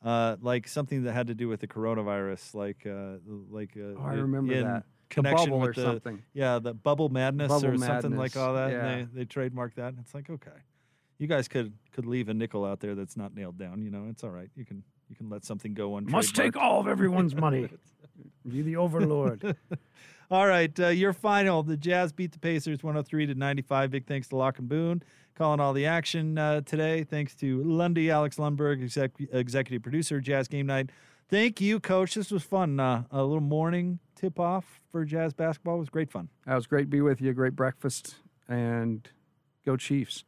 Uh, 0.03 0.35
like 0.41 0.67
something 0.67 1.03
that 1.03 1.13
had 1.13 1.27
to 1.27 1.33
do 1.33 1.47
with 1.47 1.61
the 1.61 1.67
coronavirus, 1.67 2.53
like 2.53 2.85
uh, 2.85 3.19
like 3.49 3.69
uh, 3.77 3.97
Oh, 3.97 4.05
I 4.05 4.15
remember 4.15 4.53
in 4.53 4.65
that. 4.65 4.83
Connection 5.13 5.49
bubble 5.49 5.59
with 5.59 5.69
or 5.69 5.73
the, 5.73 5.83
something. 5.83 6.23
Yeah, 6.33 6.59
the 6.59 6.73
bubble 6.73 7.09
madness 7.09 7.49
Bubble 7.49 7.67
or 7.67 7.77
something 7.77 8.15
like 8.17 8.35
all 8.35 8.55
that. 8.55 8.71
yeah. 8.71 8.85
And 8.85 9.09
they 9.13 9.19
they 9.21 9.25
trademarked 9.25 9.75
that. 9.75 9.93
It's 9.99 10.13
like 10.13 10.29
okay, 10.29 10.51
you 11.17 11.27
guys 11.27 11.47
could 11.47 11.73
could 11.91 12.05
leave 12.05 12.29
a 12.29 12.33
nickel 12.33 12.65
out 12.65 12.79
there 12.79 12.95
that's 12.95 13.17
not 13.17 13.35
nailed 13.35 13.57
down. 13.57 13.81
You 13.81 13.91
know, 13.91 14.07
it's 14.09 14.23
all 14.23 14.29
right. 14.29 14.49
You 14.55 14.65
can 14.65 14.83
you 15.09 15.15
can 15.15 15.29
let 15.29 15.45
something 15.45 15.73
go 15.73 15.95
on. 15.95 16.09
Must 16.09 16.35
take 16.35 16.57
all 16.57 16.79
of 16.79 16.87
everyone's 16.87 17.35
money. 17.35 17.69
Be 18.47 18.61
the 18.61 18.75
overlord. 18.75 19.55
All 20.31 20.47
right, 20.47 20.77
uh, 20.79 20.87
your 20.87 21.13
final. 21.13 21.63
The 21.63 21.77
Jazz 21.77 22.11
beat 22.11 22.31
the 22.31 22.39
Pacers 22.39 22.81
103 22.81 23.27
to 23.27 23.35
95. 23.35 23.91
Big 23.91 24.07
thanks 24.07 24.27
to 24.29 24.35
Locke 24.35 24.57
and 24.57 24.67
Boone 24.67 25.03
calling 25.35 25.59
all 25.59 25.73
the 25.73 25.85
action 25.85 26.37
uh, 26.37 26.61
today. 26.61 27.03
Thanks 27.03 27.35
to 27.35 27.63
Lundy, 27.63 28.09
Alex 28.11 28.37
Lundberg, 28.37 28.83
exec- 28.83 29.11
executive 29.31 29.81
producer, 29.81 30.19
Jazz 30.19 30.47
Game 30.47 30.65
Night. 30.65 30.91
Thank 31.29 31.61
you, 31.61 31.79
Coach. 31.79 32.15
This 32.15 32.31
was 32.31 32.43
fun. 32.43 32.79
Uh, 32.79 33.03
a 33.11 33.23
little 33.23 33.41
morning 33.41 33.99
tip 34.15 34.39
off 34.39 34.81
for 34.91 35.03
Jazz 35.05 35.33
basketball 35.33 35.79
was 35.79 35.89
great 35.89 36.11
fun. 36.11 36.29
That 36.45 36.55
was 36.55 36.67
great 36.67 36.83
to 36.83 36.87
be 36.87 37.01
with 37.01 37.21
you. 37.21 37.33
Great 37.33 37.55
breakfast 37.55 38.15
and 38.47 39.07
go 39.65 39.75
Chiefs. 39.77 40.23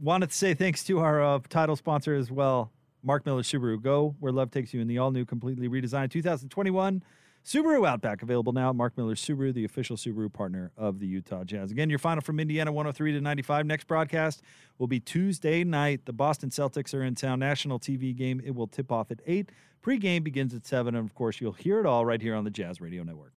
Wanted 0.00 0.30
to 0.30 0.36
say 0.36 0.54
thanks 0.54 0.84
to 0.84 0.98
our 1.00 1.22
uh, 1.22 1.38
title 1.48 1.76
sponsor 1.76 2.14
as 2.14 2.30
well, 2.30 2.72
Mark 3.02 3.24
Miller 3.24 3.42
Subaru. 3.42 3.80
Go 3.80 4.16
where 4.20 4.32
love 4.32 4.50
takes 4.50 4.74
you 4.74 4.80
in 4.80 4.88
the 4.88 4.98
all 4.98 5.10
new, 5.10 5.24
completely 5.24 5.68
redesigned 5.68 6.10
2021 6.10 7.02
Subaru 7.44 7.86
Outback. 7.86 8.22
Available 8.22 8.52
now 8.52 8.72
Mark 8.72 8.96
Miller 8.96 9.14
Subaru, 9.14 9.52
the 9.52 9.64
official 9.64 9.96
Subaru 9.96 10.32
partner 10.32 10.70
of 10.76 10.98
the 10.98 11.06
Utah 11.06 11.44
Jazz. 11.44 11.70
Again, 11.70 11.90
your 11.90 11.98
final 11.98 12.20
from 12.20 12.40
Indiana 12.40 12.72
103 12.72 13.12
to 13.12 13.20
95. 13.20 13.66
Next 13.66 13.86
broadcast 13.86 14.42
will 14.78 14.86
be 14.86 15.00
Tuesday 15.00 15.64
night. 15.64 16.04
The 16.04 16.12
Boston 16.12 16.50
Celtics 16.50 16.94
are 16.94 17.02
in 17.02 17.14
town. 17.14 17.38
National 17.38 17.78
TV 17.78 18.14
game. 18.14 18.42
It 18.44 18.54
will 18.54 18.66
tip 18.66 18.92
off 18.92 19.10
at 19.10 19.20
8. 19.26 19.50
Pre-game 19.80 20.22
begins 20.22 20.54
at 20.54 20.66
7. 20.66 20.94
And 20.94 21.04
of 21.08 21.14
course, 21.14 21.40
you'll 21.40 21.52
hear 21.52 21.80
it 21.80 21.86
all 21.86 22.04
right 22.04 22.20
here 22.20 22.34
on 22.34 22.44
the 22.44 22.50
Jazz 22.50 22.80
Radio 22.80 23.02
Network. 23.02 23.30